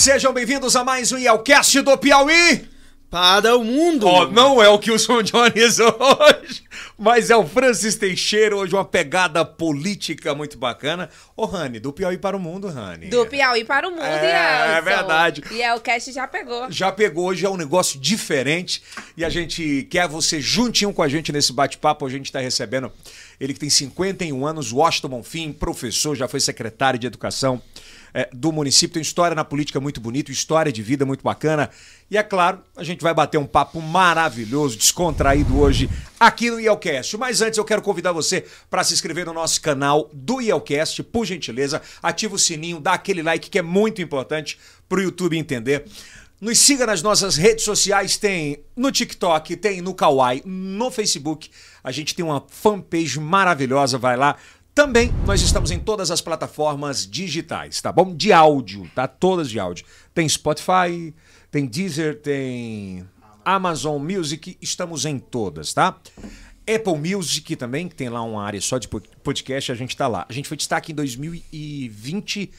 Sejam 0.00 0.32
bem-vindos 0.32 0.76
a 0.76 0.82
mais 0.82 1.12
um 1.12 1.18
Yelcast 1.18 1.82
do 1.82 1.98
Piauí. 1.98 2.66
Para 3.10 3.54
o 3.54 3.62
mundo! 3.62 4.06
Oh, 4.06 4.26
não 4.28 4.62
é 4.62 4.66
o 4.66 4.78
Kilson 4.78 5.22
Jones 5.22 5.76
hoje, 5.78 6.62
mas 6.96 7.28
é 7.28 7.36
o 7.36 7.46
Francis 7.46 7.96
Teixeira, 7.96 8.56
hoje 8.56 8.72
uma 8.72 8.82
pegada 8.82 9.44
política 9.44 10.34
muito 10.34 10.56
bacana. 10.56 11.10
Ô, 11.36 11.44
Rani, 11.44 11.78
do 11.78 11.92
Piauí 11.92 12.16
para 12.16 12.34
o 12.34 12.40
mundo, 12.40 12.66
Rani. 12.68 13.08
Do 13.08 13.26
Piauí 13.26 13.62
para 13.62 13.86
o 13.86 13.90
mundo, 13.90 14.02
É, 14.02 14.78
é 14.78 14.80
verdade. 14.80 15.44
E 15.50 15.60
é 15.60 15.74
o 15.74 15.80
cast 15.80 16.10
já 16.10 16.26
pegou. 16.26 16.72
Já 16.72 16.90
pegou, 16.90 17.26
hoje 17.26 17.44
é 17.44 17.50
um 17.50 17.58
negócio 17.58 18.00
diferente 18.00 18.82
e 19.18 19.22
a 19.22 19.28
gente 19.28 19.86
quer 19.90 20.08
você 20.08 20.40
juntinho 20.40 20.94
com 20.94 21.02
a 21.02 21.08
gente 21.10 21.30
nesse 21.30 21.52
bate-papo. 21.52 22.06
A 22.06 22.10
gente 22.10 22.24
está 22.24 22.40
recebendo 22.40 22.90
ele 23.38 23.52
que 23.52 23.60
tem 23.60 23.68
51 23.68 24.46
anos, 24.46 24.72
Washington 24.72 25.08
Bonfim, 25.08 25.52
professor, 25.52 26.16
já 26.16 26.26
foi 26.26 26.40
secretário 26.40 26.98
de 26.98 27.06
Educação 27.06 27.60
é, 28.12 28.28
do 28.32 28.52
município, 28.52 28.94
tem 28.94 29.02
história 29.02 29.34
na 29.34 29.44
política 29.44 29.80
muito 29.80 30.00
bonita, 30.00 30.30
história 30.30 30.72
de 30.72 30.82
vida 30.82 31.04
muito 31.06 31.22
bacana. 31.22 31.70
E 32.10 32.16
é 32.16 32.22
claro, 32.22 32.60
a 32.76 32.82
gente 32.82 33.02
vai 33.02 33.14
bater 33.14 33.38
um 33.38 33.46
papo 33.46 33.80
maravilhoso, 33.80 34.76
descontraído 34.76 35.58
hoje 35.58 35.88
aqui 36.18 36.50
no 36.50 36.58
Ielcast. 36.58 37.16
Mas 37.16 37.40
antes 37.40 37.58
eu 37.58 37.64
quero 37.64 37.82
convidar 37.82 38.12
você 38.12 38.44
para 38.68 38.82
se 38.82 38.94
inscrever 38.94 39.26
no 39.26 39.32
nosso 39.32 39.60
canal 39.60 40.10
do 40.12 40.40
Ielcast, 40.40 41.02
por 41.04 41.24
gentileza, 41.24 41.80
ativa 42.02 42.34
o 42.34 42.38
sininho, 42.38 42.80
dá 42.80 42.92
aquele 42.92 43.22
like 43.22 43.48
que 43.48 43.58
é 43.58 43.62
muito 43.62 44.02
importante 44.02 44.58
para 44.88 44.98
o 44.98 45.02
YouTube 45.02 45.38
entender. 45.38 45.84
Nos 46.40 46.58
siga 46.58 46.86
nas 46.86 47.02
nossas 47.02 47.36
redes 47.36 47.64
sociais, 47.64 48.16
tem 48.16 48.64
no 48.74 48.90
TikTok, 48.90 49.56
tem 49.56 49.82
no 49.82 49.92
Kawaii, 49.92 50.42
no 50.46 50.90
Facebook. 50.90 51.50
A 51.84 51.92
gente 51.92 52.14
tem 52.14 52.24
uma 52.24 52.42
fanpage 52.48 53.20
maravilhosa, 53.20 53.98
vai 53.98 54.16
lá. 54.16 54.36
Também 54.80 55.12
nós 55.26 55.42
estamos 55.42 55.70
em 55.70 55.78
todas 55.78 56.10
as 56.10 56.22
plataformas 56.22 57.06
digitais, 57.06 57.82
tá 57.82 57.92
bom? 57.92 58.14
De 58.14 58.32
áudio, 58.32 58.90
tá? 58.94 59.06
Todas 59.06 59.50
de 59.50 59.60
áudio. 59.60 59.84
Tem 60.14 60.26
Spotify, 60.26 61.14
tem 61.50 61.66
Deezer, 61.66 62.18
tem 62.18 63.06
Amazon 63.44 64.02
Music, 64.02 64.56
estamos 64.58 65.04
em 65.04 65.18
todas, 65.18 65.74
tá? 65.74 66.00
Apple 66.66 67.14
Music 67.14 67.56
também, 67.56 67.90
que 67.90 67.94
tem 67.94 68.08
lá 68.08 68.22
uma 68.22 68.42
área 68.42 68.58
só 68.58 68.78
de 68.78 68.88
podcast, 68.88 69.70
a 69.70 69.74
gente 69.74 69.94
tá 69.94 70.08
lá. 70.08 70.24
A 70.26 70.32
gente 70.32 70.48
foi 70.48 70.56
destaque 70.56 70.92
em 70.92 70.94
2020 70.94 72.50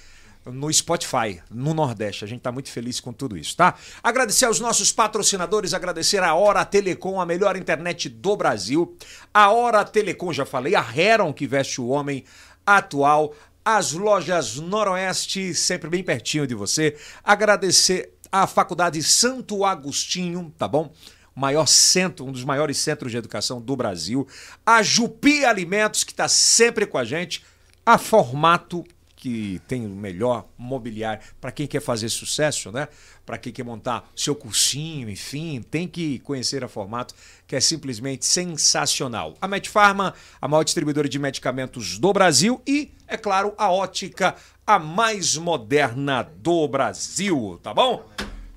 no 0.45 0.72
Spotify, 0.73 1.42
no 1.50 1.73
Nordeste. 1.73 2.23
A 2.23 2.28
gente 2.28 2.39
está 2.39 2.52
muito 2.52 2.72
feliz 2.72 3.00
com 3.00 3.14
tudo 3.14 3.38
isso, 3.38 3.56
tá? 3.56 3.75
Agradecer 4.02 4.45
aos 4.45 4.59
nossos 4.59 4.92
patrocinadores, 4.92 5.73
agradecer 5.73 6.23
a 6.23 6.34
Hora 6.34 6.66
Telecom, 6.66 7.20
a 7.20 7.25
melhor 7.25 7.56
internet 7.56 8.09
do 8.09 8.36
Brasil. 8.36 8.97
A 9.34 9.52
Hora 9.52 9.86
Telecom, 9.86 10.34
já 10.34 10.45
falei, 10.45 10.75
a 10.75 10.86
Heron, 10.95 11.31
que 11.31 11.45
veste 11.45 11.80
o 11.80 11.88
homem 11.88 12.23
atual. 12.66 13.36
As 13.64 13.92
lojas 13.92 14.56
Noroeste, 14.56 15.53
sempre 15.53 15.89
bem 15.89 16.03
pertinho 16.03 16.47
de 16.47 16.56
você. 16.56 16.97
Agradecer 17.23 18.14
à 18.31 18.47
Faculdade 18.47 19.02
Santo 19.03 19.64
Agostinho, 19.64 20.52
tá 20.58 20.67
bom? 20.67 20.92
Maior 21.36 21.67
centro, 21.67 22.25
um 22.25 22.31
dos 22.31 22.44
maiores 22.44 22.78
centros 22.78 23.12
de 23.12 23.17
educação 23.17 23.62
do 23.62 23.75
Brasil. 23.75 24.28
A 24.66 24.81
Jupi 24.81 25.45
Alimentos, 25.45 26.03
que 26.03 26.12
está 26.12 26.28
sempre 26.28 26.88
com 26.88 26.97
a 26.97 27.06
gente. 27.06 27.45
A 27.86 27.97
Formato 27.97 28.84
que 29.22 29.62
tem 29.68 29.86
o 29.86 29.90
melhor 29.90 30.48
mobiliário 30.58 31.24
para 31.40 31.52
quem 31.52 31.68
quer 31.68 31.80
fazer 31.80 32.10
sucesso, 32.10 32.72
né? 32.72 32.88
Para 33.24 33.38
quem 33.38 33.54
quer 33.54 33.64
montar 33.64 34.10
seu 34.16 34.34
cursinho, 34.34 35.08
enfim, 35.08 35.62
tem 35.62 35.88
que 35.88 36.18
conhecer 36.20 36.64
a 36.64 36.68
Formato, 36.68 37.14
que 37.46 37.56
é 37.56 37.62
simplesmente 37.62 38.26
sensacional. 38.26 39.36
A 39.40 39.48
Medfarma, 39.48 40.16
a 40.42 40.48
maior 40.48 40.64
distribuidora 40.64 41.08
de 41.08 41.20
medicamentos 41.20 42.00
do 42.00 42.12
Brasil 42.12 42.60
e, 42.66 42.92
é 43.08 43.16
claro, 43.16 43.54
a 43.60 43.72
Ótica, 43.72 44.36
a 44.66 44.80
mais 44.80 45.38
moderna 45.38 46.24
do 46.24 46.68
Brasil, 46.68 47.60
tá 47.62 47.76
bom? 47.76 48.04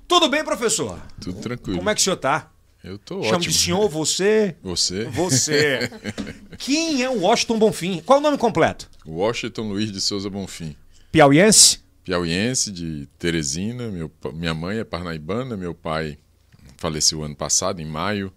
Tudo 0.07 0.27
bem, 0.27 0.43
professor? 0.43 0.99
Tudo 1.21 1.41
tranquilo. 1.41 1.77
Como 1.77 1.91
é 1.91 1.93
que 1.93 2.01
o 2.01 2.03
senhor 2.03 2.17
tá? 2.17 2.49
Eu 2.85 2.99
tô 2.99 3.23
Chamo 3.23 3.37
ótimo. 3.37 3.51
de 3.51 3.57
senhor, 3.57 3.89
você? 3.89 4.55
Você? 4.61 5.05
Você. 5.05 5.89
Quem 6.59 7.01
é 7.01 7.09
o 7.09 7.21
Washington 7.21 7.57
Bonfim? 7.57 7.99
Qual 8.05 8.17
é 8.17 8.19
o 8.19 8.23
nome 8.23 8.37
completo? 8.37 8.87
Washington 9.07 9.69
Luiz 9.69 9.91
de 9.91 9.99
Souza 9.99 10.29
Bonfim. 10.29 10.75
Piauiense? 11.11 11.79
Piauiense 12.03 12.71
de 12.71 13.07
Teresina. 13.17 13.89
Meu, 13.89 14.11
minha 14.35 14.53
mãe 14.53 14.77
é 14.77 14.83
parnaibana. 14.83 15.57
Meu 15.57 15.73
pai 15.73 16.19
faleceu 16.77 17.23
ano 17.23 17.35
passado, 17.35 17.81
em 17.81 17.85
maio. 17.85 18.31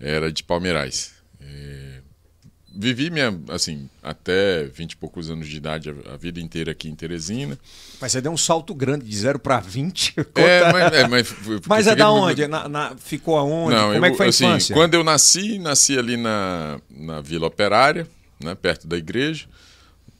Era 0.00 0.32
de 0.32 0.42
Palmeirais. 0.42 1.14
É, 1.40 2.00
vivi 2.74 3.10
minha, 3.10 3.38
assim, 3.48 3.88
até 4.02 4.64
20 4.64 4.92
e 4.92 4.96
poucos 4.96 5.30
anos 5.30 5.48
de 5.48 5.56
idade, 5.56 5.90
a, 6.12 6.16
vida 6.16 6.40
inteira 6.40 6.72
aqui 6.72 6.88
em 6.88 6.94
Teresina. 6.94 7.58
Mas 8.00 8.12
você 8.12 8.20
deu 8.20 8.32
um 8.32 8.36
salto 8.36 8.74
grande 8.74 9.04
de 9.06 9.16
0 9.16 9.38
para 9.38 9.60
20. 9.60 10.14
É, 10.34 10.72
mas, 10.72 10.92
é, 10.92 11.08
mas, 11.08 11.34
Mas 11.66 11.86
é 11.86 11.94
da 11.94 12.10
muito- 12.10 12.24
onde? 12.24 12.46
Na- 12.46 12.68
na- 12.68 12.96
ficou 12.96 13.36
aonde? 13.38 13.74
Não, 13.76 13.92
Como 13.92 14.04
é 14.04 14.08
eu- 14.08 14.12
que 14.12 14.16
foi 14.16 14.26
a 14.26 14.28
assim, 14.30 14.44
infância? 14.46 14.74
Quando 14.74 14.94
eu 14.94 15.04
nasci, 15.04 15.58
nasci 15.58 15.98
ali 15.98 16.16
na, 16.16 16.80
na 16.90 17.20
Vila 17.20 17.46
Operária, 17.46 18.06
né, 18.42 18.54
perto 18.54 18.86
da 18.86 18.96
igreja. 18.96 19.46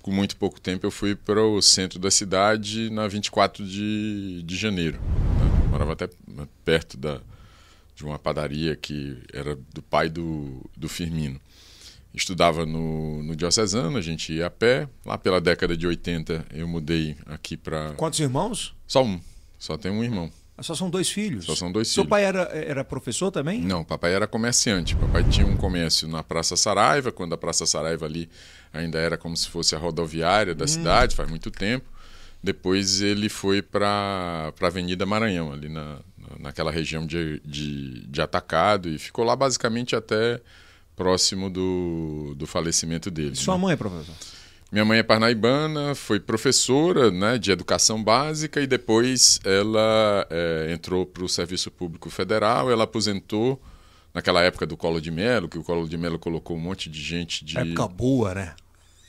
Com 0.03 0.11
muito 0.11 0.37
pouco 0.37 0.61
tempo 0.61 0.85
eu 0.85 0.91
fui 0.91 1.15
para 1.15 1.41
o 1.43 1.63
centro 1.63 1.99
da 2.01 2.11
cidade 2.11 2.91
na 2.91 3.07
24 3.07 3.65
de, 3.65 4.43
de 4.43 4.57
janeiro. 4.57 4.99
né. 4.99 5.69
Morava 5.71 5.93
até 5.93 6.09
perto 6.65 6.97
da, 6.97 7.21
de 7.95 8.05
uma 8.05 8.19
padaria 8.19 8.75
que 8.75 9.17
era 9.33 9.57
do 9.73 9.81
pai 9.81 10.09
do, 10.09 10.61
do 10.77 10.89
Firmino. 10.89 11.41
Estudava 12.15 12.67
no, 12.67 13.23
no 13.23 13.35
Diocesano, 13.35 13.97
a 13.97 14.03
gente 14.03 14.33
ia 14.35 14.47
a 14.47 14.51
pé. 14.51 14.87
Lá 15.05 15.17
pela 15.17 15.41
década 15.41 15.77
de 15.77 15.87
80 15.87 16.45
eu 16.53 16.69
mudei 16.69 17.17
aqui 17.27 17.57
para. 17.57 17.93
Quantos 17.95 18.21
irmãos? 18.21 18.75
Só 18.87 19.03
um. 19.03 19.21
Só 19.59 19.79
tem 19.79 19.91
um 19.91 20.05
irmão. 20.05 20.31
Ah, 20.59 20.63
Só 20.63 20.75
são 20.75 20.91
dois 20.91 21.09
filhos. 21.09 21.47
Só 21.47 21.55
são 21.55 21.73
dois 21.73 21.89
Seu 21.89 22.03
filhos. 22.03 22.11
pai 22.11 22.25
era, 22.25 22.43
era 22.53 22.85
professor 22.85 23.31
também? 23.31 23.63
Não, 23.63 23.83
papai 23.83 24.13
era 24.13 24.27
comerciante. 24.27 24.95
Papai 24.95 25.25
tinha 25.25 25.47
um 25.47 25.57
comércio 25.57 26.07
na 26.07 26.23
Praça 26.23 26.55
Saraiva, 26.57 27.11
quando 27.11 27.33
a 27.33 27.39
Praça 27.39 27.65
Saraiva 27.65 28.05
ali 28.05 28.29
ainda 28.75 28.99
era 28.99 29.17
como 29.17 29.35
se 29.37 29.49
fosse 29.49 29.75
a 29.75 29.79
rodoviária 29.79 30.55
da 30.55 30.67
cidade, 30.67 31.17
faz 31.17 31.31
muito 31.31 31.51
tempo. 31.51 31.89
Depois 32.43 33.01
ele 33.01 33.29
foi 33.31 33.63
para 33.63 34.53
a 34.61 34.67
Avenida 34.67 35.07
Maranhão, 35.07 35.53
ali 35.53 35.69
na- 35.71 36.01
naquela 36.39 36.71
região 36.73 37.07
de, 37.07 37.41
de, 37.45 38.07
de 38.07 38.21
atacado, 38.21 38.89
e 38.89 38.99
ficou 38.99 39.25
lá 39.25 39.35
basicamente 39.37 39.95
até 39.97 40.41
próximo 40.97 41.49
do, 41.51 42.35
do 42.37 42.47
falecimento 42.47 43.11
dele. 43.11 43.35
Sua 43.37 43.55
né? 43.57 43.61
mãe, 43.63 43.77
professor? 43.77 44.15
Minha 44.71 44.85
mãe 44.87 44.99
é 45.01 45.03
parnaibana, 45.03 45.95
foi 45.95 46.19
professora 46.19 47.11
né, 47.11 47.37
de 47.37 47.51
educação 47.53 48.03
básica 48.03 48.59
e 48.61 48.67
depois 48.67 49.39
ela 49.45 50.27
é, 50.31 50.73
entrou 50.73 51.05
para 51.05 51.23
o 51.23 51.29
Serviço 51.29 51.71
Público 51.71 52.09
Federal. 52.09 52.71
Ela 52.71 52.85
aposentou 52.85 53.61
naquela 54.15 54.43
época 54.43 54.65
do 54.67 54.75
Collor 54.77 55.01
de 55.01 55.11
Mello, 55.11 55.47
que 55.47 55.59
o 55.59 55.63
Collor 55.63 55.87
de 55.87 55.99
Mello 55.99 56.19
colocou 56.19 56.57
um 56.57 56.61
monte 56.61 56.89
de 56.89 57.03
gente 57.03 57.45
de. 57.45 57.59
Época 57.59 57.87
boa, 57.87 58.35
né? 58.35 58.55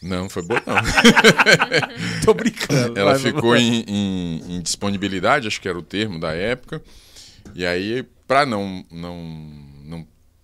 Não, 0.01 0.29
foi 0.29 0.41
boa 0.43 0.61
não. 0.67 0.75
Tô 2.25 2.33
brincando. 2.33 2.99
ela 2.99 3.17
ficou 3.17 3.55
em, 3.55 3.85
em- 3.87 4.55
em 4.57 4.61
disponibilidade, 4.61 5.47
acho 5.47 5.61
que 5.61 5.69
era 5.69 5.77
o 5.77 5.81
termo 5.81 6.19
da 6.19 6.33
época. 6.33 6.81
E 7.55 7.65
aí, 7.65 8.03
para 8.27 8.45
não, 8.45 8.83
não 8.91 9.49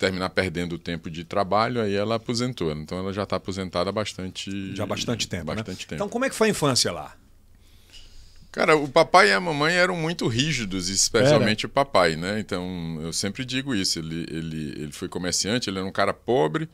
terminar 0.00 0.30
perdendo 0.30 0.76
o 0.76 0.78
tempo 0.78 1.10
de 1.10 1.24
trabalho, 1.24 1.82
aí 1.82 1.94
ela 1.94 2.14
aposentou. 2.14 2.72
Então 2.72 2.98
ela 2.98 3.12
já 3.12 3.24
está 3.24 3.36
aposentada 3.36 3.90
há 3.90 3.92
bastante. 3.92 4.74
Já 4.74 4.84
há 4.84 4.86
bastante 4.86 5.28
tempo, 5.28 5.50
né? 5.50 5.56
Bastante 5.56 5.86
tempo. 5.86 5.94
Então 5.94 6.08
como 6.08 6.24
é 6.24 6.30
que 6.30 6.34
foi 6.34 6.48
a 6.48 6.50
infância 6.50 6.90
lá? 6.90 7.14
Cara, 8.50 8.76
o 8.76 8.88
papai 8.88 9.28
e 9.28 9.32
a 9.32 9.38
mamãe 9.38 9.74
eram 9.74 9.94
muito 9.94 10.26
rígidos, 10.26 10.88
especialmente 10.88 11.66
o 11.66 11.68
papai, 11.68 12.16
né? 12.16 12.40
Então, 12.40 12.98
eu 13.00 13.12
sempre 13.12 13.44
digo 13.44 13.72
isso. 13.76 14.00
Ele, 14.00 14.26
ele, 14.28 14.82
ele 14.82 14.92
foi 14.92 15.08
comerciante, 15.08 15.70
ele 15.70 15.78
era 15.78 15.86
um 15.86 15.92
cara 15.92 16.12
pobre, 16.12 16.68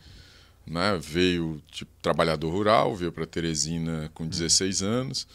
né? 0.67 0.99
Veio, 0.99 1.61
tipo, 1.71 1.91
trabalhador 2.01 2.51
rural, 2.51 2.97
veio 2.97 3.13
para 3.13 3.27
Teresina 3.27 4.11
com 4.15 4.27
16 4.27 4.83
anos, 4.83 5.29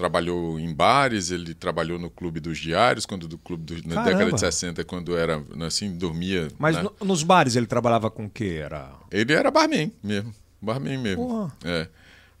trabalhou 0.00 0.58
em 0.58 0.72
bares, 0.72 1.30
ele 1.30 1.52
trabalhou 1.52 1.98
no 1.98 2.08
Clube 2.08 2.40
dos 2.40 2.56
Diários, 2.56 3.04
quando 3.04 3.28
do 3.28 3.36
clube 3.36 3.64
do, 3.64 3.86
na 3.86 3.96
Caramba. 3.96 4.10
década 4.18 4.32
de 4.32 4.40
60, 4.40 4.82
quando 4.84 5.14
era, 5.14 5.44
assim, 5.66 5.94
dormia... 5.94 6.48
Mas 6.58 6.74
né? 6.76 6.82
no- 6.82 7.06
nos 7.06 7.22
bares 7.22 7.54
ele 7.54 7.66
trabalhava 7.66 8.10
com 8.10 8.24
o 8.24 8.30
quê? 8.30 8.60
Era... 8.64 8.94
Ele 9.10 9.34
era 9.34 9.50
barman 9.50 9.92
mesmo. 10.02 10.34
Barman 10.60 10.96
mesmo. 10.96 11.26
Porra. 11.28 11.52
É. 11.66 11.86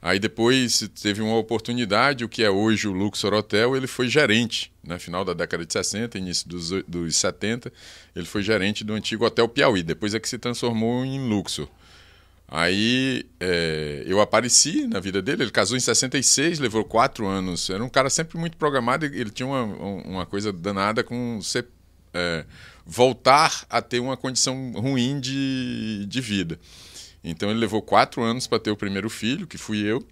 Aí 0.00 0.18
depois 0.18 0.88
teve 1.02 1.20
uma 1.20 1.36
oportunidade, 1.36 2.24
o 2.24 2.28
que 2.30 2.42
é 2.42 2.48
hoje 2.48 2.88
o 2.88 2.92
Luxor 2.92 3.34
Hotel, 3.34 3.76
ele 3.76 3.86
foi 3.86 4.08
gerente. 4.08 4.72
No 4.82 4.98
final 4.98 5.22
da 5.22 5.34
década 5.34 5.66
de 5.66 5.70
60, 5.70 6.16
início 6.16 6.48
dos, 6.48 6.70
dos 6.88 7.14
70, 7.16 7.70
ele 8.16 8.24
foi 8.24 8.40
gerente 8.42 8.82
do 8.82 8.94
antigo 8.94 9.26
Hotel 9.26 9.46
Piauí. 9.46 9.82
Depois 9.82 10.14
é 10.14 10.18
que 10.18 10.26
se 10.26 10.38
transformou 10.38 11.04
em 11.04 11.28
Luxor. 11.28 11.68
Aí 12.52 13.24
é, 13.38 14.02
eu 14.06 14.20
apareci 14.20 14.84
na 14.88 14.98
vida 14.98 15.22
dele, 15.22 15.44
ele 15.44 15.52
casou 15.52 15.76
em 15.76 15.80
66, 15.80 16.58
levou 16.58 16.84
quatro 16.84 17.28
anos. 17.28 17.70
Era 17.70 17.84
um 17.84 17.88
cara 17.88 18.10
sempre 18.10 18.36
muito 18.36 18.56
programado, 18.56 19.06
ele 19.06 19.30
tinha 19.30 19.46
uma, 19.46 19.62
uma 19.62 20.26
coisa 20.26 20.52
danada 20.52 21.04
com 21.04 21.40
ser, 21.40 21.68
é, 22.12 22.44
voltar 22.84 23.64
a 23.70 23.80
ter 23.80 24.00
uma 24.00 24.16
condição 24.16 24.72
ruim 24.72 25.20
de, 25.20 26.04
de 26.06 26.20
vida. 26.20 26.58
Então 27.22 27.50
ele 27.50 27.60
levou 27.60 27.80
quatro 27.80 28.20
anos 28.20 28.48
para 28.48 28.58
ter 28.58 28.72
o 28.72 28.76
primeiro 28.76 29.08
filho, 29.08 29.46
que 29.46 29.56
fui 29.56 29.78
eu. 29.78 30.04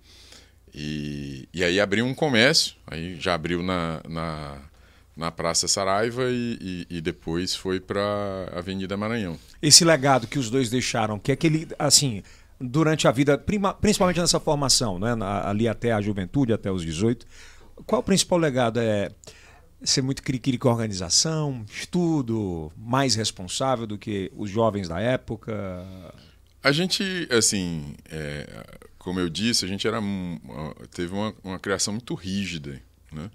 E, 0.73 1.49
e 1.52 1.64
aí 1.64 1.81
abriu 1.81 2.06
um 2.06 2.14
comércio, 2.14 2.76
aí 2.87 3.17
já 3.19 3.35
abriu 3.35 3.64
na, 3.64 4.00
na, 4.08 4.58
na 5.19 5.32
Praça 5.32 5.67
Saraiva 5.67 6.31
e, 6.31 6.87
e, 6.88 6.97
e 6.99 7.00
depois 7.00 7.55
foi 7.55 7.81
para 7.81 8.03
Avenida 8.55 8.97
Maranhão. 8.97 9.37
Esse 9.61 9.85
legado 9.85 10.29
que 10.29 10.38
os 10.38 10.49
dois 10.49 10.70
deixaram, 10.70 11.19
que 11.19 11.32
é 11.32 11.35
aquele, 11.35 11.67
assim, 11.76 12.23
durante 12.61 13.09
a 13.09 13.11
vida, 13.11 13.37
prima- 13.37 13.75
principalmente 13.75 14.20
nessa 14.20 14.38
formação, 14.38 14.99
né? 14.99 15.15
ali 15.44 15.67
até 15.67 15.93
a 15.93 16.00
juventude, 16.00 16.53
até 16.53 16.70
os 16.70 16.82
18, 16.85 17.26
qual 17.85 18.00
o 18.00 18.05
principal 18.05 18.38
legado? 18.38 18.79
É 18.81 19.11
ser 19.82 20.03
muito 20.03 20.23
cri-cri 20.25 20.59
com 20.59 20.69
a 20.69 20.73
organização, 20.73 21.64
estudo, 21.73 22.73
mais 22.76 23.14
responsável 23.14 23.87
do 23.87 23.97
que 23.97 24.31
os 24.37 24.50
jovens 24.50 24.88
da 24.88 25.00
época? 25.00 25.85
A 26.62 26.73
gente, 26.73 27.29
assim, 27.31 27.94
é, 28.11 28.44
como 28.99 29.21
eu 29.21 29.29
disse, 29.29 29.64
a 29.64 29.69
gente 29.69 29.87
era 29.87 30.00
teve 30.93 31.14
uma, 31.14 31.32
uma 31.44 31.59
criação 31.61 31.93
muito 31.94 32.14
rígida, 32.14 32.81
né? 33.12 33.31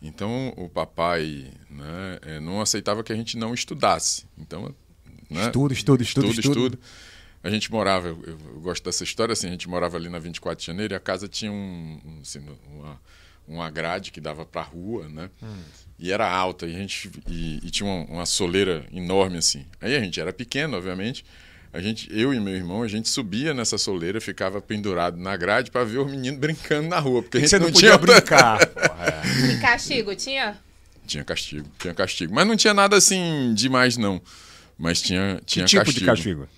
Então 0.00 0.52
o 0.56 0.68
papai 0.68 1.50
né, 1.70 2.18
é, 2.22 2.40
não 2.40 2.60
aceitava 2.60 3.02
que 3.02 3.12
a 3.12 3.16
gente 3.16 3.36
não 3.36 3.54
estudasse. 3.54 4.26
Então, 4.38 4.74
né, 5.30 5.46
Estudo, 5.46 5.72
estudo, 5.72 6.02
estudo, 6.02 6.26
estudo, 6.28 6.48
estudo. 6.48 6.78
A 7.42 7.50
gente 7.50 7.70
morava, 7.70 8.08
eu, 8.08 8.22
eu 8.26 8.60
gosto 8.60 8.84
dessa 8.84 9.04
história, 9.04 9.32
assim, 9.32 9.46
a 9.46 9.50
gente 9.50 9.68
morava 9.68 9.96
ali 9.96 10.08
na 10.08 10.18
24 10.18 10.60
de 10.60 10.66
janeiro 10.66 10.94
e 10.94 10.96
a 10.96 11.00
casa 11.00 11.28
tinha 11.28 11.52
um, 11.52 12.00
um, 12.04 12.18
assim, 12.20 12.44
uma, 12.74 13.00
uma 13.46 13.70
grade 13.70 14.10
que 14.10 14.20
dava 14.20 14.44
para 14.44 14.62
a 14.62 14.64
rua, 14.64 15.08
né? 15.08 15.30
E 15.98 16.10
era 16.12 16.28
alta 16.28 16.66
e 16.66 16.74
a 16.74 16.78
gente 16.78 17.10
e, 17.28 17.60
e 17.62 17.70
tinha 17.70 17.88
uma, 17.88 18.04
uma 18.06 18.26
soleira 18.26 18.84
enorme 18.92 19.38
assim. 19.38 19.64
Aí 19.80 19.94
a 19.94 20.00
gente 20.00 20.20
era 20.20 20.32
pequeno, 20.32 20.76
obviamente. 20.76 21.24
A 21.76 21.82
gente, 21.82 22.08
eu 22.10 22.32
e 22.32 22.40
meu 22.40 22.54
irmão, 22.54 22.82
a 22.82 22.88
gente 22.88 23.06
subia 23.06 23.52
nessa 23.52 23.76
soleira, 23.76 24.18
ficava 24.18 24.62
pendurado 24.62 25.18
na 25.18 25.36
grade 25.36 25.70
para 25.70 25.84
ver 25.84 25.98
os 25.98 26.10
meninos 26.10 26.40
brincando 26.40 26.88
na 26.88 26.98
rua, 26.98 27.20
porque 27.22 27.36
a 27.36 27.40
gente 27.40 27.50
Você 27.50 27.58
não, 27.58 27.66
não, 27.66 27.72
podia 27.72 27.90
tinha 27.90 27.98
brincar. 27.98 28.64
porra, 28.72 29.22
é. 29.22 29.52
E 29.52 29.60
castigo, 29.60 30.16
tinha? 30.16 30.56
Tinha 31.06 31.22
castigo, 31.22 31.68
tinha 31.78 31.92
castigo, 31.92 32.34
mas 32.34 32.46
não 32.46 32.56
tinha 32.56 32.72
nada 32.72 32.96
assim 32.96 33.52
demais 33.54 33.98
não. 33.98 34.22
Mas 34.78 35.02
tinha 35.02 35.36
Que 35.44 35.44
tinha 35.44 35.66
tipo 35.66 35.84
castigo. 35.84 36.00
de 36.00 36.06
castigo? 36.06 36.48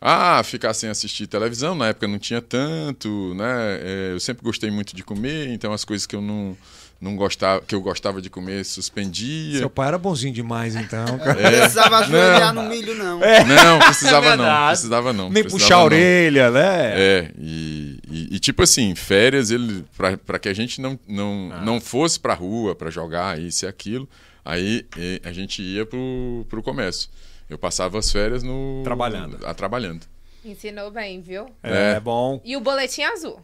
Ah, 0.00 0.42
ficar 0.42 0.74
sem 0.74 0.90
assistir 0.90 1.28
televisão, 1.28 1.76
na 1.76 1.88
época 1.88 2.08
não 2.08 2.18
tinha 2.18 2.42
tanto, 2.42 3.34
né? 3.36 3.78
É, 3.80 4.10
eu 4.14 4.20
sempre 4.20 4.42
gostei 4.42 4.68
muito 4.68 4.96
de 4.96 5.04
comer, 5.04 5.48
então 5.50 5.72
as 5.72 5.84
coisas 5.84 6.06
que 6.06 6.16
eu 6.16 6.20
não, 6.20 6.56
não 7.00 7.16
gostava, 7.16 7.60
que 7.60 7.74
eu 7.74 7.80
gostava 7.80 8.22
de 8.22 8.30
comer, 8.30 8.64
suspendia. 8.64 9.58
Seu 9.58 9.68
pai 9.70 9.88
era 9.88 9.98
bonzinho 9.98 10.32
demais, 10.32 10.74
então. 10.74 11.04
cara. 11.18 11.34
Não 11.42 11.50
precisava 11.50 11.98
ajoelhar 11.98 12.54
no 12.54 12.62
milho, 12.64 12.94
não. 12.94 13.18
Não, 13.20 13.78
precisava 13.84 14.26
É 14.28 14.36
não, 14.36 14.66
precisava 14.68 15.12
não. 15.12 15.30
Nem 15.30 15.42
precisava 15.42 15.62
puxar 15.62 15.74
a 15.74 15.78
não. 15.78 15.84
orelha, 15.84 16.50
né? 16.50 16.92
É, 17.00 17.30
e, 17.38 17.98
e- 18.10 18.28
e 18.36 18.38
tipo 18.38 18.62
assim, 18.62 18.94
férias, 18.94 19.50
ele 19.50 19.84
para 20.26 20.38
que 20.38 20.48
a 20.48 20.54
gente 20.54 20.80
não, 20.80 20.98
não, 21.06 21.50
Ah. 21.52 21.60
não 21.60 21.80
fosse 21.80 22.18
pra 22.18 22.32
rua 22.34 22.74
para 22.74 22.90
jogar 22.90 23.38
isso 23.38 23.64
e 23.64 23.68
aquilo, 23.68 24.08
aí 24.44 24.86
eh, 24.98 25.20
a 25.24 25.32
gente 25.32 25.60
ia 25.62 25.84
pro, 25.84 26.46
pro 26.48 26.62
comércio. 26.62 27.08
Eu 27.50 27.58
passava 27.58 27.98
as 27.98 28.10
férias 28.10 28.42
no 28.42 28.80
Trabalhando. 28.82 29.38
a, 29.44 29.52
trabalhando. 29.52 30.06
Ensinou 30.44 30.90
bem, 30.90 31.20
viu? 31.20 31.46
É, 31.62 31.92
É. 31.96 32.00
bom. 32.00 32.40
E 32.44 32.56
o 32.56 32.60
boletim 32.60 33.02
azul? 33.02 33.40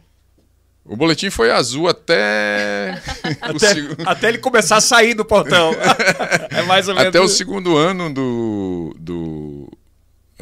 O 0.83 0.95
boletim 0.97 1.29
foi 1.29 1.51
azul 1.51 1.87
até 1.87 2.99
Até, 3.39 3.59
seg- 3.59 3.95
até 4.05 4.29
ele 4.29 4.37
começar 4.39 4.77
a 4.77 4.81
sair 4.81 5.13
do 5.13 5.23
portão. 5.23 5.71
é 6.49 6.63
mais 6.63 6.87
ou 6.87 6.95
menos. 6.95 7.09
até 7.09 7.19
o 7.19 7.27
segundo 7.27 7.77
ano 7.77 8.11
do, 8.13 8.95
do 8.99 9.69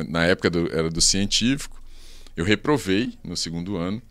na 0.08 0.24
época 0.26 0.50
do, 0.50 0.72
era 0.74 0.90
do 0.90 1.02
científico 1.02 1.78
eu 2.38 2.46
reprovei 2.46 3.14
no 3.22 3.36
segundo 3.36 3.76
ano 3.76 4.02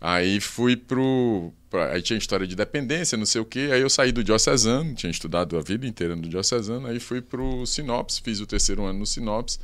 aí 0.00 0.38
fui 0.40 0.76
pro 0.76 1.52
pra- 1.68 1.90
aí 1.92 2.00
tinha 2.02 2.16
história 2.16 2.46
de 2.46 2.54
dependência 2.54 3.18
não 3.18 3.26
sei 3.26 3.40
o 3.40 3.44
que 3.44 3.72
aí 3.72 3.80
eu 3.80 3.90
saí 3.90 4.12
do 4.12 4.22
diocesano 4.22 4.94
tinha 4.94 5.10
estudado 5.10 5.58
a 5.58 5.60
vida 5.60 5.86
inteira 5.88 6.14
no 6.14 6.22
diocesano 6.22 6.86
aí 6.86 7.00
fui 7.00 7.20
pro 7.20 7.66
Sinopes 7.66 8.18
fiz 8.20 8.38
o 8.38 8.46
terceiro 8.46 8.84
ano 8.84 9.00
no 9.00 9.06
Sinopes 9.06 9.58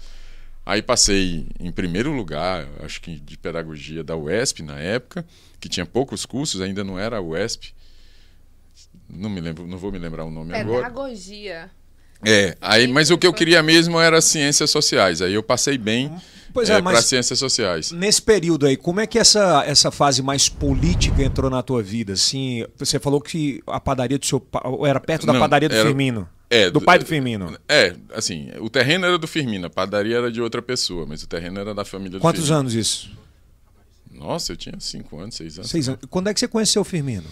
aí 0.71 0.83
passei 0.83 1.47
em 1.59 1.71
primeiro 1.73 2.13
lugar 2.13 2.67
acho 2.85 3.01
que 3.01 3.19
de 3.19 3.37
pedagogia 3.37 4.05
da 4.05 4.17
UESP 4.17 4.63
na 4.63 4.79
época 4.79 5.25
que 5.59 5.69
tinha 5.69 5.85
poucos 5.85 6.25
cursos 6.25 6.61
ainda 6.61 6.85
não 6.85 6.99
era 6.99 7.17
a 7.17 7.21
UESP 7.21 7.75
não 9.09 9.29
me 9.29 9.41
lembro 9.41 9.67
não 9.67 9.79
vou 9.79 9.91
me 9.91 9.99
lembrar 9.99 10.25
o 10.25 10.31
nome 10.31 10.55
agora 10.55 10.85
Pedagogia. 10.89 11.71
é, 12.25 12.57
aí, 12.61 12.87
mas 12.87 13.11
o 13.11 13.19
que 13.19 13.27
eu 13.27 13.33
queria 13.33 13.63
mesmo 13.63 13.99
era 13.99 14.21
ciências 14.21 14.71
sociais. 14.71 15.23
Aí 15.23 15.33
eu 15.35 15.43
passei 15.43 15.77
bem 15.79 16.15
Pois 16.53 16.69
é, 16.69 16.75
é, 16.79 16.83
para 16.83 17.01
ciências 17.01 17.39
sociais. 17.39 17.93
Nesse 17.93 18.21
período 18.21 18.67
aí, 18.67 18.77
como 18.77 19.01
é 19.01 19.07
que 19.07 19.19
essa, 19.19 19.63
essa 19.65 19.91
fase 19.91 20.21
mais 20.21 20.49
política 20.49 21.23
entrou 21.23 21.49
na 21.51 21.63
tua 21.63 21.83
vida? 21.83 22.13
Assim, 22.15 22.67
você 22.77 22.99
falou 22.99 23.21
que 23.21 23.63
a 23.67 23.81
padaria 23.81 24.19
do 24.19 24.27
seu 24.27 24.39
pai 24.41 24.61
era 24.87 24.99
perto 25.01 25.27
da 25.27 25.33
Não, 25.33 25.41
padaria 25.41 25.69
do 25.69 25.75
era- 25.75 25.85
Firmino. 25.87 26.29
É, 26.51 26.71
do 26.71 26.81
pai 26.81 26.99
do 26.99 27.07
Firmino. 27.07 27.57
É, 27.69 27.95
assim, 28.13 28.51
o 28.61 28.69
terreno 28.69 29.07
era 29.07 29.17
do 29.17 29.27
Firmino, 29.29 29.67
a 29.67 29.71
padaria 29.71 30.17
era 30.17 30.31
de 30.33 30.43
outra 30.43 30.61
pessoa, 30.61 31.07
mas 31.07 31.23
o 31.23 31.27
terreno 31.29 31.59
era 31.61 31.73
da 31.73 31.85
família 31.85 32.19
do 32.19 32.21
Quantos 32.21 32.41
Firmino. 32.43 32.59
anos 32.61 32.75
isso? 32.75 33.11
Nossa, 34.11 34.53
eu 34.53 34.57
tinha 34.57 34.75
cinco 34.81 35.19
anos, 35.21 35.37
seis 35.37 35.57
anos. 35.59 35.71
Seis 35.71 35.89
anos. 35.89 36.01
Quando 36.11 36.29
é 36.29 36.35
que 36.35 36.41
você 36.41 36.49
conheceu 36.49 36.83
o 36.83 36.85
Firmino? 36.85 37.25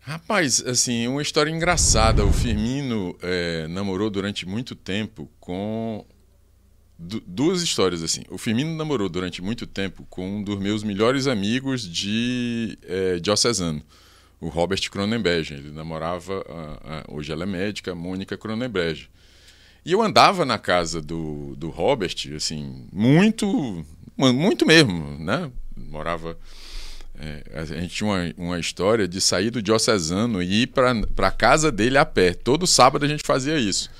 Rapaz, 0.00 0.64
assim, 0.66 1.06
uma 1.08 1.22
história 1.22 1.50
engraçada. 1.50 2.24
O 2.24 2.32
Firmino 2.32 3.16
é, 3.22 3.66
namorou 3.68 4.08
durante 4.10 4.46
muito 4.46 4.74
tempo 4.74 5.30
com. 5.38 6.04
du- 6.98 7.22
duas 7.26 7.62
histórias, 7.62 8.02
assim. 8.02 8.22
O 8.30 8.38
Firmino 8.38 8.74
namorou 8.76 9.08
durante 9.08 9.42
muito 9.42 9.66
tempo 9.66 10.06
com 10.08 10.38
um 10.38 10.42
dos 10.42 10.58
meus 10.58 10.82
melhores 10.82 11.26
amigos 11.26 11.82
de 11.82 12.78
é, 12.82 13.18
diocesano, 13.20 13.82
o 14.40 14.48
Robert 14.48 14.80
Cronenberg. 14.90 15.52
Ele 15.52 15.70
namorava, 15.70 16.44
a- 16.48 16.94
a- 16.98 17.04
hoje 17.08 17.30
ela 17.32 17.42
é 17.44 17.46
médica, 17.46 17.94
Mônica 17.94 18.36
Cronenberg. 18.36 19.08
E 19.84 19.92
eu 19.92 20.02
andava 20.02 20.44
na 20.44 20.58
casa 20.58 21.00
do, 21.00 21.54
do 21.56 21.70
Robert, 21.70 22.14
assim, 22.36 22.86
muito, 22.92 23.84
muito 24.16 24.66
mesmo, 24.66 25.18
né? 25.18 25.50
Morava. 25.76 26.36
é, 27.18 27.42
a 27.54 27.64
gente 27.64 27.94
tinha 27.94 28.08
uma, 28.10 28.34
uma 28.36 28.58
história 28.60 29.06
de 29.08 29.20
sair 29.20 29.50
do 29.50 29.60
diocesano 29.62 30.42
e 30.42 30.62
ir 30.62 30.66
para 30.68 30.92
a 31.28 31.30
casa 31.30 31.70
dele 31.72 31.96
a 31.98 32.04
pé. 32.04 32.32
Todo 32.34 32.66
sábado 32.66 33.04
a 33.04 33.08
gente 33.08 33.22
fazia 33.26 33.58
isso. 33.58 33.90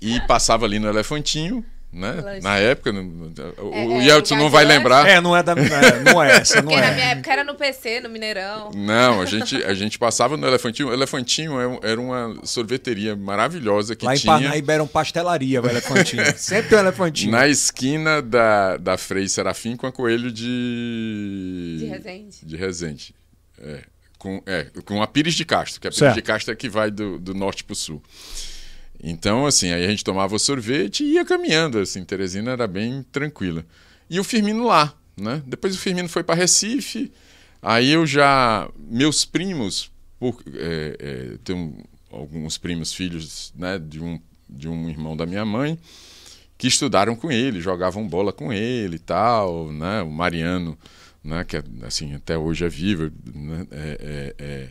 E 0.00 0.20
passava 0.22 0.66
ali 0.66 0.78
no 0.78 0.88
Elefantinho, 0.88 1.64
né? 1.96 2.20
Lanche. 2.20 2.40
Na 2.42 2.56
época, 2.58 2.92
no- 2.92 3.00
o, 3.02 3.74
É, 3.74 3.84
o 3.86 3.92
é, 4.00 4.04
Yeltsin 4.04 4.36
não 4.36 4.50
vai 4.50 4.64
lanche. 4.64 4.76
lembrar. 4.78 5.08
É, 5.08 5.20
não 5.20 5.36
é 5.36 5.42
da. 5.42 5.52
é, 5.52 6.02
não 6.12 6.22
é 6.22 6.36
essa, 6.36 6.56
não 6.62 6.68
Porque 6.70 6.80
na 6.80 6.92
minha 6.92 7.06
é. 7.06 7.10
época 7.12 7.32
era 7.32 7.44
no 7.44 7.54
PC, 7.54 8.00
no 8.00 8.08
Mineirão. 8.08 8.70
Não, 8.74 9.20
a 9.20 9.24
gente, 9.26 9.56
a 9.64 9.74
gente 9.74 9.98
passava 9.98 10.36
no 10.36 10.46
Elefantinho. 10.46 10.88
O 10.88 10.92
Elefantinho 10.92 11.60
é 11.82 11.90
era 11.90 12.00
uma 12.00 12.36
sorveteria 12.44 13.16
maravilhosa 13.16 13.96
que 13.96 14.04
Lá 14.04 14.14
em 14.14 14.18
tinha. 14.18 14.32
Parnaíba 14.32 14.72
era 14.74 14.82
um 14.82 14.86
pastelaria, 14.86 15.60
o 15.62 15.66
elefantinho. 15.66 16.22
Sempre 16.36 16.68
tem 16.70 16.78
um 16.78 16.80
elefantinho. 16.82 17.32
Na 17.32 17.48
esquina 17.48 18.20
da, 18.20 18.76
da 18.76 18.96
Frei 18.98 19.26
Serafim 19.28 19.76
com 19.76 19.86
a 19.86 19.92
Coelho 19.92 20.30
de. 20.30 21.76
De 21.78 21.86
Resende. 21.86 22.36
De 22.42 22.56
Resende. 22.56 23.14
É, 23.62 23.80
com, 24.18 24.42
é, 24.46 24.66
com 24.84 25.02
a 25.02 25.06
Pires 25.06 25.34
de 25.34 25.44
Castro, 25.44 25.80
que 25.80 25.86
a 25.86 25.90
Pires 25.90 25.98
Certo. 25.98 26.14
de 26.16 26.22
Castro 26.22 26.52
é 26.52 26.56
que 26.56 26.68
vai 26.68 26.90
do, 26.90 27.18
do 27.18 27.32
norte 27.34 27.64
para 27.64 27.72
o 27.72 27.76
sul. 27.76 28.02
Então, 29.08 29.46
assim, 29.46 29.70
aí 29.70 29.84
a 29.84 29.88
gente 29.88 30.02
tomava 30.02 30.34
o 30.34 30.38
sorvete 30.38 31.04
e 31.04 31.12
ia 31.12 31.24
caminhando, 31.24 31.78
assim, 31.78 32.04
Teresina 32.04 32.50
era 32.50 32.66
bem 32.66 33.04
tranquila. 33.12 33.64
E 34.10 34.18
o 34.18 34.24
Firmino 34.24 34.64
lá, 34.64 34.92
né? 35.16 35.40
Depois 35.46 35.76
o 35.76 35.78
Firmino 35.78 36.08
foi 36.08 36.24
para 36.24 36.34
Recife, 36.34 37.12
aí 37.62 37.92
eu 37.92 38.04
já... 38.04 38.68
Meus 38.76 39.24
primos, 39.24 39.92
por, 40.18 40.42
é, 40.54 40.96
é, 40.98 41.38
tenho 41.44 41.84
alguns 42.10 42.58
primos 42.58 42.92
filhos, 42.92 43.52
né, 43.56 43.78
de 43.78 44.00
um, 44.00 44.20
de 44.50 44.68
um 44.68 44.88
irmão 44.88 45.16
da 45.16 45.24
minha 45.24 45.44
mãe, 45.44 45.78
que 46.58 46.66
estudaram 46.66 47.14
com 47.14 47.30
ele, 47.30 47.60
jogavam 47.60 48.08
bola 48.08 48.32
com 48.32 48.52
ele 48.52 48.96
e 48.96 48.98
tal, 48.98 49.70
né? 49.72 50.02
O 50.02 50.10
Mariano, 50.10 50.76
né? 51.22 51.44
Que 51.44 51.62
assim 51.82 52.14
até 52.14 52.36
hoje 52.36 52.64
é 52.64 52.68
vivo, 52.68 53.12
né? 53.34 53.66
É, 53.70 53.98
é, 54.00 54.44
é, 54.44 54.68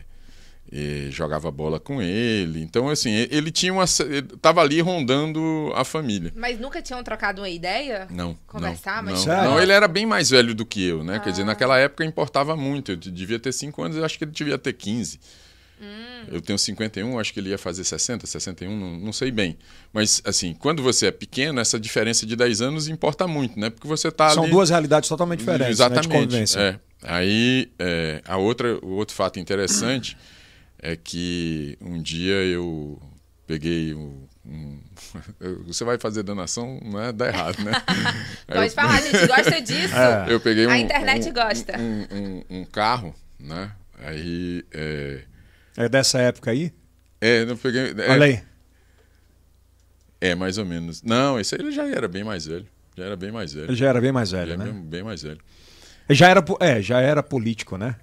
jogava 1.10 1.50
bola 1.50 1.78
com 1.80 2.00
ele. 2.02 2.60
Então 2.62 2.88
assim 2.88 3.10
ele 3.30 3.50
tinha 3.50 3.72
uma, 3.72 3.84
ele 4.00 4.22
tava 4.40 4.60
ali 4.60 4.80
rondando 4.80 5.72
a 5.74 5.84
família. 5.84 6.32
Mas 6.36 6.58
nunca 6.60 6.82
tinham 6.82 7.02
trocado 7.02 7.40
uma 7.42 7.48
ideia? 7.48 8.06
Não. 8.10 8.36
Conversar, 8.46 9.02
não, 9.02 9.12
mas- 9.12 9.24
não, 9.26 9.44
não, 9.44 9.60
ele 9.62 9.72
era 9.72 9.88
bem 9.88 10.06
mais 10.06 10.30
velho 10.30 10.54
do 10.54 10.64
que 10.66 10.84
eu, 10.86 11.02
né? 11.04 11.18
Quer 11.20 11.30
dizer, 11.30 11.42
Ah. 11.42 11.46
naquela 11.46 11.78
época 11.78 12.04
importava 12.04 12.56
muito. 12.56 12.92
Eu 12.92 12.96
devia 12.96 13.38
ter 13.38 13.52
5 13.52 13.82
anos, 13.82 13.96
eu 13.96 14.04
acho 14.04 14.18
que 14.18 14.24
ele 14.24 14.32
devia 14.32 14.58
ter 14.58 14.72
15. 14.72 15.18
Hum. 15.80 16.24
Eu 16.32 16.40
tenho 16.40 16.58
51, 16.58 17.18
acho 17.18 17.34
que 17.34 17.38
ele 17.40 17.50
ia 17.50 17.58
fazer 17.58 17.84
60, 17.84 18.26
61, 18.26 18.74
não, 18.78 18.98
não 18.98 19.12
sei 19.12 19.30
bem. 19.30 19.58
Mas, 19.92 20.22
assim, 20.24 20.54
quando 20.58 20.82
você 20.82 21.06
é 21.08 21.10
pequeno, 21.10 21.60
essa 21.60 21.78
diferença 21.78 22.24
de 22.24 22.34
10 22.34 22.62
anos 22.62 22.88
importa 22.88 23.26
muito, 23.28 23.60
né? 23.60 23.68
Porque 23.68 23.86
você 23.86 24.10
tá 24.10 24.30
São 24.30 24.44
ali... 24.44 24.52
duas 24.52 24.70
realidades 24.70 25.06
totalmente 25.06 25.40
diferentes. 25.40 25.78
Né, 25.78 25.86
de 25.88 25.94
Exatamente. 25.94 26.08
convivência. 26.08 26.58
é. 26.60 26.78
Aí, 27.02 27.68
é, 27.78 28.22
a 28.26 28.38
outra, 28.38 28.78
o 28.82 28.92
outro 28.92 29.14
fato 29.14 29.38
interessante 29.38 30.16
é 30.92 30.96
que 30.96 31.76
um 31.80 32.00
dia 32.00 32.34
eu 32.44 33.00
peguei 33.46 33.92
um, 33.94 34.26
um- 34.44 34.80
você 35.66 35.84
vai 35.84 35.98
fazer 35.98 36.22
donação, 36.22 36.78
não 36.84 37.00
é? 37.02 37.12
Dá 37.12 37.26
errado, 37.28 37.58
né? 37.64 37.72
Pode 38.46 38.66
eu- 38.66 38.70
falar, 38.70 38.94
a 38.94 39.00
gente 39.00 39.26
gosta 39.26 39.60
disso. 39.62 39.94
É. 39.96 40.26
eu 40.32 40.40
peguei 40.40 40.66
um, 40.66 40.70
A 40.70 40.78
internet 40.78 41.28
um- 41.28 41.32
gosta. 41.32 41.72
Um, 41.78 42.16
um- 42.16 42.44
um 42.60 42.64
carro, 42.64 43.14
né? 43.38 43.72
Aí, 43.98 44.64
é, 44.72 45.22
É 45.76 45.88
dessa 45.88 46.18
época 46.20 46.50
aí? 46.50 46.72
É, 47.20 47.44
não 47.44 47.56
peguei. 47.56 47.94
É, 47.96 48.10
Olha 48.10 48.26
aí. 48.26 48.42
é, 50.20 50.34
mais 50.34 50.58
ou 50.58 50.64
menos. 50.66 51.02
Não, 51.02 51.38
esse 51.40 51.54
aí 51.54 51.60
ele 51.60 51.72
já 51.72 51.86
era 51.86 52.06
bem 52.08 52.22
mais 52.24 52.46
velho. 52.46 52.66
Já 52.96 53.04
era 53.04 53.16
bem 53.16 53.30
mais 53.32 53.52
velho. 53.52 53.66
Ele 53.66 53.76
já 53.76 53.88
era 53.88 54.00
bem 54.00 54.12
mais 54.12 54.28
Já 54.30 54.38
velho, 54.38 54.52
era 54.52 54.64
né? 54.64 54.70
bem, 54.72 54.82
bem 54.82 55.02
mais 55.02 55.22
velho. 55.22 55.40
Já 56.10 56.28
era, 56.28 56.44
é, 56.60 56.80
já 56.80 57.00
era 57.00 57.22
político, 57.22 57.76
né? 57.76 57.96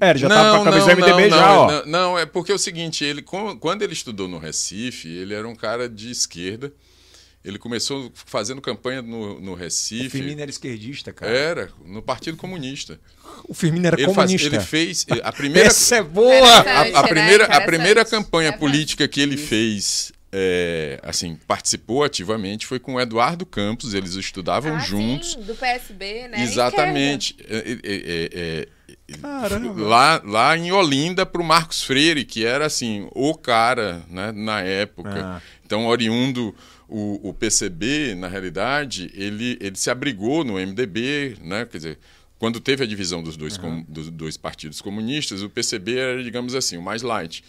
É, 0.00 0.10
ele 0.10 0.18
já 0.18 0.28
tava 0.28 0.58
com 0.58 0.68
a 0.68 0.72
camisa 0.72 0.86
do 0.94 0.96
MDB 1.02 1.28
não, 1.28 1.38
já, 1.38 1.52
ó. 1.60 1.70
Não, 1.70 1.86
não, 1.86 2.18
é 2.18 2.26
porque 2.26 2.50
é 2.50 2.54
o 2.54 2.58
seguinte, 2.58 3.04
ele 3.04 3.22
quando 3.22 3.82
ele 3.82 3.92
estudou 3.92 4.26
no 4.28 4.38
Recife, 4.38 5.08
ele 5.08 5.34
era 5.34 5.46
um 5.48 5.54
cara 5.54 5.88
de 5.88 6.10
esquerda. 6.10 6.72
Ele 7.44 7.58
começou 7.58 8.10
fazendo 8.14 8.58
campanha 8.62 9.02
no, 9.02 9.38
no 9.38 9.52
O 9.52 9.54
Recife. 9.54 10.08
Firmino 10.08 10.40
era 10.40 10.50
esquerdista, 10.50 11.12
cara. 11.12 11.30
Era, 11.30 11.68
no 11.84 12.00
Partido 12.00 12.38
Comunista. 12.38 12.98
O 13.46 13.52
Firmino 13.52 13.86
era 13.86 13.96
Ele, 13.96 14.06
faz- 14.14 14.30
comunista. 14.30 14.46
ele 14.56 14.60
fez 14.64 15.04
a 15.22 15.30
primeira 15.30 15.68
Essa 15.68 15.96
é 15.96 16.02
boa! 16.02 16.32
a, 16.32 17.00
a 17.00 17.02
primeira, 17.06 17.44
a 17.44 17.60
primeira 17.60 18.02
campanha 18.02 18.50
política 18.54 19.06
que 19.06 19.20
ele 19.20 19.36
fez, 19.36 20.10
é, 20.32 20.98
assim, 21.02 21.38
participou 21.46 22.02
ativamente 22.02 22.66
foi 22.66 22.78
com 22.78 22.94
o 22.94 23.00
Eduardo 23.00 23.44
Campos, 23.44 23.92
eles 23.92 24.14
estudavam 24.14 24.76
Ah, 24.76 24.78
juntos. 24.78 25.32
Sim, 25.32 25.42
do 25.42 25.54
PSB, 25.54 26.28
né? 26.28 26.42
Exatamente. 26.42 27.36
É, 27.46 27.78
é, 27.84 28.68
Caramba. 29.20 29.80
lá, 29.82 30.22
lá 30.24 30.56
em 30.56 30.72
Olinda 30.72 31.26
para 31.26 31.40
o 31.40 31.44
Marcos 31.44 31.82
Freire, 31.82 32.24
que 32.24 32.44
era 32.44 32.66
assim 32.66 33.06
o 33.14 33.34
cara 33.34 34.02
né, 34.08 34.32
na 34.32 34.60
época. 34.62 35.24
Ah. 35.24 35.40
Então, 35.64 35.86
oriundo 35.86 36.54
o, 36.88 37.28
o 37.28 37.34
PCB, 37.34 38.14
na 38.14 38.28
realidade, 38.28 39.10
ele, 39.14 39.58
ele 39.60 39.76
se 39.76 39.90
abrigou 39.90 40.44
no 40.44 40.54
MDB, 40.54 41.36
né? 41.42 41.66
Quer 41.66 41.76
dizer, 41.78 41.98
quando 42.38 42.60
teve 42.60 42.82
a 42.84 42.86
divisão 42.86 43.22
dos 43.22 43.36
dois, 43.36 43.56
com- 43.56 43.82
dos 43.88 44.10
dois 44.10 44.36
partidos 44.36 44.80
comunistas, 44.80 45.42
o 45.42 45.50
PCB 45.50 45.96
era, 45.98 46.22
digamos 46.22 46.54
assim, 46.54 46.76
o 46.76 46.82
mais 46.82 47.02
light. 47.02 47.44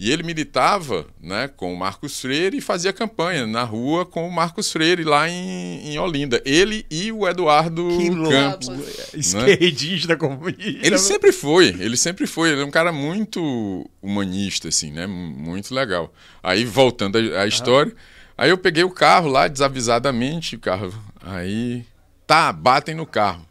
E 0.00 0.10
ele 0.10 0.22
militava 0.22 1.06
né, 1.20 1.46
com 1.46 1.74
o 1.74 1.78
Marcos 1.78 2.22
Freire 2.22 2.56
e 2.56 2.60
fazia 2.62 2.90
campanha 2.90 3.46
na 3.46 3.62
rua 3.64 4.06
com 4.06 4.26
o 4.26 4.32
Marcos 4.32 4.72
Freire 4.72 5.04
lá 5.04 5.28
em, 5.28 5.90
em 5.90 5.98
Olinda. 5.98 6.40
Ele 6.42 6.86
e 6.90 7.12
o 7.12 7.28
Eduardo 7.28 7.86
Que 7.98 8.08
louco. 8.08 8.30
Campos. 8.30 8.68
Esquerdista, 9.12 10.16
comunista. 10.16 10.86
Ele 10.86 10.96
sempre 10.96 11.32
foi, 11.32 11.66
ele 11.78 11.98
sempre 11.98 12.26
foi. 12.26 12.48
Ele 12.48 12.62
é 12.62 12.64
um 12.64 12.70
cara 12.70 12.90
muito 12.90 13.86
humanista, 14.00 14.68
assim, 14.68 14.90
né? 14.90 15.06
Muito 15.06 15.74
legal. 15.74 16.10
Aí, 16.42 16.64
voltando 16.64 17.18
à, 17.18 17.42
à 17.42 17.46
história, 17.46 17.94
aí 18.38 18.48
eu 18.48 18.56
peguei 18.56 18.84
o 18.84 18.90
carro 18.90 19.28
lá, 19.28 19.48
desavisadamente, 19.48 20.56
o 20.56 20.60
carro. 20.60 20.94
Aí, 21.20 21.84
tá, 22.26 22.50
batem 22.54 22.94
no 22.94 23.04
carro, 23.04 23.46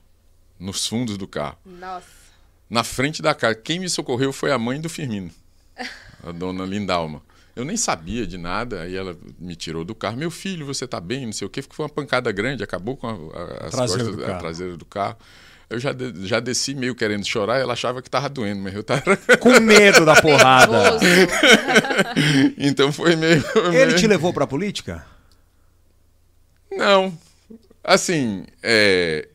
nos 0.60 0.88
fundos 0.88 1.16
do 1.16 1.28
carro. 1.28 1.60
Nossa. 1.64 2.08
Na 2.68 2.84
frente 2.84 3.22
da 3.22 3.36
casa. 3.36 3.54
Quem 3.54 3.78
me 3.78 3.88
socorreu 3.88 4.34
foi 4.34 4.52
a 4.52 4.58
mãe 4.58 4.82
do 4.82 4.90
Firmino, 4.90 5.30
a 6.24 6.32
dona 6.32 6.66
Lindalma. 6.66 7.22
Eu 7.56 7.66
nem 7.66 7.76
sabia 7.76 8.26
de 8.26 8.38
nada, 8.38 8.82
aí 8.82 8.96
ela 8.96 9.18
me 9.38 9.56
tirou 9.56 9.84
do 9.84 9.94
carro. 9.94 10.16
Meu 10.18 10.32
filho, 10.32 10.66
você 10.66 10.88
tá 10.88 11.00
bem? 11.02 11.26
Não 11.26 11.34
sei 11.34 11.46
o 11.46 11.50
quê. 11.50 11.62
Foi 11.70 11.84
uma 11.86 11.90
pancada 11.90 12.32
grande, 12.32 12.64
acabou 12.64 12.96
com 12.96 13.08
a, 13.08 13.12
a, 13.12 13.66
as 13.66 13.72
Traseira 13.72 14.04
costas, 14.04 14.16
do 14.16 14.24
a 14.24 14.28
carro. 14.28 14.40
traseira 14.40 14.78
do 14.78 14.86
carro. 14.86 15.18
Eu 15.70 15.78
já, 15.80 15.92
de- 15.94 16.26
já 16.26 16.40
desci 16.40 16.74
meio 16.74 16.96
querendo 16.96 17.24
chorar, 17.28 17.60
ela 17.60 17.74
achava 17.74 18.02
que 18.02 18.10
tava 18.10 18.28
doendo, 18.30 18.62
mas 18.62 18.74
eu 18.74 18.82
tava. 18.84 19.04
Com 19.40 19.60
medo 19.60 20.06
da 20.06 20.20
porrada. 20.22 20.98
Então 22.58 22.92
foi 22.92 23.16
meio. 23.16 23.44
Ele 23.56 23.70
meio- 23.72 23.96
te 23.96 24.08
levou 24.08 24.34
pra 24.34 24.48
política? 24.48 25.06
Não. 26.72 27.16
Assim, 27.84 28.46
é, 28.62 29.28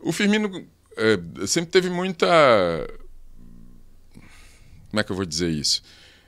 o 0.00 0.12
Firmino 0.12 0.64
é, 0.96 1.46
sempre 1.46 1.70
teve 1.70 1.90
muita. 1.90 2.26
Como 4.90 5.00
é 5.00 5.04
que 5.04 5.12
eu 5.12 5.16
vou 5.16 5.24
dizer 5.24 5.50
isso? 5.50 5.82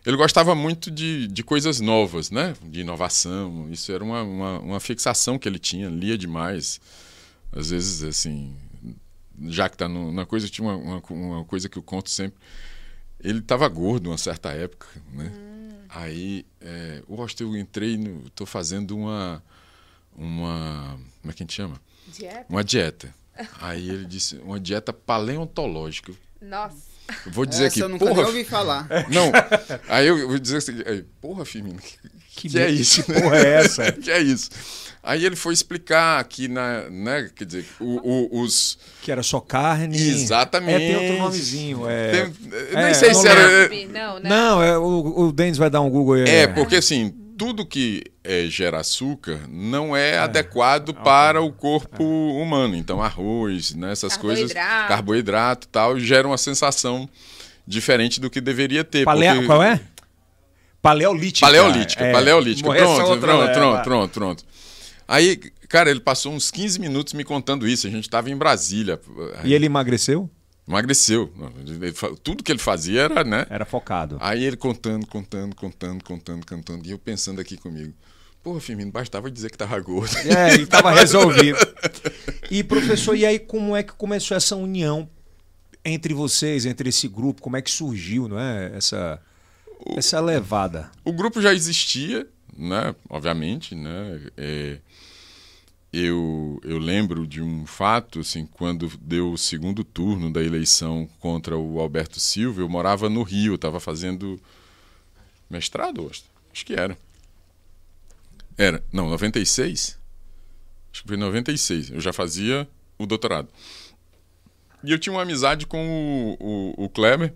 Ele 0.05 0.17
gostava 0.17 0.55
muito 0.55 0.91
de, 0.91 1.27
de 1.27 1.43
coisas 1.43 1.81
novas, 1.81 2.31
né? 2.31 2.55
De 2.63 2.81
inovação. 2.81 3.69
Isso 3.71 3.93
era 3.93 4.03
uma, 4.03 4.23
uma, 4.23 4.59
uma 4.61 4.81
fixação 4.81 5.39
que 5.39 5.49
ele 5.49 5.59
tinha, 5.59 5.89
lia 5.89 6.17
demais. 6.17 6.81
Às 7.53 7.71
vezes, 7.71 8.03
assim, 8.03 8.57
já 9.49 9.69
que 9.69 9.75
está 9.75 9.89
na 9.89 10.25
coisa, 10.25 10.49
tinha 10.49 10.67
uma, 10.67 10.77
uma, 10.77 11.03
uma 11.11 11.45
coisa 11.45 11.69
que 11.69 11.77
eu 11.77 11.83
conto 11.83 12.09
sempre. 12.09 12.39
Ele 13.23 13.41
estava 13.41 13.69
gordo 13.69 14.09
uma 14.09 14.19
certa 14.19 14.51
época, 14.51 14.87
né? 15.13 15.31
Aí, 15.89 16.47
é, 16.61 17.03
Washington, 17.09 17.45
eu 17.45 17.57
entrei, 17.57 17.99
tô 18.35 18.47
fazendo 18.47 18.97
uma, 18.97 19.43
uma, 20.17 20.99
como 21.21 21.31
é 21.31 21.35
que 21.35 21.43
a 21.43 21.45
gente 21.45 21.55
chama? 21.55 21.81
Dieta? 22.07 22.47
Uma 22.49 22.65
dieta. 22.65 23.15
Aí 23.61 23.89
ele 23.89 24.05
disse, 24.05 24.37
uma 24.37 24.61
dieta 24.61 24.93
paleontológica. 24.93 26.13
Nossa. 26.41 26.90
Vou 27.27 27.47
dizer 27.47 27.65
Essa 27.67 27.75
aqui, 27.75 27.81
eu 27.81 27.89
nunca 27.89 28.05
porra, 28.07 28.17
nem 28.19 28.25
ouvi 28.27 28.45
falar. 28.45 28.87
não. 29.11 29.31
Aí 29.89 30.07
eu 30.07 30.29
vou 30.29 30.39
dizer 30.39 30.59
assim, 30.59 30.75
aí, 30.87 31.05
porra, 31.21 31.45
Firmino, 31.45 31.79
que, 32.37 32.49
que, 32.49 32.59
é 32.59 32.71
isso? 32.71 33.03
Que 33.03 33.13
porra 33.13 33.37
é 33.39 33.55
essa? 33.55 33.93
que 33.93 34.11
é 34.11 34.21
isso? 34.21 34.51
Aí 35.03 35.25
ele 35.25 35.35
foi 35.35 35.55
explicar 35.55 36.23
que 36.25 36.47
na, 36.47 36.91
né, 36.91 37.31
quer 37.35 37.45
dizer, 37.47 37.65
o- 37.81 38.37
o- 38.37 38.43
os 38.43 38.79
Que 39.01 39.11
era 39.11 39.23
só 39.23 39.41
carne. 39.41 39.99
Exatamente. 39.99 40.83
É, 40.83 40.87
tem 40.89 40.97
outro 40.97 41.23
nomezinho. 41.25 41.89
É, 41.89 42.11
tem- 42.11 42.35
é, 42.75 42.85
nem 42.85 42.95
sei 42.95 43.13
não 43.13 43.21
se 43.23 43.29
era 43.29 43.69
Não, 43.69 43.87
não, 43.89 44.21
né? 44.21 44.29
Não, 44.29 44.63
é, 44.63 44.77
o, 44.79 45.15
o 45.29 45.33
Denis 45.33 45.57
vai 45.57 45.71
dar 45.71 45.81
um 45.81 45.89
Google 45.89 46.15
aí. 46.17 46.29
É, 46.29 46.47
porque 46.47 46.77
assim, 46.77 47.15
tudo 47.41 47.65
que 47.65 48.05
é, 48.23 48.49
gera 48.49 48.81
açúcar 48.81 49.41
não 49.49 49.97
é, 49.97 50.19
adequado 50.19 50.93
para 50.93 51.41
o 51.41 51.51
corpo 51.51 52.05
humano. 52.05 52.77
Então, 52.77 53.01
arroz, 53.01 53.75
né, 53.75 53.93
essas 53.93 54.15
coisas, 54.15 54.53
Carboidrato. 54.53 54.89
carboidrato 54.89 55.67
e 55.67 55.71
tal, 55.71 55.99
geram 55.99 56.29
uma 56.29 56.37
sensação 56.37 57.09
diferente 57.67 58.21
do 58.21 58.29
que 58.29 58.43
deveria 58.43 58.85
ter. 58.85 59.07
Palea... 59.07 59.33
porque- 59.33 59.47
Qual 59.47 59.63
é? 59.63 59.81
Paleolítica. 60.83 61.47
Paleolítica, 61.47 62.05
É. 62.05 62.13
paleolítica. 62.13 62.69
Pronto, 62.75 63.01
outra 63.11 63.19
pronto, 63.33 63.53
pronto, 63.55 63.83
pronto, 63.85 64.11
pronto. 64.13 64.45
Aí, 65.09 65.39
cara, 65.67 65.91
ele 65.91 66.01
passou 66.01 66.35
uns 66.35 66.51
15 66.51 66.79
minutos 66.79 67.15
me 67.15 67.25
contando 67.25 67.67
isso. 67.67 67.87
A 67.87 67.91
gente 67.91 68.05
estava 68.05 68.29
em 68.31 68.37
Brasília. 68.37 69.01
E 69.45 69.55
ele 69.55 69.65
emagreceu? 69.65 70.29
Emagreceu. 70.71 71.33
Tudo 72.23 72.45
que 72.45 72.53
ele 72.53 72.61
fazia 72.61 73.03
era, 73.03 73.25
né? 73.25 73.45
Era 73.51 73.65
focado. 73.65 74.17
Aí 74.21 74.45
ele 74.45 74.57
contando, 74.57 75.05
contando, 75.05 75.57
contando, 75.57 76.05
contando, 76.05 76.47
contando. 76.47 76.87
E 76.87 76.93
eu 76.93 76.99
pensando 76.99 77.41
aqui 77.41 77.57
comigo. 77.57 77.93
Porra, 78.41 78.61
Firmino, 78.61 78.93
bastava 78.93 79.29
dizer 79.29 79.51
que 79.51 79.59
tava 79.59 79.79
gordo. 79.81 80.17
É, 80.19 80.55
ele 80.55 80.63
estava 80.63 80.93
resolvido. 80.93 81.59
E, 82.53 82.65
professor, 82.65 83.15
e 83.15 83.25
aí 83.25 83.39
como 83.39 83.77
é 83.77 83.83
que 83.85 83.93
começou 83.93 84.37
essa 84.37 84.57
união 84.57 85.09
entre 85.85 86.13
vocês, 86.13 86.67
entre 86.67 86.89
esse 86.89 87.07
grupo? 87.07 87.41
Como 87.41 87.57
é 87.57 87.63
que 87.63 87.71
surgiu, 87.71 88.27
não 88.27 88.41
é? 88.41 88.73
Essa, 88.75 89.23
essa 89.97 90.19
levada. 90.19 90.91
O 91.05 91.13
grupo 91.13 91.41
já 91.41 91.55
existia, 91.55 92.27
né? 92.57 92.93
Obviamente, 93.09 93.77
né? 93.77 94.21
É, 94.37 94.79
eu, 95.93 96.61
eu 96.65 96.79
lembro 96.79 97.27
de 97.27 97.43
um 97.43 97.67
fato, 97.67 98.21
assim, 98.21 98.47
quando 98.47 98.89
deu 99.01 99.33
o 99.33 99.39
segundo 99.39 99.83
turno 99.83 100.33
da 100.33 100.43
eleição 100.43 101.09
contra 101.19 101.57
o 101.57 101.81
Alberto 101.81 102.21
Silva, 102.21 102.61
eu 102.61 102.69
morava 102.69 103.09
no 103.09 103.23
Rio, 103.23 103.55
estava 103.57 103.81
fazendo 103.81 104.41
mestrado, 105.49 106.09
acho, 106.11 106.25
acho 106.53 106.65
que 106.65 106.75
era. 106.75 106.97
Era, 108.57 108.83
não, 108.93 109.09
96? 109.11 109.99
Acho 110.93 111.03
que 111.03 111.09
foi 111.09 111.17
96. 111.17 111.91
Eu 111.91 112.01
já 112.01 112.13
fazia 112.13 112.69
o 112.99 113.07
doutorado. 113.07 113.49
E 114.85 114.93
eu 114.93 114.99
tinha 114.99 115.13
uma 115.13 115.23
amizade 115.23 115.67
com 115.67 116.37
o, 116.41 116.75
o, 116.79 116.85
o 116.85 116.89
Kleber, 116.89 117.35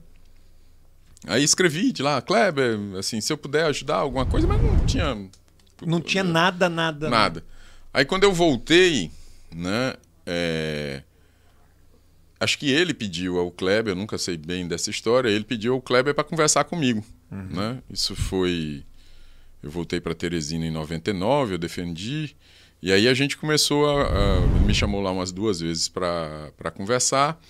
Aí 1.27 1.43
escrevi 1.43 1.91
de 1.91 2.03
lá, 2.03 2.21
Kleber, 2.21 2.79
assim, 2.99 3.21
se 3.21 3.33
eu 3.33 3.39
puder 3.39 3.65
ajudar 3.67 3.97
alguma 3.97 4.27
coisa, 4.27 4.47
mas 4.47 4.61
não 4.63 4.85
tinha 4.85 5.29
Não 5.85 6.01
tinha 6.01 6.23
nada, 6.23 6.69
nada. 6.69 7.09
nada. 7.09 7.45
Aí 7.95 8.05
quando 8.05 8.25
eu 8.25 8.33
voltei, 8.33 9.11
né, 9.55 9.95
é, 10.27 11.03
acho 12.41 12.59
que 12.59 12.69
ele 12.69 12.93
pediu 12.93 13.39
ao 13.39 13.53
Kleber, 13.53 13.93
eu 13.93 13.97
nunca 13.97 14.19
sei 14.19 14.37
bem 14.37 14.67
dessa 14.67 14.91
história, 14.91 15.29
ele 15.29 15.45
pediu 15.45 15.75
ao 15.75 15.81
Kleber 15.81 16.13
para 16.13 16.25
conversar 16.25 16.65
comigo, 16.65 17.05
né? 17.31 17.81
Isso 17.89 18.17
foi 18.17 18.83
eu 19.63 19.71
voltei 19.71 20.01
para 20.01 20.15
Teresina 20.15 20.67
em 20.67 20.71
99, 20.71 21.55
eu 21.55 21.59
defendi, 21.59 22.37
e 22.83 22.93
aí 22.93 23.09
a 23.09 23.15
gente 23.15 23.37
começou 23.37 23.89
a, 23.89 24.03
a 24.03 24.37
ele 24.57 24.67
me 24.67 24.75
chamou 24.75 25.01
lá 25.01 25.11
umas 25.11 25.33
duas 25.33 25.61
vezes 25.61 25.89
para 25.89 26.71
conversar. 26.75 27.41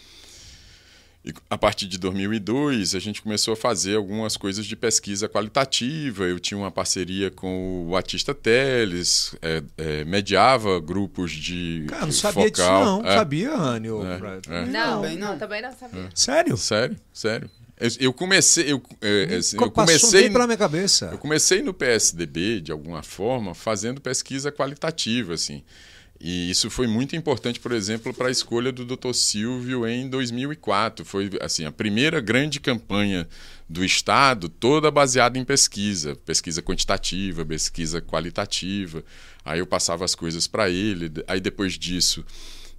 E 1.25 1.33
a 1.49 1.57
partir 1.57 1.87
de 1.87 1.97
2002, 1.99 2.95
a 2.95 2.99
gente 2.99 3.23
começou 3.23 3.55
a 3.55 3.57
fazer 3.57 3.97
algumas 3.97 4.37
coisas 4.37 4.67
de 4.67 4.77
pesquisa 4.77 5.27
qualitativa. 5.27 6.25
Eu 6.25 6.39
tinha 6.39 6.59
uma 6.59 6.71
parceria 6.71 7.31
com 7.31 7.87
o 7.89 7.97
Atista 7.97 8.35
Teles, 8.35 9.35
é, 9.41 9.63
é, 9.79 10.05
mediava 10.05 10.79
grupos 10.81 11.33
de 11.33 11.87
Cara, 11.89 12.05
não 12.05 12.13
sabia 12.13 12.51
disso 12.51 12.63
focal. 12.63 12.85
não. 13.03 13.07
É, 13.11 13.15
Sabia, 13.17 13.57
Rânio? 13.57 14.03
É, 14.07 14.17
é. 14.55 14.67
Não, 14.67 15.01
Também 15.03 15.17
não. 15.17 15.29
não, 15.31 15.39
também 15.39 15.63
não 15.63 15.73
sabia. 15.73 16.09
Sério? 16.15 16.57
Sério, 16.59 16.97
sério. 17.13 17.51
Eu, 17.81 17.91
eu 17.99 18.13
comecei, 18.13 18.71
eu, 18.71 18.81
é, 19.01 19.35
assim, 19.37 19.57
eu 19.57 19.71
Passou 19.71 19.71
comecei, 20.11 20.31
pela 20.31 20.47
minha 20.47 20.57
cabeça. 20.59 21.09
eu 21.11 21.19
comecei 21.19 21.61
no 21.63 21.73
PSDB 21.75 22.61
de 22.61 22.71
alguma 22.71 23.03
forma 23.03 23.53
fazendo 23.55 24.01
pesquisa 24.01 24.53
qualitativa, 24.53 25.35
assim. 25.35 25.63
E 26.21 26.51
isso 26.51 26.71
foi 26.71 26.87
muito 26.87 27.17
importante, 27.17 27.61
por 27.61 27.73
exemplo, 27.73 28.15
para 28.15 28.29
a 28.29 28.31
escolha 28.31 28.73
do 28.73 28.85
Dr. 28.85 29.13
Silvio 29.13 29.87
em 29.87 30.09
2004. 30.09 31.05
Foi 31.05 31.31
assim 31.41 31.65
a 31.65 31.73
primeira 31.73 32.21
grande 32.21 32.61
campanha 32.61 33.29
do 33.69 33.85
Estado, 33.85 34.49
toda 34.49 34.91
baseada 34.91 35.39
em 35.39 35.45
pesquisa, 35.45 36.15
pesquisa 36.25 36.63
quantitativa, 36.63 37.45
pesquisa 37.45 38.01
qualitativa. 38.01 39.05
Aí 39.45 39.59
eu 39.59 39.67
passava 39.67 40.05
as 40.05 40.15
coisas 40.15 40.47
para 40.47 40.71
ele. 40.71 41.11
Aí 41.27 41.41
depois 41.41 41.75
disso 41.75 42.25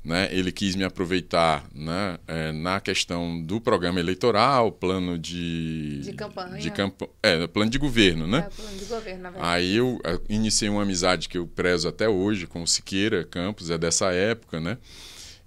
né, 0.06 0.30
ele 0.32 0.52
quis 0.52 0.76
me 0.76 0.84
aproveitar 0.84 1.68
né, 1.74 2.20
é, 2.28 2.52
na 2.52 2.80
questão 2.80 3.42
do 3.42 3.60
programa 3.60 4.00
eleitoral, 4.00 4.72
plano 4.72 5.18
de. 5.18 6.02
De 6.02 6.14
campanha. 6.14 6.60
De 6.60 6.70
camp 6.70 7.02
é, 7.24 7.48
plano 7.48 7.72
de 7.72 7.80
governo, 7.80 8.28
né? 8.28 8.48
É, 8.48 8.56
plano 8.56 8.78
de 8.78 8.86
governo, 8.86 9.24
na 9.24 9.30
verdade. 9.32 9.52
Aí 9.52 9.76
eu 9.76 10.00
iniciei 10.30 10.70
uma 10.70 10.84
amizade 10.84 11.28
que 11.28 11.40
eu 11.40 11.48
prezo 11.48 11.88
até 11.88 12.08
hoje 12.08 12.46
com 12.46 12.62
o 12.62 12.68
Siqueira 12.68 13.24
Campos, 13.24 13.72
é 13.72 13.78
dessa 13.80 14.14
época, 14.14 14.60
né? 14.60 14.78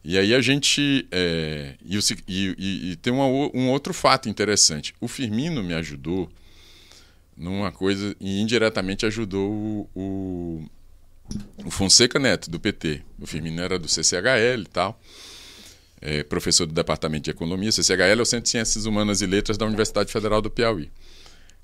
E 0.03 0.19
aí 0.19 0.35
a 0.35 0.41
gente. 0.41 1.07
É, 1.13 1.75
e, 1.85 1.97
o, 1.97 2.01
e, 2.27 2.91
e, 2.91 2.97
tem 2.97 3.13
uma, 3.13 3.27
um 3.27 3.71
outro 3.71 3.95
fato 3.95 4.29
interessante. 4.29 4.93
O 5.01 5.07
Firmino 5.07 5.63
me 5.63 5.75
ajudou 5.75 6.29
numa 7.37 7.71
coisa, 7.71 8.17
e 8.21 8.41
indiretamente 8.41 9.07
ajudou 9.07 9.49
o, 9.49 9.91
o 9.95 10.69
o 11.65 11.71
Fonseca 11.71 12.19
Neto, 12.19 12.51
do 12.51 12.59
PT. 12.59 13.03
O 13.19 13.27
Firmino 13.27 13.61
era 13.61 13.79
do 13.79 13.89
CCHL 13.89 14.63
e 14.63 14.67
tal. 14.67 15.01
É, 16.01 16.23
professor 16.23 16.67
do 16.67 16.73
Departamento 16.73 17.25
de 17.25 17.31
Economia. 17.31 17.73
CCHL 17.73 18.19
é 18.19 18.23
o 18.23 18.25
Centro 18.25 18.45
de 18.45 18.51
Ciências 18.51 18.87
Humanas 18.87 19.21
e 19.21 19.27
Letras 19.27 19.59
da 19.59 19.67
Universidade 19.67 20.13
Federal 20.13 20.41
do 20.41 20.51
Piauí. 20.51 20.91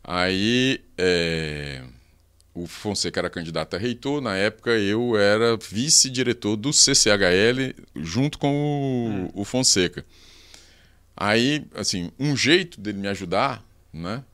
Aí 0.02 0.80
é, 0.98 1.82
o 2.52 2.66
Fonseca 2.66 3.20
era 3.20 3.30
candidato 3.30 3.74
a 3.74 3.78
reitor. 3.78 4.20
Na 4.20 4.36
época 4.36 4.70
eu 4.70 5.16
era 5.16 5.56
vice-diretor 5.56 6.56
do 6.56 6.72
CCHL 6.72 7.74
junto 7.96 8.38
com 8.38 9.30
o, 9.34 9.42
o 9.42 9.44
Fonseca. 9.44 10.04
Aí, 11.16 11.64
assim, 11.74 12.10
um 12.18 12.36
jeito 12.36 12.80
dele 12.80 12.98
me 12.98 13.08
ajudar, 13.08 13.64
né? 13.92 14.24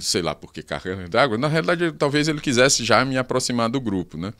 sei 0.00 0.20
lá 0.20 0.34
por 0.34 0.52
que 0.52 0.62
carreira 0.62 1.08
d'água, 1.08 1.38
na 1.38 1.48
realidade 1.48 1.92
talvez 1.92 2.26
ele 2.28 2.40
quisesse 2.40 2.84
já 2.84 3.04
me 3.04 3.16
aproximar 3.16 3.70
do 3.70 3.80
grupo, 3.80 4.18
né? 4.18 4.32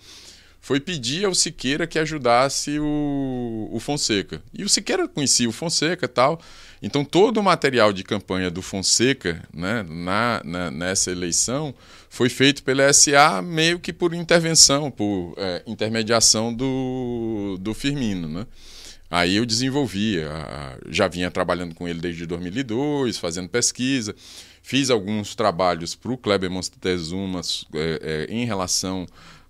Foi 0.66 0.80
pedir 0.80 1.24
ao 1.24 1.32
Siqueira 1.32 1.86
que 1.86 1.96
ajudasse 1.96 2.80
o, 2.80 3.68
o 3.70 3.78
Fonseca. 3.78 4.42
E 4.52 4.64
o 4.64 4.68
Siqueira 4.68 5.06
conhecia 5.06 5.48
o 5.48 5.52
Fonseca 5.52 6.08
tal. 6.08 6.40
Então, 6.82 7.04
todo 7.04 7.36
o 7.38 7.42
material 7.42 7.92
de 7.92 8.02
campanha 8.02 8.50
do 8.50 8.60
Fonseca 8.60 9.40
né, 9.54 9.86
na, 9.88 10.42
na, 10.44 10.70
nessa 10.72 11.12
eleição 11.12 11.72
foi 12.10 12.28
feito 12.28 12.64
pela 12.64 12.92
SA 12.92 13.40
meio 13.42 13.78
que 13.78 13.92
por 13.92 14.12
intervenção, 14.12 14.90
por 14.90 15.34
é, 15.36 15.62
intermediação 15.68 16.52
do, 16.52 17.56
do 17.60 17.72
Firmino. 17.72 18.26
Né? 18.26 18.44
Aí 19.08 19.36
eu 19.36 19.46
desenvolvi, 19.46 20.16
já 20.90 21.06
vinha 21.06 21.30
trabalhando 21.30 21.76
com 21.76 21.86
ele 21.86 22.00
desde 22.00 22.26
2002, 22.26 23.18
fazendo 23.18 23.48
pesquisa, 23.48 24.16
fiz 24.64 24.90
alguns 24.90 25.36
trabalhos 25.36 25.94
para 25.94 26.10
o 26.10 26.18
Kleber 26.18 26.50
Montezuma 26.50 27.40
é, 27.72 28.26
é, 28.28 28.34
em 28.34 28.44
relação 28.44 29.06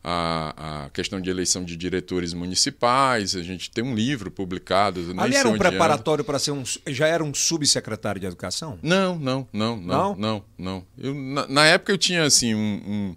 a, 0.09 0.85
a, 0.85 0.91
questão 0.91 1.21
de 1.21 1.29
eleição 1.29 1.65
de 1.65 1.77
diretores 1.77 2.33
municipais. 2.33 3.35
A 3.35 3.43
gente 3.43 3.69
tem 3.69 3.83
um 3.83 3.93
livro 3.93 4.31
publicado. 4.31 5.01
Ali 5.19 5.35
era 5.35 5.49
um 5.49 5.59
preparatório 5.59 6.25
para 6.25 6.39
ser 6.39 6.53
um. 6.53 6.63
Já 6.87 7.09
era 7.09 7.25
um 7.25 7.35
subsecretário 7.35 8.21
de 8.21 8.27
educação? 8.29 8.79
Não, 8.81 9.19
não, 9.19 9.49
não, 9.53 9.77
não, 9.77 9.77
não, 9.77 10.17
não. 10.17 10.45
não. 10.57 10.87
Eu, 10.97 11.13
na, 11.13 11.49
na, 11.49 11.67
época 11.67 11.91
eu 11.93 11.99
tinha 11.99 12.23
assim 12.23 12.55
um, 12.55 12.83
um, 12.87 13.17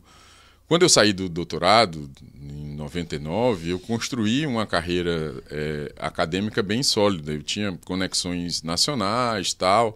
Quando 0.67 0.81
eu 0.81 0.89
saí 0.89 1.13
do 1.13 1.29
doutorado 1.29 2.09
em 2.41 2.75
99, 2.75 3.69
eu 3.69 3.79
construí 3.79 4.47
uma 4.47 4.65
carreira 4.65 5.43
é, 5.51 5.93
acadêmica 5.95 6.63
bem 6.63 6.81
sólida. 6.81 7.33
Eu 7.33 7.43
tinha 7.43 7.77
conexões 7.85 8.63
nacionais, 8.63 9.53
tal. 9.53 9.95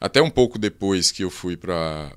Até 0.00 0.22
um 0.22 0.30
pouco 0.30 0.60
depois 0.60 1.10
que 1.10 1.24
eu 1.24 1.30
fui 1.30 1.56
para 1.56 2.12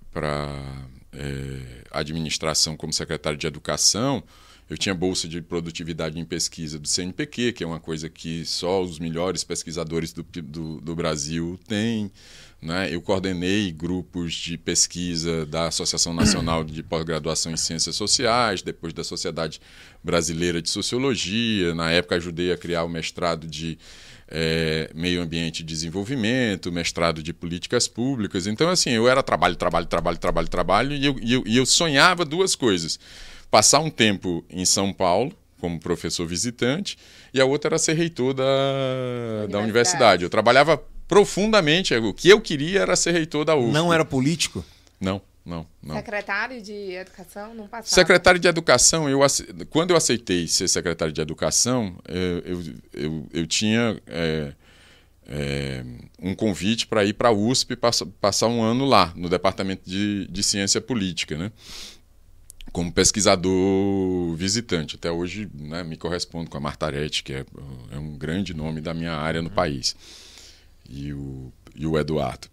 é, 1.13 1.83
administração 1.91 2.75
como 2.75 2.93
secretário 2.93 3.37
de 3.37 3.47
educação, 3.47 4.23
eu 4.71 4.77
tinha 4.77 4.95
bolsa 4.95 5.27
de 5.27 5.41
produtividade 5.41 6.17
em 6.17 6.23
pesquisa 6.23 6.79
do 6.79 6.87
CNPq, 6.87 7.51
que 7.51 7.61
é 7.61 7.67
uma 7.67 7.79
coisa 7.79 8.09
que 8.09 8.45
só 8.45 8.81
os 8.81 8.99
melhores 8.99 9.43
pesquisadores 9.43 10.13
do, 10.13 10.23
do, 10.23 10.79
do 10.79 10.95
Brasil 10.95 11.59
têm. 11.67 12.09
Né? 12.61 12.93
Eu 12.93 13.01
coordenei 13.01 13.69
grupos 13.69 14.33
de 14.33 14.57
pesquisa 14.57 15.45
da 15.45 15.67
Associação 15.67 16.13
Nacional 16.13 16.63
de 16.63 16.81
Pós-Graduação 16.83 17.51
em 17.51 17.57
Ciências 17.57 17.97
Sociais, 17.97 18.61
depois 18.61 18.93
da 18.93 19.03
Sociedade 19.03 19.59
Brasileira 20.01 20.61
de 20.61 20.69
Sociologia. 20.69 21.75
Na 21.75 21.91
época, 21.91 22.15
ajudei 22.15 22.53
a 22.53 22.57
criar 22.57 22.85
o 22.85 22.89
mestrado 22.89 23.47
de 23.47 23.77
é, 24.31 24.89
meio 24.95 25.21
ambiente 25.21 25.59
e 25.59 25.63
desenvolvimento, 25.63 26.71
mestrado 26.71 27.21
de 27.21 27.33
políticas 27.33 27.87
públicas. 27.87 28.47
Então, 28.47 28.69
assim, 28.69 28.91
eu 28.91 29.07
era 29.09 29.21
trabalho, 29.21 29.55
trabalho, 29.55 29.85
trabalho, 29.85 30.17
trabalho, 30.17 30.47
trabalho, 30.47 30.93
e 30.93 31.05
eu, 31.05 31.15
e 31.21 31.33
eu, 31.33 31.43
e 31.45 31.57
eu 31.57 31.65
sonhava 31.65 32.23
duas 32.23 32.55
coisas: 32.55 32.99
passar 33.49 33.79
um 33.79 33.89
tempo 33.89 34.43
em 34.49 34.63
São 34.63 34.93
Paulo, 34.93 35.33
como 35.59 35.79
professor 35.79 36.25
visitante, 36.25 36.97
e 37.33 37.41
a 37.41 37.45
outra 37.45 37.69
era 37.69 37.77
ser 37.77 37.93
reitor 37.93 38.33
da, 38.33 38.43
universidade. 38.43 39.51
da 39.51 39.59
universidade. 39.59 40.23
Eu 40.23 40.29
trabalhava 40.29 40.81
profundamente, 41.07 41.93
o 41.93 42.13
que 42.13 42.29
eu 42.29 42.39
queria 42.39 42.79
era 42.79 42.95
ser 42.95 43.11
reitor 43.11 43.43
da 43.43 43.55
UF. 43.55 43.71
Não 43.71 43.93
era 43.93 44.05
político? 44.05 44.63
Não 44.99 45.21
não, 45.43 45.65
não. 45.81 45.95
Secretário 45.95 46.61
de 46.61 46.91
Educação 46.93 47.53
não 47.55 47.67
passava? 47.67 47.95
Secretário 47.95 48.39
de 48.39 48.47
Educação, 48.47 49.09
eu, 49.09 49.19
quando 49.69 49.91
eu 49.91 49.97
aceitei 49.97 50.47
ser 50.47 50.67
secretário 50.67 51.11
de 51.11 51.19
Educação, 51.19 51.97
eu, 52.07 52.39
eu, 52.39 52.73
eu, 52.93 53.27
eu 53.33 53.47
tinha 53.47 53.99
é, 54.05 54.53
é, 55.27 55.83
um 56.19 56.35
convite 56.35 56.85
para 56.85 57.03
ir 57.03 57.13
para 57.13 57.29
a 57.29 57.31
USP 57.31 57.75
passar, 57.75 58.05
passar 58.19 58.47
um 58.47 58.61
ano 58.61 58.85
lá, 58.85 59.11
no 59.15 59.29
Departamento 59.29 59.89
de, 59.89 60.27
de 60.27 60.43
Ciência 60.43 60.79
Política, 60.79 61.35
né? 61.35 61.51
como 62.71 62.91
pesquisador 62.91 64.35
visitante. 64.35 64.95
Até 64.95 65.11
hoje 65.11 65.49
né, 65.53 65.83
me 65.83 65.97
correspondo 65.97 66.49
com 66.49 66.57
a 66.57 66.61
Martarete, 66.61 67.23
que 67.23 67.33
é, 67.33 67.45
é 67.91 67.97
um 67.97 68.15
grande 68.15 68.53
nome 68.53 68.79
da 68.79 68.93
minha 68.93 69.13
área 69.13 69.41
no 69.41 69.49
uhum. 69.49 69.55
país, 69.55 69.95
e 70.87 71.11
o, 71.11 71.51
e 71.75 71.87
o 71.87 71.97
Eduardo 71.97 72.47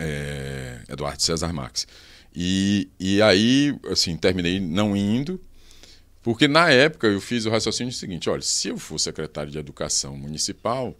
é, 0.00 0.80
Eduardo 0.88 1.22
César 1.22 1.52
Max. 1.52 1.86
E, 2.34 2.88
e 2.98 3.20
aí, 3.20 3.76
assim, 3.90 4.16
terminei 4.16 4.58
não 4.58 4.96
indo, 4.96 5.40
porque 6.22 6.48
na 6.48 6.70
época 6.70 7.06
eu 7.06 7.20
fiz 7.20 7.44
o 7.44 7.50
raciocínio 7.50 7.92
seguinte: 7.92 8.30
olha, 8.30 8.42
se 8.42 8.68
eu 8.68 8.78
for 8.78 8.98
secretário 8.98 9.50
de 9.50 9.58
Educação 9.58 10.16
Municipal, 10.16 10.94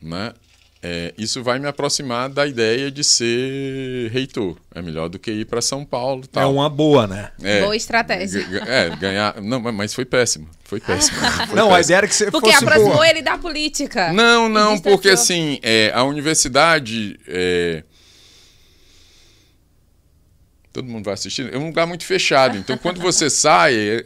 né, 0.00 0.32
é, 0.80 1.12
isso 1.18 1.42
vai 1.42 1.58
me 1.58 1.66
aproximar 1.66 2.28
da 2.28 2.46
ideia 2.46 2.90
de 2.90 3.02
ser 3.02 4.10
reitor. 4.12 4.56
É 4.72 4.80
melhor 4.80 5.08
do 5.08 5.18
que 5.18 5.30
ir 5.30 5.44
para 5.44 5.60
São 5.60 5.84
Paulo. 5.84 6.24
Tal. 6.26 6.42
É 6.42 6.46
uma 6.46 6.68
boa, 6.70 7.06
né? 7.06 7.32
É, 7.42 7.62
boa 7.62 7.74
estratégia. 7.74 8.46
É, 8.66 8.94
ganhar. 8.96 9.40
Não, 9.42 9.60
mas 9.60 9.92
foi 9.92 10.04
péssimo. 10.04 10.48
Foi 10.62 10.78
péssimo. 10.80 11.18
Foi 11.48 11.56
não, 11.56 11.74
a 11.74 11.80
ideia 11.80 11.98
era 11.98 12.06
que 12.06 12.14
você 12.14 12.30
porque 12.30 12.52
fosse 12.52 12.62
aproximou 12.62 12.92
boa. 12.92 13.08
ele 13.08 13.22
da 13.22 13.38
política. 13.38 14.12
Não, 14.12 14.48
não, 14.48 14.78
porque 14.78 15.08
assim, 15.08 15.58
é, 15.62 15.90
a 15.94 16.04
universidade. 16.04 17.18
É, 17.26 17.82
todo 20.78 20.88
mundo 20.88 21.04
vai 21.04 21.14
assistir, 21.14 21.52
é 21.52 21.58
um 21.58 21.66
lugar 21.66 21.86
muito 21.86 22.04
fechado. 22.04 22.56
Então, 22.56 22.78
quando 22.78 23.00
você 23.00 23.28
sai, 23.30 23.74
é, 23.74 23.96
é, 23.96 24.02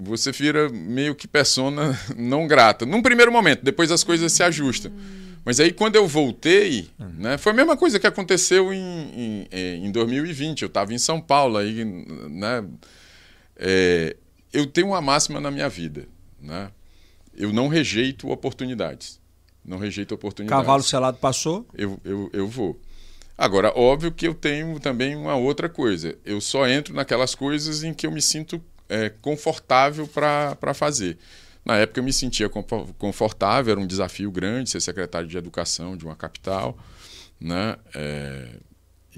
você 0.00 0.32
vira 0.32 0.68
meio 0.68 1.14
que 1.14 1.28
persona 1.28 1.98
não 2.16 2.48
grata. 2.48 2.84
Num 2.84 3.00
primeiro 3.00 3.30
momento, 3.30 3.64
depois 3.64 3.92
as 3.92 4.02
coisas 4.02 4.32
se 4.32 4.42
ajustam. 4.42 4.92
Mas 5.44 5.60
aí, 5.60 5.72
quando 5.72 5.94
eu 5.94 6.08
voltei, 6.08 6.90
né, 6.98 7.38
foi 7.38 7.52
a 7.52 7.54
mesma 7.54 7.76
coisa 7.76 8.00
que 8.00 8.06
aconteceu 8.06 8.72
em, 8.72 9.46
em, 9.52 9.86
em 9.86 9.92
2020. 9.92 10.62
Eu 10.62 10.66
estava 10.66 10.92
em 10.92 10.98
São 10.98 11.20
Paulo, 11.20 11.56
aí, 11.56 11.84
né, 11.84 12.64
é, 13.56 14.16
eu 14.52 14.66
tenho 14.66 14.88
uma 14.88 15.00
máxima 15.00 15.40
na 15.40 15.52
minha 15.52 15.68
vida. 15.68 16.08
Né? 16.40 16.68
Eu 17.32 17.52
não 17.52 17.68
rejeito 17.68 18.28
oportunidades. 18.28 19.20
Não 19.64 19.78
rejeito 19.78 20.16
oportunidades. 20.16 20.64
Cavalo 20.64 20.82
selado 20.82 21.18
passou? 21.18 21.64
Eu, 21.74 22.00
eu, 22.04 22.28
eu 22.32 22.48
vou. 22.48 22.80
Agora, 23.38 23.72
óbvio 23.76 24.10
que 24.10 24.26
eu 24.26 24.34
tenho 24.34 24.80
também 24.80 25.14
uma 25.14 25.34
outra 25.34 25.68
coisa. 25.68 26.16
Eu 26.24 26.40
só 26.40 26.66
entro 26.66 26.94
naquelas 26.94 27.34
coisas 27.34 27.82
em 27.82 27.92
que 27.92 28.06
eu 28.06 28.10
me 28.10 28.22
sinto 28.22 28.62
é, 28.88 29.10
confortável 29.10 30.06
para 30.06 30.74
fazer. 30.74 31.18
Na 31.64 31.76
época 31.76 32.00
eu 32.00 32.04
me 32.04 32.12
sentia 32.12 32.48
confortável, 32.48 33.72
era 33.72 33.80
um 33.80 33.86
desafio 33.86 34.30
grande 34.30 34.70
ser 34.70 34.80
secretário 34.80 35.28
de 35.28 35.36
educação 35.36 35.96
de 35.96 36.04
uma 36.04 36.14
capital, 36.14 36.78
né? 37.40 37.76
É, 37.92 38.50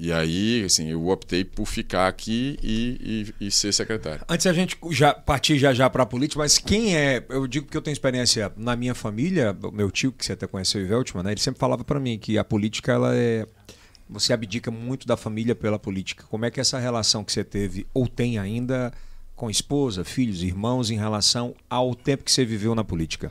e 0.01 0.13
aí, 0.13 0.65
assim, 0.65 0.89
eu 0.89 1.09
optei 1.09 1.45
por 1.45 1.67
ficar 1.67 2.07
aqui 2.09 2.57
e, 2.63 3.35
e, 3.41 3.47
e 3.49 3.51
ser 3.51 3.73
secretário. 3.73 4.25
Antes 4.29 4.47
a 4.47 4.53
gente 4.53 4.79
já 4.91 5.13
partir 5.13 5.59
já 5.59 5.75
já 5.75 5.91
para 5.91 6.05
a 6.05 6.07
política, 6.07 6.39
mas 6.39 6.57
quem 6.57 6.97
é? 6.97 7.23
Eu 7.29 7.47
digo 7.47 7.67
que 7.67 7.77
eu 7.77 7.83
tenho 7.83 7.93
experiência 7.93 8.51
na 8.57 8.75
minha 8.75 8.95
família, 8.95 9.55
meu 9.73 9.91
tio 9.91 10.11
que 10.11 10.25
você 10.25 10.33
até 10.33 10.47
conheceu, 10.47 10.81
Iveltman, 10.81 11.25
né? 11.25 11.33
Ele 11.33 11.41
sempre 11.41 11.59
falava 11.59 11.85
para 11.85 12.01
mim 12.01 12.17
que 12.17 12.39
a 12.39 12.45
política 12.45 12.93
ela 12.93 13.15
é 13.15 13.45
você 14.09 14.33
abdica 14.33 14.71
muito 14.71 15.07
da 15.07 15.17
família 15.17 15.55
pela 15.55 15.79
política. 15.79 16.25
Como 16.29 16.45
é 16.45 16.51
que 16.51 16.61
essa 16.61 16.79
relação 16.79 17.23
que 17.23 17.33
você 17.33 17.45
teve 17.45 17.87
ou 17.93 18.09
tem 18.09 18.39
ainda 18.39 18.93
com 19.37 19.49
esposa, 19.49 20.05
filhos, 20.05 20.43
irmãos 20.43 20.91
em 20.91 20.97
relação 20.97 21.55
ao 21.71 21.95
tempo 21.95 22.25
que 22.25 22.33
você 22.33 22.45
viveu 22.45 22.75
na 22.75 22.83
política? 22.83 23.31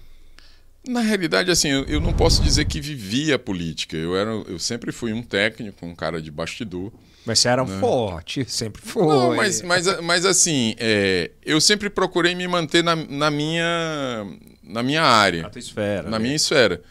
Na 0.87 1.01
realidade, 1.01 1.51
assim, 1.51 1.67
eu, 1.67 1.99
não 1.99 2.13
posso 2.13 2.41
dizer 2.41 2.63
que 2.65 2.79
vivia 2.79 3.35
a 3.35 3.39
política. 3.39 3.97
Eu, 3.97 4.15
era, 4.15 4.31
eu 4.31 4.57
sempre 4.57 4.93
fui 4.93 5.11
um 5.11 5.21
técnico, 5.21 5.85
um 5.85 5.93
cara 5.93 6.21
de 6.21 6.31
bastidor. 6.31 6.93
Mas 7.25 7.39
você 7.39 7.49
era 7.49 7.61
um 7.61 7.79
forte, 7.81 8.49
sempre 8.49 8.81
foi. 8.81 9.05
Não, 9.05 9.35
mas, 9.35 9.61
mas, 9.61 10.01
mas 10.01 10.25
assim, 10.25 10.75
é, 10.77 11.31
eu 11.45 11.59
sempre 11.59 11.89
procurei 11.89 12.33
me 12.35 12.47
manter 12.47 12.81
na, 12.81 12.95
na, 12.95 13.29
minha, 13.29 14.25
na 14.63 14.81
minha 14.81 15.03
área. 15.03 15.41
Na 15.41 15.49
tua 15.49 15.59
esfera. 15.59 16.03
Na 16.03 16.17
né? 16.17 16.19
minha 16.19 16.35
esfera. 16.35 16.81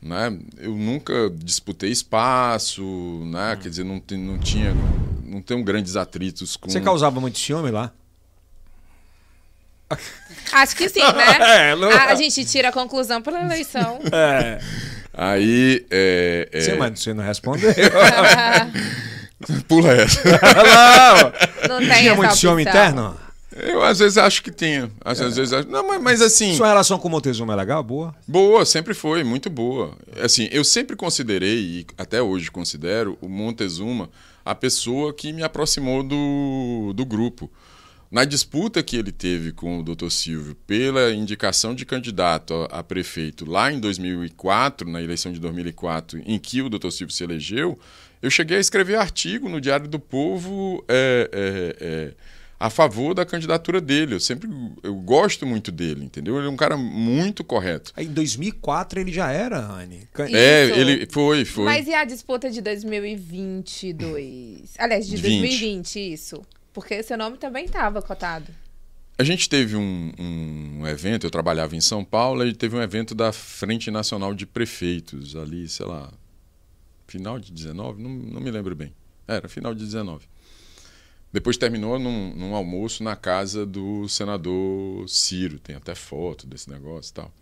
Né? 0.00 0.38
Eu 0.58 0.74
nunca 0.76 1.12
disputei 1.34 1.90
espaço, 1.90 2.82
né? 3.26 3.54
Hum. 3.54 3.56
quer 3.60 3.68
dizer, 3.68 3.84
não, 3.84 4.02
não 4.10 4.38
tinha. 4.38 4.74
Não 5.24 5.42
tenho 5.42 5.62
grandes 5.64 5.96
atritos 5.96 6.56
com. 6.56 6.70
Você 6.70 6.80
causava 6.80 7.20
muito 7.20 7.38
ciúme 7.38 7.70
lá? 7.70 7.92
Acho 10.52 10.76
que 10.76 10.88
sim, 10.88 11.00
né? 11.00 11.38
É, 11.70 11.74
não... 11.74 11.90
a, 11.90 12.06
a, 12.06 12.14
gente 12.14 12.44
tira 12.44 12.68
a 12.68 12.72
conclusão 12.72 13.20
pela 13.20 13.40
eleição. 13.42 13.98
É. 14.12 14.60
Aí. 15.12 15.84
É, 15.90 16.48
é... 16.52 16.60
Você, 16.60 16.74
mas 16.74 17.00
você 17.00 17.12
não 17.12 17.24
respondeu. 17.24 17.72
Pula 19.68 19.92
essa. 19.92 20.20
não, 21.68 21.78
não 21.78 21.88
tem 21.88 21.98
Tinha 22.00 22.14
muito 22.14 22.36
ciúme 22.36 22.62
interno? 22.62 23.18
Eu 23.58 23.82
às 23.82 23.98
vezes 23.98 24.18
acho 24.18 24.42
que 24.42 24.50
tinha. 24.50 24.90
Às, 25.04 25.20
é. 25.20 25.24
às 25.24 25.36
vezes 25.36 25.52
acho... 25.52 25.68
Não, 25.68 25.86
mas, 25.86 26.02
mas, 26.02 26.22
assim. 26.22 26.54
Sua 26.54 26.68
relação 26.68 26.98
com 26.98 27.08
o 27.08 27.10
Montezuma 27.10 27.52
é 27.52 27.56
legal? 27.56 27.82
Boa? 27.82 28.14
Boa, 28.26 28.64
sempre 28.64 28.94
foi, 28.94 29.24
muito 29.24 29.50
boa. 29.50 29.96
Assim, 30.22 30.48
eu 30.50 30.64
sempre 30.64 30.96
considerei, 30.96 31.58
e 31.58 31.86
até 31.96 32.22
hoje 32.22 32.50
considero, 32.50 33.18
o 33.20 33.28
Montezuma 33.28 34.10
a 34.44 34.54
pessoa 34.54 35.12
que 35.12 35.30
me 35.30 35.42
aproximou 35.42 36.02
do, 36.02 36.92
do 36.94 37.04
grupo. 37.04 37.50
Na 38.10 38.24
disputa 38.24 38.82
que 38.82 38.96
ele 38.96 39.12
teve 39.12 39.52
com 39.52 39.80
o 39.80 39.82
Dr. 39.82 40.08
Silvio 40.08 40.54
pela 40.66 41.12
indicação 41.12 41.74
de 41.74 41.84
candidato 41.84 42.54
a, 42.54 42.78
a, 42.78 42.82
prefeito 42.82 43.44
lá 43.44 43.70
em 43.70 43.78
2004, 43.78 44.88
na 44.88 45.02
eleição 45.02 45.30
de 45.30 45.38
2004, 45.38 46.22
em 46.24 46.38
que 46.38 46.62
o 46.62 46.70
Dr. 46.70 46.90
Silvio 46.90 47.14
se 47.14 47.22
elegeu, 47.22 47.78
eu 48.22 48.30
cheguei 48.30 48.56
a 48.56 48.60
escrever 48.60 48.96
artigo 48.96 49.50
no 49.50 49.60
Diário 49.60 49.86
do 49.86 49.98
Povo 49.98 50.82
é, 50.88 51.28
é, 51.30 51.76
é, 51.78 52.14
a 52.60 52.68
favor 52.68 53.14
da 53.14 53.24
candidatura 53.24 53.80
dele. 53.80 54.16
Eu 54.16 54.20
sempre 54.20 54.50
eu 54.82 54.96
gosto 54.96 55.46
muito 55.46 55.70
dele, 55.70 56.04
entendeu? 56.04 56.36
Ele 56.38 56.46
é 56.46 56.50
um 56.50 56.56
cara 56.56 56.76
muito 56.76 57.44
correto. 57.44 57.92
Em 57.96 58.08
2004 58.08 58.98
ele 59.00 59.12
já 59.12 59.30
era, 59.30 59.58
Anne. 59.58 60.08
É, 60.32 60.64
ele 60.78 61.06
foi, 61.10 61.44
foi. 61.44 61.64
Mas 61.64 61.86
e 61.86 61.94
a 61.94 62.04
disputa 62.04 62.50
de 62.50 62.60
2022? 62.60 64.74
Aliás, 64.78 65.06
de 65.06 65.16
2020, 65.16 66.12
isso. 66.12 66.42
Porque 66.72 67.00
seu 67.02 67.16
nome 67.16 67.38
também 67.38 67.64
estava 67.64 68.02
cotado. 68.02 68.52
A 69.20 69.24
gente 69.24 69.48
teve 69.48 69.74
um, 69.74 70.12
um, 70.16 70.86
evento, 70.86 71.26
eu 71.26 71.30
trabalhava 71.30 71.74
em 71.74 71.80
São 71.80 72.04
Paulo, 72.04 72.46
e 72.46 72.54
teve 72.54 72.76
um 72.76 72.82
evento 72.82 73.16
da 73.16 73.32
Frente 73.32 73.90
Nacional 73.90 74.32
de 74.32 74.46
Prefeitos, 74.46 75.34
ali, 75.34 75.68
sei 75.68 75.86
lá, 75.86 76.12
final 77.08 77.40
de 77.40 77.50
19, 77.50 78.00
não, 78.00 78.10
não 78.10 78.40
me 78.40 78.48
lembro 78.48 78.76
bem. 78.76 78.94
Era 79.26 79.48
final 79.48 79.74
de 79.74 79.84
19. 79.84 80.24
Depois 81.32 81.56
terminou 81.56 81.98
num, 81.98 82.34
num, 82.34 82.54
almoço 82.54 83.02
na 83.02 83.14
casa 83.14 83.66
do 83.66 84.08
senador 84.08 85.08
Ciro, 85.08 85.58
tem 85.58 85.76
até 85.76 85.94
foto 85.94 86.46
desse 86.46 86.70
negócio 86.70 87.10
e 87.10 87.14
tal. 87.14 87.34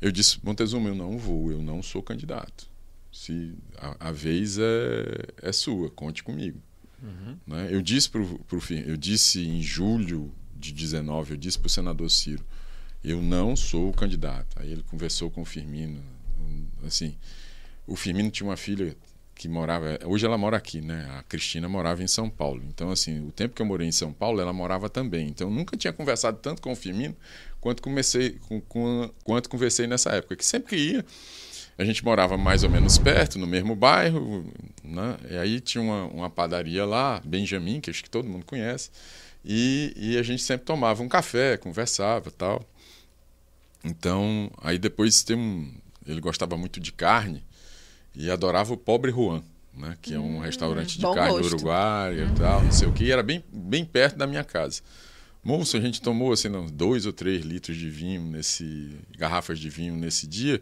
Eu 0.00 0.10
disse, 0.10 0.38
Montezuma, 0.42 0.88
eu 0.88 0.94
não 0.94 1.18
vou, 1.18 1.50
eu 1.50 1.62
não 1.62 1.82
sou 1.82 2.02
candidato. 2.02 2.68
Se 3.12 3.54
a, 3.76 4.08
a 4.08 4.12
vez 4.12 4.58
é, 4.58 5.26
é 5.42 5.52
sua, 5.52 5.90
conte 5.90 6.22
comigo. 6.22 6.58
Uhum. 7.02 7.36
Né? 7.46 7.68
Eu 7.70 7.82
disse 7.82 8.08
pro, 8.08 8.38
pro 8.40 8.60
eu 8.86 8.96
disse 8.96 9.46
em 9.46 9.60
julho 9.60 10.32
de 10.56 10.72
19, 10.72 11.32
eu 11.32 11.36
disse 11.36 11.58
para 11.58 11.66
o 11.66 11.70
senador 11.70 12.10
Ciro, 12.10 12.44
eu 13.04 13.20
não 13.20 13.54
sou 13.56 13.90
o 13.90 13.92
candidato. 13.92 14.58
Aí 14.58 14.72
ele 14.72 14.82
conversou 14.82 15.30
com 15.30 15.42
o 15.42 15.44
Firmino, 15.46 16.02
assim, 16.86 17.14
o 17.86 17.96
Firmino 17.96 18.30
tinha 18.30 18.48
uma 18.48 18.56
filha 18.56 18.96
que 19.40 19.48
morava, 19.48 19.98
hoje 20.04 20.26
ela 20.26 20.36
mora 20.36 20.58
aqui, 20.58 20.82
né? 20.82 21.08
A 21.18 21.22
Cristina 21.22 21.66
morava 21.66 22.02
em 22.02 22.06
São 22.06 22.28
Paulo. 22.28 22.62
Então, 22.68 22.90
assim, 22.90 23.26
o 23.26 23.32
tempo 23.32 23.54
que 23.54 23.62
eu 23.62 23.64
morei 23.64 23.88
em 23.88 23.92
São 23.92 24.12
Paulo, 24.12 24.38
ela 24.38 24.52
morava 24.52 24.90
também. 24.90 25.28
Então, 25.28 25.48
eu 25.48 25.54
nunca 25.54 25.78
tinha 25.78 25.94
conversado 25.94 26.36
tanto 26.42 26.60
com 26.60 26.70
o 26.72 26.76
Firmino 26.76 27.16
quanto 27.58 27.80
comecei, 27.80 28.32
com, 28.46 28.60
com, 28.60 29.10
quanto 29.24 29.48
conversei 29.48 29.86
nessa 29.86 30.10
época. 30.10 30.36
Que 30.36 30.44
sempre 30.44 30.68
que 30.68 30.76
ia, 30.76 31.06
a 31.78 31.84
gente 31.86 32.04
morava 32.04 32.36
mais 32.36 32.64
ou 32.64 32.68
menos 32.68 32.98
perto, 32.98 33.38
no 33.38 33.46
mesmo 33.46 33.74
bairro, 33.74 34.44
né? 34.84 35.16
E 35.30 35.38
aí 35.38 35.58
tinha 35.58 35.82
uma, 35.82 36.04
uma 36.08 36.28
padaria 36.28 36.84
lá, 36.84 37.22
Benjamin, 37.24 37.80
que 37.80 37.88
acho 37.88 38.04
que 38.04 38.10
todo 38.10 38.28
mundo 38.28 38.44
conhece, 38.44 38.90
e, 39.42 39.94
e 39.96 40.18
a 40.18 40.22
gente 40.22 40.42
sempre 40.42 40.66
tomava 40.66 41.02
um 41.02 41.08
café, 41.08 41.56
conversava 41.56 42.30
tal. 42.30 42.62
Então, 43.82 44.50
aí 44.62 44.78
depois 44.78 45.22
tem 45.22 45.34
um. 45.34 45.72
Ele 46.06 46.20
gostava 46.20 46.58
muito 46.58 46.78
de 46.78 46.92
carne 46.92 47.42
e 48.14 48.30
adorava 48.30 48.72
o 48.72 48.76
Pobre 48.76 49.10
Juan, 49.10 49.42
né? 49.76 49.96
que 50.00 50.14
é 50.14 50.18
um 50.18 50.38
hum, 50.38 50.40
restaurante 50.40 50.98
de 50.98 51.02
carne 51.02 51.38
gosto. 51.38 51.54
uruguaia 51.54 52.24
e 52.24 52.38
tal, 52.38 52.62
não 52.62 52.72
sei 52.72 52.88
o 52.88 52.92
que, 52.92 53.04
e 53.04 53.12
era 53.12 53.22
bem, 53.22 53.44
bem 53.52 53.84
perto 53.84 54.16
da 54.16 54.26
minha 54.26 54.44
casa. 54.44 54.82
Moço, 55.42 55.76
a 55.76 55.80
gente 55.80 56.02
tomou 56.02 56.32
assim, 56.32 56.48
não, 56.48 56.66
dois 56.66 57.06
ou 57.06 57.12
três 57.12 57.44
litros 57.44 57.76
de 57.76 57.88
vinho 57.88 58.22
nesse. 58.22 58.90
garrafas 59.16 59.58
de 59.58 59.70
vinho 59.70 59.94
nesse 59.96 60.26
dia 60.26 60.60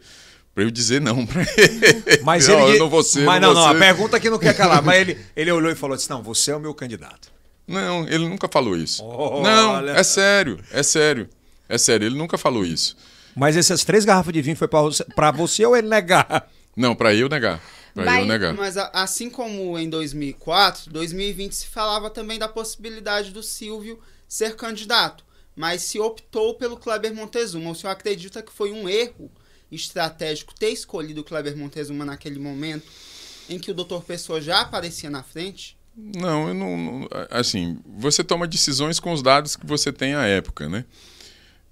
para 0.55 0.65
eu 0.65 0.71
dizer 0.73 1.01
não 1.01 1.25
para 1.25 1.43
ele. 1.43 2.19
Mas 2.23 2.49
não, 2.49 2.67
ele. 2.67 2.77
Eu 2.77 2.81
não 2.81 2.91
vou 2.91 3.03
ser, 3.03 3.25
mas 3.25 3.41
não, 3.41 3.55
não, 3.55 3.61
não, 3.61 3.69
a 3.69 3.75
pergunta 3.77 4.19
que 4.19 4.29
não 4.29 4.41
quer 4.41 4.57
calar. 4.57 4.83
mas 4.83 5.01
ele, 5.01 5.17
ele 5.37 5.53
olhou 5.53 5.71
e 5.71 5.75
falou 5.77 5.95
assim: 5.95 6.09
não, 6.11 6.21
você 6.21 6.51
é 6.51 6.57
o 6.57 6.59
meu 6.59 6.75
candidato. 6.75 7.31
Não, 7.65 8.09
ele 8.09 8.29
nunca 8.29 8.49
falou 8.49 8.77
isso. 8.77 9.05
Oh, 9.05 9.41
não, 9.41 9.75
olha... 9.75 9.93
é 9.93 10.03
sério, 10.03 10.59
é 10.73 10.83
sério. 10.83 11.29
É 11.69 11.79
sério, 11.79 12.07
ele 12.07 12.17
nunca 12.17 12.37
falou 12.37 12.65
isso. 12.65 12.97
Mas 13.37 13.57
essas 13.57 13.85
três 13.85 14.05
garrafas 14.05 14.33
de 14.33 14.43
vinho 14.43 14.57
foi 14.57 14.67
para 14.67 14.81
você, 14.81 15.05
você 15.37 15.65
ou 15.65 15.77
ele 15.77 15.87
negar? 15.87 16.51
Não, 16.79 16.95
para 16.95 17.13
eu 17.13 17.29
negar. 17.29 17.61
Pra 17.93 18.05
mas, 18.05 18.21
eu 18.21 18.27
negar. 18.27 18.55
Mas 18.55 18.77
assim 18.77 19.29
como 19.29 19.77
em 19.77 19.91
2004, 19.91 20.93
2020 20.93 21.53
se 21.53 21.67
falava 21.67 22.09
também 22.09 22.39
da 22.39 22.47
possibilidade 22.47 23.33
do 23.33 23.43
Silvio 23.43 23.99
ser 24.29 24.55
candidato. 24.55 25.25
Mas 25.57 25.83
se 25.83 25.99
optou 25.99 26.55
pelo 26.55 26.77
Kleber 26.77 27.13
Montezuma. 27.13 27.73
O 27.73 27.75
senhor 27.75 27.93
acredita 27.93 28.43
que 28.43 28.53
foi 28.53 28.71
um 28.71 28.89
erro 28.89 29.29
estratégico 29.73 30.55
ter 30.55 30.71
escolhido 30.71 31.23
o 31.23 31.25
Kleber 31.25 31.57
Montezuma 31.57 32.05
naquele 32.05 32.39
momento 32.39 32.87
em 33.51 33.59
que 33.59 33.73
o 33.73 33.75
doutor 33.75 34.05
Pessoa 34.05 34.41
já 34.41 34.61
aparecia 34.61 35.11
na 35.11 35.25
frente? 35.25 35.77
Não, 35.97 36.47
eu 36.47 36.55
não. 36.55 37.09
Assim, 37.29 37.81
você 37.85 38.23
toma 38.23 38.47
decisões 38.47 39.01
com 39.01 39.13
os 39.13 39.21
dados 39.21 39.57
que 39.57 39.67
você 39.67 39.93
tem 39.93 40.15
à 40.15 40.25
época, 40.27 40.69
né? 40.69 40.85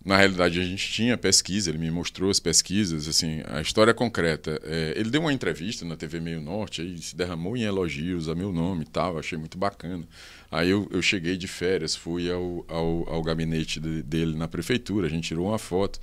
Na 0.07 0.17
realidade, 0.17 0.61
a 0.61 0.63
gente 0.63 0.89
tinha 0.93 1.19
pesquisa, 1.19 1.69
ele 1.69 1.79
me 1.79 1.91
mostrou 1.91 2.31
as 2.31 2.39
pesquisas, 2.39 3.09
assim, 3.09 3.43
a 3.49 3.61
história 3.61 3.93
concreta. 3.93 4.61
É, 4.63 4.95
ele 4.97 5.11
deu 5.11 5.21
uma 5.21 5.33
entrevista 5.33 5.85
na 5.85 5.97
TV 5.97 6.21
Meio 6.21 6.41
Norte, 6.41 6.81
aí 6.81 6.97
se 6.99 7.17
derramou 7.17 7.57
em 7.57 7.63
elogios 7.63 8.29
a 8.29 8.35
meu 8.37 8.53
nome 8.53 8.83
e 8.83 8.87
tal, 8.87 9.19
achei 9.19 9.37
muito 9.37 9.59
bacana. 9.59 10.07
Aí 10.49 10.71
eu, 10.71 10.89
eu 10.93 11.03
cheguei 11.03 11.37
de 11.37 11.49
férias, 11.49 11.97
fui 11.97 12.31
ao, 12.31 12.65
ao, 12.69 13.15
ao 13.15 13.21
gabinete 13.21 13.81
de, 13.81 14.01
dele 14.05 14.37
na 14.37 14.47
prefeitura, 14.47 15.09
a 15.09 15.11
gente 15.11 15.27
tirou 15.27 15.49
uma 15.49 15.59
foto. 15.59 15.99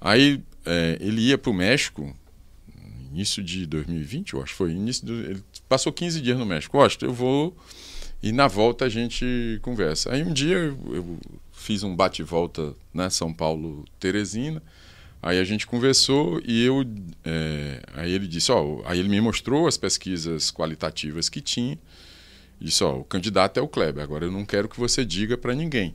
Aí 0.00 0.42
é, 0.66 0.98
ele 1.00 1.20
ia 1.20 1.38
para 1.38 1.50
o 1.52 1.54
México, 1.54 2.12
início 3.12 3.40
de 3.40 3.66
2020, 3.66 4.32
eu 4.32 4.42
acho, 4.42 4.52
foi 4.52 4.72
início 4.72 5.06
do, 5.06 5.12
ele 5.12 5.44
passou 5.68 5.92
15 5.92 6.20
dias 6.20 6.36
no 6.36 6.44
México. 6.44 6.76
Gosto, 6.76 7.04
eu 7.04 7.12
vou 7.12 7.56
e 8.22 8.30
na 8.32 8.46
volta 8.46 8.84
a 8.84 8.88
gente 8.88 9.58
conversa. 9.62 10.12
Aí 10.12 10.22
um 10.22 10.32
dia 10.32 10.56
eu, 10.56 10.78
eu 10.94 11.18
fiz 11.52 11.82
um 11.82 11.94
bate-volta, 11.94 12.74
né, 12.94 13.10
São 13.10 13.32
Paulo, 13.32 13.84
Teresina. 13.98 14.62
Aí 15.20 15.38
a 15.38 15.44
gente 15.44 15.66
conversou 15.66 16.40
e 16.44 16.64
eu, 16.64 16.84
é, 17.24 17.80
aí 17.94 18.12
ele 18.12 18.26
disse, 18.26 18.50
ó, 18.50 18.82
aí 18.84 18.98
ele 18.98 19.08
me 19.08 19.20
mostrou 19.20 19.68
as 19.68 19.76
pesquisas 19.76 20.50
qualitativas 20.50 21.28
que 21.28 21.40
tinha. 21.40 21.78
E 22.60 22.64
disse, 22.64 22.82
ó, 22.82 22.98
o 22.98 23.04
candidato 23.04 23.58
é 23.58 23.62
o 23.62 23.68
Kleber. 23.68 24.02
Agora 24.02 24.24
eu 24.24 24.32
não 24.32 24.44
quero 24.44 24.68
que 24.68 24.78
você 24.78 25.04
diga 25.04 25.36
para 25.36 25.54
ninguém. 25.54 25.94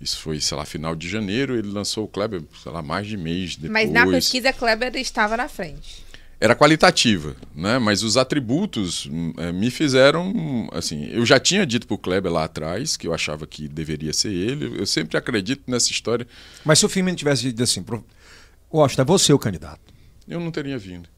Isso 0.00 0.20
foi, 0.20 0.40
sei 0.40 0.56
lá, 0.56 0.64
final 0.64 0.94
de 0.94 1.08
janeiro, 1.08 1.56
ele 1.56 1.68
lançou 1.68 2.04
o 2.04 2.08
Kleber, 2.08 2.42
sei 2.62 2.70
lá, 2.70 2.80
mais 2.80 3.06
de 3.06 3.16
mês 3.16 3.56
depois. 3.56 3.72
Mas 3.72 3.90
na 3.90 4.06
pesquisa, 4.06 4.52
Kleber 4.52 4.94
estava 4.96 5.36
na 5.36 5.48
frente. 5.48 6.04
Era 6.40 6.54
qualitativa, 6.54 7.34
né? 7.52 7.78
Mas 7.78 8.04
os 8.04 8.16
atributos 8.16 9.10
é, 9.38 9.50
me 9.50 9.70
fizeram, 9.70 10.68
assim, 10.72 11.06
eu 11.06 11.26
já 11.26 11.40
tinha 11.40 11.66
dito 11.66 11.86
para 11.86 11.94
o 11.94 11.98
Kleber 11.98 12.30
lá 12.30 12.44
atrás 12.44 12.96
que 12.96 13.08
eu 13.08 13.12
achava 13.12 13.44
que 13.44 13.66
deveria 13.66 14.12
ser 14.12 14.32
ele. 14.32 14.80
Eu 14.80 14.86
sempre 14.86 15.16
acredito 15.16 15.62
nessa 15.66 15.90
história. 15.90 16.26
Mas 16.64 16.78
se 16.78 16.86
o 16.86 16.88
Firmino 16.88 17.16
tivesse 17.16 17.42
dito 17.42 17.60
assim, 17.62 17.84
Costa, 18.68 19.02
é 19.02 19.04
você 19.04 19.32
o 19.32 19.38
candidato. 19.38 19.80
Eu 20.28 20.38
não 20.38 20.52
teria 20.52 20.78
vindo. 20.78 21.08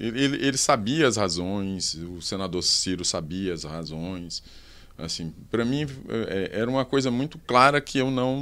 Ele, 0.00 0.20
ele, 0.20 0.46
ele 0.46 0.56
sabia 0.56 1.06
as 1.06 1.16
razões, 1.16 1.94
o 1.94 2.20
senador 2.20 2.62
Ciro 2.62 3.04
sabia 3.04 3.52
as 3.52 3.64
razões. 3.64 4.42
Assim, 4.98 5.32
para 5.50 5.64
mim 5.64 5.86
é, 6.08 6.50
era 6.52 6.70
uma 6.70 6.84
coisa 6.84 7.10
muito 7.10 7.38
clara 7.38 7.80
que 7.80 7.98
eu 7.98 8.10
não 8.10 8.40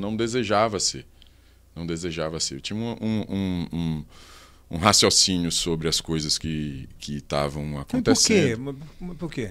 não 0.00 0.16
desejava 0.16 0.80
ser, 0.80 1.06
não 1.74 1.86
desejava 1.86 2.40
ser. 2.40 2.54
Eu 2.54 2.60
tinha 2.62 2.78
um, 2.78 2.96
um, 3.00 3.24
um, 3.28 3.68
um 3.72 4.04
raciocínio 4.74 5.52
sobre 5.52 5.88
as 5.88 6.00
coisas 6.00 6.38
que 6.38 6.88
que 6.98 7.18
estavam 7.18 7.78
acontecendo. 7.78 8.74
Por 8.74 8.74
quê? 8.74 9.14
Por 9.18 9.32
quê? 9.32 9.50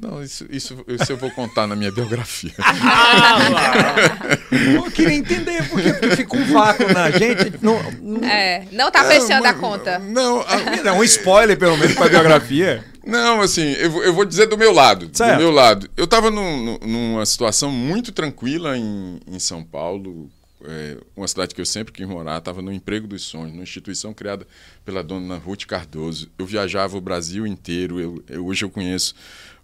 Não, 0.00 0.20
isso, 0.22 0.44
isso, 0.50 0.84
isso 0.88 1.12
eu 1.12 1.16
vou 1.16 1.30
contar 1.30 1.68
na 1.68 1.76
minha 1.76 1.92
biografia. 1.92 2.52
eu 4.74 4.90
queria 4.90 5.14
entender 5.14 5.68
porque 5.68 5.92
fica 6.16 6.36
um 6.36 6.44
vácuo 6.52 6.92
na 6.92 7.12
gente. 7.12 7.54
Não, 7.62 7.80
não... 8.02 8.28
É, 8.28 8.66
não 8.72 8.90
tá 8.90 9.04
fechando 9.04 9.46
é, 9.46 9.50
a 9.50 9.54
conta. 9.54 10.00
Não, 10.00 10.40
a... 10.40 10.82
não, 10.82 10.98
um 10.98 11.04
spoiler 11.04 11.56
pelo 11.56 11.76
menos 11.76 11.94
pra 11.94 12.08
biografia. 12.08 12.84
Não, 13.06 13.40
assim, 13.40 13.72
eu, 13.74 14.02
eu 14.02 14.12
vou 14.12 14.24
dizer 14.24 14.46
do 14.46 14.58
meu 14.58 14.72
lado. 14.72 15.08
Certo. 15.12 15.36
Do 15.36 15.38
meu 15.38 15.52
lado. 15.52 15.88
Eu 15.96 16.06
estava 16.06 16.28
num, 16.28 16.76
numa 16.78 17.24
situação 17.24 17.70
muito 17.70 18.10
tranquila 18.10 18.76
em, 18.76 19.20
em 19.28 19.38
São 19.38 19.62
Paulo, 19.62 20.28
é, 20.66 20.98
uma 21.16 21.26
cidade 21.28 21.54
que 21.54 21.60
eu 21.60 21.66
sempre 21.66 21.92
quis 21.92 22.06
morar, 22.06 22.38
estava 22.38 22.62
no 22.62 22.72
emprego 22.72 23.06
dos 23.06 23.22
sonhos, 23.22 23.52
numa 23.52 23.62
instituição 23.62 24.12
criada 24.12 24.46
pela 24.84 25.02
dona 25.02 25.36
Ruth 25.36 25.64
Cardoso. 25.64 26.30
Eu 26.38 26.46
viajava 26.46 26.96
o 26.96 27.00
Brasil 27.00 27.46
inteiro, 27.46 28.00
eu, 28.00 28.24
eu, 28.28 28.46
hoje 28.46 28.64
eu 28.64 28.70
conheço 28.70 29.14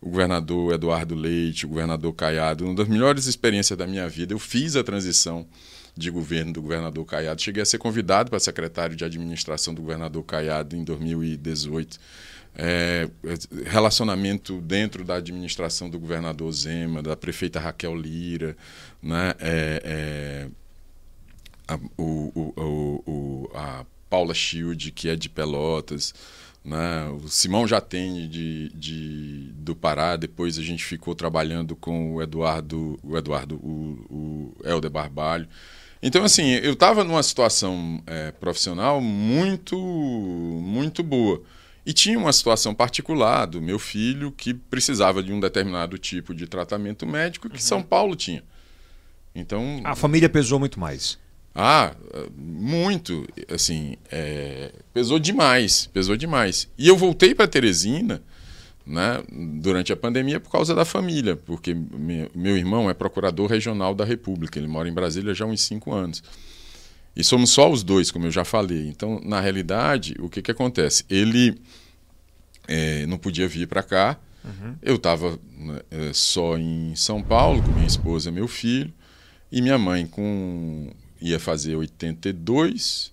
o 0.00 0.08
governador 0.08 0.74
Eduardo 0.74 1.14
Leite, 1.14 1.66
o 1.66 1.68
governador 1.68 2.12
Caiado, 2.14 2.64
uma 2.64 2.74
das 2.74 2.88
melhores 2.88 3.26
experiências 3.26 3.78
da 3.78 3.86
minha 3.86 4.08
vida. 4.08 4.32
Eu 4.32 4.38
fiz 4.38 4.76
a 4.76 4.84
transição 4.84 5.46
de 5.96 6.10
governo 6.10 6.52
do 6.52 6.62
governador 6.62 7.04
Caiado, 7.04 7.42
cheguei 7.42 7.62
a 7.62 7.66
ser 7.66 7.78
convidado 7.78 8.30
para 8.30 8.38
secretário 8.38 8.96
de 8.96 9.04
administração 9.04 9.74
do 9.74 9.82
governador 9.82 10.22
Caiado 10.24 10.76
em 10.76 10.84
2018 10.84 11.98
é, 12.56 13.08
relacionamento 13.66 14.60
dentro 14.60 15.04
da 15.04 15.16
administração 15.16 15.88
do 15.88 15.98
governador 15.98 16.52
Zema, 16.52 17.02
da 17.02 17.16
prefeita 17.16 17.60
Raquel 17.60 17.94
Lira, 17.94 18.56
né? 19.02 19.34
É, 19.38 19.82
é, 19.84 20.48
a, 21.70 21.78
o, 21.96 22.32
o, 22.34 23.02
o, 23.06 23.50
a 23.54 23.84
Paula 24.08 24.34
Schild, 24.34 24.90
que 24.90 25.08
é 25.08 25.14
de 25.14 25.28
Pelotas, 25.28 26.12
né? 26.64 27.08
o 27.22 27.28
Simão 27.28 27.66
já 27.66 27.80
tem 27.80 28.28
de, 28.28 28.70
de, 28.70 29.52
do 29.54 29.74
Pará, 29.74 30.16
depois 30.16 30.58
a 30.58 30.62
gente 30.62 30.84
ficou 30.84 31.14
trabalhando 31.14 31.76
com 31.76 32.14
o 32.14 32.22
Eduardo, 32.22 32.98
o 33.02 33.16
Eduardo, 33.16 33.56
o, 33.56 34.06
o 34.10 34.56
Helder 34.64 34.90
Barbalho. 34.90 35.48
Então, 36.02 36.24
assim, 36.24 36.50
eu 36.50 36.72
estava 36.72 37.04
numa 37.04 37.22
situação 37.22 38.02
é, 38.06 38.32
profissional 38.32 39.00
muito, 39.00 39.76
muito 39.76 41.02
boa. 41.02 41.42
E 41.84 41.92
tinha 41.92 42.18
uma 42.18 42.32
situação 42.32 42.74
particular 42.74 43.46
do 43.46 43.60
meu 43.60 43.78
filho 43.78 44.32
que 44.32 44.52
precisava 44.54 45.22
de 45.22 45.32
um 45.32 45.40
determinado 45.40 45.98
tipo 45.98 46.34
de 46.34 46.46
tratamento 46.46 47.06
médico 47.06 47.48
que 47.48 47.56
uhum. 47.56 47.60
São 47.60 47.82
Paulo 47.82 48.16
tinha. 48.16 48.42
Então 49.34 49.80
a 49.84 49.94
família 49.94 50.28
pesou 50.28 50.58
muito 50.58 50.78
mais. 50.78 51.18
Ah, 51.54 51.94
muito, 52.36 53.26
assim, 53.52 53.96
é, 54.10 54.72
pesou 54.94 55.18
demais, 55.18 55.86
pesou 55.92 56.16
demais. 56.16 56.68
E 56.78 56.86
eu 56.86 56.96
voltei 56.96 57.34
para 57.34 57.48
Teresina, 57.48 58.22
né, 58.86 59.22
durante 59.60 59.92
a 59.92 59.96
pandemia 59.96 60.40
por 60.40 60.50
causa 60.50 60.74
da 60.74 60.84
família, 60.84 61.36
porque 61.36 61.74
meu 62.34 62.56
irmão 62.56 62.88
é 62.88 62.94
procurador 62.94 63.48
regional 63.48 63.94
da 63.94 64.04
República, 64.04 64.58
ele 64.58 64.68
mora 64.68 64.88
em 64.88 64.92
Brasília 64.92 65.34
já 65.34 65.44
há 65.44 65.48
uns 65.48 65.62
cinco 65.62 65.92
anos. 65.92 66.22
E 67.14 67.24
somos 67.24 67.50
só 67.50 67.70
os 67.70 67.82
dois, 67.82 68.10
como 68.10 68.26
eu 68.26 68.30
já 68.30 68.44
falei. 68.44 68.88
Então, 68.88 69.20
na 69.24 69.40
realidade, 69.40 70.14
o 70.20 70.28
que, 70.28 70.40
que 70.40 70.50
acontece? 70.50 71.04
Ele 71.10 71.60
é, 72.68 73.04
não 73.06 73.18
podia 73.18 73.48
vir 73.48 73.66
para 73.66 73.82
cá. 73.82 74.18
Uhum. 74.44 74.76
Eu 74.80 74.94
estava 74.94 75.38
né, 75.58 75.80
é, 75.90 76.12
só 76.12 76.56
em 76.56 76.94
São 76.94 77.20
Paulo, 77.20 77.62
com 77.62 77.72
minha 77.72 77.86
esposa 77.86 78.30
e 78.30 78.32
meu 78.32 78.46
filho. 78.46 78.92
E 79.50 79.60
minha 79.60 79.76
mãe 79.76 80.06
com 80.06 80.92
ia 81.20 81.38
fazer 81.38 81.76
82, 81.76 83.12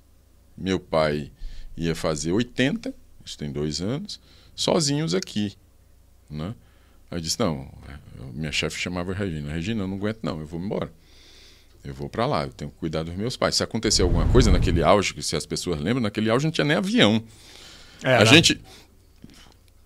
meu 0.58 0.80
pai 0.80 1.32
ia 1.76 1.96
fazer 1.96 2.32
80, 2.32 2.94
isso 3.26 3.38
tem 3.38 3.52
dois 3.52 3.82
anos, 3.82 4.20
sozinhos 4.56 5.14
aqui. 5.14 5.54
Né? 6.30 6.56
Aí 7.12 7.18
eu 7.18 7.22
disse, 7.22 7.40
não, 7.40 7.70
minha 8.34 8.52
chefe 8.52 8.80
chamava 8.80 9.14
Regina, 9.14 9.52
Regina, 9.52 9.84
eu 9.84 9.88
não 9.88 9.98
aguento 9.98 10.20
não, 10.24 10.40
eu 10.40 10.46
vou 10.46 10.60
embora. 10.60 10.92
Eu 11.84 11.94
vou 11.94 12.10
para 12.10 12.26
lá, 12.26 12.44
eu 12.44 12.52
tenho 12.52 12.70
que 12.70 12.78
cuidar 12.78 13.04
dos 13.04 13.16
meus 13.16 13.38
pais. 13.38 13.56
Se 13.56 13.64
acontecer 13.64 14.02
alguma 14.02 14.28
coisa 14.28 14.52
naquele 14.52 14.84
auge, 14.84 15.14
que 15.14 15.24
se 15.24 15.36
as 15.36 15.46
pessoas 15.46 15.80
lembram, 15.80 16.02
naquele 16.02 16.30
auge 16.30 16.46
não 16.46 16.52
tinha 16.52 16.66
nem 16.66 16.76
avião. 16.76 17.24
É, 18.04 18.16
a 18.16 18.26
gente. 18.26 18.60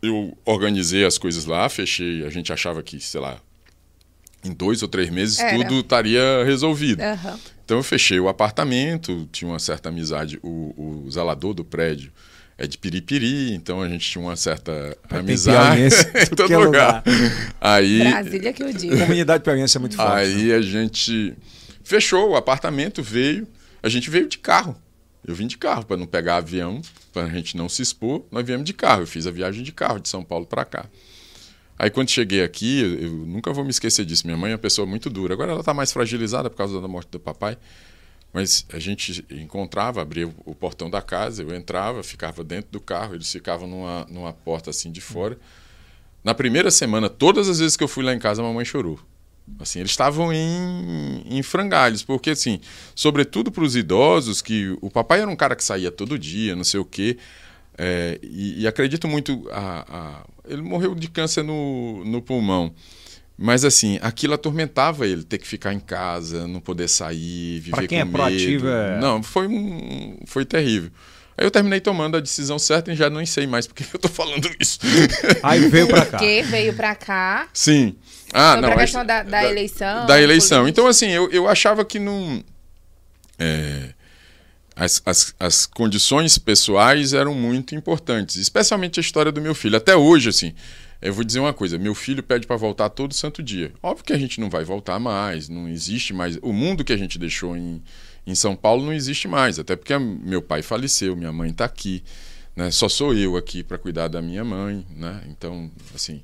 Eu 0.02 0.36
organizei 0.44 1.06
as 1.06 1.20
coisas 1.20 1.46
lá, 1.46 1.70
fechei. 1.70 2.26
A 2.26 2.30
gente 2.30 2.52
achava 2.52 2.82
que, 2.82 3.00
sei 3.00 3.22
lá, 3.22 3.40
em 4.44 4.54
dois 4.54 4.82
ou 4.82 4.88
três 4.88 5.10
meses 5.10 5.40
Era. 5.40 5.58
tudo 5.58 5.80
estaria 5.80 6.44
resolvido. 6.44 7.02
Uhum. 7.02 7.40
Então 7.64 7.78
eu 7.78 7.84
fechei 7.84 8.20
o 8.20 8.28
apartamento, 8.28 9.28
tinha 9.32 9.50
uma 9.50 9.60
certa 9.60 9.90
amizade. 9.90 10.40
O, 10.42 11.06
o 11.06 11.12
zelador 11.12 11.54
do 11.54 11.64
prédio 11.64 12.12
é 12.58 12.68
de 12.68 12.78
Piripiri, 12.78 13.54
então 13.54 13.82
a 13.82 13.88
gente 13.88 14.10
tinha 14.10 14.24
uma 14.24 14.36
certa 14.36 14.98
amizade 15.10 15.82
em 16.32 16.36
todo 16.36 16.54
lugar. 16.54 16.66
lugar. 16.66 17.04
Aí, 17.60 18.00
Brasília 18.00 18.54
que 18.54 18.64
eu 18.64 18.74
digo. 18.74 18.96
A 18.96 19.00
comunidade 19.00 19.44
piauiense 19.44 19.78
é 19.78 19.80
muito 19.80 19.96
forte. 19.96 20.12
Aí 20.12 20.46
né? 20.46 20.56
a 20.56 20.62
gente 20.62 21.36
Fechou 21.84 22.30
o 22.30 22.36
apartamento, 22.36 23.02
veio. 23.02 23.48
A 23.84 23.90
gente 23.90 24.10
veio 24.10 24.28
de 24.28 24.38
carro. 24.38 24.76
Eu 25.28 25.36
vim 25.36 25.46
de 25.46 25.58
carro 25.58 25.86
para 25.86 25.98
não 25.98 26.08
pegar 26.08 26.38
avião, 26.38 26.82
para 27.12 27.24
a 27.24 27.30
gente 27.30 27.58
não 27.58 27.68
se 27.68 27.82
expor. 27.82 28.24
Nós 28.32 28.46
viemos 28.46 28.66
de 28.66 28.74
carro. 28.74 29.02
Eu 29.02 29.08
fiz 29.08 29.28
a 29.28 29.32
viagem 29.32 29.64
de 29.64 29.72
carro 29.72 30.00
de 30.00 30.08
São 30.08 30.24
Paulo 30.24 30.46
para 30.46 30.66
cá. 30.66 30.86
Aí 31.82 31.90
quando 31.90 32.12
cheguei 32.12 32.44
aqui, 32.44 32.80
eu, 33.02 33.10
nunca 33.10 33.52
vou 33.52 33.64
me 33.64 33.72
esquecer 33.72 34.06
disso. 34.06 34.28
Minha 34.28 34.38
mãe 34.38 34.52
é 34.52 34.54
uma 34.54 34.60
pessoa 34.60 34.86
muito 34.86 35.10
dura. 35.10 35.34
Agora 35.34 35.50
ela 35.50 35.62
está 35.62 35.74
mais 35.74 35.92
fragilizada 35.92 36.48
por 36.48 36.56
causa 36.56 36.80
da 36.80 36.88
morte 36.88 37.10
do 37.10 37.20
papai. 37.20 37.58
Mas 38.32 38.68
a 38.72 38.78
gente 38.78 39.26
encontrava, 39.32 40.00
abria 40.00 40.32
o 40.46 40.54
portão 40.54 40.92
da 40.92 41.02
casa, 41.02 41.42
eu 41.42 41.52
entrava, 41.56 42.04
ficava 42.04 42.44
dentro 42.44 42.70
do 42.70 42.80
carro, 42.80 43.16
eles 43.16 43.32
ficavam 43.32 43.68
numa, 43.68 44.06
numa 44.12 44.32
porta 44.32 44.70
assim 44.70 44.92
de 44.92 45.02
fora. 45.02 45.40
Na 46.24 46.36
primeira 46.36 46.70
semana, 46.70 47.10
todas 47.10 47.50
as 47.50 47.58
vezes 47.58 47.76
que 47.76 47.84
eu 47.84 47.88
fui 47.88 48.04
lá 48.04 48.14
em 48.14 48.20
casa, 48.20 48.44
a 48.44 48.46
mamãe 48.46 48.64
chorou. 48.64 49.00
Assim, 49.60 49.80
eles 49.80 49.90
estavam 49.90 50.32
em, 50.32 51.24
em 51.26 51.42
frangalhos, 51.42 52.04
porque, 52.04 52.30
assim, 52.30 52.60
sobretudo 52.94 53.52
para 53.52 53.64
os 53.64 53.76
idosos, 53.76 54.40
que 54.40 54.78
o 54.82 54.92
papai 54.92 55.22
era 55.22 55.32
um 55.32 55.36
cara 55.36 55.56
que 55.56 55.64
saía 55.64 55.92
todo 55.92 56.20
dia, 56.20 56.56
não 56.56 56.64
sei 56.64 56.80
o 56.80 56.86
quê, 56.86 57.18
é, 57.84 58.20
e, 58.22 58.62
e, 58.62 58.68
acredito 58.68 59.08
muito. 59.08 59.50
A, 59.52 59.86
a, 59.90 60.26
ele 60.48 60.62
morreu 60.62 60.94
de 60.94 61.10
câncer 61.10 61.44
no, 61.44 62.06
no 62.06 62.22
pulmão. 62.22 62.72
Mas 63.36 63.66
assim, 63.66 63.98
aquilo 64.04 64.36
atormentava 64.36 65.08
ele, 65.08 65.24
ter 65.24 65.40
que 65.40 65.48
ficar 65.48 65.74
em 65.74 65.80
casa, 65.80 66.48
não 66.48 66.60
poder 66.60 66.88
sair, 66.88 67.60
viver 67.60 67.72
pra 67.72 67.88
quem 67.88 67.98
com 67.98 68.02
é 68.02 68.06
medo. 68.06 68.18
Proativo, 68.18 68.68
é... 68.68 69.00
Não, 69.00 69.24
foi 69.24 69.48
um, 69.48 70.20
foi 70.28 70.46
terrível. 70.46 70.92
Aí 71.36 71.44
eu 71.44 71.50
terminei 71.50 71.80
tomando 71.80 72.18
a 72.18 72.20
decisão 72.20 72.60
certa 72.60 72.92
e 72.92 72.96
já 72.96 73.10
não 73.10 73.26
sei 73.26 73.48
mais 73.48 73.66
porque 73.66 73.84
eu 73.92 74.00
tô 74.00 74.08
falando 74.08 74.48
isso. 74.60 74.78
Aí 75.42 75.68
veio 75.68 75.88
para 75.88 76.06
cá. 76.06 76.20
Porque 76.20 76.44
veio 76.44 76.76
para 76.76 76.94
cá. 76.94 77.48
Sim. 77.52 77.96
Ah, 78.32 78.54
Sobre 78.54 78.70
não. 78.70 78.74
A 78.74 78.80
questão 78.80 79.04
da, 79.04 79.24
da, 79.24 79.30
da, 79.30 79.50
eleição. 79.50 80.06
Da 80.06 80.22
eleição. 80.22 80.68
Então, 80.68 80.86
assim, 80.86 81.10
eu, 81.10 81.32
eu 81.32 81.48
achava 81.48 81.84
que 81.84 81.98
não. 81.98 82.44
É, 83.40 83.90
as, 84.76 85.02
as, 85.06 85.36
as 85.40 85.66
condições 85.66 86.38
pessoais 86.38 87.14
eram 87.14 87.34
muito 87.34 87.76
importantes, 87.76 88.38
especialmente 88.38 89.00
a 89.00 89.02
história 89.02 89.32
do 89.32 89.42
meu 89.42 89.54
filho. 89.54 89.78
Até 89.78 89.96
hoje, 89.96 90.30
assim, 90.30 90.54
eu 91.02 91.14
vou 91.14 91.24
dizer 91.24 91.40
uma 91.40 91.54
coisa: 91.54 91.78
meu 91.78 91.94
filho 91.94 92.24
pede 92.24 92.48
para 92.48 92.56
voltar 92.56 92.90
todo 92.90 93.14
santo 93.14 93.44
dia. 93.44 93.72
Óbvio 93.82 94.06
que 94.06 94.14
a 94.14 94.18
gente 94.18 94.40
não 94.40 94.50
vai 94.50 94.64
voltar 94.64 95.00
mais, 95.00 95.50
não 95.50 95.68
existe 95.68 96.14
mais. 96.14 96.38
O 96.42 96.54
mundo 96.54 96.84
que 96.84 96.94
a 96.94 96.98
gente 96.98 97.20
deixou 97.20 97.56
em, 97.56 97.82
em 98.26 98.36
São 98.36 98.56
Paulo 98.56 98.86
não 98.86 98.94
existe 98.94 99.28
mais, 99.28 99.60
até 99.60 99.76
porque 99.76 99.98
meu 99.98 100.42
pai 100.42 100.62
faleceu, 100.62 101.16
minha 101.16 101.34
mãe 101.34 101.52
está 101.52 101.66
aqui. 101.66 102.04
Né? 102.56 102.70
Só 102.72 102.90
sou 102.90 103.14
eu 103.14 103.38
aqui 103.38 103.64
para 103.64 103.78
cuidar 103.78 104.08
da 104.08 104.22
minha 104.22 104.44
mãe. 104.44 104.86
Né? 104.96 105.22
Então, 105.28 105.72
assim 105.96 106.22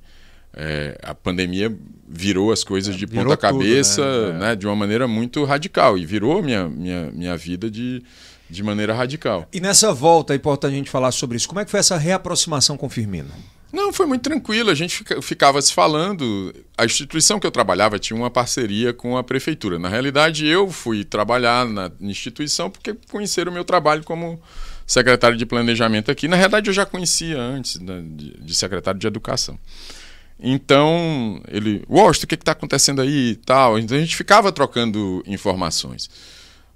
é, 0.60 0.97
a 1.03 1.13
pandemia 1.13 1.71
virou 2.07 2.51
as 2.51 2.63
coisas 2.63 2.95
de 2.95 3.05
virou 3.05 3.25
ponta 3.25 3.38
cabeça 3.38 4.01
né? 4.01 4.29
É. 4.29 4.39
né? 4.39 4.55
de 4.55 4.65
uma 4.65 4.75
maneira 4.75 5.07
muito 5.07 5.43
radical 5.43 5.97
e 5.97 6.05
virou 6.05 6.41
minha, 6.41 6.67
minha, 6.67 7.12
minha 7.12 7.38
vida 7.38 7.69
de, 7.69 8.01
de 8.49 8.63
maneira 8.63 8.93
radical. 8.93 9.47
E 9.51 9.60
nessa 9.60 9.93
volta, 9.93 10.33
é 10.33 10.36
importante 10.36 10.73
a 10.73 10.77
gente 10.77 10.89
falar 10.89 11.12
sobre 11.12 11.38
isso. 11.38 11.47
Como 11.47 11.60
é 11.60 11.65
que 11.65 11.71
foi 11.71 11.79
essa 11.79 11.97
reaproximação 11.97 12.77
com 12.77 12.88
o 12.88 12.89
Firmino? 12.89 13.29
Não, 13.71 13.91
foi 13.91 14.05
muito 14.05 14.21
tranquilo. 14.21 14.69
A 14.69 14.75
gente 14.75 15.03
ficava 15.21 15.62
se 15.62 15.73
falando. 15.73 16.53
A 16.77 16.86
instituição 16.86 17.39
que 17.39 17.45
eu 17.45 17.51
trabalhava 17.51 17.99
tinha 17.99 18.17
uma 18.17 18.29
parceria 18.29 18.93
com 18.93 19.17
a 19.17 19.23
prefeitura. 19.23 19.77
Na 19.77 19.89
realidade, 19.89 20.45
eu 20.45 20.69
fui 20.69 21.03
trabalhar 21.03 21.65
na 21.65 21.91
instituição 21.99 22.69
porque 22.69 22.95
conheceram 23.12 23.51
o 23.51 23.53
meu 23.53 23.65
trabalho 23.65 24.03
como 24.03 24.41
secretário 24.86 25.38
de 25.38 25.45
planejamento 25.45 26.10
aqui. 26.10 26.27
Na 26.27 26.38
realidade, 26.38 26.69
eu 26.69 26.73
já 26.73 26.86
conhecia 26.86 27.39
antes 27.39 27.79
né, 27.79 28.01
de, 28.03 28.38
de 28.39 28.55
secretário 28.55 28.99
de 28.99 29.05
educação. 29.05 29.60
Então, 30.39 31.41
ele, 31.47 31.83
Washington, 31.89 32.25
o 32.25 32.27
que 32.27 32.36
está 32.36 32.51
acontecendo 32.53 33.01
aí 33.01 33.31
e 33.31 33.36
tal. 33.36 33.77
Então, 33.77 33.97
a 33.97 33.99
gente 33.99 34.15
ficava 34.15 34.51
trocando 34.51 35.21
informações. 35.27 36.10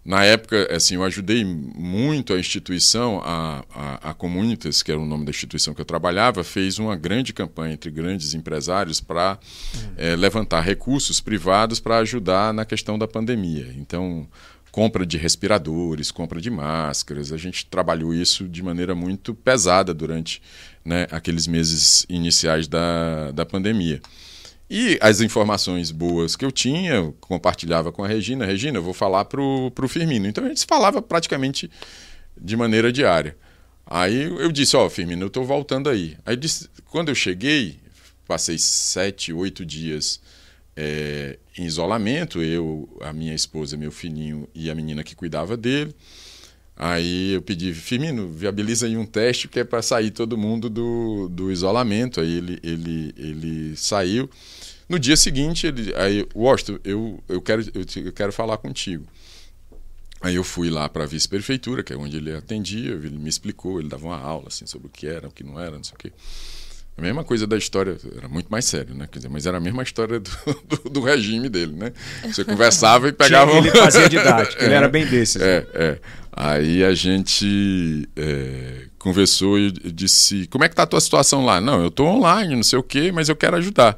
Na 0.03 0.23
época, 0.23 0.67
assim, 0.75 0.95
eu 0.95 1.03
ajudei 1.03 1.45
muito 1.45 2.33
a 2.33 2.39
instituição, 2.39 3.21
a, 3.23 3.63
a, 3.69 4.09
a 4.09 4.13
Comunitas, 4.15 4.81
que 4.81 4.91
era 4.91 4.99
o 4.99 5.05
nome 5.05 5.25
da 5.25 5.29
instituição 5.29 5.75
que 5.75 5.81
eu 5.81 5.85
trabalhava, 5.85 6.43
fez 6.43 6.79
uma 6.79 6.95
grande 6.95 7.31
campanha 7.31 7.75
entre 7.75 7.91
grandes 7.91 8.33
empresários 8.33 8.99
para 8.99 9.37
uhum. 9.75 9.91
é, 9.97 10.15
levantar 10.15 10.61
recursos 10.61 11.21
privados 11.21 11.79
para 11.79 11.99
ajudar 11.99 12.51
na 12.51 12.65
questão 12.65 12.97
da 12.97 13.07
pandemia. 13.07 13.71
Então, 13.77 14.27
compra 14.71 15.05
de 15.05 15.17
respiradores, 15.17 16.09
compra 16.09 16.41
de 16.41 16.49
máscaras. 16.49 17.31
A 17.31 17.37
gente 17.37 17.67
trabalhou 17.67 18.11
isso 18.11 18.47
de 18.47 18.63
maneira 18.63 18.95
muito 18.95 19.35
pesada 19.35 19.93
durante 19.93 20.41
né, 20.83 21.05
aqueles 21.11 21.45
meses 21.45 22.07
iniciais 22.09 22.67
da, 22.67 23.31
da 23.31 23.45
pandemia. 23.45 24.01
E 24.73 24.97
as 25.01 25.19
informações 25.19 25.91
boas 25.91 26.37
que 26.37 26.45
eu 26.45 26.51
tinha, 26.51 26.93
eu 26.93 27.13
compartilhava 27.19 27.91
com 27.91 28.05
a 28.05 28.07
Regina. 28.07 28.45
Regina, 28.45 28.77
eu 28.77 28.81
vou 28.81 28.93
falar 28.93 29.25
para 29.25 29.41
o 29.41 29.87
Firmino. 29.89 30.25
Então 30.25 30.45
a 30.45 30.47
gente 30.47 30.65
falava 30.65 31.01
praticamente 31.01 31.69
de 32.39 32.55
maneira 32.55 32.89
diária. 32.89 33.35
Aí 33.85 34.23
eu 34.23 34.49
disse, 34.49 34.77
ó, 34.77 34.85
oh, 34.85 34.89
Firmino, 34.89 35.23
eu 35.23 35.27
estou 35.27 35.43
voltando 35.43 35.89
aí. 35.89 36.15
Aí 36.25 36.37
disse, 36.37 36.69
quando 36.85 37.09
eu 37.09 37.15
cheguei, 37.15 37.79
passei 38.25 38.57
sete, 38.57 39.33
oito 39.33 39.65
dias 39.65 40.21
é, 40.73 41.37
em 41.57 41.65
isolamento, 41.65 42.41
eu, 42.41 42.87
a 43.01 43.11
minha 43.11 43.35
esposa, 43.35 43.75
meu 43.75 43.91
filhinho 43.91 44.47
e 44.55 44.71
a 44.71 44.73
menina 44.73 45.03
que 45.03 45.17
cuidava 45.17 45.57
dele. 45.57 45.93
Aí 46.77 47.33
eu 47.33 47.41
pedi, 47.41 47.73
Firmino, 47.73 48.29
viabiliza 48.29 48.85
aí 48.85 48.95
um 48.95 49.05
teste 49.05 49.49
que 49.49 49.59
é 49.59 49.65
para 49.65 49.81
sair 49.81 50.11
todo 50.11 50.37
mundo 50.37 50.69
do, 50.69 51.27
do 51.27 51.51
isolamento. 51.51 52.21
Aí 52.21 52.37
ele, 52.37 52.59
ele, 52.63 53.13
ele 53.17 53.75
saiu. 53.75 54.29
No 54.91 54.99
dia 54.99 55.15
seguinte, 55.15 55.67
ele, 55.67 55.95
aí, 55.95 56.27
Washington, 56.35 56.77
eu, 56.83 57.23
eu, 57.29 57.41
quero, 57.41 57.61
eu, 57.73 58.03
eu 58.03 58.11
quero 58.11 58.33
falar 58.33 58.57
contigo. 58.57 59.05
Aí 60.19 60.35
eu 60.35 60.43
fui 60.43 60.69
lá 60.69 60.89
para 60.89 61.05
a 61.05 61.07
vice-prefeitura, 61.07 61.81
que 61.81 61.93
é 61.93 61.95
onde 61.95 62.17
ele 62.17 62.35
atendia, 62.35 62.91
ele 62.91 63.17
me 63.17 63.29
explicou, 63.29 63.79
ele 63.79 63.87
dava 63.87 64.05
uma 64.05 64.19
aula 64.19 64.49
assim, 64.49 64.65
sobre 64.65 64.87
o 64.87 64.89
que 64.89 65.07
era, 65.07 65.29
o 65.29 65.31
que 65.31 65.45
não 65.45 65.57
era, 65.57 65.77
não 65.77 65.83
sei 65.85 65.93
o 65.95 65.97
quê. 65.97 66.11
A 66.97 67.01
mesma 67.01 67.23
coisa 67.23 67.47
da 67.47 67.57
história, 67.57 67.97
era 68.17 68.27
muito 68.27 68.49
mais 68.49 68.65
sério, 68.65 68.93
né? 68.93 69.07
Quer 69.09 69.19
dizer, 69.19 69.29
mas 69.29 69.45
era 69.45 69.59
a 69.59 69.61
mesma 69.61 69.81
história 69.81 70.19
do, 70.19 70.29
do, 70.67 70.89
do 70.89 71.01
regime 71.01 71.47
dele, 71.47 71.71
né? 71.71 71.93
Você 72.25 72.43
conversava 72.43 73.07
e 73.07 73.13
pegava. 73.13 73.49
ele 73.53 73.71
fazia 73.71 74.09
didática, 74.09 74.59
ele 74.61 74.73
era 74.73 74.89
bem 74.89 75.05
desses. 75.05 75.41
É, 75.41 75.61
né? 75.61 75.67
é. 75.73 75.99
Aí 76.33 76.83
a 76.83 76.93
gente 76.93 78.09
é, 78.17 78.87
conversou 78.99 79.57
e 79.57 79.71
disse: 79.71 80.47
Como 80.47 80.65
é 80.65 80.69
que 80.69 80.75
tá 80.75 80.83
a 80.83 80.87
tua 80.87 80.99
situação 80.99 81.45
lá? 81.45 81.61
Não, 81.61 81.79
eu 81.79 81.87
estou 81.87 82.07
online, 82.07 82.57
não 82.57 82.63
sei 82.63 82.77
o 82.77 82.83
quê, 82.83 83.09
mas 83.09 83.29
eu 83.29 83.37
quero 83.37 83.55
ajudar. 83.55 83.97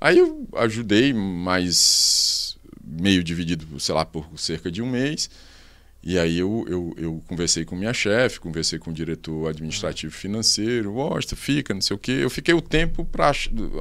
Aí 0.00 0.18
eu 0.18 0.46
ajudei, 0.54 1.12
mas 1.12 2.56
meio 2.84 3.24
dividido, 3.24 3.80
sei 3.80 3.94
lá, 3.94 4.04
por 4.04 4.26
cerca 4.36 4.70
de 4.70 4.82
um 4.82 4.90
mês. 4.90 5.28
E 6.08 6.20
aí 6.20 6.38
eu, 6.38 6.64
eu, 6.68 6.94
eu 6.96 7.22
conversei 7.26 7.64
com 7.64 7.74
minha 7.74 7.92
chefe, 7.92 8.38
conversei 8.38 8.78
com 8.78 8.92
o 8.92 8.94
diretor 8.94 9.48
administrativo 9.48 10.14
financeiro, 10.14 10.92
gosta, 10.92 11.34
fica, 11.34 11.74
não 11.74 11.80
sei 11.80 11.96
o 11.96 11.98
quê. 11.98 12.12
Eu 12.20 12.30
fiquei 12.30 12.54
o 12.54 12.62
tempo 12.62 13.04
para 13.04 13.32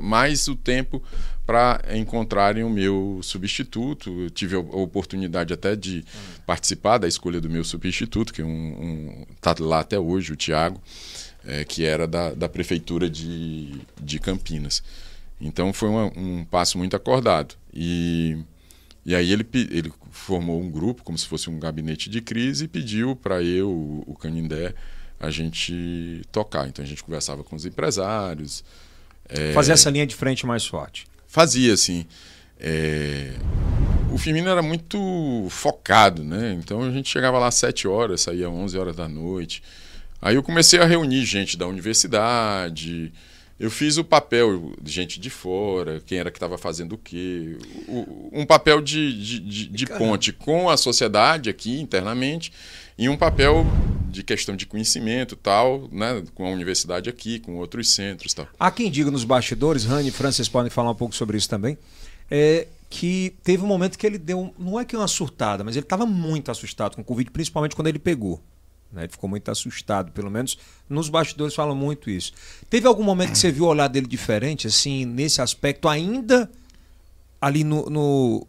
mais 0.01 0.47
o 0.47 0.56
tempo 0.56 1.04
para 1.45 1.80
encontrarem 1.93 2.63
o 2.63 2.69
meu 2.69 3.19
substituto. 3.21 4.23
Eu 4.23 4.32
tive 4.32 4.56
a 4.56 4.60
oportunidade 4.60 5.54
até 5.54 5.75
de 5.75 6.04
participar 6.47 6.97
da 6.97 7.08
escolha 7.08 7.39
do 7.39 7.47
meu 7.47 7.63
substituto, 7.63 8.34
que 8.34 8.41
é 8.41 8.45
um, 8.45 9.23
está 9.36 9.54
lá 9.60 9.82
até 9.82 9.99
hoje, 9.99 10.34
o 10.34 10.36
Tiago, 10.36 10.82
é, 11.45 11.63
que 11.63 11.86
era 11.86 12.08
da, 12.08 12.34
da 12.34 12.49
prefeitura 12.49 13.08
de, 13.08 13.80
de 14.01 14.17
Campinas. 14.17 14.82
Então 15.39 15.74
foi 15.74 15.89
uma, 15.89 16.06
um 16.17 16.45
passo 16.45 16.78
muito 16.78 16.95
acordado. 16.95 17.56
E 17.74 18.38
e 19.06 19.13
aí 19.13 19.32
ele, 19.32 19.48
ele 19.54 19.93
formou 20.10 20.60
um 20.60 20.69
grupo, 20.69 21.04
como 21.04 21.15
se 21.15 21.28
fosse 21.28 21.48
um 21.48 21.60
gabinete 21.60 22.10
de 22.10 22.21
crise, 22.21 22.65
e 22.65 22.67
pediu 22.67 23.15
para 23.15 23.43
eu, 23.43 23.69
o 24.08 24.15
Canindé, 24.19 24.74
a 25.19 25.30
gente 25.30 26.24
tocar. 26.32 26.67
Então 26.67 26.84
a 26.84 26.88
gente 26.88 27.04
conversava 27.04 27.43
com 27.43 27.56
os 27.56 27.65
empresários. 27.65 28.63
É... 29.30 29.54
Fazer 29.54 29.74
essa 29.74 29.91
linha 29.91 30.08
de 30.08 30.15
frente 30.15 30.45
mais 30.48 30.65
forte. 30.65 31.06
Fazia, 31.28 31.78
sim. 31.78 32.06
É... 32.60 33.34
O 34.12 34.17
Firmino 34.17 34.50
era 34.50 34.63
muito 34.63 35.45
focado, 35.52 36.24
né? 36.24 36.58
Então 36.58 36.82
a 36.82 36.89
gente 36.89 37.08
chegava 37.08 37.38
lá 37.38 37.48
às 37.48 37.56
7 37.56 37.88
horas, 37.88 38.21
saía 38.21 38.48
às 38.48 38.54
11 38.54 38.78
horas 38.78 38.95
da 38.95 39.08
noite. 39.08 39.62
Aí 40.19 40.36
eu 40.36 40.41
comecei 40.41 40.80
a 40.80 40.86
reunir 40.86 41.26
gente 41.26 41.58
da 41.58 41.67
universidade, 41.67 43.13
eu 43.60 43.72
fiz 43.72 43.98
o 43.98 44.04
papel 44.04 44.74
de 44.82 44.91
gente 44.91 45.20
de 45.20 45.30
fora, 45.30 46.02
quem 46.06 46.18
era 46.18 46.30
que 46.30 46.38
estava 46.38 46.58
fazendo 46.58 46.94
o 46.94 46.98
quê. 46.98 47.58
um 48.32 48.46
papel 48.46 48.82
de, 48.82 49.18
de, 49.18 49.39
de, 49.39 49.68
de 49.68 49.86
ponte 49.86 50.34
com 50.34 50.70
a 50.70 50.76
sociedade 50.76 51.50
aqui 51.50 51.80
internamente 51.80 52.52
e 52.98 53.08
um 53.08 53.15
papel 53.15 53.65
de 54.10 54.24
questão 54.24 54.56
de 54.56 54.65
conhecimento 54.65 55.36
tal, 55.36 55.88
né, 55.91 56.24
com 56.34 56.46
a 56.46 56.50
universidade 56.50 57.10
aqui, 57.10 57.39
com 57.39 57.56
outros 57.56 57.89
centros 57.89 58.34
tal. 58.34 58.48
Há 58.60 58.72
quem 58.72 58.89
diga 58.89 59.10
nos 59.10 59.24
bastidores, 59.24 59.86
Rani 59.86 60.10
e 60.10 60.12
Francis 60.12 60.50
podem 60.50 60.70
falar 60.70 60.91
um 60.91 60.96
pouco 60.96 61.15
sobre 61.15 61.38
isso 61.38 61.50
também, 61.50 61.78
é 62.30 62.68
que 62.89 63.36
teve 63.44 63.63
um 63.63 63.68
momento 63.68 63.98
que 63.98 64.06
ele 64.06 64.18
deu, 64.18 64.54
não 64.58 64.80
é 64.80 64.86
que 64.86 64.96
uma 64.96 65.08
surtada, 65.08 65.63
mas 65.63 65.76
ele 65.76 65.86
estava 65.86 66.06
muito 66.06 66.52
assustado 66.52 66.96
com 66.96 67.02
o 67.02 67.06
Covid, 67.06 67.30
principalmente 67.32 67.76
quando 67.76 67.88
ele 67.88 68.00
pegou. 68.00 68.41
Né? 68.96 69.04
Ele 69.04 69.12
ficou 69.12 69.30
muito 69.30 69.52
assustado, 69.52 70.12
pelo 70.12 70.32
menos 70.32 70.58
nos 70.90 71.10
bastidores 71.10 71.54
falam 71.54 71.76
muito 71.76 72.10
isso. 72.10 72.32
Teve 72.70 72.88
algum 72.88 73.04
momento 73.04 73.34
que 73.34 73.38
você 73.38 73.52
viu 73.52 73.66
o 73.66 73.68
olhar 73.68 73.88
dele 73.88 74.08
diferente, 74.08 74.68
assim, 74.68 75.06
nesse 75.06 75.42
aspecto, 75.42 75.88
ainda 75.88 76.50
ali 77.40 77.64
no, 77.64 77.90
no 77.90 78.48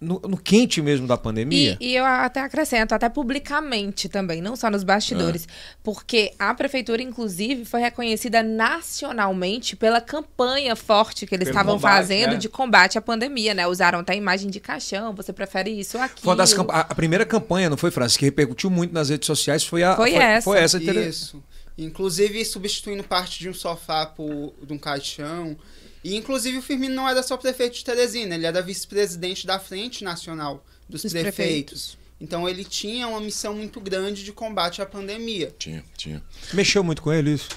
no, 0.00 0.20
no, 0.20 0.36
quente 0.36 0.80
mesmo 0.80 1.06
da 1.06 1.16
pandemia. 1.16 1.76
E, 1.80 1.90
e, 1.90 1.96
eu 1.96 2.04
até 2.04 2.40
acrescento, 2.40 2.92
até 2.92 3.08
publicamente 3.08 4.08
também, 4.08 4.40
não 4.40 4.54
só 4.54 4.70
nos 4.70 4.84
bastidores. 4.84 5.44
É. 5.44 5.46
Porque 5.82 6.32
a 6.38 6.54
prefeitura, 6.54 7.02
inclusive, 7.02 7.64
foi 7.64 7.80
reconhecida 7.80 8.42
nacionalmente 8.42 9.74
pela 9.74 10.00
campanha 10.00 10.76
forte 10.76 11.26
que 11.26 11.34
eles 11.34 11.48
estavam 11.48 11.78
fazendo 11.78 12.32
né? 12.32 12.36
de 12.36 12.48
combate 12.48 12.96
à 12.96 13.02
pandemia, 13.02 13.54
né? 13.54 13.66
Usaram 13.66 13.98
até 13.98 14.14
imagem 14.14 14.50
de 14.50 14.60
caixão, 14.60 15.12
você 15.14 15.32
prefere 15.32 15.70
isso 15.70 15.96
ou 15.96 16.02
aquilo. 16.02 16.22
Foi 16.22 16.36
das 16.36 16.56
a, 16.56 16.80
a, 16.80 16.94
primeira 16.94 17.26
campanha, 17.26 17.68
não 17.68 17.76
foi, 17.76 17.90
Francis, 17.90 18.16
que 18.16 18.24
repercutiu 18.24 18.70
muito 18.70 18.94
nas 18.94 19.08
redes 19.08 19.26
sociais, 19.26 19.64
foi 19.64 19.82
a. 19.82 19.96
Foi, 19.96 20.12
foi 20.12 20.20
essa. 20.20 20.44
Foi 20.44 20.58
essa. 20.58 20.78
Isso. 20.78 21.42
Inclusive 21.76 22.44
substituindo 22.44 23.02
parte 23.04 23.38
de 23.38 23.48
um 23.48 23.54
sofá 23.54 24.06
por 24.06 24.52
de 24.62 24.72
um 24.72 24.78
caixão. 24.78 25.56
E, 26.02 26.16
inclusive, 26.16 26.58
o 26.58 26.62
Firmino 26.62 26.94
não 26.94 27.08
era 27.08 27.22
só 27.22 27.36
prefeito 27.36 27.74
de 27.74 27.84
Teresina, 27.84 28.34
ele 28.34 28.46
era 28.46 28.62
vice-presidente 28.62 29.46
da 29.46 29.58
Frente 29.58 30.04
Nacional 30.04 30.64
dos, 30.88 31.02
dos 31.02 31.12
prefeitos. 31.12 31.34
prefeitos. 31.34 31.98
Então, 32.20 32.48
ele 32.48 32.64
tinha 32.64 33.06
uma 33.06 33.20
missão 33.20 33.54
muito 33.54 33.80
grande 33.80 34.24
de 34.24 34.32
combate 34.32 34.82
à 34.82 34.86
pandemia. 34.86 35.54
Tinha, 35.58 35.84
tinha. 35.96 36.22
Mexeu 36.52 36.82
muito 36.82 37.02
com 37.02 37.12
ele 37.12 37.32
isso? 37.34 37.48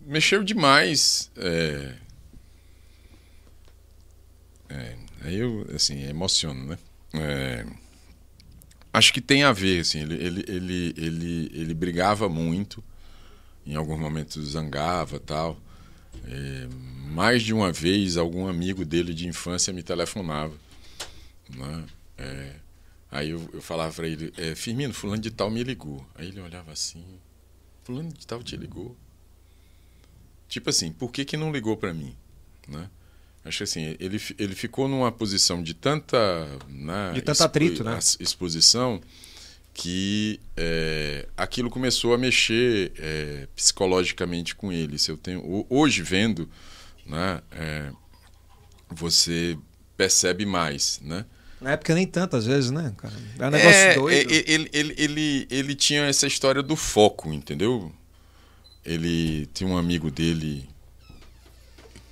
Mexeu 0.00 0.44
demais. 0.44 1.30
É... 1.36 1.94
É, 4.68 4.96
aí 5.22 5.36
eu, 5.36 5.66
assim, 5.74 6.02
emociono, 6.04 6.66
né? 6.66 6.78
É... 7.14 7.66
Acho 8.92 9.12
que 9.12 9.20
tem 9.20 9.44
a 9.44 9.52
ver, 9.52 9.80
assim, 9.80 10.00
ele, 10.00 10.14
ele, 10.14 10.44
ele, 10.48 10.94
ele, 10.96 11.50
ele 11.54 11.74
brigava 11.74 12.28
muito, 12.28 12.82
em 13.66 13.74
alguns 13.74 13.98
momentos 13.98 14.52
zangava 14.52 15.20
tal. 15.20 15.58
É, 16.26 16.68
mais 17.10 17.42
de 17.42 17.54
uma 17.54 17.72
vez, 17.72 18.16
algum 18.16 18.46
amigo 18.46 18.84
dele 18.84 19.14
de 19.14 19.28
infância 19.28 19.72
me 19.72 19.82
telefonava. 19.82 20.54
Né? 21.48 21.86
É, 22.18 22.52
aí 23.10 23.30
eu, 23.30 23.48
eu 23.52 23.62
falava 23.62 23.92
para 23.94 24.08
ele: 24.08 24.32
é, 24.36 24.54
Firmino, 24.54 24.92
Fulano 24.92 25.22
de 25.22 25.30
Tal 25.30 25.50
me 25.50 25.62
ligou. 25.62 26.04
Aí 26.14 26.28
ele 26.28 26.40
olhava 26.40 26.72
assim: 26.72 27.04
Fulano 27.84 28.12
de 28.12 28.26
Tal 28.26 28.42
te 28.42 28.56
ligou? 28.56 28.96
Tipo 30.48 30.70
assim, 30.70 30.92
por 30.92 31.10
que, 31.10 31.24
que 31.24 31.36
não 31.36 31.52
ligou 31.52 31.76
para 31.76 31.92
mim? 31.92 32.14
Né? 32.68 32.88
Acho 33.44 33.58
que 33.58 33.64
assim, 33.64 33.96
ele, 34.00 34.20
ele 34.38 34.54
ficou 34.54 34.88
numa 34.88 35.12
posição 35.12 35.62
de 35.62 35.74
tanta. 35.74 36.16
Né, 36.68 37.12
de 37.14 37.22
tanta 37.22 37.44
atrito, 37.44 37.84
né? 37.84 37.98
Exposição 38.18 39.00
que 39.76 40.40
é, 40.56 41.28
aquilo 41.36 41.68
começou 41.68 42.14
a 42.14 42.18
mexer 42.18 42.92
é, 42.98 43.46
psicologicamente 43.54 44.56
com 44.56 44.72
ele. 44.72 44.98
Se 44.98 45.10
eu 45.10 45.18
tenho 45.18 45.66
hoje 45.68 46.02
vendo, 46.02 46.48
né, 47.04 47.42
é, 47.52 47.92
você 48.88 49.56
percebe 49.94 50.46
mais, 50.46 50.98
né? 51.02 51.26
Na 51.60 51.72
época 51.72 51.94
nem 51.94 52.06
tantas 52.06 52.46
vezes, 52.46 52.70
né, 52.70 52.94
cara? 52.96 53.14
É 53.38 53.46
um 53.46 53.50
negócio 53.50 53.78
é, 53.78 53.94
doido. 53.94 54.30
Ele, 54.30 54.44
ele, 54.46 54.70
ele, 54.72 54.94
ele, 54.96 55.46
ele 55.50 55.74
tinha 55.74 56.06
essa 56.06 56.26
história 56.26 56.62
do 56.62 56.74
foco, 56.74 57.30
entendeu? 57.30 57.92
Ele 58.82 59.44
tinha 59.52 59.68
um 59.68 59.76
amigo 59.76 60.10
dele 60.10 60.66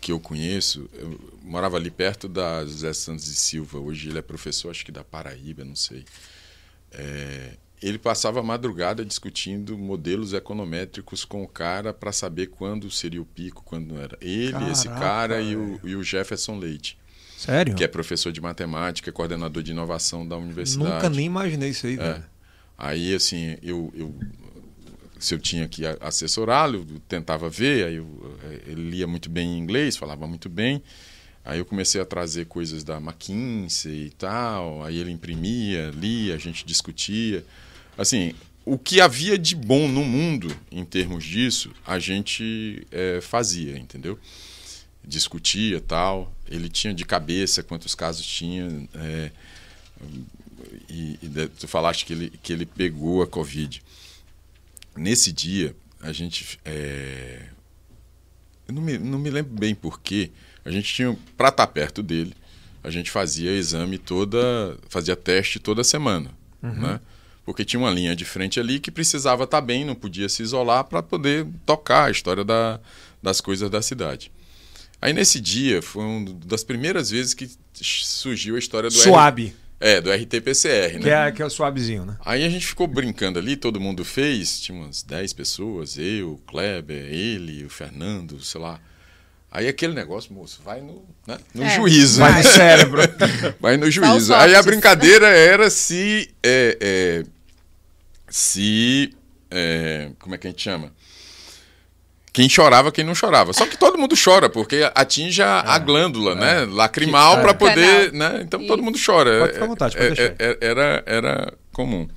que 0.03 0.13
eu 0.13 0.21
conheço, 0.21 0.89
eu 0.93 1.19
morava 1.43 1.79
ali 1.79 1.91
perto 1.91 2.29
da 2.29 2.63
José 2.63 2.93
Santos 2.93 3.27
e 3.27 3.35
Silva. 3.35 3.79
Hoje 3.79 4.11
ele 4.11 4.19
é 4.19 4.23
professor, 4.23 4.71
acho 4.71 4.85
que 4.85 4.93
da 4.93 5.03
Paraíba, 5.03 5.65
não 5.65 5.77
sei. 5.77 6.05
É, 6.95 7.57
ele 7.83 7.99
passava 7.99 8.41
a 8.41 8.43
madrugada 8.43 9.05
discutindo 9.05 9.77
modelos 9.77 10.33
econométricos 10.33 11.25
com 11.25 11.43
o 11.43 11.49
cara 11.49 11.93
para 11.93 12.13
saber 12.13 12.47
quando 12.47 12.91
seria 12.91 13.21
o 13.21 13.27
pico, 13.27 13.63
quando 13.63 13.93
não 13.93 14.01
era. 14.01 14.17
Ele, 14.23 14.53
Caraca, 14.53 14.73
esse 14.73 14.89
cara 14.89 15.41
e 15.41 15.55
o, 15.55 15.81
e 15.85 15.95
o, 15.95 16.03
Jefferson 16.03 16.57
Leite. 16.59 16.97
Sério? 17.37 17.75
Que 17.75 17.85
é 17.85 17.89
professor 17.89 18.33
de 18.33 18.41
matemática, 18.41 19.13
coordenador 19.13 19.63
de 19.63 19.73
inovação 19.73 20.27
da 20.27 20.37
universidade. 20.37 20.95
Nunca 20.95 21.11
nem 21.11 21.27
imaginei 21.27 21.71
isso 21.71 21.87
aí, 21.87 21.99
é. 21.99 22.23
Aí, 22.79 23.15
assim, 23.15 23.59
eu, 23.63 23.93
eu, 23.95 24.15
se 25.19 25.35
eu 25.35 25.39
tinha 25.39 25.69
que 25.69 25.83
assessorá-lo, 26.01 26.87
tentava 27.07 27.51
ver, 27.51 27.87
aí 27.87 27.97
eu, 27.97 28.39
ele 28.67 28.91
lia 28.91 29.07
muito 29.07 29.29
bem 29.29 29.57
em 29.57 29.59
inglês, 29.59 29.97
falava 29.97 30.27
muito 30.27 30.49
bem. 30.49 30.83
Aí 31.45 31.59
eu 31.59 31.65
comecei 31.65 32.01
a 32.01 32.07
trazer 32.07 32.47
coisas 32.47 32.83
da 32.83 32.97
McKinsey 32.97 34.07
e 34.07 34.11
tal, 34.11 34.83
aí 34.83 34.99
ele 34.99 35.11
imprimia, 35.11 35.91
lia, 35.91 36.35
a 36.35 36.39
gente 36.39 36.65
discutia. 36.65 37.45
Assim, 37.99 38.35
o 38.65 38.79
que 38.79 39.01
havia 39.01 39.37
de 39.37 39.55
bom 39.55 39.87
no 39.87 40.03
mundo 40.03 40.55
em 40.73 40.85
termos 40.85 41.23
disso, 41.23 41.71
a 41.87 41.99
gente 41.99 42.87
é, 42.91 43.21
fazia, 43.21 43.77
entendeu? 43.77 44.19
Discutia 45.07 45.83
tal. 45.83 46.35
Ele 46.49 46.71
tinha 46.71 46.95
de 46.95 47.05
cabeça 47.05 47.63
quantos 47.63 47.95
casos 47.95 48.27
tinha. 48.27 48.89
É, 48.95 49.31
e, 50.89 51.19
e, 51.23 51.49
tu 51.59 51.69
falaste 51.69 52.07
que 52.07 52.15
ele, 52.15 52.31
que 52.43 52.53
ele 52.55 52.65
pegou 52.65 53.23
a 53.23 53.27
Covid. 53.27 53.83
Nesse 54.97 55.31
dia, 55.31 55.77
a 56.01 56.11
gente. 56.11 56.59
É, 56.65 57.49
eu 58.67 58.73
não 58.73 58.81
me, 58.81 58.97
não 58.97 59.19
me 59.19 59.29
lembro 59.29 59.53
bem 59.55 59.75
porquê. 59.75 60.31
A 60.65 60.71
gente 60.71 60.93
tinha. 60.93 61.17
Para 61.37 61.49
estar 61.49 61.67
tá 61.67 61.73
perto 61.73 62.03
dele, 62.03 62.35
a 62.83 62.91
gente 62.91 63.11
fazia 63.11 63.51
exame 63.51 63.99
toda. 63.99 64.77
fazia 64.89 65.17
teste 65.17 65.59
toda 65.59 65.85
semana. 65.85 66.31
Uhum. 66.63 66.73
Né? 66.73 67.01
porque 67.45 67.65
tinha 67.65 67.79
uma 67.79 67.91
linha 67.91 68.17
de 68.17 68.25
frente 68.25 68.59
ali 68.59 68.81
que 68.81 68.91
precisava 68.91 69.45
estar 69.45 69.61
tá 69.61 69.67
bem, 69.67 69.85
não 69.85 69.95
podia 69.95 70.29
se 70.29 70.43
isolar 70.43 70.85
para 70.85 71.03
poder 71.03 71.47
tocar 71.67 72.07
a 72.07 72.11
história 72.11 72.43
da, 72.43 72.81
das 73.23 73.41
coisas 73.41 73.69
da 73.69 73.83
cidade. 73.83 74.33
Aí 75.01 75.13
nesse 75.13 75.41
dia 75.41 75.83
foi 75.83 76.03
uma 76.03 76.33
das 76.47 76.65
primeiras 76.65 77.11
vezes 77.11 77.35
que 77.35 77.51
surgiu 77.75 78.57
a 78.57 78.59
história 78.59 78.89
do 78.89 78.95
Suave. 78.95 79.49
R... 79.49 79.55
É, 79.81 80.01
do 80.01 80.11
RT-PCR, 80.11 80.95
né? 80.95 81.01
Que 81.01 81.11
é, 81.11 81.33
que 81.33 81.43
é 81.43 81.45
o 81.45 81.51
suavezinho, 81.51 82.07
né? 82.07 82.17
Aí 82.25 82.43
a 82.43 82.49
gente 82.49 82.65
ficou 82.65 82.87
brincando 82.87 83.39
ali, 83.39 83.55
todo 83.55 83.79
mundo 83.79 84.03
fez, 84.03 84.61
tinha 84.61 84.79
umas 84.79 85.03
10 85.03 85.35
pessoas, 85.35 85.99
eu, 85.99 86.35
o 86.35 86.39
Kleber, 86.39 87.05
ele, 87.13 87.65
o 87.65 87.69
Fernando, 87.69 88.43
sei 88.43 88.61
lá. 88.61 88.81
Aí 89.55 89.69
aquele 89.69 89.95
negócio, 89.95 90.35
moço, 90.35 90.61
vai 90.65 90.81
no, 90.81 91.05
né? 91.29 91.39
no 91.55 91.63
é, 91.63 91.77
juízo. 91.77 92.19
Vai 92.19 92.39
no 92.39 92.43
cérebro. 92.51 93.03
vai 93.61 93.77
no 93.77 93.89
juízo. 93.89 94.35
Aí 94.35 94.53
a 94.53 94.61
brincadeira 94.61 95.29
era 95.29 95.71
se 95.71 96.29
é, 96.43 96.77
é, 96.81 97.25
se. 98.29 99.15
É, 99.49 100.11
como 100.19 100.35
é 100.35 100.39
que 100.39 100.49
a 100.49 100.51
gente 100.51 100.61
chama? 100.61 100.93
Quem 102.33 102.49
chorava, 102.49 102.91
quem 102.91 103.05
não 103.05 103.15
chorava. 103.15 103.53
Só 103.53 103.65
que 103.65 103.79
todo 103.79 103.97
mundo 103.97 104.17
chora, 104.21 104.51
porque 104.51 104.91
atinge 104.93 105.41
a, 105.41 105.63
é, 105.65 105.71
a 105.71 105.79
glândula, 105.79 106.33
é. 106.33 106.35
né? 106.35 106.65
Lacrimal 106.69 107.41
para 107.41 107.55
poder. 107.55 108.13
Né? 108.13 108.41
Então 108.43 108.59
Isso. 108.59 108.67
todo 108.67 108.83
mundo 108.83 108.99
chora. 108.99 109.39
Pode 109.39 109.53
ficar 109.53 109.65
à 109.65 109.69
vontade, 109.69 109.97
pode 109.97 110.21
é, 110.21 110.35
é, 110.37 110.59
era, 110.61 111.03
era 111.07 111.55
comum. 111.73 112.09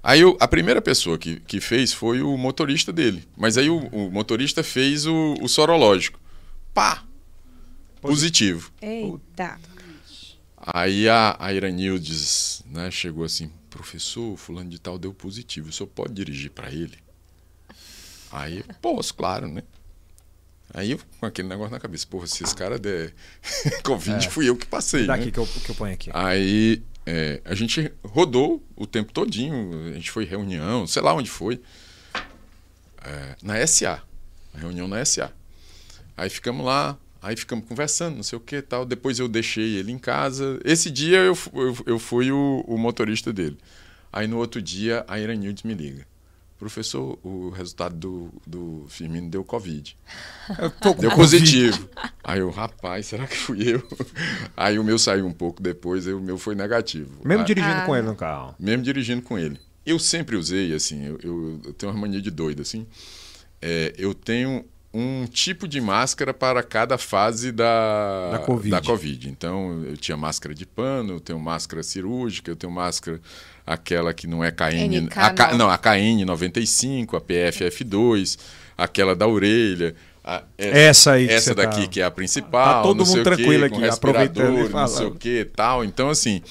Aí 0.00 0.24
o, 0.24 0.36
a 0.38 0.46
primeira 0.46 0.80
pessoa 0.80 1.18
que, 1.18 1.40
que 1.40 1.60
fez 1.60 1.92
foi 1.92 2.22
o 2.22 2.36
motorista 2.36 2.92
dele. 2.92 3.26
Mas 3.36 3.58
aí 3.58 3.68
o, 3.68 3.78
o 3.88 4.12
motorista 4.12 4.62
fez 4.62 5.06
o, 5.06 5.34
o 5.42 5.48
sorológico. 5.48 6.20
Pá! 6.76 7.02
Positivo. 8.02 8.70
Eita! 8.82 9.58
Aí 10.58 11.08
a, 11.08 11.34
a 11.38 11.50
Iranildes 11.54 12.62
né, 12.66 12.90
chegou 12.90 13.24
assim, 13.24 13.50
professor, 13.70 14.36
fulano 14.36 14.68
de 14.68 14.78
tal 14.78 14.98
deu 14.98 15.14
positivo, 15.14 15.70
o 15.70 15.72
senhor 15.72 15.88
pode 15.88 16.12
dirigir 16.12 16.50
para 16.50 16.70
ele? 16.70 16.98
Aí, 18.30 18.62
posso, 18.82 19.14
claro, 19.14 19.48
né? 19.48 19.62
Aí 20.74 20.90
eu, 20.90 21.00
com 21.18 21.24
aquele 21.24 21.48
negócio 21.48 21.72
na 21.72 21.80
cabeça, 21.80 22.06
porra, 22.06 22.26
se 22.26 22.44
esse 22.44 22.54
cara 22.54 22.78
der 22.78 23.14
Covid, 23.82 24.26
é. 24.26 24.30
fui 24.30 24.46
eu 24.46 24.54
que 24.54 24.66
passei. 24.66 25.06
Daqui 25.06 25.24
né? 25.24 25.30
que, 25.30 25.38
eu, 25.38 25.46
que 25.46 25.70
eu 25.70 25.74
ponho 25.74 25.94
aqui. 25.94 26.10
Aí 26.12 26.82
é, 27.06 27.40
a 27.42 27.54
gente 27.54 27.90
rodou 28.04 28.62
o 28.76 28.86
tempo 28.86 29.14
todinho, 29.14 29.88
a 29.88 29.94
gente 29.94 30.10
foi 30.10 30.26
reunião, 30.26 30.86
sei 30.86 31.00
lá 31.00 31.14
onde 31.14 31.30
foi, 31.30 31.58
é, 33.02 33.34
na 33.42 33.66
SA, 33.66 34.02
reunião 34.54 34.86
na 34.86 35.02
SA. 35.06 35.32
Aí 36.16 36.30
ficamos 36.30 36.64
lá, 36.64 36.96
aí 37.20 37.36
ficamos 37.36 37.66
conversando, 37.68 38.16
não 38.16 38.22
sei 38.22 38.36
o 38.36 38.40
que 38.40 38.62
tal. 38.62 38.84
Depois 38.84 39.18
eu 39.18 39.28
deixei 39.28 39.76
ele 39.76 39.92
em 39.92 39.98
casa. 39.98 40.58
Esse 40.64 40.90
dia 40.90 41.18
eu, 41.18 41.36
eu, 41.54 41.76
eu 41.86 41.98
fui 41.98 42.32
o, 42.32 42.64
o 42.66 42.78
motorista 42.78 43.32
dele. 43.32 43.58
Aí 44.12 44.26
no 44.26 44.38
outro 44.38 44.62
dia 44.62 45.04
a 45.06 45.18
Iranildes 45.18 45.62
me 45.62 45.74
liga. 45.74 46.06
Professor, 46.58 47.18
o 47.22 47.50
resultado 47.50 47.94
do, 47.94 48.32
do 48.46 48.86
Firmino 48.88 49.28
deu 49.28 49.44
Covid. 49.44 49.94
deu 50.98 51.10
positivo. 51.10 51.86
Aí 52.24 52.40
eu, 52.40 52.48
rapaz, 52.48 53.06
será 53.06 53.26
que 53.26 53.36
fui 53.36 53.74
eu? 53.74 53.86
Aí 54.56 54.78
o 54.78 54.84
meu 54.84 54.98
saiu 54.98 55.26
um 55.26 55.32
pouco 55.32 55.62
depois, 55.62 56.06
aí 56.06 56.14
o 56.14 56.20
meu 56.20 56.38
foi 56.38 56.54
negativo. 56.54 57.20
Mesmo 57.22 57.42
aí, 57.42 57.46
dirigindo 57.46 57.74
ah. 57.74 57.84
com 57.84 57.94
ele 57.94 58.06
no 58.06 58.16
carro? 58.16 58.54
Mesmo 58.58 58.82
dirigindo 58.82 59.20
com 59.20 59.38
ele. 59.38 59.60
Eu 59.84 59.98
sempre 59.98 60.34
usei, 60.34 60.74
assim, 60.74 61.04
eu, 61.04 61.18
eu, 61.22 61.60
eu 61.66 61.72
tenho 61.74 61.92
uma 61.92 62.00
mania 62.00 62.22
de 62.22 62.30
doido, 62.30 62.62
assim. 62.62 62.86
É, 63.60 63.92
eu 63.98 64.14
tenho 64.14 64.64
um 64.98 65.26
tipo 65.26 65.68
de 65.68 65.78
máscara 65.78 66.32
para 66.32 66.62
cada 66.62 66.96
fase 66.96 67.52
da, 67.52 68.30
da, 68.30 68.38
COVID. 68.38 68.70
da 68.70 68.80
COVID. 68.80 69.28
Então, 69.28 69.84
eu 69.84 69.94
tinha 69.94 70.16
máscara 70.16 70.54
de 70.54 70.64
pano, 70.64 71.14
eu 71.14 71.20
tenho 71.20 71.38
máscara 71.38 71.82
cirúrgica, 71.82 72.50
eu 72.50 72.56
tenho 72.56 72.72
máscara 72.72 73.20
aquela 73.66 74.14
que 74.14 74.26
não 74.26 74.42
é 74.42 74.50
KN, 74.50 75.08
a, 75.14 75.30
K, 75.30 75.52
não, 75.54 75.68
a 75.68 75.76
KN95, 75.76 77.14
a 77.14 77.20
PFF2, 77.20 78.38
aquela 78.78 79.14
da 79.14 79.26
orelha. 79.26 79.94
A, 80.24 80.42
essa, 80.56 80.78
essa, 80.78 81.12
aí. 81.12 81.28
Essa 81.28 81.54
daqui 81.54 81.82
tá... 81.82 81.88
que 81.88 82.00
é 82.00 82.04
a 82.04 82.10
principal. 82.10 82.76
Tá 82.76 82.82
todo 82.82 83.04
mundo 83.04 83.22
tranquilo 83.22 83.68
quê, 83.68 83.74
aqui, 83.74 83.88
aproveitando. 83.88 84.70
Não 84.70 84.88
sei 84.88 85.06
o 85.06 85.14
que 85.14 85.44
tal. 85.44 85.84
Então, 85.84 86.08
assim. 86.08 86.42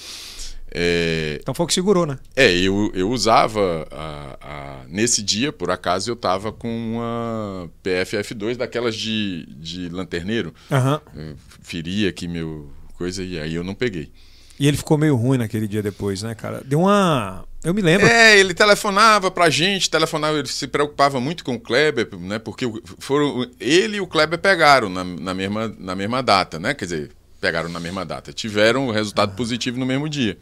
É... 0.77 1.37
Então 1.41 1.53
foi 1.53 1.63
o 1.63 1.67
que 1.67 1.73
segurou, 1.73 2.05
né? 2.05 2.19
É, 2.35 2.53
eu, 2.53 2.91
eu 2.93 3.09
usava. 3.09 3.87
A, 3.89 4.37
a... 4.41 4.85
Nesse 4.89 5.23
dia, 5.23 5.53
por 5.53 5.71
acaso, 5.71 6.11
eu 6.11 6.17
tava 6.17 6.51
com 6.51 6.67
uma 6.67 7.69
PFF2 7.81 8.57
daquelas 8.57 8.93
de, 8.93 9.45
de 9.57 9.87
lanterneiro. 9.87 10.53
Uhum. 10.69 11.35
Feria 11.61 12.09
aqui 12.09 12.27
meu 12.27 12.69
coisa 12.97 13.23
e 13.23 13.39
aí 13.39 13.55
eu 13.55 13.63
não 13.63 13.73
peguei. 13.73 14.11
E 14.59 14.67
ele 14.67 14.77
ficou 14.77 14.97
meio 14.97 15.15
ruim 15.15 15.37
naquele 15.37 15.67
dia 15.67 15.81
depois, 15.81 16.23
né, 16.23 16.35
cara? 16.35 16.61
Deu 16.65 16.81
uma. 16.81 17.45
Eu 17.63 17.73
me 17.73 17.81
lembro. 17.81 18.07
É, 18.07 18.37
ele 18.37 18.53
telefonava 18.53 19.31
pra 19.31 19.49
gente, 19.49 19.89
telefonava, 19.89 20.37
ele 20.37 20.47
se 20.47 20.67
preocupava 20.67 21.19
muito 21.19 21.43
com 21.43 21.55
o 21.55 21.59
Kleber, 21.59 22.07
né? 22.19 22.37
Porque 22.37 22.65
foram, 22.99 23.49
ele 23.59 23.97
e 23.97 24.01
o 24.01 24.07
Kleber 24.07 24.39
pegaram 24.39 24.89
na, 24.89 25.03
na, 25.03 25.33
mesma, 25.33 25.73
na 25.77 25.95
mesma 25.95 26.21
data, 26.21 26.59
né? 26.59 26.73
Quer 26.73 26.85
dizer, 26.85 27.11
pegaram 27.39 27.69
na 27.69 27.79
mesma 27.79 28.05
data. 28.05 28.31
Tiveram 28.31 28.87
o 28.87 28.91
resultado 28.91 29.31
ah. 29.31 29.35
positivo 29.35 29.77
no 29.77 29.85
mesmo 29.85 30.07
dia. 30.07 30.37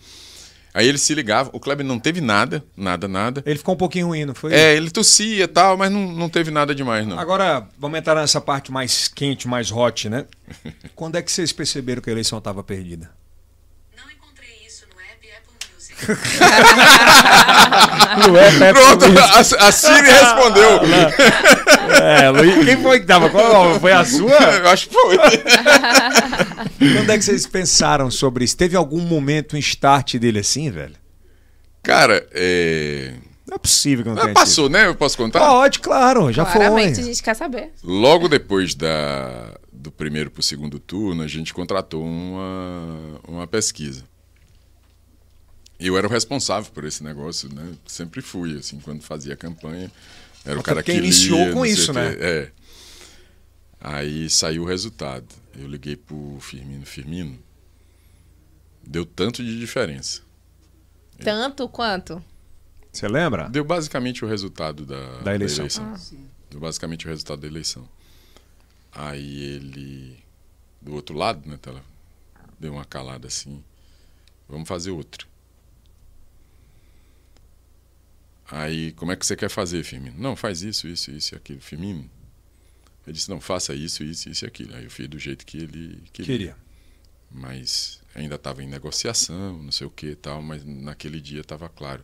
Aí 0.73 0.87
ele 0.87 0.97
se 0.97 1.13
ligava, 1.13 1.51
o 1.53 1.59
Kleber 1.59 1.85
não 1.85 1.99
teve 1.99 2.19
nada, 2.19 2.63
nada, 2.75 3.07
nada. 3.07 3.43
Ele 3.45 3.59
ficou 3.59 3.75
um 3.75 3.77
pouquinho 3.77 4.07
ruim, 4.07 4.25
não 4.25 4.33
foi? 4.33 4.53
É, 4.53 4.75
ele 4.75 4.89
tossia 4.89 5.43
e 5.43 5.47
tal, 5.47 5.77
mas 5.77 5.91
não, 5.91 6.11
não 6.11 6.27
teve 6.27 6.49
nada 6.49 6.73
demais, 6.73 7.05
não. 7.05 7.19
Agora, 7.19 7.67
vamos 7.77 7.99
entrar 7.99 8.15
nessa 8.15 8.41
parte 8.41 8.71
mais 8.71 9.07
quente, 9.07 9.47
mais 9.47 9.71
hot, 9.71 10.09
né? 10.09 10.25
Quando 10.95 11.15
é 11.15 11.21
que 11.21 11.31
vocês 11.31 11.51
perceberam 11.51 12.01
que 12.01 12.09
a 12.09 12.13
eleição 12.13 12.39
estava 12.39 12.63
perdida? 12.63 13.11
Não 13.95 14.09
encontrei 14.09 14.65
isso 14.65 14.85
no 14.91 14.99
app 14.99 15.27
No 18.27 18.37
app 18.37 18.63
Apple 18.63 18.73
Pronto. 18.73 19.05
A, 19.19 19.39
a 19.67 19.71
Siri 19.71 20.01
respondeu. 20.11 20.81
é, 22.01 22.29
Luiz, 22.29 22.65
quem 22.65 22.77
foi 22.81 22.99
que 22.99 23.05
tava? 23.05 23.29
Qual, 23.29 23.79
foi 23.79 23.91
a 23.91 24.05
sua? 24.05 24.31
Eu 24.63 24.69
acho 24.69 24.87
que 24.87 24.93
foi. 24.93 25.17
Quando 26.95 27.09
é 27.09 27.17
que 27.17 27.23
vocês 27.23 27.45
pensaram 27.47 28.11
sobre 28.11 28.45
isso? 28.45 28.55
Teve 28.57 28.75
algum 28.75 28.99
momento, 29.01 29.55
um 29.55 29.59
start 29.59 30.15
dele 30.15 30.39
assim, 30.39 30.69
velho? 30.69 30.95
Cara, 31.81 32.25
é. 32.33 33.13
Não 33.47 33.55
é 33.55 33.57
possível 33.57 34.03
que 34.03 34.09
não, 34.09 34.15
não 34.15 34.23
tenha 34.23 34.33
Passou, 34.33 34.65
tido. 34.67 34.73
né? 34.73 34.87
Eu 34.87 34.95
posso 34.95 35.17
contar? 35.17 35.39
Pode, 35.39 35.79
claro, 35.79 36.31
já 36.31 36.45
Claramente, 36.45 36.95
foi. 36.95 37.03
a 37.03 37.07
gente 37.07 37.21
quer 37.21 37.35
saber. 37.35 37.71
Logo 37.83 38.29
depois 38.29 38.73
da, 38.73 39.53
do 39.71 39.91
primeiro 39.91 40.31
para 40.31 40.39
o 40.39 40.43
segundo 40.43 40.79
turno, 40.79 41.21
a 41.23 41.27
gente 41.27 41.53
contratou 41.53 42.03
uma, 42.03 43.19
uma 43.27 43.45
pesquisa. 43.47 44.05
Eu 45.85 45.97
era 45.97 46.07
o 46.07 46.09
responsável 46.09 46.71
por 46.71 46.85
esse 46.85 47.03
negócio, 47.03 47.53
né? 47.53 47.73
Sempre 47.85 48.21
fui, 48.21 48.57
assim, 48.57 48.79
quando 48.79 49.01
fazia 49.01 49.35
campanha. 49.35 49.91
Era 50.45 50.57
o 50.57 50.63
cara 50.63 50.81
que 50.81 50.93
iniciou 50.93 51.51
com 51.51 51.65
isso, 51.65 51.91
né? 51.91 52.15
É. 52.19 52.51
Aí 53.81 54.29
saiu 54.29 54.63
o 54.63 54.65
resultado. 54.65 55.27
Eu 55.53 55.67
liguei 55.67 55.97
pro 55.97 56.37
Firmino. 56.39 56.85
Firmino, 56.85 57.37
deu 58.81 59.05
tanto 59.05 59.43
de 59.43 59.59
diferença. 59.59 60.21
Tanto 61.21 61.67
quanto? 61.67 62.23
Você 62.91 63.07
lembra? 63.09 63.49
Deu 63.49 63.65
basicamente 63.65 64.23
o 64.23 64.27
resultado 64.27 64.85
da, 64.85 65.19
da 65.19 65.35
eleição. 65.35 65.67
Da 65.67 65.73
eleição. 65.73 65.93
Ah. 65.95 66.27
Deu 66.49 66.61
basicamente 66.61 67.05
o 67.05 67.09
resultado 67.09 67.41
da 67.41 67.47
eleição. 67.47 67.87
Aí 68.89 69.43
ele, 69.43 70.23
do 70.81 70.93
outro 70.93 71.17
lado, 71.17 71.47
né, 71.49 71.57
tela, 71.61 71.83
deu 72.57 72.71
uma 72.71 72.85
calada 72.85 73.27
assim. 73.27 73.61
Vamos 74.47 74.67
fazer 74.67 74.91
outro. 74.91 75.32
Aí, 78.55 78.91
como 78.91 79.11
é 79.11 79.15
que 79.15 79.25
você 79.25 79.35
quer 79.35 79.49
fazer, 79.49 79.83
Firmino? 79.83 80.15
Não, 80.15 80.35
faz 80.35 80.61
isso, 80.61 80.87
isso, 80.87 81.09
isso 81.09 81.33
e 81.33 81.35
aquilo. 81.35 81.59
Firmino, 81.59 82.07
ele 83.07 83.13
disse, 83.13 83.27
não, 83.27 83.41
faça 83.41 83.73
isso, 83.73 84.03
isso, 84.03 84.29
isso 84.29 84.45
e 84.45 84.47
aquilo. 84.47 84.75
Aí 84.75 84.83
eu 84.83 84.91
fiz 84.91 85.07
do 85.07 85.17
jeito 85.17 85.43
que 85.43 85.57
ele 85.57 86.03
queria. 86.13 86.37
queria. 86.37 86.55
Mas 87.31 87.99
ainda 88.13 88.35
estava 88.35 88.61
em 88.61 88.67
negociação, 88.67 89.57
não 89.63 89.71
sei 89.71 89.87
o 89.87 89.89
que 89.89 90.11
e 90.11 90.15
tal, 90.15 90.43
mas 90.43 90.63
naquele 90.63 91.19
dia 91.19 91.41
estava 91.41 91.67
claro. 91.67 92.03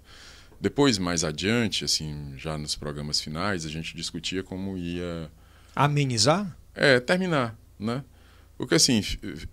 Depois, 0.60 0.98
mais 0.98 1.24
adiante, 1.24 1.86
assim, 1.86 2.34
já 2.36 2.58
nos 2.58 2.76
programas 2.76 3.22
finais, 3.22 3.64
a 3.64 3.70
gente 3.70 3.96
discutia 3.96 4.42
como 4.42 4.76
ia... 4.76 5.30
Amenizar? 5.76 6.58
É, 6.74 7.00
terminar, 7.00 7.56
né? 7.78 8.04
Porque 8.60 8.76
assim. 8.76 9.02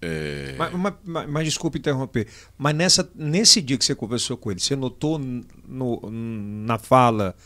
É... 0.03 0.57
Mas, 0.59 0.73
mas, 1.05 1.29
mas, 1.29 1.45
desculpe 1.45 1.79
interromper. 1.79 2.27
Mas 2.59 2.75
nessa, 2.75 3.09
nesse 3.15 3.63
dia 3.63 3.79
que 3.79 3.85
você 3.85 3.95
conversou 3.95 4.37
com 4.37 4.51
ele, 4.51 4.59
você 4.59 4.75
notou 4.75 5.17
no, 5.17 6.11
na 6.11 6.77
fala, 6.77 7.37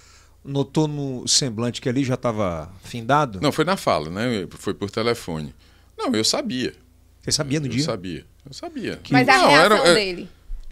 notou 0.42 0.88
no 0.88 1.28
semblante 1.28 1.82
que 1.82 1.86
ali 1.86 2.02
já 2.02 2.14
estava 2.14 2.72
findado? 2.82 3.40
Não, 3.42 3.52
foi 3.52 3.66
na 3.66 3.76
fala, 3.76 4.08
né? 4.08 4.48
Foi 4.52 4.72
por 4.72 4.90
telefone. 4.90 5.54
Não, 5.98 6.14
eu 6.14 6.24
sabia. 6.24 6.72
Você 7.20 7.30
sabia 7.30 7.60
no 7.60 7.66
eu 7.66 7.70
dia? 7.72 7.82
Eu 7.82 7.84
sabia. 7.84 8.26
Eu 8.46 8.54
sabia. 8.54 8.96
Que... 8.96 9.12
Mas 9.12 9.28
a 9.28 9.36
não, 9.36 9.48
reação 9.50 9.76
era, 9.76 9.88
é 9.90 9.94
dele? 9.94 10.28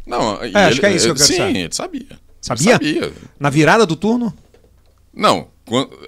Não, 0.06 0.42
é, 0.42 0.54
acho 0.54 0.80
que 0.80 0.86
é 0.86 0.96
isso 0.96 1.04
que 1.04 1.10
eu 1.10 1.16
quero 1.16 1.26
sim, 1.26 1.36
saber. 1.36 1.58
ele 1.58 1.74
sabia. 1.74 2.18
Sabia? 2.40 2.72
sabia. 2.72 3.12
Na 3.38 3.50
virada 3.50 3.84
do 3.84 3.94
turno? 3.94 4.34
Não, 5.18 5.50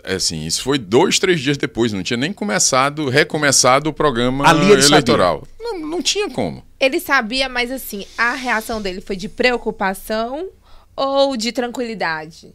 é 0.04 0.14
assim, 0.14 0.46
isso 0.46 0.62
foi 0.62 0.78
dois, 0.78 1.18
três 1.18 1.40
dias 1.40 1.56
depois, 1.56 1.92
não 1.92 2.00
tinha 2.00 2.16
nem 2.16 2.32
começado, 2.32 3.08
recomeçado 3.08 3.90
o 3.90 3.92
programa 3.92 4.48
eleitoral. 4.48 5.44
Não, 5.58 5.80
não 5.80 6.00
tinha 6.00 6.30
como. 6.30 6.64
Ele 6.78 7.00
sabia, 7.00 7.48
mas 7.48 7.72
assim, 7.72 8.06
a 8.16 8.34
reação 8.34 8.80
dele 8.80 9.00
foi 9.00 9.16
de 9.16 9.28
preocupação 9.28 10.48
ou 10.94 11.36
de 11.36 11.50
tranquilidade? 11.50 12.54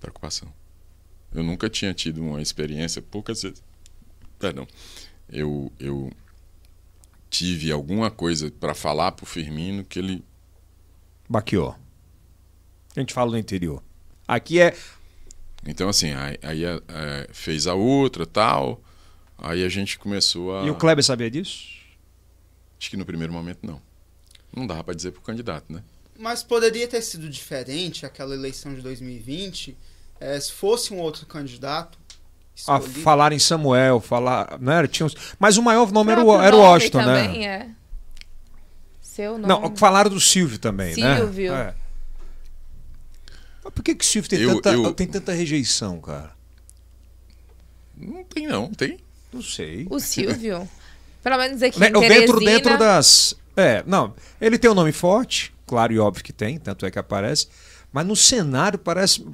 Preocupação. 0.00 0.52
Eu 1.32 1.44
nunca 1.44 1.70
tinha 1.70 1.94
tido 1.94 2.20
uma 2.20 2.42
experiência, 2.42 3.00
poucas 3.00 3.40
vezes. 3.40 3.62
Perdão. 4.40 4.66
Eu, 5.30 5.70
eu 5.78 6.10
tive 7.30 7.70
alguma 7.70 8.10
coisa 8.10 8.50
para 8.50 8.74
falar 8.74 9.12
pro 9.12 9.24
Firmino 9.24 9.84
que 9.84 10.00
ele. 10.00 10.24
Baqueou. 11.28 11.76
A 12.96 13.00
gente 13.00 13.14
fala 13.14 13.30
no 13.30 13.38
interior. 13.38 13.80
Aqui 14.26 14.60
é 14.60 14.76
então, 15.66 15.88
assim, 15.88 16.12
aí, 16.12 16.38
aí 16.42 16.64
é, 16.64 17.28
fez 17.32 17.66
a 17.66 17.74
outra 17.74 18.26
tal. 18.26 18.82
Aí 19.38 19.64
a 19.64 19.68
gente 19.68 19.98
começou 19.98 20.56
a. 20.56 20.64
E 20.64 20.70
o 20.70 20.74
Kleber 20.74 21.04
sabia 21.04 21.30
disso? 21.30 21.68
Acho 22.78 22.90
que 22.90 22.96
no 22.96 23.04
primeiro 23.04 23.32
momento 23.32 23.60
não. 23.62 23.80
Não 24.54 24.66
dava 24.66 24.84
para 24.84 24.94
dizer 24.94 25.10
pro 25.10 25.20
candidato, 25.20 25.72
né? 25.72 25.82
Mas 26.18 26.42
poderia 26.42 26.86
ter 26.86 27.02
sido 27.02 27.28
diferente 27.28 28.06
aquela 28.06 28.34
eleição 28.34 28.74
de 28.74 28.80
2020 28.80 29.76
é, 30.20 30.38
se 30.38 30.52
fosse 30.52 30.92
um 30.94 30.98
outro 30.98 31.26
candidato. 31.26 31.98
A 32.68 32.80
falar 32.80 33.32
em 33.32 33.38
Samuel, 33.38 34.00
falar. 34.00 34.58
Não 34.60 34.72
era? 34.72 34.86
Tinha 34.86 35.06
uns... 35.06 35.16
Mas 35.40 35.56
o 35.56 35.62
maior 35.62 35.90
nome 35.90 36.12
era 36.12 36.22
o, 36.22 36.40
era 36.40 36.54
o 36.54 36.60
Washington, 36.60 36.98
também 37.00 37.40
né? 37.40 37.44
É. 37.44 37.68
Seu 39.00 39.38
nome. 39.38 39.46
Não, 39.46 39.76
falaram 39.76 40.08
do 40.08 40.20
Silvio 40.20 40.58
também, 40.58 40.94
Silvio. 40.94 41.10
né? 41.10 41.16
Silvio. 41.16 41.52
É. 41.52 41.74
Mas 43.64 43.72
por 43.72 43.82
que, 43.82 43.94
que 43.94 44.04
o 44.04 44.06
Silvio 44.06 44.28
tem, 44.28 44.40
eu, 44.40 44.60
tanta, 44.60 44.76
eu... 44.76 44.92
tem 44.92 45.06
tanta 45.06 45.32
rejeição, 45.32 45.98
cara? 46.00 46.32
Não 47.96 48.22
tem, 48.24 48.46
não. 48.46 48.70
Tem? 48.72 48.98
Não 49.32 49.42
sei. 49.42 49.86
O 49.88 49.98
Silvio? 49.98 50.68
Pelo 51.22 51.38
menos 51.38 51.62
aqui 51.62 51.80
né, 51.80 51.88
em 51.88 51.92
Teresina... 51.92 52.20
Dentro, 52.20 52.40
dentro 52.40 52.78
das... 52.78 53.34
É, 53.56 53.82
não. 53.86 54.14
Ele 54.40 54.58
tem 54.58 54.70
um 54.70 54.74
nome 54.74 54.92
forte, 54.92 55.54
claro 55.66 55.92
e 55.92 55.98
óbvio 55.98 56.22
que 56.22 56.32
tem, 56.32 56.58
tanto 56.58 56.84
é 56.84 56.90
que 56.90 56.98
aparece. 56.98 57.48
Mas 57.90 58.06
no 58.06 58.14
cenário 58.14 58.78
parece, 58.78 59.24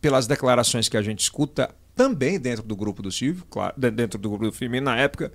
pelas 0.00 0.26
declarações 0.26 0.88
que 0.88 0.96
a 0.96 1.02
gente 1.02 1.20
escuta, 1.20 1.74
também 1.94 2.38
dentro 2.38 2.64
do 2.64 2.76
grupo 2.76 3.02
do 3.02 3.10
Silvio, 3.10 3.44
claro, 3.50 3.74
dentro 3.76 4.18
do 4.18 4.30
grupo 4.30 4.46
do 4.46 4.52
Firmino 4.52 4.84
na 4.84 4.96
época, 4.96 5.32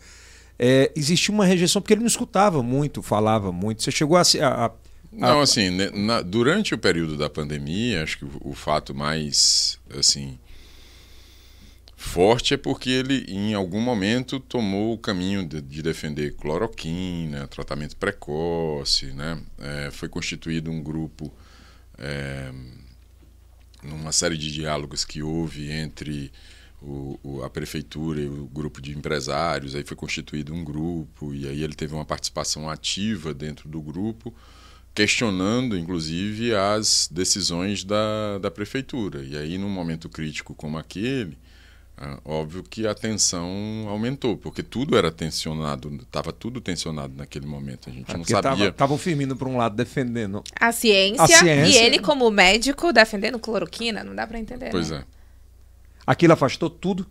é, 0.58 0.92
existia 0.96 1.34
uma 1.34 1.46
rejeição, 1.46 1.82
porque 1.82 1.94
ele 1.94 2.02
não 2.02 2.08
escutava 2.08 2.64
muito, 2.64 3.02
falava 3.02 3.52
muito. 3.52 3.84
Você 3.84 3.92
chegou 3.92 4.18
a, 4.18 4.22
a, 4.22 4.72
não, 5.16 5.40
ah, 5.40 5.44
assim, 5.44 5.70
né, 5.70 5.90
na, 5.94 6.22
durante 6.22 6.74
o 6.74 6.78
período 6.78 7.16
da 7.16 7.30
pandemia, 7.30 8.04
acho 8.04 8.18
que 8.18 8.26
o, 8.26 8.42
o, 8.42 8.54
fato 8.54 8.96
mais, 8.96 9.80
assim, 9.98 10.40
forte 11.96 12.56
é 12.56 12.58
porque 12.58 12.90
ele, 12.90 13.24
em 13.28 13.54
algum 13.54 13.80
momento, 13.80 14.40
tomou 14.40 14.94
o 14.94 14.98
caminho 14.98 15.46
de, 15.46 15.62
de 15.62 15.82
defender 15.82 16.36
cloroquina, 16.36 17.48
tratamento 17.48 17.96
precoce, 17.96 19.08
né? 19.14 19.42
É, 19.60 19.92
foi 19.92 20.10
constituído 20.10 20.72
um 20.72 20.82
grupo, 20.82 21.32
é, 21.98 22.52
numa 23.84 24.12
série 24.12 24.38
de 24.38 24.52
diálogos 24.52 25.06
que 25.06 25.22
houve 25.22 25.72
entre 25.72 26.32
o, 26.82 27.20
o, 27.24 27.44
a 27.44 27.50
prefeitura 27.50 28.20
e 28.20 28.28
o 28.28 28.46
grupo 28.48 28.82
de 28.82 28.98
empresários, 28.98 29.76
aí 29.76 29.84
foi 29.84 29.96
constituído 29.96 30.54
um 30.54 30.64
grupo, 30.64 31.34
e 31.34 31.48
aí 31.48 31.64
ele 31.64 31.74
teve 31.76 31.94
uma 31.94 32.06
participação 32.06 32.70
ativa 32.70 33.34
dentro 33.34 33.70
do 33.70 33.82
grupo, 33.82 34.34
questionando, 34.94 35.78
inclusive, 35.78 36.54
as 36.54 37.10
decisões 37.12 37.84
da, 37.84 38.38
da 38.40 38.52
prefeitura. 38.52 39.24
E 39.24 39.38
aí, 39.38 39.58
num 39.58 39.70
momento 39.70 40.08
crítico 40.08 40.54
como 40.54 40.78
aquele, 40.78 41.38
ah, 41.98 42.20
óbvio 42.26 42.64
que 42.64 42.86
a 42.86 42.94
tensão 42.94 43.86
aumentou, 43.88 44.38
porque 44.38 44.62
tudo 44.62 44.98
era 44.98 45.12
tensionado, 45.12 45.94
estava 45.96 46.32
tudo 46.32 46.62
tensionado 46.62 47.14
naquele 47.16 47.46
momento. 47.46 47.90
A 47.90 47.94
gente 47.94 48.12
é 48.12 48.18
não 48.18 48.24
sabia. 48.24 48.70
Estavam 48.70 48.98
firmando 48.98 49.36
para 49.36 49.48
um 49.48 49.58
lado 49.58 49.76
defendendo 49.76 50.44
a 50.60 50.72
ciência, 50.72 51.24
a 51.24 51.28
ciência, 51.28 51.66
e 51.66 51.86
ele, 51.86 52.00
como 52.00 52.30
médico, 52.30 52.92
defendendo 52.94 53.40
cloroquina. 53.40 54.04
Não 54.04 54.16
dá 54.16 54.28
para 54.28 54.40
entender. 54.40 54.70
Pois 54.70 54.92
né? 54.92 54.98
é. 55.00 55.04
Aquilo 56.06 56.34
afastou 56.34 56.70
tudo? 56.70 57.08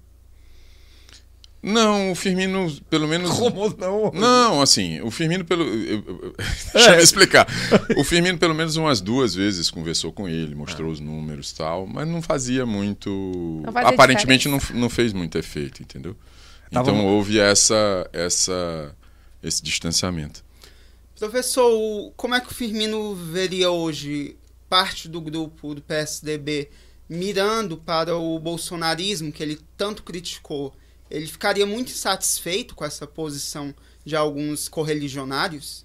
Não, 1.62 2.10
o 2.10 2.14
Firmino, 2.16 2.74
pelo 2.90 3.06
menos. 3.06 3.30
Como 3.30 3.72
não? 3.78 4.10
Não, 4.12 4.60
assim, 4.60 5.00
o 5.00 5.12
Firmino, 5.12 5.44
pelo. 5.44 5.64
Deixa 6.74 6.90
eu 6.90 6.96
me 6.96 7.02
explicar. 7.02 7.46
O 7.96 8.02
Firmino, 8.02 8.36
pelo 8.36 8.52
menos 8.52 8.74
umas 8.74 9.00
duas 9.00 9.32
vezes, 9.32 9.70
conversou 9.70 10.12
com 10.12 10.28
ele, 10.28 10.56
mostrou 10.56 10.88
ah. 10.88 10.92
os 10.92 10.98
números 10.98 11.52
e 11.52 11.54
tal, 11.54 11.86
mas 11.86 12.08
não 12.08 12.20
fazia 12.20 12.66
muito. 12.66 13.08
Não 13.64 13.88
Aparentemente 13.88 14.48
não, 14.48 14.58
não 14.74 14.90
fez 14.90 15.12
muito 15.12 15.38
efeito, 15.38 15.80
entendeu? 15.80 16.16
Tava 16.72 16.90
então 16.90 17.06
houve 17.06 17.38
essa, 17.38 18.10
essa, 18.12 18.96
esse 19.40 19.62
distanciamento. 19.62 20.42
Professor, 21.16 22.12
como 22.16 22.34
é 22.34 22.40
que 22.40 22.50
o 22.50 22.54
Firmino 22.54 23.14
veria 23.14 23.70
hoje 23.70 24.36
parte 24.68 25.08
do 25.08 25.20
grupo 25.20 25.76
do 25.76 25.82
PSDB 25.82 26.70
mirando 27.08 27.76
para 27.76 28.16
o 28.16 28.36
bolsonarismo 28.40 29.30
que 29.30 29.42
ele 29.42 29.60
tanto 29.76 30.02
criticou? 30.02 30.74
Ele 31.12 31.26
ficaria 31.26 31.66
muito 31.66 31.90
insatisfeito 31.90 32.74
com 32.74 32.84
essa 32.84 33.06
posição 33.06 33.74
de 34.02 34.16
alguns 34.16 34.66
correligionários? 34.66 35.84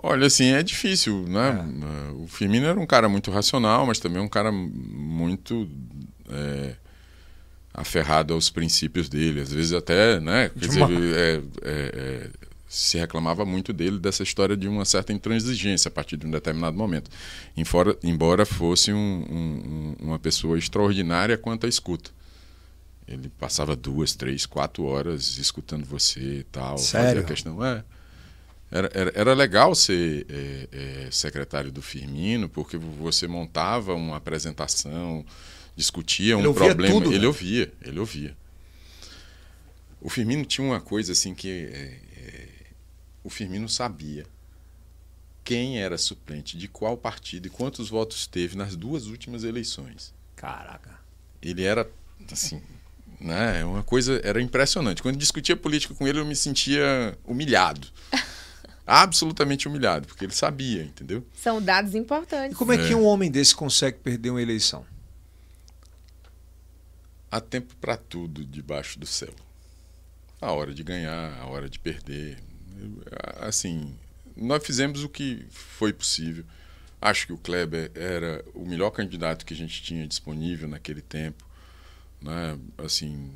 Olha, 0.00 0.26
assim, 0.26 0.52
é 0.52 0.62
difícil, 0.62 1.26
né? 1.28 1.68
É. 2.08 2.12
O 2.12 2.26
Firmino 2.26 2.66
era 2.66 2.80
um 2.80 2.86
cara 2.86 3.08
muito 3.08 3.30
racional, 3.30 3.86
mas 3.86 3.98
também 3.98 4.22
um 4.22 4.28
cara 4.28 4.50
muito 4.50 5.68
é, 6.30 6.74
aferrado 7.74 8.32
aos 8.32 8.48
princípios 8.48 9.08
dele. 9.10 9.40
Às 9.40 9.52
vezes 9.52 9.72
até, 9.74 10.18
né? 10.20 10.48
Quer 10.48 10.68
dizer, 10.68 10.82
é, 10.82 11.34
é, 11.36 11.42
é, 11.64 12.30
se 12.66 12.96
reclamava 12.96 13.44
muito 13.44 13.72
dele 13.74 13.98
dessa 13.98 14.22
história 14.22 14.56
de 14.56 14.68
uma 14.68 14.86
certa 14.86 15.12
intransigência 15.12 15.88
a 15.88 15.92
partir 15.92 16.16
de 16.16 16.26
um 16.26 16.30
determinado 16.30 16.78
momento. 16.78 17.10
Embora, 17.54 17.98
embora 18.02 18.46
fosse 18.46 18.90
um, 18.90 18.96
um, 18.98 19.96
uma 20.00 20.18
pessoa 20.18 20.56
extraordinária 20.56 21.36
quanto 21.36 21.66
à 21.66 21.68
escuta. 21.68 22.10
Ele 23.08 23.30
passava 23.30 23.74
duas, 23.74 24.14
três, 24.14 24.44
quatro 24.44 24.84
horas 24.84 25.38
escutando 25.38 25.84
você 25.84 26.40
e 26.40 26.44
tal. 26.44 26.76
Sério? 26.76 27.22
Fazia 27.22 27.22
questão. 27.24 27.64
É. 27.64 27.82
Era, 28.70 28.90
era, 28.92 29.12
era 29.14 29.34
legal 29.34 29.74
ser 29.74 30.26
é, 30.28 30.68
é, 31.06 31.10
secretário 31.10 31.72
do 31.72 31.80
Firmino, 31.80 32.50
porque 32.50 32.76
você 32.76 33.26
montava 33.26 33.94
uma 33.94 34.18
apresentação, 34.18 35.24
discutia 35.74 36.36
ele 36.36 36.46
um 36.46 36.52
problema. 36.52 36.94
Tudo, 36.94 37.10
ele 37.10 37.20
né? 37.20 37.26
ouvia, 37.26 37.72
ele 37.82 37.98
ouvia. 37.98 38.36
O 40.02 40.10
Firmino 40.10 40.44
tinha 40.44 40.66
uma 40.66 40.80
coisa 40.80 41.12
assim 41.12 41.34
que. 41.34 41.48
É, 41.48 41.98
é, 42.18 42.48
o 43.24 43.30
Firmino 43.30 43.68
sabia 43.70 44.26
quem 45.42 45.80
era 45.80 45.96
suplente 45.96 46.58
de 46.58 46.68
qual 46.68 46.94
partido 46.94 47.46
e 47.46 47.50
quantos 47.50 47.88
votos 47.88 48.26
teve 48.26 48.54
nas 48.54 48.76
duas 48.76 49.06
últimas 49.06 49.44
eleições. 49.44 50.12
Caraca. 50.36 51.00
Ele 51.40 51.62
era 51.62 51.90
assim 52.30 52.60
né? 53.20 53.60
É 53.60 53.64
uma 53.64 53.82
coisa 53.82 54.20
era 54.24 54.40
impressionante. 54.40 55.02
Quando 55.02 55.16
discutia 55.16 55.56
política 55.56 55.94
com 55.94 56.06
ele, 56.06 56.18
eu 56.20 56.24
me 56.24 56.36
sentia 56.36 57.16
humilhado. 57.24 57.88
Absolutamente 58.86 59.68
humilhado, 59.68 60.06
porque 60.06 60.24
ele 60.24 60.32
sabia, 60.32 60.82
entendeu? 60.82 61.26
São 61.34 61.60
dados 61.60 61.94
importantes. 61.94 62.52
E 62.52 62.54
como 62.54 62.72
é, 62.72 62.76
é. 62.76 62.88
que 62.88 62.94
um 62.94 63.04
homem 63.04 63.30
desse 63.30 63.54
consegue 63.54 63.98
perder 63.98 64.30
uma 64.30 64.40
eleição? 64.40 64.86
Há 67.30 67.40
tempo 67.40 67.74
para 67.76 67.96
tudo 67.98 68.44
debaixo 68.44 68.98
do 68.98 69.04
céu. 69.04 69.34
A 70.40 70.52
hora 70.52 70.72
de 70.72 70.82
ganhar, 70.82 71.38
a 71.38 71.46
hora 71.46 71.68
de 71.68 71.78
perder. 71.78 72.38
Assim, 73.40 73.94
nós 74.34 74.64
fizemos 74.64 75.04
o 75.04 75.08
que 75.08 75.44
foi 75.50 75.92
possível. 75.92 76.44
Acho 77.00 77.26
que 77.26 77.32
o 77.32 77.38
Kleber 77.38 77.90
era 77.94 78.42
o 78.54 78.64
melhor 78.64 78.90
candidato 78.90 79.44
que 79.44 79.52
a 79.52 79.56
gente 79.56 79.82
tinha 79.82 80.06
disponível 80.06 80.66
naquele 80.66 81.02
tempo 81.02 81.47
né? 82.20 82.58
Assim, 82.78 83.30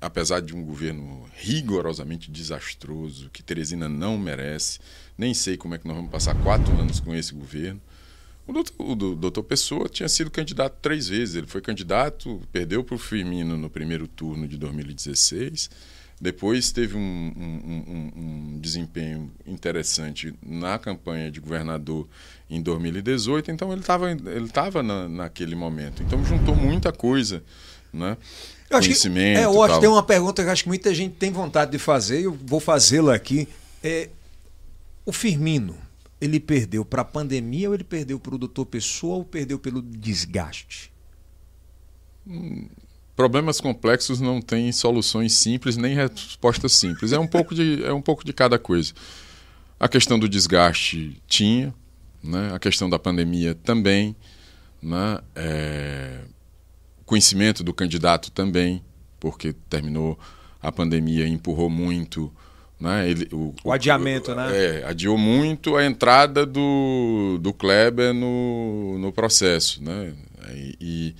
apesar 0.00 0.40
de 0.40 0.54
um 0.54 0.62
governo 0.64 1.28
rigorosamente 1.34 2.30
desastroso, 2.30 3.30
que 3.30 3.42
Teresina 3.42 3.88
não 3.88 4.16
merece, 4.16 4.78
nem 5.16 5.34
sei 5.34 5.56
como 5.56 5.74
é 5.74 5.78
que 5.78 5.86
nós 5.86 5.96
vamos 5.96 6.10
passar 6.10 6.34
quatro 6.42 6.72
anos 6.78 7.00
com 7.00 7.14
esse 7.14 7.34
governo. 7.34 7.80
O 8.48 8.52
doutor, 8.52 8.74
o 8.80 8.94
doutor 9.14 9.42
Pessoa 9.42 9.90
tinha 9.90 10.08
sido 10.08 10.30
candidato 10.30 10.78
três 10.80 11.08
vezes. 11.08 11.34
Ele 11.34 11.46
foi 11.46 11.60
candidato, 11.60 12.40
perdeu 12.50 12.82
para 12.82 12.94
o 12.94 12.98
Firmino 12.98 13.58
no 13.58 13.68
primeiro 13.68 14.08
turno 14.08 14.48
de 14.48 14.56
2016, 14.56 15.68
Depois 16.18 16.72
teve 16.72 16.96
um, 16.96 17.00
um, 17.00 17.84
um, 17.86 18.12
um, 18.54 18.58
desempenho 18.58 19.30
interessante 19.46 20.34
na 20.42 20.78
campanha 20.78 21.30
de 21.30 21.40
governador 21.40 22.08
em 22.48 22.62
2018, 22.62 23.50
então 23.50 23.70
ele 23.70 23.82
estava 23.82 24.10
ele 24.10 24.48
tava 24.48 24.82
na, 24.82 25.08
naquele 25.08 25.54
momento. 25.54 26.02
Então 26.02 26.24
juntou 26.24 26.56
muita 26.56 26.90
coisa, 26.90 27.44
né? 27.92 28.16
Eu 28.70 28.80
Conhecimento. 28.80 29.36
Que, 29.36 29.40
é, 29.40 29.44
eu 29.44 29.62
acho 29.62 29.74
que 29.74 29.80
tem 29.80 29.88
uma 29.88 30.02
pergunta 30.02 30.44
que 30.44 30.50
acho 30.50 30.62
que 30.64 30.68
muita 30.68 30.94
gente 30.94 31.14
tem 31.14 31.30
vontade 31.30 31.70
de 31.70 31.78
fazer, 31.78 32.22
eu 32.22 32.38
vou 32.44 32.60
fazê-la 32.60 33.14
aqui. 33.14 33.48
É, 33.82 34.10
o 35.06 35.12
Firmino, 35.12 35.76
ele 36.20 36.38
perdeu 36.38 36.84
para 36.84 37.02
a 37.02 37.04
pandemia 37.04 37.68
ou 37.68 37.74
ele 37.74 37.84
perdeu 37.84 38.18
para 38.18 38.34
o 38.34 38.38
doutor 38.38 38.66
Pessoa 38.66 39.16
ou 39.16 39.24
perdeu 39.24 39.58
pelo 39.58 39.80
desgaste? 39.80 40.92
Hum 42.26 42.68
problemas 43.18 43.60
complexos 43.60 44.20
não 44.20 44.40
têm 44.40 44.70
soluções 44.70 45.32
simples 45.32 45.76
nem 45.76 45.92
respostas 45.92 46.72
simples. 46.74 47.10
É 47.10 47.18
um 47.18 47.26
pouco 47.26 47.52
de, 47.52 47.84
é 47.84 47.92
um 47.92 48.00
pouco 48.00 48.24
de 48.24 48.32
cada 48.32 48.60
coisa. 48.60 48.92
A 49.80 49.88
questão 49.88 50.20
do 50.20 50.28
desgaste 50.28 51.20
tinha, 51.26 51.74
né? 52.22 52.52
a 52.54 52.60
questão 52.60 52.88
da 52.88 52.96
pandemia 52.96 53.56
também, 53.56 54.14
né? 54.80 55.18
É... 55.34 56.20
conhecimento 57.08 57.64
do 57.64 57.72
candidato 57.72 58.30
também, 58.30 58.82
porque 59.18 59.54
terminou 59.68 60.18
a 60.62 60.70
pandemia 60.70 61.26
e 61.26 61.30
empurrou 61.30 61.70
muito. 61.70 62.32
Né? 62.78 63.10
Ele, 63.10 63.28
o, 63.32 63.54
o, 63.64 63.72
adiamento, 63.72 64.30
o, 64.30 64.34
né? 64.34 64.50
É, 64.52 64.84
adiou 64.84 65.16
muito 65.16 65.76
a 65.76 65.84
entrada 65.84 66.44
do, 66.44 67.38
do 67.40 67.52
Kleber 67.52 68.12
no, 68.12 68.98
no 68.98 69.10
processo. 69.10 69.82
Né? 69.82 70.12
e, 70.54 70.76
e 70.80 71.14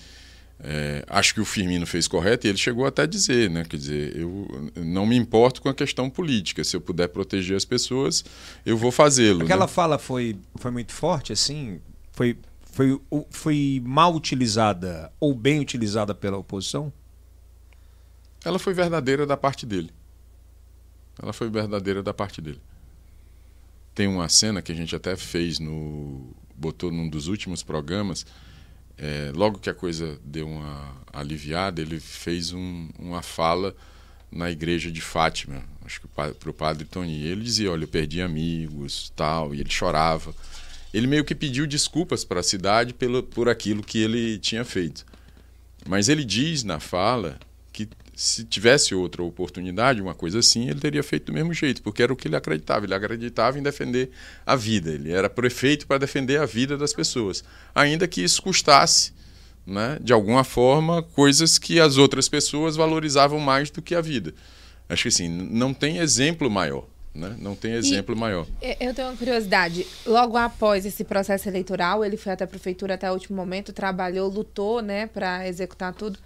é, 0.60 1.04
acho 1.08 1.34
que 1.34 1.40
o 1.40 1.44
Firmino 1.44 1.86
fez 1.86 2.06
correto 2.06 2.46
e 2.46 2.50
ele 2.50 2.58
chegou 2.58 2.84
até 2.84 3.02
a 3.02 3.06
dizer, 3.06 3.48
né? 3.48 3.64
Quer 3.64 3.76
dizer, 3.76 4.16
eu 4.16 4.70
não 4.76 5.06
me 5.06 5.16
importo 5.16 5.62
com 5.62 5.68
a 5.68 5.74
questão 5.74 6.10
política. 6.10 6.62
Se 6.64 6.76
eu 6.76 6.80
puder 6.80 7.08
proteger 7.08 7.56
as 7.56 7.64
pessoas, 7.64 8.24
eu 8.66 8.76
vou 8.76 8.90
fazê-lo. 8.90 9.44
Aquela 9.44 9.66
né? 9.66 9.72
fala 9.72 9.98
foi, 9.98 10.36
foi 10.56 10.70
muito 10.70 10.92
forte, 10.92 11.32
assim? 11.32 11.80
Foi, 12.12 12.36
foi, 12.78 13.00
foi 13.30 13.82
mal 13.84 14.14
utilizada 14.14 15.12
ou 15.18 15.34
bem 15.34 15.58
utilizada 15.58 16.14
pela 16.14 16.36
oposição? 16.36 16.92
Ela 18.44 18.56
foi 18.56 18.72
verdadeira 18.72 19.26
da 19.26 19.36
parte 19.36 19.66
dele. 19.66 19.90
Ela 21.20 21.32
foi 21.32 21.50
verdadeira 21.50 22.04
da 22.04 22.14
parte 22.14 22.40
dele. 22.40 22.60
Tem 23.96 24.06
uma 24.06 24.28
cena 24.28 24.62
que 24.62 24.70
a 24.70 24.74
gente 24.76 24.94
até 24.94 25.16
fez 25.16 25.58
no. 25.58 26.32
botou 26.54 26.92
num 26.92 27.08
dos 27.08 27.26
últimos 27.26 27.64
programas 27.64 28.24
é, 28.96 29.32
logo 29.34 29.58
que 29.58 29.68
a 29.70 29.74
coisa 29.74 30.16
deu 30.24 30.48
uma 30.48 30.96
aliviada, 31.12 31.80
ele 31.80 31.98
fez 31.98 32.52
um, 32.52 32.90
uma 32.96 33.22
fala 33.22 33.74
na 34.30 34.50
igreja 34.50 34.90
de 34.90 35.00
Fátima, 35.00 35.64
acho 35.84 36.00
que 36.00 36.08
para 36.08 36.50
o 36.50 36.52
padre 36.52 36.84
Tony. 36.84 37.24
Ele 37.24 37.42
dizia: 37.42 37.72
Olha, 37.72 37.84
eu 37.84 37.88
perdi 37.88 38.20
amigos, 38.20 39.12
tal, 39.16 39.52
e 39.52 39.60
ele 39.60 39.70
chorava. 39.70 40.32
Ele 40.92 41.06
meio 41.06 41.24
que 41.24 41.34
pediu 41.34 41.66
desculpas 41.66 42.24
para 42.24 42.40
a 42.40 42.42
cidade 42.42 42.94
pelo, 42.94 43.22
por 43.22 43.48
aquilo 43.48 43.82
que 43.82 43.98
ele 43.98 44.38
tinha 44.38 44.64
feito. 44.64 45.04
Mas 45.86 46.08
ele 46.08 46.24
diz 46.24 46.64
na 46.64 46.80
fala 46.80 47.38
que 47.72 47.88
se 48.14 48.44
tivesse 48.44 48.94
outra 48.94 49.22
oportunidade, 49.22 50.02
uma 50.02 50.14
coisa 50.14 50.40
assim, 50.40 50.68
ele 50.68 50.80
teria 50.80 51.02
feito 51.02 51.26
do 51.26 51.32
mesmo 51.32 51.54
jeito, 51.54 51.82
porque 51.82 52.02
era 52.02 52.12
o 52.12 52.16
que 52.16 52.26
ele 52.26 52.36
acreditava. 52.36 52.84
Ele 52.84 52.94
acreditava 52.94 53.58
em 53.58 53.62
defender 53.62 54.10
a 54.44 54.56
vida. 54.56 54.90
Ele 54.90 55.12
era 55.12 55.30
prefeito 55.30 55.86
para 55.86 55.98
defender 55.98 56.40
a 56.40 56.46
vida 56.46 56.76
das 56.76 56.92
pessoas, 56.92 57.44
ainda 57.74 58.08
que 58.08 58.22
isso 58.22 58.42
custasse, 58.42 59.12
né, 59.64 59.98
de 60.00 60.12
alguma 60.12 60.42
forma, 60.42 61.02
coisas 61.02 61.58
que 61.58 61.78
as 61.78 61.98
outras 61.98 62.28
pessoas 62.28 62.74
valorizavam 62.74 63.38
mais 63.38 63.70
do 63.70 63.82
que 63.82 63.94
a 63.94 64.00
vida. 64.00 64.34
Acho 64.88 65.02
que 65.02 65.08
assim, 65.08 65.28
não 65.28 65.74
tem 65.74 65.98
exemplo 65.98 66.50
maior. 66.50 66.86
Né? 67.14 67.36
Não 67.38 67.54
tem 67.54 67.72
exemplo 67.72 68.14
e 68.14 68.18
maior. 68.18 68.46
Eu 68.80 68.94
tenho 68.94 69.08
uma 69.08 69.16
curiosidade. 69.16 69.86
Logo 70.06 70.36
após 70.36 70.86
esse 70.86 71.02
processo 71.04 71.48
eleitoral, 71.48 72.04
ele 72.04 72.16
foi 72.16 72.32
até 72.32 72.44
a 72.44 72.46
prefeitura 72.46 72.94
até 72.94 73.10
o 73.10 73.14
último 73.14 73.36
momento, 73.36 73.72
trabalhou, 73.72 74.28
lutou, 74.28 74.80
né, 74.80 75.06
para 75.06 75.48
executar 75.48 75.92
tudo. 75.92 76.18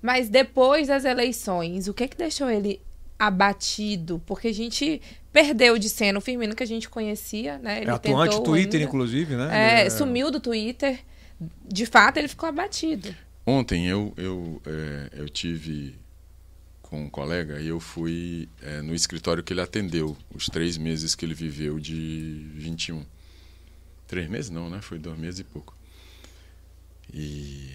Mas 0.00 0.28
depois 0.28 0.88
das 0.88 1.04
eleições, 1.04 1.88
o 1.88 1.94
que 1.94 2.06
que 2.06 2.16
deixou 2.16 2.48
ele 2.48 2.80
abatido? 3.18 4.22
Porque 4.26 4.48
a 4.48 4.54
gente 4.54 5.00
perdeu 5.32 5.78
de 5.78 5.88
cena 5.88 6.18
o 6.18 6.22
Firmino 6.22 6.54
que 6.54 6.62
a 6.62 6.66
gente 6.66 6.88
conhecia, 6.88 7.58
né? 7.58 7.80
Ele 7.80 7.90
é 7.90 7.92
atuante 7.92 8.40
Twitter, 8.42 8.80
ainda. 8.80 8.88
inclusive, 8.88 9.34
né? 9.36 9.80
É, 9.82 9.86
é, 9.86 9.90
sumiu 9.90 10.30
do 10.30 10.38
Twitter. 10.38 11.00
De 11.68 11.84
fato, 11.86 12.18
ele 12.18 12.28
ficou 12.28 12.48
abatido. 12.48 13.14
Ontem 13.44 13.86
eu, 13.86 14.12
eu, 14.16 14.62
é, 14.66 15.10
eu 15.20 15.28
tive 15.28 15.94
com 16.86 17.04
um 17.04 17.10
colega 17.10 17.60
e 17.60 17.68
eu 17.68 17.80
fui 17.80 18.48
é, 18.62 18.80
no 18.80 18.94
escritório 18.94 19.42
que 19.42 19.52
ele 19.52 19.60
atendeu, 19.60 20.16
os 20.34 20.46
três 20.46 20.78
meses 20.78 21.14
que 21.14 21.24
ele 21.24 21.34
viveu 21.34 21.78
de 21.78 22.46
21. 22.54 23.04
Três 24.06 24.28
meses 24.28 24.50
não, 24.50 24.70
né? 24.70 24.80
Foi 24.80 24.98
dois 24.98 25.18
meses 25.18 25.40
e 25.40 25.44
pouco. 25.44 25.76
E 27.12 27.70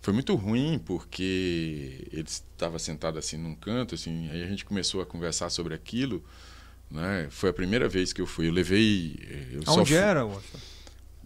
foi 0.00 0.12
muito 0.12 0.34
ruim 0.34 0.80
porque 0.84 2.06
ele 2.12 2.26
estava 2.26 2.78
sentado 2.78 3.18
assim 3.18 3.36
num 3.36 3.54
canto, 3.54 3.94
assim, 3.94 4.28
aí 4.30 4.42
a 4.42 4.46
gente 4.46 4.64
começou 4.64 5.02
a 5.02 5.06
conversar 5.06 5.50
sobre 5.50 5.74
aquilo, 5.74 6.24
né? 6.90 7.28
Foi 7.30 7.50
a 7.50 7.52
primeira 7.52 7.88
vez 7.88 8.12
que 8.12 8.20
eu 8.20 8.26
fui. 8.26 8.48
Eu 8.48 8.52
levei. 8.52 9.18
Eu 9.52 9.62
Onde 9.66 9.94
era, 9.94 10.26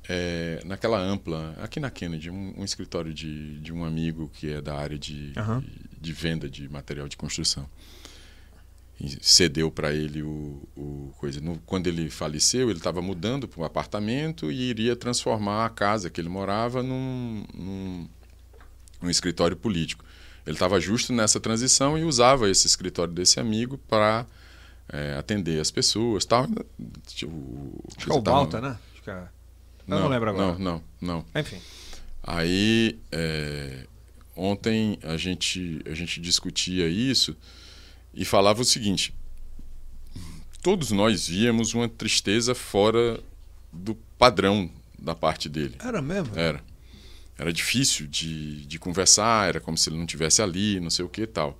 é, 0.08 0.60
naquela 0.64 0.98
ampla, 0.98 1.54
aqui 1.62 1.78
na 1.78 1.90
Kennedy, 1.90 2.30
um, 2.30 2.54
um, 2.58 2.64
escritório 2.64 3.14
de, 3.14 3.60
de 3.60 3.72
um 3.72 3.84
amigo 3.84 4.28
que 4.34 4.52
é 4.52 4.60
da 4.60 4.74
área 4.74 4.98
de, 4.98 5.32
uhum. 5.36 5.60
de, 5.60 5.70
de, 6.02 6.12
venda 6.12 6.48
de 6.48 6.68
material 6.68 7.08
de 7.08 7.16
construção. 7.16 7.68
E 9.00 9.18
cedeu 9.20 9.70
para 9.70 9.92
ele 9.92 10.22
o, 10.22 10.62
o 10.76 11.12
coisa. 11.18 11.40
No, 11.40 11.58
quando 11.66 11.86
ele 11.86 12.10
faleceu, 12.10 12.68
ele 12.68 12.78
estava 12.78 13.00
mudando 13.00 13.48
para 13.48 13.60
um 13.60 13.64
apartamento 13.64 14.50
e 14.50 14.70
iria 14.70 14.94
transformar 14.94 15.66
a 15.66 15.70
casa 15.70 16.10
que 16.10 16.20
ele 16.20 16.28
morava 16.28 16.82
num, 16.82 17.44
num 17.54 18.08
um 19.02 19.10
escritório 19.10 19.56
político. 19.56 20.04
Ele 20.46 20.56
estava 20.56 20.80
justo 20.80 21.12
nessa 21.12 21.40
transição 21.40 21.96
e 21.96 22.04
usava 22.04 22.48
esse 22.48 22.66
escritório 22.66 23.12
desse 23.12 23.40
amigo 23.40 23.78
para 23.88 24.26
é, 24.88 25.16
atender 25.18 25.60
as 25.60 25.70
pessoas. 25.70 26.24
Tal. 26.24 26.44
O, 26.44 27.84
Acho 27.96 28.06
que 28.06 28.12
é 28.12 28.14
o 28.14 28.20
Balta, 28.20 28.60
né? 28.60 28.78
Acho 28.92 29.02
que 29.02 29.10
é... 29.10 29.14
Eu 29.14 29.28
não, 29.86 30.00
não 30.00 30.08
lembro 30.08 30.30
agora. 30.30 30.52
Não, 30.52 30.58
não, 30.58 30.82
não. 31.00 31.24
Enfim. 31.34 31.60
Aí, 32.22 33.00
é, 33.10 33.86
ontem 34.36 34.98
a 35.02 35.16
gente, 35.16 35.80
a 35.86 35.94
gente 35.94 36.20
discutia 36.20 36.88
isso 36.88 37.36
e 38.14 38.24
falava 38.24 38.62
o 38.62 38.64
seguinte: 38.64 39.14
todos 40.62 40.90
nós 40.90 41.28
víamos 41.28 41.74
uma 41.74 41.88
tristeza 41.88 42.54
fora 42.54 43.20
do 43.72 43.94
padrão 44.18 44.70
da 44.98 45.14
parte 45.14 45.48
dele. 45.48 45.76
Era 45.80 46.00
mesmo? 46.00 46.36
Era 46.36 46.62
era 47.42 47.52
difícil 47.52 48.06
de, 48.06 48.64
de 48.66 48.78
conversar, 48.78 49.48
era 49.48 49.60
como 49.60 49.76
se 49.76 49.88
ele 49.88 49.98
não 49.98 50.06
tivesse 50.06 50.42
ali, 50.42 50.78
não 50.78 50.90
sei 50.90 51.04
o 51.04 51.08
que 51.08 51.22
e 51.22 51.26
tal. 51.26 51.58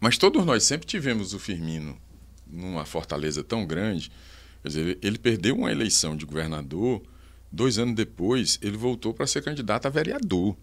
Mas 0.00 0.16
todos 0.16 0.44
nós 0.46 0.62
sempre 0.62 0.86
tivemos 0.86 1.34
o 1.34 1.38
Firmino 1.38 1.98
numa 2.46 2.84
fortaleza 2.84 3.44
tão 3.44 3.66
grande. 3.66 4.10
Quer 4.62 4.68
dizer, 4.68 4.80
ele, 4.80 4.98
ele 5.02 5.18
perdeu 5.18 5.56
uma 5.56 5.70
eleição 5.70 6.16
de 6.16 6.24
governador, 6.24 7.02
dois 7.52 7.78
anos 7.78 7.94
depois, 7.94 8.58
ele 8.62 8.76
voltou 8.76 9.12
para 9.12 9.26
ser 9.26 9.42
candidato 9.42 9.86
a 9.86 9.90
vereador. 9.90 10.56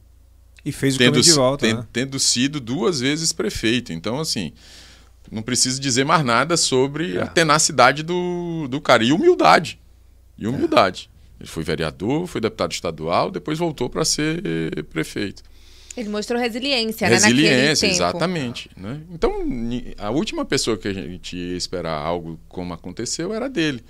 E 0.67 0.71
fez 0.73 0.95
o 0.95 0.97
tendo, 0.97 1.21
de 1.21 1.31
volta, 1.31 1.65
ten, 1.65 1.75
né? 1.75 1.87
Tendo 1.93 2.19
sido 2.19 2.59
duas 2.59 2.99
vezes 2.99 3.31
prefeito. 3.31 3.93
Então, 3.93 4.19
assim, 4.19 4.51
não 5.31 5.41
preciso 5.41 5.79
dizer 5.79 6.03
mais 6.03 6.25
nada 6.25 6.57
sobre 6.57 7.15
é. 7.15 7.21
a 7.21 7.25
tenacidade 7.25 8.03
do, 8.03 8.67
do 8.67 8.81
cara. 8.81 9.01
E 9.01 9.13
humildade. 9.13 9.79
E 10.37 10.45
humildade. 10.45 11.09
É. 11.39 11.43
Ele 11.43 11.49
foi 11.49 11.63
vereador, 11.63 12.27
foi 12.27 12.41
deputado 12.41 12.73
estadual, 12.73 13.31
depois 13.31 13.57
voltou 13.57 13.89
para 13.89 14.03
ser 14.03 14.43
prefeito. 14.89 15.41
Ele 15.95 16.09
mostrou 16.09 16.37
resiliência, 16.37 17.07
resiliência, 17.07 17.87
né? 17.87 17.93
exatamente. 17.93 18.69
Né? 18.75 18.99
Então, 19.09 19.31
a 19.97 20.09
última 20.09 20.43
pessoa 20.43 20.77
que 20.77 20.89
a 20.89 20.93
gente 20.93 21.37
ia 21.37 21.55
esperar 21.55 21.97
algo 21.97 22.37
como 22.49 22.73
aconteceu 22.73 23.33
era 23.33 23.47
dele. 23.47 23.81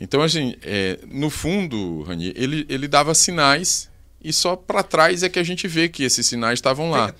Então, 0.00 0.22
assim, 0.22 0.54
é, 0.62 0.98
no 1.12 1.28
fundo, 1.28 2.02
Rani, 2.04 2.32
ele, 2.34 2.64
ele 2.70 2.88
dava 2.88 3.14
sinais 3.14 3.92
e 4.24 4.32
só 4.32 4.56
para 4.56 4.82
trás 4.82 5.22
é 5.22 5.28
que 5.28 5.38
a 5.38 5.42
gente 5.44 5.68
vê 5.68 5.88
que 5.88 6.02
esses 6.02 6.26
sinais 6.26 6.58
estavam 6.58 6.90
lá. 6.90 7.14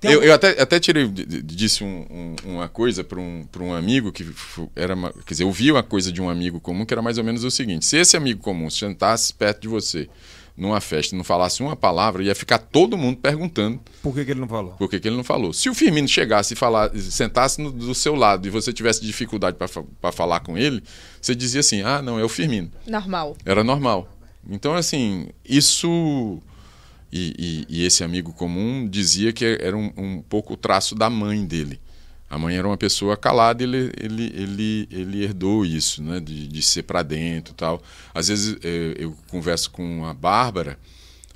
Tem 0.00 0.10
eu, 0.10 0.22
eu 0.22 0.34
até, 0.34 0.60
até 0.60 0.80
tirei, 0.80 1.06
disse 1.08 1.84
um, 1.84 2.06
um, 2.10 2.36
uma 2.54 2.68
coisa 2.68 3.04
para 3.04 3.20
um, 3.20 3.46
um 3.60 3.74
amigo 3.74 4.10
que 4.10 4.26
era, 4.74 4.94
uma, 4.94 5.12
quer 5.12 5.34
dizer, 5.34 5.44
eu 5.44 5.52
vi 5.52 5.70
uma 5.70 5.82
coisa 5.82 6.10
de 6.10 6.20
um 6.20 6.28
amigo 6.28 6.58
comum 6.58 6.84
que 6.84 6.92
era 6.92 7.02
mais 7.02 7.18
ou 7.18 7.24
menos 7.24 7.44
o 7.44 7.50
seguinte: 7.50 7.84
se 7.84 7.96
esse 7.96 8.16
amigo 8.16 8.40
comum 8.40 8.68
sentasse 8.68 9.32
perto 9.32 9.60
de 9.60 9.68
você 9.68 10.08
numa 10.56 10.80
festa 10.80 11.14
e 11.14 11.18
não 11.18 11.24
falasse 11.24 11.62
uma 11.62 11.76
palavra, 11.76 12.22
ia 12.22 12.34
ficar 12.34 12.58
todo 12.58 12.96
mundo 12.96 13.18
perguntando. 13.18 13.78
Por 14.02 14.14
que, 14.14 14.24
que 14.24 14.30
ele 14.30 14.40
não 14.40 14.48
falou? 14.48 14.72
Por 14.72 14.88
que, 14.88 14.98
que, 14.98 15.06
ele 15.06 15.16
não 15.16 15.24
falou? 15.24 15.52
Se 15.52 15.68
o 15.68 15.74
Firmino 15.74 16.08
chegasse 16.08 16.54
e 16.54 16.56
falar, 16.56 16.90
sentasse 16.96 17.60
no, 17.60 17.70
do 17.70 17.94
seu 17.94 18.14
lado 18.14 18.46
e 18.46 18.50
você 18.50 18.72
tivesse 18.72 19.02
dificuldade 19.02 19.56
para 19.58 20.12
falar 20.12 20.40
com 20.40 20.56
ele, 20.56 20.82
você 21.20 21.34
dizia 21.34 21.60
assim: 21.60 21.82
ah, 21.82 22.00
não, 22.00 22.18
é 22.18 22.24
o 22.24 22.28
Firmino. 22.28 22.70
Normal. 22.86 23.36
Era 23.44 23.62
normal. 23.62 24.15
Então, 24.50 24.74
assim, 24.74 25.28
isso 25.44 26.40
E, 27.12 27.64
e, 27.68 27.80
e, 27.80 27.86
esse 27.86 28.02
amigo 28.04 28.32
comum 28.32 28.88
dizia 28.88 29.32
que 29.32 29.44
era 29.60 29.76
um, 29.76 29.92
um, 29.96 30.22
pouco 30.22 30.54
o 30.54 30.56
traço 30.56 30.94
da 30.94 31.08
mãe 31.08 31.46
dele. 31.46 31.80
A 32.28 32.36
mãe 32.38 32.56
era 32.56 32.66
uma 32.66 32.76
pessoa 32.76 33.16
calada, 33.16 33.62
ele, 33.62 33.92
ele, 33.96 34.24
ele, 34.34 34.88
ele 34.90 35.24
herdou 35.24 35.64
isso, 35.64 36.02
né? 36.02 36.18
de, 36.18 36.48
de 36.48 36.62
ser 36.62 36.82
para 36.82 37.02
dentro 37.02 37.54
tal. 37.54 37.80
Às 38.12 38.28
vezes 38.28 38.58
eu, 38.62 38.92
eu 38.98 39.16
converso 39.28 39.70
com 39.70 40.04
a 40.04 40.12
Bárbara, 40.12 40.76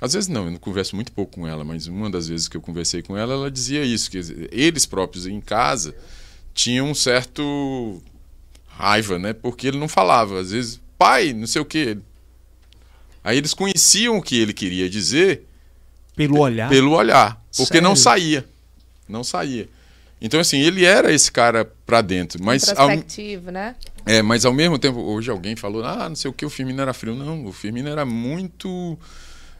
às 0.01 0.13
vezes 0.13 0.27
não, 0.27 0.45
eu 0.45 0.51
não 0.51 0.57
converso 0.57 0.95
muito 0.95 1.11
pouco 1.11 1.33
com 1.33 1.47
ela, 1.47 1.63
mas 1.63 1.85
uma 1.85 2.09
das 2.09 2.27
vezes 2.27 2.47
que 2.47 2.57
eu 2.57 2.61
conversei 2.61 3.03
com 3.03 3.15
ela, 3.15 3.33
ela 3.33 3.51
dizia 3.51 3.83
isso, 3.83 4.09
que 4.09 4.17
eles 4.51 4.85
próprios 4.87 5.27
em 5.27 5.39
casa 5.39 5.95
tinham 6.55 6.89
um 6.89 6.95
certo 6.95 8.01
raiva, 8.67 9.19
né? 9.19 9.31
Porque 9.31 9.67
ele 9.67 9.77
não 9.77 9.87
falava, 9.87 10.39
às 10.39 10.49
vezes, 10.49 10.81
pai, 10.97 11.33
não 11.33 11.45
sei 11.45 11.61
o 11.61 11.65
quê. 11.65 11.99
Aí 13.23 13.37
eles 13.37 13.53
conheciam 13.53 14.17
o 14.17 14.21
que 14.21 14.37
ele 14.37 14.53
queria 14.53 14.89
dizer 14.89 15.45
pelo 16.15 16.39
olhar. 16.39 16.69
Pelo 16.69 16.91
olhar, 16.91 17.41
porque 17.51 17.73
Sério? 17.73 17.81
não 17.81 17.95
saía. 17.95 18.45
Não 19.07 19.23
saía. 19.23 19.67
Então, 20.21 20.39
assim, 20.39 20.59
ele 20.59 20.85
era 20.85 21.11
esse 21.11 21.31
cara 21.31 21.65
pra 21.85 21.99
dentro. 21.99 22.41
Mas 22.43 22.63
Introspectivo, 22.63 23.47
ao... 23.47 23.53
né? 23.53 23.75
É, 24.05 24.21
mas 24.21 24.45
ao 24.45 24.53
mesmo 24.53 24.77
tempo, 24.77 24.99
hoje 24.99 25.31
alguém 25.31 25.55
falou, 25.55 25.83
ah, 25.83 26.07
não 26.07 26.15
sei 26.15 26.29
o 26.29 26.33
que, 26.33 26.45
o 26.45 26.49
Firmino 26.49 26.79
era 26.79 26.93
frio. 26.93 27.15
Não, 27.15 27.45
o 27.47 27.51
Firmino 27.51 27.89
era 27.89 28.05
muito 28.05 28.97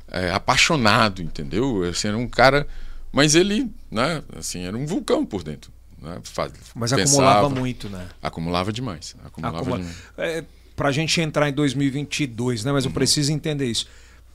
é, 0.08 0.30
apaixonado, 0.30 1.22
entendeu? 1.22 1.84
Assim, 1.84 2.10
era 2.10 2.18
um 2.18 2.28
cara... 2.28 2.68
Mas 3.12 3.34
ele, 3.34 3.70
né, 3.90 4.24
assim, 4.38 4.64
era 4.64 4.78
um 4.78 4.86
vulcão 4.86 5.26
por 5.26 5.44
dentro. 5.44 5.72
Né? 6.00 6.20
Faz... 6.24 6.54
Mas 6.76 6.92
Pensava, 6.92 7.32
acumulava 7.32 7.50
muito, 7.50 7.90
né? 7.90 8.08
Acumulava 8.22 8.72
demais. 8.72 9.16
Acumulava 9.26 9.58
Acumula... 9.58 9.80
demais. 9.80 9.98
É, 10.18 10.44
pra 10.76 10.92
gente 10.92 11.20
entrar 11.22 11.50
em 11.50 11.54
2022, 11.54 12.64
né? 12.64 12.72
Mas 12.72 12.86
uhum. 12.86 12.92
eu 12.92 12.94
preciso 12.94 13.32
entender 13.32 13.66
isso. 13.66 13.88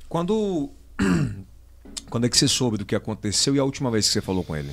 Quando... 0.09 0.71
Quando 2.09 2.25
é 2.25 2.29
que 2.29 2.39
você 2.39 2.47
soube 2.47 2.77
do 2.79 2.85
que 2.85 2.95
aconteceu 2.95 3.57
e 3.57 3.59
a 3.59 3.65
última 3.65 3.91
vez 3.91 4.07
que 4.07 4.13
você 4.13 4.21
falou 4.21 4.45
com 4.45 4.55
ele? 4.55 4.71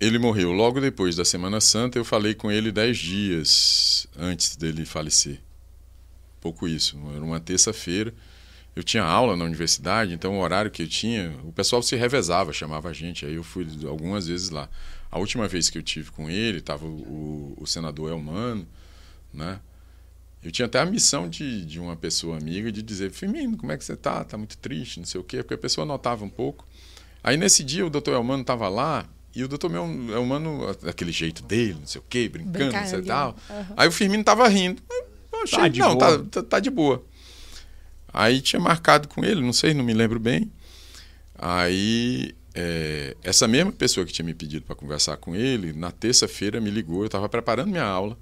Ele 0.00 0.18
morreu 0.18 0.52
logo 0.52 0.80
depois 0.80 1.16
da 1.16 1.24
Semana 1.24 1.60
Santa. 1.60 1.98
Eu 1.98 2.04
falei 2.04 2.34
com 2.34 2.50
ele 2.50 2.70
dez 2.70 2.96
dias 2.96 4.06
antes 4.16 4.56
dele 4.56 4.86
falecer. 4.86 5.40
Pouco 6.40 6.66
isso. 6.66 6.96
Era 7.14 7.22
uma 7.22 7.40
terça-feira. 7.40 8.14
Eu 8.74 8.82
tinha 8.82 9.02
aula 9.02 9.36
na 9.36 9.44
universidade, 9.44 10.14
então 10.14 10.38
o 10.38 10.40
horário 10.40 10.70
que 10.70 10.82
eu 10.82 10.88
tinha, 10.88 11.36
o 11.44 11.52
pessoal 11.52 11.82
se 11.82 11.96
revezava, 11.96 12.52
chamava 12.52 12.88
a 12.88 12.92
gente. 12.92 13.26
Aí 13.26 13.34
eu 13.34 13.42
fui 13.42 13.66
algumas 13.86 14.26
vezes 14.26 14.48
lá. 14.48 14.70
A 15.10 15.18
última 15.18 15.46
vez 15.48 15.68
que 15.68 15.76
eu 15.76 15.82
tive 15.82 16.10
com 16.12 16.30
ele, 16.30 16.58
estava 16.58 16.86
o, 16.86 17.54
o, 17.58 17.66
senador 17.66 18.10
Elmano, 18.10 18.66
né? 19.32 19.60
Eu 20.42 20.50
tinha 20.50 20.66
até 20.66 20.78
a 20.80 20.86
missão 20.86 21.28
de, 21.28 21.64
de 21.66 21.78
uma 21.78 21.94
pessoa 21.94 22.38
amiga 22.38 22.72
de 22.72 22.82
dizer, 22.82 23.10
Firmino, 23.10 23.58
como 23.58 23.72
é 23.72 23.76
que 23.76 23.84
você 23.84 23.94
tá? 23.94 24.24
Tá 24.24 24.38
muito 24.38 24.56
triste, 24.56 24.98
não 24.98 25.06
sei 25.06 25.20
o 25.20 25.24
quê, 25.24 25.38
porque 25.38 25.54
a 25.54 25.58
pessoa 25.58 25.84
notava 25.84 26.24
um 26.24 26.30
pouco. 26.30 26.66
Aí 27.22 27.36
nesse 27.36 27.62
dia 27.62 27.84
o 27.84 27.90
doutor 27.90 28.14
Elmano 28.14 28.40
estava 28.40 28.68
lá 28.68 29.06
e 29.34 29.44
o 29.44 29.48
doutor 29.48 29.70
Elmano, 29.72 30.66
aquele 30.86 31.12
jeito 31.12 31.42
dele, 31.42 31.76
não 31.78 31.86
sei 31.86 32.00
o 32.00 32.04
quê, 32.08 32.28
brincando, 32.28 32.72
não 32.72 32.86
sei 32.86 33.02
tal. 33.02 33.36
Uhum. 33.50 33.64
Aí 33.76 33.88
o 33.88 33.92
Firmino 33.92 34.24
tava 34.24 34.48
rindo. 34.48 34.82
Eu 35.32 35.42
achei, 35.42 35.58
tá 35.58 35.68
de 35.68 35.78
não, 35.78 35.96
tá, 35.96 36.18
tá, 36.18 36.42
tá, 36.42 36.60
de 36.60 36.70
boa. 36.70 37.04
Aí 38.12 38.40
tinha 38.40 38.58
marcado 38.58 39.08
com 39.08 39.22
ele, 39.22 39.42
não 39.42 39.52
sei, 39.52 39.74
não 39.74 39.84
me 39.84 39.92
lembro 39.92 40.18
bem. 40.18 40.50
Aí 41.34 42.34
é, 42.54 43.14
essa 43.22 43.46
mesma 43.46 43.70
pessoa 43.70 44.04
que 44.04 44.12
tinha 44.12 44.24
me 44.24 44.34
pedido 44.34 44.64
para 44.64 44.74
conversar 44.74 45.16
com 45.18 45.36
ele, 45.36 45.72
na 45.72 45.90
terça-feira 45.90 46.60
me 46.60 46.70
ligou, 46.70 47.00
eu 47.00 47.06
estava 47.06 47.28
preparando 47.28 47.70
minha 47.70 47.84
aula. 47.84 48.16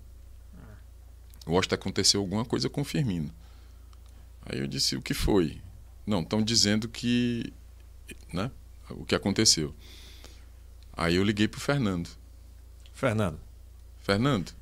Eu 1.49 1.59
acho 1.59 1.67
que 1.67 1.75
aconteceu 1.75 2.21
alguma 2.21 2.45
coisa 2.45 2.69
com 2.69 2.83
o 2.83 2.85
Firmino. 2.85 3.33
Aí 4.45 4.59
eu 4.59 4.67
disse, 4.67 4.97
o 4.97 5.03
que 5.03 5.15
foi? 5.15 5.61
Não, 6.07 6.21
estão 6.21 6.43
dizendo 6.43 6.89
que. 6.89 7.53
Né, 8.33 8.51
o 8.91 9.05
que 9.05 9.15
aconteceu. 9.15 9.75
Aí 10.93 11.17
eu 11.17 11.25
liguei 11.25 11.49
pro 11.49 11.61
Fernando. 11.61 12.11
Fernando. 12.93 13.41
Fernando. 14.01 14.53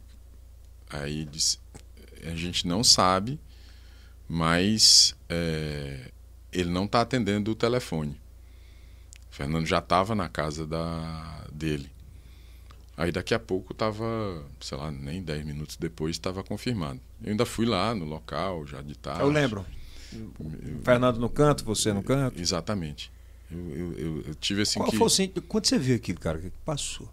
Aí 0.88 1.24
disse, 1.24 1.58
a 2.22 2.34
gente 2.36 2.66
não 2.68 2.84
sabe, 2.84 3.40
mas 4.28 5.16
é, 5.28 6.12
ele 6.52 6.70
não 6.70 6.84
está 6.84 7.00
atendendo 7.00 7.50
o 7.50 7.56
telefone. 7.56 8.20
O 9.30 9.34
Fernando 9.34 9.66
já 9.66 9.78
estava 9.78 10.14
na 10.14 10.28
casa 10.28 10.66
da, 10.66 11.46
dele. 11.52 11.90
Aí 12.96 13.12
daqui 13.12 13.34
a 13.34 13.38
pouco 13.38 13.72
estava, 13.72 14.42
sei 14.58 14.78
lá, 14.78 14.90
nem 14.90 15.22
10 15.22 15.44
minutos 15.44 15.76
depois 15.76 16.16
estava 16.16 16.42
confirmado. 16.42 16.98
Eu 17.22 17.30
ainda 17.30 17.44
fui 17.44 17.66
lá 17.66 17.94
no 17.94 18.06
local, 18.06 18.66
já 18.66 18.80
de 18.80 18.96
tarde. 18.96 19.20
Eu 19.20 19.28
lembro. 19.28 19.66
Eu, 20.12 20.32
Fernando 20.82 21.18
no 21.18 21.28
canto, 21.28 21.62
você 21.64 21.92
no 21.92 22.02
canto? 22.02 22.40
Exatamente. 22.40 23.12
Eu, 23.50 23.96
eu, 23.96 24.22
eu, 24.28 24.34
tive 24.36 24.62
assim 24.62 24.78
Qual 24.78 24.90
que... 24.90 24.96
foi 24.96 25.28
quando 25.46 25.66
você 25.66 25.78
viu 25.78 25.94
aquilo, 25.94 26.18
cara, 26.18 26.38
o 26.38 26.40
que 26.40 26.50
passou? 26.64 27.08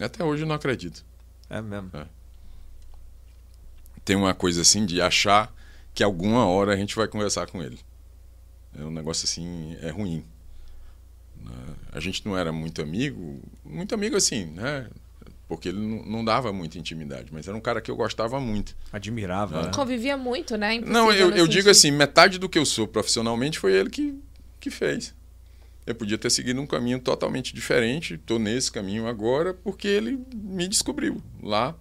Até 0.00 0.24
hoje 0.24 0.44
eu 0.44 0.46
não 0.46 0.54
acredito. 0.54 1.04
É 1.50 1.60
mesmo? 1.60 1.90
É. 1.94 2.06
Tem 4.04 4.16
uma 4.16 4.34
coisa 4.34 4.62
assim 4.62 4.86
de 4.86 5.00
achar 5.00 5.52
que 5.94 6.02
alguma 6.02 6.46
hora 6.46 6.72
a 6.72 6.76
gente 6.76 6.96
vai 6.96 7.06
conversar 7.06 7.46
com 7.46 7.62
ele. 7.62 7.78
É 8.78 8.82
um 8.82 8.90
negócio 8.90 9.26
assim, 9.26 9.76
é 9.80 9.90
ruim. 9.90 10.24
Né? 11.44 11.74
A 11.92 12.00
gente 12.00 12.24
não 12.24 12.36
era 12.36 12.52
muito 12.52 12.80
amigo, 12.82 13.40
muito 13.64 13.94
amigo 13.94 14.16
assim, 14.16 14.46
né? 14.46 14.88
Porque 15.48 15.68
ele 15.68 15.78
não, 15.78 16.04
não 16.04 16.24
dava 16.24 16.52
muita 16.52 16.78
intimidade, 16.78 17.28
mas 17.32 17.46
era 17.46 17.56
um 17.56 17.60
cara 17.60 17.80
que 17.80 17.90
eu 17.90 17.96
gostava 17.96 18.40
muito. 18.40 18.74
Admirava. 18.90 19.60
É. 19.60 19.62
Né? 19.64 19.70
Convivia 19.74 20.16
muito, 20.16 20.56
né? 20.56 20.74
Impossível 20.74 21.00
não, 21.00 21.12
eu, 21.12 21.30
eu 21.30 21.46
digo 21.46 21.68
assim, 21.68 21.90
metade 21.90 22.38
do 22.38 22.48
que 22.48 22.58
eu 22.58 22.64
sou 22.64 22.86
profissionalmente 22.86 23.58
foi 23.58 23.72
ele 23.72 23.90
que, 23.90 24.18
que 24.58 24.70
fez. 24.70 25.14
Eu 25.84 25.94
podia 25.94 26.16
ter 26.16 26.30
seguido 26.30 26.60
um 26.60 26.66
caminho 26.66 27.00
totalmente 27.00 27.54
diferente, 27.54 28.14
estou 28.14 28.38
nesse 28.38 28.70
caminho 28.70 29.06
agora, 29.06 29.52
porque 29.52 29.88
ele 29.88 30.24
me 30.32 30.68
descobriu 30.68 31.20
lá, 31.42 31.74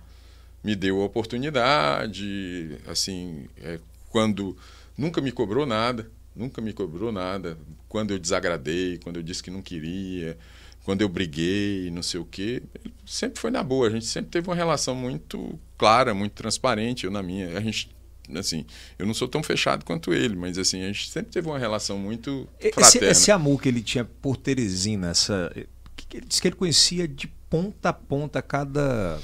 me 0.63 0.75
deu 0.75 1.01
a 1.01 1.05
oportunidade, 1.05 2.77
assim, 2.87 3.47
é, 3.61 3.79
quando 4.09 4.57
nunca 4.97 5.21
me 5.21 5.31
cobrou 5.31 5.65
nada, 5.65 6.09
nunca 6.35 6.61
me 6.61 6.73
cobrou 6.73 7.11
nada. 7.11 7.57
Quando 7.87 8.11
eu 8.11 8.19
desagradei, 8.19 8.97
quando 9.03 9.17
eu 9.17 9.23
disse 9.23 9.43
que 9.43 9.51
não 9.51 9.61
queria, 9.61 10.37
quando 10.83 11.01
eu 11.01 11.09
briguei, 11.09 11.89
não 11.91 12.01
sei 12.01 12.19
o 12.19 12.25
quê, 12.25 12.63
sempre 13.05 13.39
foi 13.39 13.51
na 13.51 13.63
boa. 13.63 13.87
A 13.87 13.91
gente 13.91 14.05
sempre 14.05 14.31
teve 14.31 14.47
uma 14.47 14.55
relação 14.55 14.95
muito 14.95 15.59
clara, 15.77 16.13
muito 16.13 16.33
transparente. 16.33 17.05
Eu 17.05 17.11
na 17.11 17.21
minha, 17.21 17.57
a 17.57 17.61
gente 17.61 17.89
assim, 18.35 18.65
eu 18.97 19.05
não 19.05 19.13
sou 19.13 19.27
tão 19.27 19.43
fechado 19.43 19.83
quanto 19.83 20.13
ele, 20.13 20.35
mas 20.35 20.57
assim, 20.57 20.83
a 20.83 20.87
gente 20.87 21.09
sempre 21.09 21.31
teve 21.31 21.47
uma 21.47 21.59
relação 21.59 21.97
muito 21.97 22.47
fraterna. 22.59 22.87
Esse, 22.87 23.05
esse 23.05 23.31
amor 23.31 23.61
que 23.61 23.67
ele 23.67 23.81
tinha 23.81 24.05
por 24.05 24.37
Teresina, 24.37 25.09
essa, 25.09 25.51
que 25.95 26.17
ele 26.17 26.25
disse 26.25 26.41
que 26.41 26.47
ele 26.47 26.55
conhecia 26.55 27.07
de 27.07 27.27
ponta 27.49 27.89
a 27.89 27.93
ponta 27.93 28.41
cada 28.41 29.19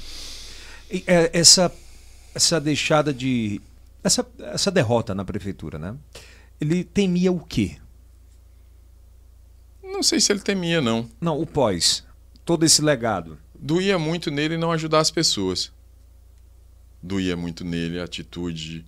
é, 1.06 1.30
essa 1.32 1.72
essa 2.34 2.60
deixada 2.60 3.12
de 3.12 3.60
essa, 4.04 4.26
essa 4.38 4.70
derrota 4.70 5.14
na 5.14 5.24
prefeitura, 5.24 5.78
né? 5.78 5.96
Ele 6.60 6.84
temia 6.84 7.30
o 7.30 7.40
quê? 7.40 7.78
Não 9.82 10.02
sei 10.02 10.20
se 10.20 10.32
ele 10.32 10.40
temia, 10.40 10.80
não. 10.80 11.08
Não, 11.20 11.40
o 11.40 11.46
pós. 11.46 12.04
Todo 12.44 12.64
esse 12.64 12.82
legado. 12.82 13.38
Doía 13.54 13.98
muito 13.98 14.30
nele 14.30 14.56
não 14.56 14.72
ajudar 14.72 15.00
as 15.00 15.10
pessoas. 15.10 15.72
Doía 17.02 17.36
muito 17.36 17.64
nele 17.64 18.00
a 18.00 18.04
atitude 18.04 18.84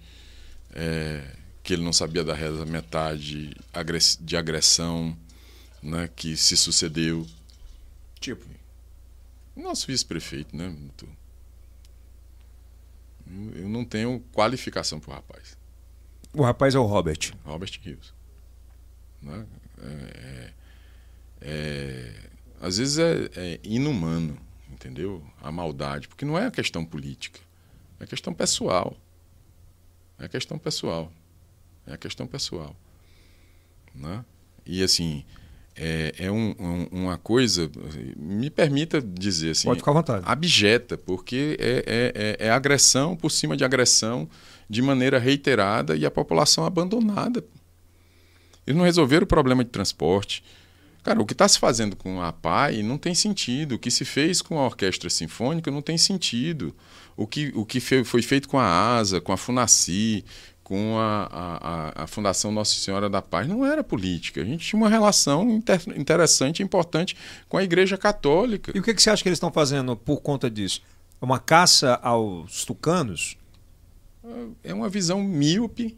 é, 0.73 1.37
que 1.63 1.73
ele 1.73 1.83
não 1.83 1.93
sabia 1.93 2.25
da 2.25 2.35
reza 2.35 2.65
metade 2.65 3.57
de 4.21 4.37
agressão 4.37 5.17
né, 5.83 6.09
que 6.15 6.37
se 6.37 6.57
sucedeu. 6.57 7.27
Tipo, 8.19 8.45
nosso 9.57 9.87
vice-prefeito, 9.87 10.57
né? 10.57 10.75
Eu 13.55 13.69
não 13.69 13.85
tenho 13.85 14.21
qualificação 14.33 14.99
para 14.99 15.11
o 15.11 15.15
rapaz. 15.15 15.57
O 16.33 16.43
rapaz 16.43 16.75
é 16.75 16.79
o 16.79 16.85
Robert. 16.85 17.33
Robert 17.45 17.73
Rios. 17.83 18.15
Né? 19.21 19.47
É, 19.83 19.87
é, 19.87 20.53
é, 21.43 22.15
às 22.61 22.79
vezes 22.79 22.99
é, 22.99 23.31
é, 23.37 23.61
inumano, 23.65 24.39
entendeu? 24.71 25.23
A 25.43 25.51
maldade, 25.51 26.09
porque 26.09 26.25
não 26.25 26.39
é 26.39 26.47
a 26.47 26.51
questão 26.51 26.85
política, 26.85 27.41
é 27.99 28.05
a 28.05 28.07
questão 28.07 28.33
pessoal. 28.33 28.97
É 30.19 30.27
a 30.27 30.29
questão 30.29 30.59
pessoal. 30.59 31.11
É 31.87 31.95
a 31.95 31.97
questão 31.97 32.27
pessoal. 32.27 32.77
Né? 33.95 34.25
E 34.67 34.83
assim, 34.83 35.25
é, 35.75 36.15
é 36.19 36.31
um, 36.31 36.55
um, 36.59 36.85
uma 36.93 37.19
coisa, 37.19 37.71
me 38.17 38.51
permita 38.51 39.01
dizer 39.01 39.53
assim, 39.53 39.67
Pode 39.67 39.81
ficar 39.81 39.93
à 39.93 39.95
vontade. 39.95 40.25
abjeta, 40.27 40.99
porque 40.99 41.57
é, 41.59 41.85
é, 41.87 42.47
é, 42.47 42.47
é 42.49 42.51
agressão 42.51 43.17
por 43.17 43.31
cima 43.31 43.57
de 43.57 43.65
agressão 43.65 44.29
de 44.71 44.81
maneira 44.81 45.19
reiterada 45.19 45.97
e 45.97 46.07
a 46.07 46.11
população 46.13 46.65
abandonada. 46.65 47.45
Eles 48.65 48.79
não 48.79 48.85
resolveram 48.85 49.25
o 49.25 49.27
problema 49.27 49.65
de 49.65 49.71
transporte. 49.71 50.45
Cara, 51.03 51.21
o 51.21 51.27
que 51.27 51.33
está 51.33 51.49
se 51.49 51.59
fazendo 51.59 51.97
com 51.97 52.23
a 52.23 52.33
PAI 52.33 52.81
não 52.85 52.97
tem 52.97 53.13
sentido. 53.13 53.75
O 53.75 53.79
que 53.81 53.91
se 53.91 54.05
fez 54.05 54.41
com 54.41 54.61
a 54.61 54.67
Orquestra 54.67 55.11
Sinfônica 55.11 55.73
não 55.73 55.83
tem 55.83 55.99
sentido. 55.99 56.73
O 57.17 57.27
que, 57.27 57.51
o 57.57 57.67
que 57.67 57.81
foi 57.81 58.23
feito 58.23 58.49
com 58.49 58.61
a 58.61 58.97
ASA, 58.97 59.21
com 59.21 59.33
a 59.33 59.37
FUNACI, 59.37 60.25
com 60.63 60.97
a, 61.01 61.27
a, 61.97 62.05
a, 62.05 62.07
Fundação 62.07 62.53
Nossa 62.53 62.77
Senhora 62.77 63.11
da 63.11 63.21
Paz 63.21 63.49
não 63.49 63.67
era 63.67 63.83
política. 63.83 64.41
A 64.41 64.45
gente 64.45 64.65
tinha 64.65 64.79
uma 64.81 64.89
relação 64.89 65.51
inter, 65.51 65.83
interessante 65.97 66.61
e 66.61 66.63
importante 66.63 67.17
com 67.49 67.57
a 67.57 67.65
Igreja 67.65 67.99
Católica. 67.99 68.71
E 68.73 68.79
o 68.79 68.83
que, 68.85 68.95
que 68.95 69.03
você 69.03 69.11
acha 69.11 69.21
que 69.21 69.29
eles 69.29 69.39
estão 69.39 69.51
fazendo 69.51 69.97
por 69.97 70.21
conta 70.21 70.49
disso? 70.49 70.81
Uma 71.21 71.41
caça 71.41 71.99
aos 72.01 72.65
tucanos? 72.65 73.40
É 74.63 74.75
uma 74.75 74.89
visão 74.89 75.23
míope 75.23 75.97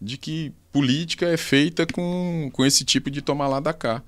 de 0.00 0.16
que 0.16 0.52
política 0.72 1.26
é 1.26 1.36
feita 1.36 1.86
com, 1.86 2.50
com 2.52 2.64
esse 2.64 2.84
tipo 2.84 3.10
de 3.10 3.22
tomar 3.22 3.48
lá 3.48 3.60
da 3.60 3.72
cá. 3.72 4.02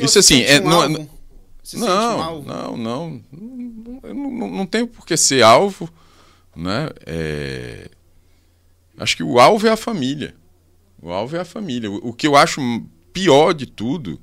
Isso 0.00 0.18
assim, 0.18 0.42
é, 0.42 0.60
um 0.60 0.68
não, 0.68 0.88
não, 0.88 1.08
não, 1.74 2.76
não, 2.76 2.76
não, 2.76 3.22
não, 4.14 4.50
não 4.50 4.66
tem 4.66 4.86
por 4.86 5.06
que 5.06 5.16
ser 5.16 5.42
alvo, 5.42 5.88
né? 6.56 6.88
É, 7.06 7.90
acho 8.98 9.16
que 9.16 9.22
o 9.22 9.38
alvo 9.38 9.66
é 9.66 9.70
a 9.70 9.76
família. 9.76 10.34
O 11.00 11.10
alvo 11.10 11.36
é 11.36 11.40
a 11.40 11.44
família. 11.44 11.90
O, 11.90 12.08
o 12.08 12.12
que 12.12 12.26
eu 12.26 12.34
acho 12.34 12.60
pior 13.12 13.52
de 13.52 13.66
tudo 13.66 14.20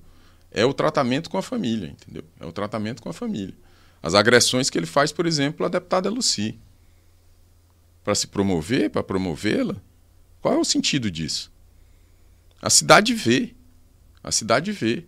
é 0.52 0.66
o 0.66 0.74
tratamento 0.74 1.30
com 1.30 1.38
a 1.38 1.42
família, 1.42 1.90
entendeu? 1.90 2.24
É 2.40 2.46
o 2.46 2.52
tratamento 2.52 3.02
com 3.02 3.10
a 3.10 3.14
família. 3.14 3.56
As 4.04 4.16
agressões 4.16 4.70
que 4.70 4.78
ele 4.78 4.88
faz, 4.88 5.12
por 5.12 5.26
exemplo, 5.26 5.66
à 5.66 5.70
deputada 5.70 6.10
Luci. 6.10 6.60
Para 8.04 8.16
se 8.16 8.28
promover, 8.28 8.90
para 8.90 9.04
promovê-la, 9.04 9.76
qual 10.42 10.56
é 10.56 10.58
o 10.58 10.66
sentido 10.66 11.12
disso? 11.12 11.52
A 12.62 12.70
cidade 12.70 13.14
vê. 13.14 13.54
A 14.24 14.32
cidade 14.32 14.72
vê. 14.72 15.06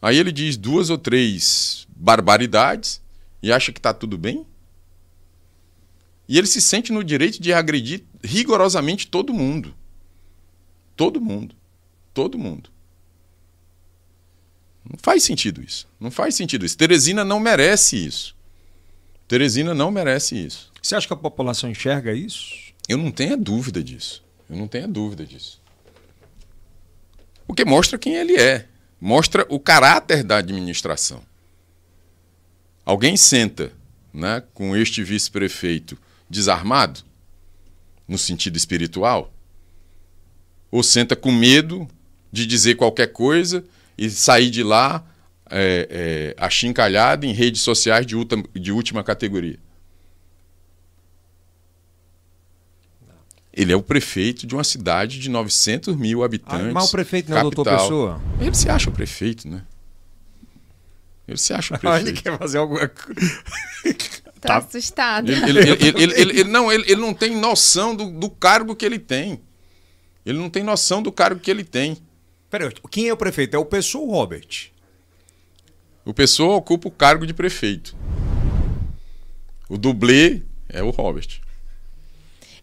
Aí 0.00 0.16
ele 0.18 0.32
diz 0.32 0.56
duas 0.56 0.90
ou 0.90 0.98
três 0.98 1.86
barbaridades 1.96 3.00
e 3.42 3.52
acha 3.52 3.72
que 3.72 3.78
está 3.78 3.92
tudo 3.92 4.18
bem? 4.18 4.46
E 6.28 6.36
ele 6.38 6.46
se 6.46 6.60
sente 6.60 6.92
no 6.92 7.04
direito 7.04 7.40
de 7.40 7.52
agredir 7.52 8.04
rigorosamente 8.22 9.06
todo 9.06 9.32
mundo. 9.32 9.74
Todo 10.96 11.20
mundo. 11.20 11.54
Todo 12.12 12.38
mundo. 12.38 12.70
Não 14.84 14.98
faz 14.98 15.22
sentido 15.22 15.62
isso. 15.62 15.86
Não 16.00 16.10
faz 16.10 16.34
sentido 16.34 16.64
isso. 16.64 16.76
Teresina 16.76 17.24
não 17.24 17.38
merece 17.38 17.96
isso. 17.96 18.34
Teresina 19.28 19.74
não 19.74 19.90
merece 19.90 20.36
isso. 20.36 20.72
Você 20.86 20.94
acha 20.94 21.08
que 21.08 21.12
a 21.12 21.16
população 21.16 21.68
enxerga 21.68 22.12
isso? 22.12 22.72
Eu 22.88 22.96
não 22.96 23.10
tenho 23.10 23.36
dúvida 23.36 23.82
disso. 23.82 24.24
Eu 24.48 24.56
não 24.56 24.68
tenho 24.68 24.86
dúvida 24.86 25.26
disso. 25.26 25.60
Porque 27.44 27.64
mostra 27.64 27.98
quem 27.98 28.14
ele 28.14 28.36
é. 28.36 28.68
Mostra 29.00 29.44
o 29.48 29.58
caráter 29.58 30.22
da 30.22 30.36
administração. 30.36 31.24
Alguém 32.84 33.16
senta 33.16 33.72
né, 34.14 34.44
com 34.54 34.76
este 34.76 35.02
vice-prefeito 35.02 35.98
desarmado, 36.30 37.00
no 38.06 38.16
sentido 38.16 38.56
espiritual? 38.56 39.34
Ou 40.70 40.84
senta 40.84 41.16
com 41.16 41.32
medo 41.32 41.88
de 42.30 42.46
dizer 42.46 42.76
qualquer 42.76 43.08
coisa 43.08 43.64
e 43.98 44.08
sair 44.08 44.50
de 44.50 44.62
lá 44.62 45.04
é, 45.50 46.34
é, 46.38 46.44
achincalhado 46.44 47.26
em 47.26 47.32
redes 47.32 47.62
sociais 47.62 48.06
de, 48.06 48.14
de 48.54 48.70
última 48.70 49.02
categoria? 49.02 49.65
Ele 53.56 53.72
é 53.72 53.76
o 53.76 53.82
prefeito 53.82 54.46
de 54.46 54.54
uma 54.54 54.62
cidade 54.62 55.18
de 55.18 55.30
900 55.30 55.96
mil 55.96 56.22
habitantes. 56.22 56.68
Ah, 56.68 56.72
mas 56.74 56.88
o 56.88 56.90
prefeito 56.90 57.30
não 57.30 57.38
é 57.38 57.40
o 57.40 57.50
doutor 57.50 57.64
Pessoa? 57.64 58.20
Ele 58.38 58.54
se 58.54 58.68
acha 58.68 58.90
o 58.90 58.92
prefeito, 58.92 59.48
né? 59.48 59.62
Ele 61.26 61.38
se 61.38 61.54
acha 61.54 61.74
o 61.74 61.78
prefeito. 61.80 62.08
ele 62.08 62.20
quer 62.20 62.38
fazer 62.38 62.58
alguma 62.58 62.86
coisa. 62.86 63.42
Tá, 64.38 64.60
tá 64.60 64.66
assustado. 64.66 65.32
Ele, 65.32 65.48
ele, 65.48 65.88
ele, 65.96 66.14
ele, 66.14 66.44
não, 66.44 66.70
ele, 66.70 66.84
ele 66.86 67.00
não 67.00 67.14
tem 67.14 67.34
noção 67.34 67.96
do, 67.96 68.10
do 68.10 68.28
cargo 68.28 68.76
que 68.76 68.84
ele 68.84 68.98
tem. 68.98 69.40
Ele 70.26 70.36
não 70.36 70.50
tem 70.50 70.62
noção 70.62 71.02
do 71.02 71.10
cargo 71.10 71.40
que 71.40 71.50
ele 71.50 71.64
tem. 71.64 71.96
Peraí, 72.50 72.70
quem 72.90 73.08
é 73.08 73.12
o 73.14 73.16
prefeito? 73.16 73.56
É 73.56 73.58
o 73.58 73.64
Pessoa 73.64 74.04
ou 74.04 74.10
o 74.10 74.12
Robert? 74.12 74.70
O 76.04 76.12
Pessoa 76.12 76.54
ocupa 76.54 76.86
o 76.86 76.90
cargo 76.90 77.26
de 77.26 77.32
prefeito. 77.32 77.96
O 79.70 79.78
dublê 79.78 80.42
é 80.68 80.82
o 80.82 80.90
Robert 80.90 81.40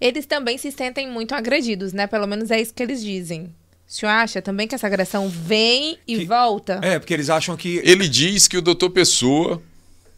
eles 0.03 0.25
também 0.25 0.57
se 0.57 0.69
sentem 0.69 1.09
muito 1.09 1.33
agredidos, 1.33 1.93
né? 1.93 2.05
Pelo 2.07 2.27
menos 2.27 2.51
é 2.51 2.59
isso 2.59 2.73
que 2.73 2.83
eles 2.83 3.01
dizem. 3.01 3.43
O 3.87 3.91
senhor 3.93 4.11
acha 4.11 4.41
também 4.41 4.67
que 4.67 4.75
essa 4.75 4.85
agressão 4.85 5.29
vem 5.29 5.97
e 6.05 6.17
que... 6.17 6.25
volta? 6.25 6.81
É, 6.83 6.99
porque 6.99 7.13
eles 7.13 7.29
acham 7.29 7.55
que. 7.55 7.81
Ele 7.85 8.09
diz 8.09 8.45
que 8.45 8.57
o 8.57 8.61
doutor 8.61 8.89
Pessoa 8.89 9.61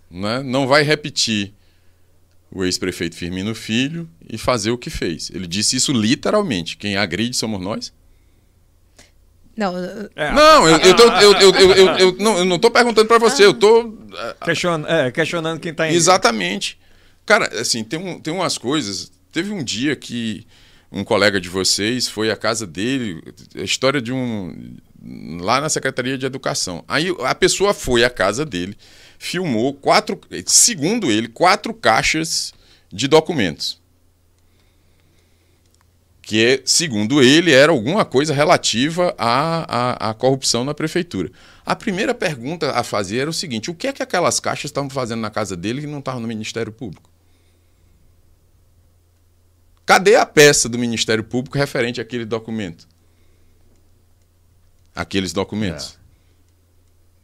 né, 0.10 0.42
não 0.42 0.68
vai 0.68 0.82
repetir 0.82 1.54
o 2.52 2.64
ex-prefeito 2.64 3.16
Firmino 3.16 3.54
Filho 3.54 4.10
e 4.28 4.40
fazer 4.40 4.72
o 4.72 4.78
que 4.78 4.90
fez. 4.90 5.30
Ele 5.30 5.46
disse 5.46 5.76
isso 5.76 5.92
literalmente. 5.92 6.78
Quem 6.78 6.98
agride 6.98 7.36
somos 7.36 7.62
nós. 7.62 7.94
Não, 9.56 9.78
é. 10.16 10.32
não, 10.34 10.68
eu, 10.68 10.78
eu, 10.80 10.96
tô, 10.96 11.04
eu, 11.04 11.32
eu, 11.34 11.52
eu, 11.54 11.98
eu, 11.98 12.18
não, 12.18 12.38
eu 12.40 12.46
não 12.46 12.56
estou 12.56 12.72
perguntando 12.72 13.08
para 13.08 13.20
você, 13.20 13.46
eu 13.46 13.52
estou 13.52 13.98
questionando, 14.44 14.88
é, 14.88 15.12
questionando 15.12 15.60
quem 15.60 15.72
está 15.72 15.88
indo. 15.88 15.96
Exatamente. 15.96 16.78
Cara, 17.26 17.62
assim, 17.62 17.84
tem, 17.84 17.98
um, 17.98 18.20
tem 18.20 18.34
umas 18.34 18.58
coisas 18.58 19.14
Teve 19.36 19.52
um 19.52 19.62
dia 19.62 19.98
que 19.98 20.48
um 20.90 21.04
colega 21.04 21.42
de 21.42 21.50
vocês 21.50 22.08
foi 22.08 22.32
à 22.32 22.38
casa 22.38 22.66
dele, 22.66 23.22
a 23.54 23.64
história 23.64 24.02
de 24.02 24.14
um. 24.14 24.78
lá 25.42 25.60
na 25.60 25.68
Secretaria 25.68 26.18
de 26.18 26.26
Educação. 26.26 26.86
Aí 26.88 27.14
a 27.20 27.36
pessoa 27.36 27.74
foi 27.74 28.06
à 28.06 28.10
casa 28.10 28.46
dele, 28.46 28.78
filmou 29.20 29.74
quatro, 29.74 30.18
segundo 30.46 31.12
ele, 31.12 31.28
quatro 31.28 31.74
caixas 31.74 32.54
de 32.90 33.10
documentos. 33.10 33.78
Que, 36.22 36.62
segundo 36.64 37.22
ele, 37.22 37.52
era 37.52 37.74
alguma 37.74 38.06
coisa 38.06 38.34
relativa 38.34 39.14
à, 39.18 39.66
à, 40.08 40.12
à 40.12 40.14
corrupção 40.14 40.64
na 40.64 40.74
prefeitura. 40.74 41.30
A 41.66 41.76
primeira 41.76 42.14
pergunta 42.14 42.72
a 42.72 42.86
fazer 42.86 43.18
era 43.18 43.30
o 43.30 43.34
seguinte: 43.34 43.70
o 43.70 43.76
que 43.76 43.88
é 43.88 43.92
que 43.92 44.02
aquelas 44.02 44.40
caixas 44.40 44.72
estavam 44.72 44.90
fazendo 44.90 45.20
na 45.20 45.30
casa 45.30 45.58
dele 45.58 45.82
que 45.82 45.88
não 45.88 46.00
estavam 46.00 46.22
no 46.22 46.28
Ministério 46.30 46.72
Público? 46.72 47.14
Cadê 49.86 50.16
a 50.16 50.26
peça 50.26 50.68
do 50.68 50.80
Ministério 50.80 51.24
Público 51.24 51.58
referente 51.58 52.02
àquele 52.02 52.26
documento? 52.26 52.88
Aqueles 54.96 55.32
documentos. 55.32 56.00
É. 56.02 56.06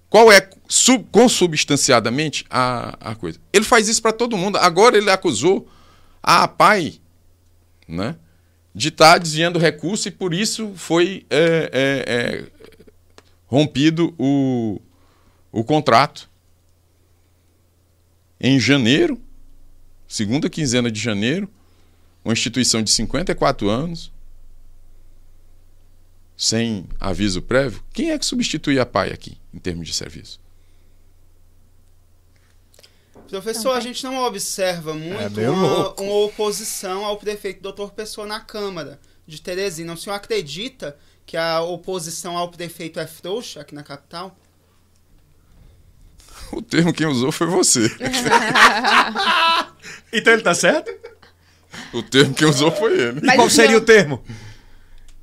Qual 0.09 0.31
é, 0.31 0.47
sub, 0.67 1.07
consubstanciadamente, 1.11 2.45
a, 2.49 3.11
a 3.11 3.15
coisa? 3.15 3.39
Ele 3.51 3.63
faz 3.63 3.87
isso 3.87 4.01
para 4.01 4.11
todo 4.11 4.37
mundo. 4.37 4.57
Agora 4.57 4.97
ele 4.97 5.09
acusou 5.09 5.67
a 6.21 6.43
APAI 6.43 6.99
né, 7.87 8.17
de 8.75 8.89
estar 8.89 9.13
tá 9.13 9.17
desviando 9.17 9.57
recurso 9.57 10.07
e 10.09 10.11
por 10.11 10.33
isso 10.33 10.73
foi 10.75 11.25
é, 11.29 11.69
é, 11.71 12.05
é, 12.07 12.51
rompido 13.47 14.13
o, 14.19 14.81
o 15.51 15.63
contrato. 15.63 16.29
Em 18.39 18.59
janeiro, 18.59 19.19
segunda 20.07 20.49
quinzena 20.49 20.91
de 20.91 20.99
janeiro, 20.99 21.49
uma 22.23 22.33
instituição 22.33 22.81
de 22.81 22.91
54 22.91 23.69
anos, 23.69 24.11
sem 26.37 26.87
aviso 26.99 27.41
prévio, 27.41 27.83
quem 27.93 28.11
é 28.11 28.17
que 28.17 28.25
substitui 28.25 28.79
a 28.79 28.85
PAI 28.85 29.11
aqui, 29.11 29.37
em 29.53 29.59
termos 29.59 29.87
de 29.87 29.93
serviço? 29.93 30.39
Professor, 33.29 33.71
a 33.71 33.79
gente 33.79 34.03
não 34.03 34.17
observa 34.23 34.93
muito 34.93 35.39
é 35.39 35.49
uma, 35.49 35.93
uma, 35.93 36.13
oposição 36.25 37.05
ao 37.05 37.15
prefeito 37.15 37.61
doutor 37.61 37.93
Pessoa 37.93 38.27
na 38.27 38.41
Câmara 38.41 38.99
de 39.25 39.41
Teresina. 39.41 39.93
O 39.93 39.97
senhor 39.97 40.15
acredita 40.15 40.97
que 41.25 41.37
a 41.37 41.61
oposição 41.61 42.37
ao 42.37 42.49
prefeito 42.49 42.99
é 42.99 43.07
frouxa 43.07 43.61
aqui 43.61 43.73
na 43.73 43.83
capital? 43.83 44.35
O 46.51 46.61
termo 46.61 46.91
quem 46.91 47.07
usou 47.07 47.31
foi 47.31 47.47
você. 47.47 47.87
então 50.11 50.33
ele 50.33 50.41
tá 50.41 50.53
certo? 50.53 50.91
O 51.93 52.03
termo 52.03 52.33
que 52.33 52.45
usou 52.45 52.71
foi 52.71 52.99
ele. 52.99 53.21
Mas 53.23 53.35
qual 53.35 53.49
seria 53.49 53.77
o 53.77 53.81
termo? 53.81 54.21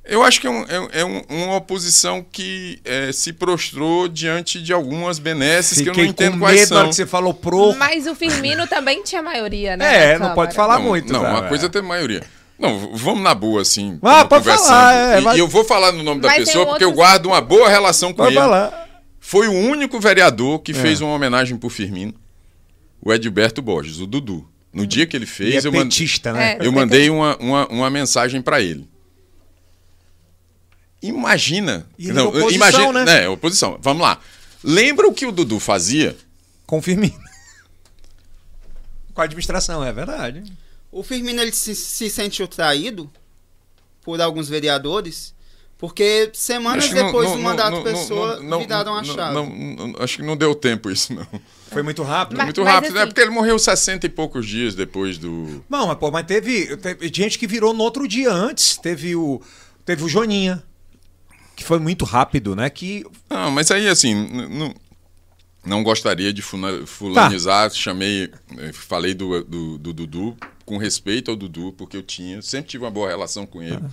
Eu 0.09 0.23
acho 0.23 0.41
que 0.41 0.47
é, 0.47 0.49
um, 0.49 0.63
é, 0.63 1.01
é 1.01 1.05
um, 1.05 1.21
uma 1.29 1.55
oposição 1.57 2.25
que 2.31 2.79
é, 2.83 3.11
se 3.11 3.31
prostrou 3.31 4.07
diante 4.07 4.59
de 4.59 4.73
algumas 4.73 5.19
benesses 5.19 5.77
Fiquei 5.77 5.93
que 5.93 5.99
eu 5.99 6.03
não 6.03 6.09
entendo 6.09 6.33
com 6.33 6.39
quais 6.39 6.61
medo 6.61 6.67
são. 6.67 6.89
que 6.89 6.95
você 6.95 7.05
falou 7.05 7.31
pro. 7.31 7.75
Mas 7.75 8.07
o 8.07 8.15
Firmino 8.15 8.65
também 8.65 9.03
tinha 9.03 9.21
maioria, 9.21 9.77
né? 9.77 10.13
É, 10.13 10.19
não 10.19 10.33
pode 10.33 10.55
falar 10.55 10.79
não, 10.79 10.85
muito. 10.85 11.13
Não, 11.13 11.21
uma 11.21 11.43
coisa 11.43 11.67
é 11.67 11.69
ter 11.69 11.83
maioria. 11.83 12.23
Não, 12.57 12.95
vamos 12.95 13.23
na 13.23 13.35
boa, 13.35 13.61
assim. 13.61 13.99
Ah, 14.01 14.25
pode 14.25 14.43
falar. 14.43 14.95
É, 14.95 15.19
e, 15.19 15.21
mas... 15.21 15.37
e, 15.37 15.39
eu 15.39 15.47
vou 15.47 15.63
falar 15.63 15.91
no 15.91 16.01
nome 16.01 16.21
da 16.21 16.27
mas 16.27 16.45
pessoa 16.45 16.65
porque 16.65 16.83
eu 16.83 16.91
guardo 16.91 17.27
uma 17.27 17.39
boa 17.39 17.69
relação 17.69 18.09
com 18.09 18.17
pode 18.17 18.33
ele. 18.33 18.39
Falar. 18.39 18.89
Foi 19.19 19.47
o 19.47 19.53
único 19.53 19.99
vereador 19.99 20.59
que 20.59 20.71
é. 20.71 20.75
fez 20.75 21.01
uma 21.01 21.13
homenagem 21.13 21.55
pro 21.55 21.69
Firmino, 21.69 22.15
o 22.99 23.13
Edilberto 23.13 23.61
Borges, 23.61 23.99
o 23.99 24.07
Dudu. 24.07 24.45
No 24.71 24.85
dia 24.85 25.07
que 25.07 25.15
ele 25.17 25.25
fez, 25.25 25.65
ele 25.65 25.75
é 25.75 25.79
eu, 25.79 25.83
petista, 25.83 26.31
né? 26.31 26.53
É, 26.53 26.65
eu 26.65 26.71
mandei 26.71 27.09
uma, 27.09 27.35
uma, 27.37 27.67
uma 27.67 27.89
mensagem 27.89 28.41
para 28.41 28.61
ele. 28.61 28.87
Imagina. 31.01 31.87
E 31.97 32.11
não, 32.11 32.27
oposição, 32.27 32.51
imagina, 32.51 33.05
né? 33.05 33.23
É, 33.23 33.29
oposição. 33.29 33.79
Vamos 33.81 34.03
lá. 34.03 34.19
Lembra 34.63 35.07
o 35.07 35.13
que 35.13 35.25
o 35.25 35.31
Dudu 35.31 35.59
fazia? 35.59 36.15
Confirme. 36.65 37.15
Com 39.13 39.21
a 39.21 39.23
administração, 39.23 39.83
é 39.83 39.91
verdade. 39.91 40.43
O 40.91 41.03
Firmino 41.03 41.41
ele 41.41 41.51
se, 41.51 41.75
se 41.75 42.09
sentiu 42.09 42.47
traído 42.47 43.09
por 44.01 44.19
alguns 44.21 44.49
vereadores, 44.49 45.33
porque 45.77 46.29
semanas 46.33 46.89
depois 46.89 47.31
do 47.31 47.39
mandato 47.39 47.71
não, 47.77 47.83
Pessoa 47.83 48.39
não, 48.39 48.59
viraram 48.59 48.95
a 48.95 49.03
chave. 49.03 49.37
acho 49.99 50.17
que 50.17 50.23
não 50.23 50.35
deu 50.35 50.53
tempo 50.55 50.89
isso, 50.89 51.13
não. 51.13 51.27
Foi 51.71 51.83
muito 51.83 52.03
rápido? 52.03 52.37
Mas, 52.37 52.45
muito 52.47 52.63
rápido, 52.63 52.97
assim, 52.97 53.03
é 53.03 53.05
porque 53.05 53.21
ele 53.21 53.29
morreu 53.29 53.57
60 53.57 54.05
e 54.05 54.09
poucos 54.09 54.45
dias 54.47 54.75
depois 54.75 55.17
do. 55.17 55.63
Não, 55.69 55.87
mas, 55.87 55.97
pô, 55.97 56.09
mas 56.11 56.25
teve, 56.25 56.75
teve 56.77 57.11
gente 57.13 57.37
que 57.37 57.47
virou 57.47 57.73
no 57.73 57.83
outro 57.83 58.07
dia 58.07 58.31
antes. 58.31 58.77
Teve 58.77 59.15
o, 59.15 59.41
teve 59.85 60.03
o 60.03 60.09
Joninha, 60.09 60.63
que 61.55 61.63
foi 61.63 61.79
muito 61.79 62.05
rápido, 62.05 62.55
né? 62.55 62.69
Que... 62.69 63.05
Não, 63.29 63.51
mas 63.51 63.69
aí 63.69 63.87
assim, 63.87 64.15
não, 64.15 64.73
não 65.65 65.83
gostaria 65.83 66.33
de 66.33 66.41
fulanizar, 66.41 67.69
tá. 67.69 67.75
chamei, 67.75 68.31
eh, 68.57 68.71
falei 68.73 69.13
do, 69.13 69.43
do, 69.43 69.77
do, 69.77 69.93
Dudu 69.93 70.37
com 70.65 70.77
respeito 70.77 71.31
ao 71.31 71.37
Dudu, 71.37 71.73
porque 71.77 71.97
eu 71.97 72.03
tinha, 72.03 72.41
sempre 72.41 72.71
tive 72.71 72.83
uma 72.83 72.91
boa 72.91 73.09
relação 73.09 73.45
com 73.45 73.61
ele. 73.61 73.79
Ah. 73.83 73.89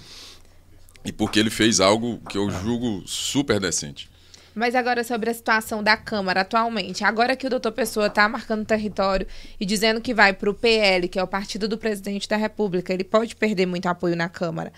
E 1.05 1.13
porque 1.13 1.39
ele 1.39 1.51
fez 1.51 1.79
algo 1.81 2.21
que 2.29 2.37
eu 2.37 2.51
julgo 2.51 3.03
super 3.07 3.61
decente. 3.61 4.11
Mas 4.57 4.75
agora 4.75 5.05
sobre 5.05 5.29
a 5.29 5.35
situação 5.35 5.83
da 5.83 5.99
Câmara 5.99 6.41
atualmente. 6.41 7.05
Agora 7.05 7.37
que 7.37 7.47
o 7.47 7.51
doutor 7.51 7.73
Pessoa 7.73 8.07
está 8.07 8.27
marcando 8.27 8.65
território 8.65 9.27
e 9.61 9.67
dizendo 9.67 10.01
que 10.01 10.15
vai 10.15 10.33
para 10.33 10.49
o 10.49 10.55
PL, 10.55 11.09
que 11.09 11.19
é 11.19 11.23
o 11.23 11.27
partido 11.27 11.69
do 11.69 11.77
presidente 11.77 12.27
da 12.27 12.39
República, 12.39 12.91
ele 12.91 13.05
pode 13.05 13.37
perder 13.37 13.67
muito 13.67 13.85
apoio 13.85 14.17
na 14.17 14.31
Câmara. 14.31 14.73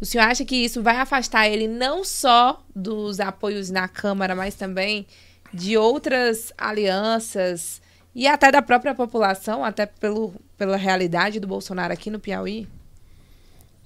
O 0.00 0.06
senhor 0.06 0.24
acha 0.24 0.46
que 0.46 0.56
isso 0.56 0.82
vai 0.82 0.96
afastar 0.96 1.46
ele 1.46 1.68
não 1.68 2.02
só 2.04 2.64
dos 2.74 3.20
apoios 3.20 3.68
na 3.68 3.86
Câmara, 3.86 4.34
mas 4.34 4.54
também 4.54 5.06
de 5.52 5.76
outras 5.76 6.50
alianças 6.56 7.82
e 8.14 8.26
até 8.26 8.50
da 8.50 8.62
própria 8.62 8.94
população, 8.94 9.62
até 9.62 9.84
pelo, 9.84 10.32
pela 10.56 10.78
realidade 10.78 11.38
do 11.38 11.46
Bolsonaro 11.46 11.92
aqui 11.92 12.10
no 12.10 12.18
Piauí? 12.18 12.66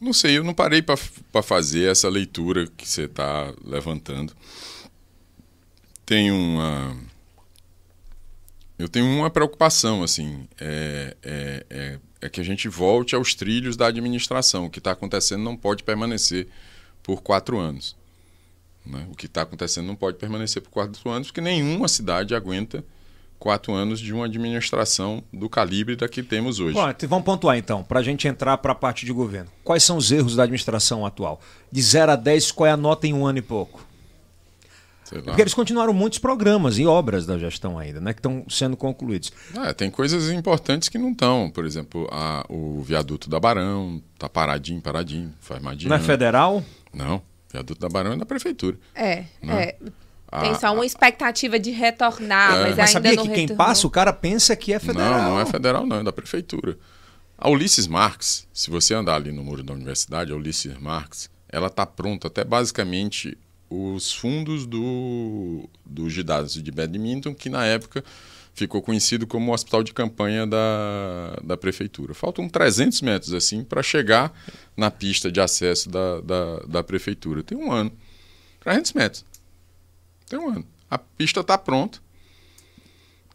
Não 0.00 0.12
sei, 0.12 0.38
eu 0.38 0.44
não 0.44 0.54
parei 0.54 0.82
para 0.82 1.42
fazer 1.42 1.90
essa 1.90 2.08
leitura 2.08 2.68
que 2.76 2.88
você 2.88 3.06
está 3.06 3.52
levantando 3.64 4.32
tenho 6.04 6.34
uma 6.34 6.96
eu 8.78 8.88
tenho 8.88 9.06
uma 9.06 9.30
preocupação 9.30 10.02
assim 10.02 10.46
é, 10.60 11.16
é, 11.22 11.66
é, 11.70 11.98
é, 12.20 12.28
que 12.28 12.40
a 12.40 12.44
gente 12.44 12.68
volte 12.68 13.14
aos 13.14 13.34
trilhos 13.34 13.76
da 13.76 13.86
administração 13.86 14.66
o 14.66 14.70
que 14.70 14.78
está 14.78 14.92
acontecendo 14.92 15.42
não 15.42 15.56
pode 15.56 15.82
permanecer 15.82 16.48
por 17.02 17.22
quatro 17.22 17.58
anos 17.58 17.96
né? 18.84 19.06
o 19.10 19.14
que 19.14 19.26
está 19.26 19.42
acontecendo 19.42 19.86
não 19.86 19.96
pode 19.96 20.16
permanecer 20.16 20.62
por 20.62 20.70
quatro 20.70 21.10
anos 21.10 21.28
porque 21.28 21.40
nenhuma 21.40 21.88
cidade 21.88 22.34
aguenta 22.34 22.84
quatro 23.42 23.72
anos 23.72 23.98
de 23.98 24.14
uma 24.14 24.26
administração 24.26 25.20
do 25.32 25.48
calibre 25.48 25.96
da 25.96 26.08
que 26.08 26.22
temos 26.22 26.60
hoje. 26.60 26.74
Bom, 26.74 26.94
vamos 27.08 27.24
pontuar 27.24 27.58
então, 27.58 27.82
para 27.82 27.98
a 27.98 28.02
gente 28.02 28.28
entrar 28.28 28.56
para 28.58 28.70
a 28.70 28.74
parte 28.74 29.04
de 29.04 29.12
governo. 29.12 29.50
Quais 29.64 29.82
são 29.82 29.96
os 29.96 30.12
erros 30.12 30.36
da 30.36 30.44
administração 30.44 31.04
atual? 31.04 31.40
De 31.70 31.82
0 31.82 32.12
a 32.12 32.16
10, 32.16 32.52
qual 32.52 32.68
é 32.68 32.70
a 32.70 32.76
nota 32.76 33.04
em 33.08 33.12
um 33.12 33.26
ano 33.26 33.40
e 33.40 33.42
pouco? 33.42 33.84
Porque 35.20 35.40
eles 35.40 35.54
continuaram 35.54 35.92
muitos 35.92 36.18
programas 36.18 36.78
e 36.78 36.86
obras 36.86 37.26
da 37.26 37.36
gestão 37.36 37.78
ainda, 37.78 38.00
né? 38.00 38.12
Que 38.12 38.20
estão 38.20 38.44
sendo 38.48 38.76
concluídos. 38.76 39.32
É, 39.66 39.72
tem 39.72 39.90
coisas 39.90 40.30
importantes 40.30 40.88
que 40.88 40.98
não 40.98 41.12
estão. 41.12 41.50
Por 41.50 41.64
exemplo, 41.64 42.08
a, 42.10 42.44
o 42.48 42.82
viaduto 42.82 43.28
da 43.28 43.38
Barão 43.38 44.02
está 44.14 44.28
paradinho, 44.28 44.80
paradinho, 44.80 45.32
faz 45.40 45.60
mais 45.60 45.76
de 45.76 45.88
Não 45.88 45.96
é 45.96 46.00
federal? 46.00 46.64
Não. 46.92 47.16
O 47.16 47.22
viaduto 47.52 47.80
da 47.80 47.88
Barão 47.88 48.12
é 48.12 48.16
da 48.16 48.26
prefeitura. 48.26 48.78
É, 48.94 49.24
né? 49.42 49.62
é. 49.62 49.76
Tem 50.40 50.54
só 50.54 50.72
uma 50.72 50.86
expectativa 50.86 51.58
de 51.58 51.70
retornar, 51.70 52.54
é. 52.54 52.62
mas, 52.62 52.76
mas 52.76 52.90
sabia 52.90 53.16
que 53.16 53.28
quem 53.28 53.48
passa, 53.48 53.86
o 53.86 53.90
cara 53.90 54.14
pensa 54.14 54.56
que 54.56 54.72
é 54.72 54.78
federal. 54.78 55.22
Não, 55.22 55.30
não 55.32 55.40
é 55.40 55.44
federal, 55.44 55.86
não, 55.86 56.00
é 56.00 56.02
da 56.02 56.12
prefeitura. 56.12 56.78
A 57.36 57.50
Ulisses 57.50 57.86
Marx, 57.86 58.46
se 58.52 58.70
você 58.70 58.94
andar 58.94 59.16
ali 59.16 59.30
no 59.30 59.44
muro 59.44 59.62
da 59.62 59.74
universidade, 59.74 60.32
a 60.32 60.36
Ulisses 60.36 60.78
Marx, 60.78 61.28
ela 61.48 61.66
está 61.66 61.84
pronta 61.84 62.28
até 62.28 62.44
basicamente 62.44 63.36
os 63.72 64.12
fundos 64.12 64.66
do, 64.66 65.68
do 65.84 66.10
ginásio 66.10 66.62
de 66.62 66.70
badminton, 66.70 67.34
que 67.34 67.48
na 67.48 67.64
época 67.64 68.04
ficou 68.54 68.82
conhecido 68.82 69.26
como 69.26 69.50
o 69.50 69.54
hospital 69.54 69.82
de 69.82 69.92
campanha 69.92 70.46
da, 70.46 71.38
da 71.42 71.56
prefeitura. 71.56 72.12
Faltam 72.14 72.48
300 72.48 73.00
metros 73.00 73.32
assim 73.32 73.64
para 73.64 73.82
chegar 73.82 74.32
na 74.76 74.90
pista 74.90 75.32
de 75.32 75.40
acesso 75.40 75.88
da, 75.88 76.20
da, 76.20 76.56
da, 76.60 76.82
prefeitura. 76.82 77.42
Tem 77.42 77.56
um 77.56 77.72
ano. 77.72 77.90
300 78.60 78.92
metros. 78.92 79.24
Tem 80.28 80.38
um 80.38 80.48
ano. 80.48 80.66
A 80.90 80.98
pista 80.98 81.40
está 81.40 81.56
pronta. 81.56 81.98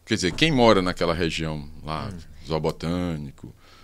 Quer 0.05 0.15
dizer, 0.15 0.31
quem 0.33 0.51
mora 0.51 0.81
naquela 0.81 1.13
região 1.13 1.67
lá, 1.83 2.07
hum. 2.07 2.17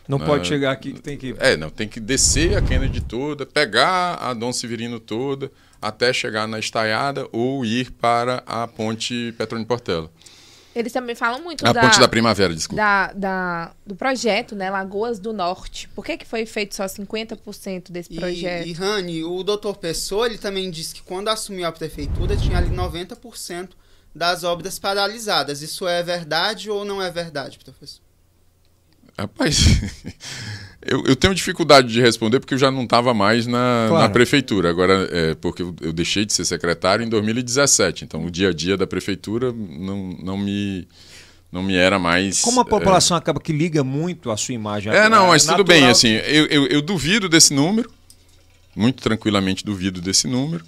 Não 0.08 0.18
né? 0.18 0.26
pode 0.26 0.48
chegar 0.48 0.72
aqui 0.72 0.94
que 0.94 1.02
tem 1.02 1.18
que. 1.18 1.36
É, 1.40 1.56
não, 1.56 1.70
tem 1.70 1.88
que 1.88 2.00
descer 2.00 2.58
a 2.58 2.62
Kennedy 2.62 3.02
toda, 3.02 3.46
pegar 3.46 4.16
a 4.16 4.34
Dom 4.34 4.52
Severino 4.52 5.00
toda, 5.00 5.52
até 5.82 6.12
chegar 6.12 6.48
na 6.48 6.60
estaiada 6.60 7.28
ou 7.32 7.66
ir 7.66 7.92
para 7.92 8.44
a 8.46 8.68
ponte 8.68 9.34
Petrônio 9.38 9.66
Portela. 9.66 10.12
Eles 10.76 10.92
também 10.92 11.14
falam 11.14 11.42
muito 11.42 11.66
a 11.66 11.72
da... 11.72 11.82
ponte 11.82 12.00
da 12.00 12.08
Primavera, 12.08 12.54
desculpa. 12.54 12.82
Da, 12.82 13.14
da, 13.14 13.72
do 13.86 13.96
projeto, 13.96 14.56
né? 14.56 14.72
Lagoas 14.72 15.20
do 15.20 15.32
Norte. 15.32 15.88
Por 15.90 16.04
que, 16.04 16.18
que 16.18 16.26
foi 16.26 16.48
feito 16.48 16.74
só 16.74 16.86
50% 16.86 17.92
desse 17.92 18.12
projeto? 18.12 18.66
E, 18.66 18.72
e 18.72 18.74
Rani, 18.74 19.24
o 19.24 19.44
doutor 19.44 19.78
Pessoa, 19.78 20.26
ele 20.26 20.40
também 20.40 20.72
disse 20.72 20.96
que 20.96 21.04
quando 21.04 21.28
assumiu 21.28 21.68
a 21.68 21.72
prefeitura 21.72 22.36
tinha 22.36 22.58
ali 22.58 22.76
90% 22.76 23.70
das 24.16 24.44
obras 24.44 24.80
paralisadas. 24.80 25.62
Isso 25.62 25.88
é 25.88 26.02
verdade 26.02 26.72
ou 26.72 26.84
não 26.84 27.02
é 27.02 27.12
verdade, 27.12 27.60
professor? 27.60 28.02
Rapaz, 29.18 29.58
eu, 30.82 31.06
eu, 31.06 31.16
tenho 31.16 31.36
dificuldade 31.36 31.88
de 31.88 32.02
responder 32.02 32.40
porque 32.40 32.56
eu 32.56 32.58
já 32.58 32.72
não 32.72 32.84
estava 32.84 33.14
mais 33.14 33.46
na, 33.46 33.86
claro. 33.88 34.04
na, 34.04 34.10
prefeitura. 34.10 34.70
Agora, 34.70 35.08
é, 35.12 35.36
porque 35.36 35.62
eu, 35.62 35.76
eu, 35.82 35.94
deixei 35.94 36.26
de 36.26 36.34
ser 36.34 36.46
secretário 36.46 37.06
em 37.06 37.10
2017. 37.10 38.06
Então, 38.06 38.26
o 38.26 38.32
dia 38.32 38.50
a 38.50 38.54
dia 38.54 38.76
da 38.76 38.88
prefeitura 38.88 39.52
não, 39.52 40.18
não 40.22 40.38
me. 40.38 40.88
Não 41.52 41.62
me 41.62 41.76
era 41.76 42.00
mais. 42.00 42.42
Como 42.42 42.60
a 42.62 42.66
população 42.66 43.16
é... 43.16 43.20
acaba 43.20 43.40
que 43.40 43.54
liga 43.54 43.84
muito 43.84 44.32
a 44.32 44.38
sua 44.38 44.56
imagem. 44.56 44.92
É, 44.92 45.08
não, 45.08 45.28
mas 45.28 45.46
tudo 45.46 45.64
bem. 45.64 45.86
Assim, 45.86 46.10
eu, 46.10 46.48
eu, 46.48 46.66
eu 46.66 46.82
duvido 46.82 47.30
desse 47.30 47.54
número. 47.54 47.92
Muito 48.76 49.04
tranquilamente 49.04 49.64
duvido 49.64 50.02
desse 50.02 50.28
número. 50.28 50.66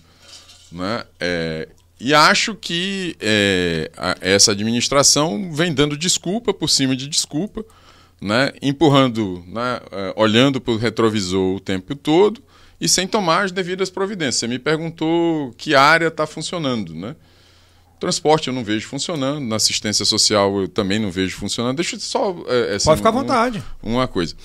Né? 0.72 1.04
É, 1.20 1.68
e 2.00 2.14
acho 2.14 2.54
que 2.54 3.16
é, 3.20 3.90
a, 3.98 4.16
essa 4.22 4.52
administração 4.52 5.52
vem 5.52 5.74
dando 5.74 5.98
desculpa 5.98 6.54
por 6.54 6.70
cima 6.70 6.96
de 6.96 7.08
desculpa 7.08 7.66
né, 8.22 8.52
empurrando, 8.62 9.44
né, 9.48 9.80
é, 9.92 10.14
olhando 10.16 10.60
para 10.62 10.74
o 10.74 10.78
retrovisor 10.78 11.56
o 11.56 11.60
tempo 11.60 11.96
todo 11.96 12.42
e 12.80 12.88
sem 12.88 13.08
tomar 13.08 13.46
as 13.46 13.52
devidas 13.52 13.90
providências. 13.90 14.36
Você 14.36 14.48
me 14.48 14.60
perguntou 14.60 15.54
que 15.58 15.76
área 15.76 16.08
está 16.08 16.28
funcionando, 16.28 16.94
né? 16.94 17.16
Transporte 18.00 18.50
eu 18.50 18.54
não 18.54 18.64
vejo 18.64 18.88
funcionando, 18.88 19.40
na 19.46 19.56
assistência 19.56 20.04
social 20.04 20.62
eu 20.62 20.68
também 20.68 21.00
não 21.00 21.10
vejo 21.10 21.38
funcionando. 21.38 21.78
Deixa 21.78 21.96
eu 21.96 22.00
só. 22.00 22.36
É, 22.48 22.76
assim, 22.76 22.86
Pode 22.86 22.98
ficar 22.98 23.10
à 23.10 23.14
vontade. 23.14 23.64
uma 23.82 24.08
coisa. 24.08 24.36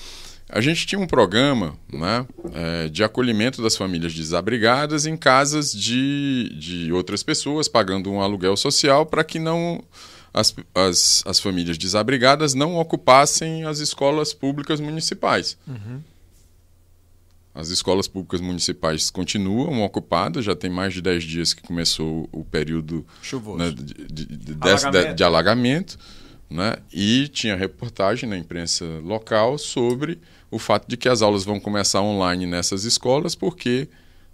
A 0.49 0.59
gente 0.59 0.85
tinha 0.85 0.99
um 0.99 1.07
programa 1.07 1.77
né, 1.91 2.25
é, 2.53 2.89
de 2.89 3.03
acolhimento 3.03 3.61
das 3.61 3.77
famílias 3.77 4.13
desabrigadas 4.13 5.05
em 5.05 5.15
casas 5.15 5.71
de, 5.71 6.53
de 6.57 6.91
outras 6.91 7.23
pessoas, 7.23 7.69
pagando 7.69 8.11
um 8.11 8.21
aluguel 8.21 8.57
social 8.57 9.05
para 9.05 9.23
que 9.23 9.39
não 9.39 9.81
as, 10.33 10.55
as, 10.73 11.23
as 11.25 11.39
famílias 11.39 11.77
desabrigadas 11.77 12.53
não 12.53 12.77
ocupassem 12.77 13.65
as 13.65 13.79
escolas 13.79 14.33
públicas 14.33 14.79
municipais. 14.79 15.57
Uhum. 15.67 16.01
As 17.53 17.67
escolas 17.67 18.07
públicas 18.07 18.39
municipais 18.39 19.09
continuam 19.09 19.83
ocupadas, 19.83 20.45
já 20.45 20.55
tem 20.55 20.69
mais 20.69 20.93
de 20.93 21.01
10 21.01 21.23
dias 21.23 21.53
que 21.53 21.61
começou 21.61 22.29
o 22.31 22.45
período 22.45 23.05
né, 23.57 23.71
de, 23.71 24.25
de, 24.25 24.25
de, 24.25 24.53
alagamento. 24.61 25.15
de, 25.15 25.23
alagamento. 25.23 25.99
Né? 26.49 26.77
E 26.93 27.27
tinha 27.27 27.55
reportagem 27.55 28.27
na 28.29 28.37
imprensa 28.37 28.85
local 29.03 29.57
sobre 29.57 30.17
o 30.49 30.57
fato 30.57 30.87
de 30.87 30.95
que 30.95 31.09
as 31.09 31.21
aulas 31.21 31.43
vão 31.43 31.59
começar 31.59 32.01
online 32.01 32.45
nessas 32.45 32.85
escolas 32.85 33.35
porque 33.35 33.87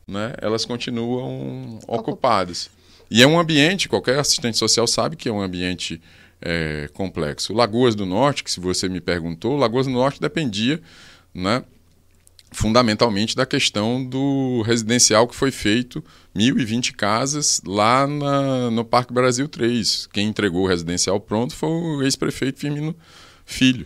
né, 0.07 0.33
elas 0.39 0.63
continuam 0.63 1.79
ocupadas. 1.87 2.69
E 3.09 3.23
é 3.23 3.27
um 3.27 3.39
ambiente, 3.39 3.87
qualquer 3.87 4.19
assistente 4.19 4.57
social 4.57 4.87
sabe 4.87 5.15
que 5.15 5.29
é 5.29 5.31
um 5.31 5.41
ambiente 5.41 6.01
é, 6.41 6.89
complexo. 6.93 7.53
Lagoas 7.53 7.95
do 7.95 8.05
Norte, 8.05 8.43
que 8.43 8.51
se 8.51 8.59
você 8.59 8.89
me 8.89 8.99
perguntou, 8.99 9.57
Lagoas 9.57 9.87
do 9.87 9.93
Norte 9.93 10.19
dependia 10.19 10.81
né, 11.33 11.63
fundamentalmente 12.51 13.35
da 13.35 13.45
questão 13.45 14.03
do 14.03 14.61
residencial 14.63 15.27
que 15.27 15.35
foi 15.35 15.51
feito, 15.51 16.03
1.020 16.35 16.93
casas 16.93 17.61
lá 17.65 18.07
na, 18.07 18.71
no 18.71 18.85
Parque 18.85 19.13
Brasil 19.13 19.47
3. 19.47 20.07
Quem 20.11 20.27
entregou 20.27 20.63
o 20.63 20.67
residencial 20.67 21.19
pronto 21.19 21.55
foi 21.55 21.69
o 21.69 22.03
ex-prefeito 22.03 22.59
Firmino 22.59 22.95
Filho. 23.45 23.85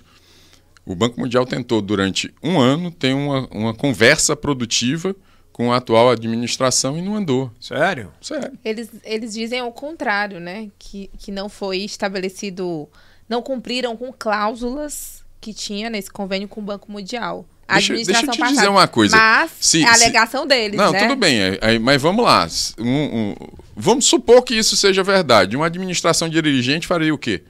O 0.85 0.95
Banco 0.95 1.19
Mundial 1.19 1.45
tentou, 1.45 1.81
durante 1.81 2.33
um 2.41 2.59
ano, 2.59 2.91
ter 2.91 3.13
uma, 3.13 3.47
uma 3.51 3.73
conversa 3.73 4.35
produtiva 4.35 5.15
com 5.51 5.71
a 5.71 5.77
atual 5.77 6.09
administração 6.09 6.97
e 6.97 7.01
não 7.01 7.15
andou. 7.15 7.51
Sério? 7.59 8.11
Sério. 8.21 8.57
Eles, 8.63 8.89
eles 9.03 9.33
dizem 9.33 9.61
o 9.61 9.71
contrário, 9.71 10.39
né? 10.39 10.69
Que, 10.79 11.09
que 11.19 11.31
não 11.31 11.49
foi 11.49 11.79
estabelecido, 11.79 12.87
não 13.27 13.41
cumpriram 13.41 13.95
com 13.97 14.11
cláusulas 14.11 15.23
que 15.39 15.53
tinha 15.53 15.89
nesse 15.89 16.09
convênio 16.09 16.47
com 16.47 16.61
o 16.61 16.63
Banco 16.63 16.91
Mundial. 16.91 17.45
A 17.67 17.75
Deixa, 17.75 17.93
deixa 17.93 18.11
eu 18.11 18.15
administração 18.15 18.33
te 18.33 18.37
passada. 18.39 18.55
dizer 18.57 18.69
uma 18.69 18.87
coisa. 18.87 19.15
Mas 19.17 19.51
Se- 19.59 19.81
é 19.83 19.87
a 19.87 19.93
se- 19.93 20.03
alegação 20.03 20.45
deles, 20.45 20.77
Não, 20.77 20.91
né? 20.91 20.99
tudo 21.07 21.15
bem, 21.15 21.39
é- 21.39 21.57
é- 21.61 21.79
mas 21.79 22.01
vamos 22.01 22.23
lá. 22.25 22.47
Um- 22.77 22.85
um- 23.31 23.35
vamos 23.75 24.05
supor 24.05 24.41
que 24.43 24.53
isso 24.55 24.75
seja 24.75 25.01
verdade. 25.03 25.55
Uma 25.55 25.67
administração 25.67 26.27
dirigente 26.27 26.85
faria 26.85 27.13
o 27.13 27.17
quê? 27.17 27.43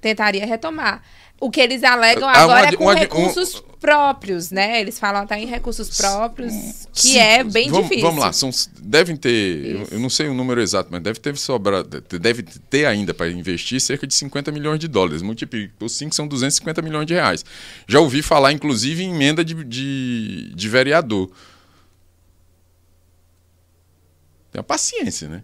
Tentaria 0.00 0.44
retomar. 0.44 1.02
O 1.44 1.50
que 1.50 1.60
eles 1.60 1.82
alegam 1.82 2.28
Ah, 2.28 2.38
agora 2.38 2.60
uma- 2.60 2.68
é 2.68 2.76
com 2.76 2.84
uma- 2.84 2.94
recursos 2.94 3.60
próprios, 3.80 4.52
né? 4.52 4.80
Eles 4.80 4.96
falam 4.96 5.22
até 5.22 5.36
em 5.40 5.44
recursos 5.44 5.96
próprios, 5.96 6.52
que 6.92 7.00
Sim, 7.08 7.18
é 7.18 7.42
bem 7.42 7.68
vamos, 7.68 7.88
difícil. 7.88 8.06
Vamos 8.08 8.22
lá, 8.22 8.32
são, 8.32 8.48
devem 8.80 9.16
ter, 9.16 9.66
eu, 9.66 9.88
eu 9.90 9.98
não 9.98 10.08
sei 10.08 10.28
o 10.28 10.34
número 10.34 10.60
exato, 10.62 10.88
mas 10.92 11.02
deve 11.02 11.18
ter 11.18 11.36
sobrado, 11.36 12.00
deve 12.20 12.44
ter 12.44 12.86
ainda 12.86 13.12
para 13.12 13.28
investir 13.28 13.80
cerca 13.80 14.06
de 14.06 14.14
50 14.14 14.52
milhões 14.52 14.78
de 14.78 14.86
dólares. 14.86 15.20
Multiplica 15.20 15.74
por 15.76 15.88
5 15.88 16.14
são 16.14 16.28
250 16.28 16.80
milhões 16.80 17.06
de 17.06 17.14
reais. 17.14 17.44
Já 17.88 17.98
ouvi 17.98 18.22
falar, 18.22 18.52
inclusive, 18.52 19.02
em 19.02 19.12
emenda 19.12 19.44
de, 19.44 19.52
de, 19.64 20.52
de 20.54 20.68
vereador. 20.68 21.28
Tenha 24.52 24.62
paciência, 24.62 25.28
né? 25.28 25.42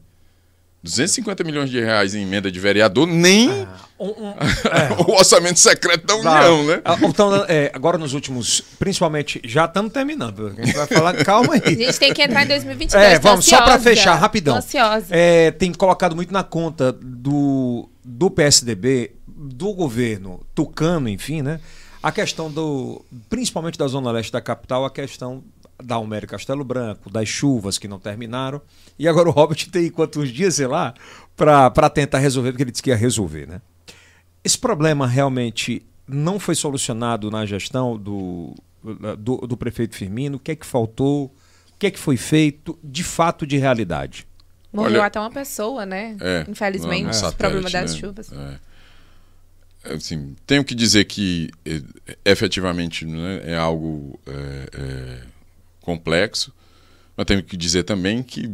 250 0.83 1.43
milhões 1.45 1.71
de 1.71 1.81
reais 1.81 2.15
em 2.15 2.23
emenda 2.23 2.51
de 2.51 2.61
vereador, 2.61 3.07
nem 3.07 3.51
Um- 3.99 4.07
um- 4.11 4.35
o 5.09 5.17
orçamento 5.19 5.59
secreto 5.59 6.07
da 6.07 6.17
Tá. 6.21 6.49
União, 6.51 6.65
né? 6.67 6.81
Ah, 6.85 6.97
Então, 7.03 7.45
é, 7.49 7.71
agora 7.75 7.99
nos 7.99 8.15
últimos, 8.15 8.61
principalmente, 8.79 9.41
já 9.45 9.65
estamos 9.65 9.93
terminando. 9.93 10.55
A 10.57 10.65
gente 10.65 10.77
vai 10.77 10.87
falar, 10.87 11.15
calma 11.25 11.55
A 11.55 11.69
aí. 11.69 11.75
gente 11.77 11.99
tem 11.99 12.15
que 12.15 12.23
entrar 12.23 12.45
em 12.45 12.49
2022. 12.49 13.05
É, 13.05 13.19
vamos, 13.19 13.45
só 13.45 13.57
para 13.57 13.75
ansiosa, 13.75 13.83
fechar, 13.97 14.15
rapidão. 14.15 14.57
ansiosa. 14.57 15.07
É, 15.11 15.51
tem 15.51 15.73
colocado 15.73 16.15
muito 16.15 16.33
na 16.33 16.45
conta 16.45 16.93
do, 16.93 17.89
do 18.05 18.31
PSDB, 18.31 19.13
do 19.27 19.73
governo 19.75 20.41
tucano, 20.55 21.09
enfim, 21.09 21.43
né? 21.43 21.59
A 22.01 22.13
questão 22.13 22.49
do. 22.49 23.05
Principalmente 23.29 23.77
da 23.77 23.87
Zona 23.89 24.13
Leste 24.13 24.31
da 24.33 24.41
capital, 24.41 24.85
a 24.85 24.91
questão 24.91 25.43
da 25.83 25.95
Almério 25.95 26.29
Castelo 26.29 26.65
Branco, 26.65 27.11
das 27.11 27.29
chuvas 27.29 27.79
que 27.79 27.87
não 27.89 27.99
terminaram. 27.99 28.61
E 28.99 29.07
agora 29.07 29.29
o 29.29 29.33
Robert 29.33 29.69
tem 29.71 29.91
quantos 29.91 30.31
dias, 30.31 30.57
sei 30.57 30.67
lá, 30.67 30.95
para 31.37 31.89
tentar 31.89 32.19
resolver, 32.19 32.51
porque 32.51 32.65
ele 32.65 32.71
disse 32.71 32.83
que 32.83 32.91
ia 32.91 32.97
resolver, 32.97 33.47
né? 33.47 33.61
Esse 34.43 34.59
problema 34.59 35.07
realmente 35.07 35.85
não 36.07 36.41
foi 36.41 36.55
solucionado 36.55 37.31
na 37.31 37.45
gestão 37.45 37.97
do, 37.97 38.55
do, 39.19 39.37
do 39.47 39.57
prefeito 39.57 39.95
Firmino? 39.95 40.37
O 40.37 40.41
que 40.41 40.53
é 40.53 40.57
que 40.57 40.67
faltou? 40.67 41.27
O 41.27 41.79
que 41.79 41.87
é 41.87 41.91
que 41.91 41.99
foi 41.99 42.17
feito 42.17 42.79
de 42.83 43.05
fato 43.05 43.47
de 43.47 43.57
realidade? 43.57 44.27
Morreu 44.73 44.95
Olha- 44.95 45.07
até 45.07 45.21
uma 45.21 45.31
pessoa, 45.31 45.87
né? 45.87 46.17
É, 46.21 46.45
Infelizmente, 46.49 47.11
o 47.11 47.13
satélite, 47.13 47.37
problema 47.37 47.71
das 47.71 47.93
né? 47.95 48.01
chuvas. 48.01 48.33
É. 48.33 48.59
Assim, 49.95 50.35
tenho 50.47 50.65
que 50.65 50.75
dizer 50.75 51.05
que 51.05 51.51
eh, 51.65 51.83
efetivamente 52.25 53.07
né, 53.07 53.43
é 53.45 53.57
algo 53.57 54.19
é, 54.27 54.69
é, 54.75 55.23
complexo, 55.89 56.53
mas 57.17 57.25
tenho 57.27 57.43
que 57.43 57.57
dizer 57.57 57.85
também 57.85 58.23
que 58.23 58.49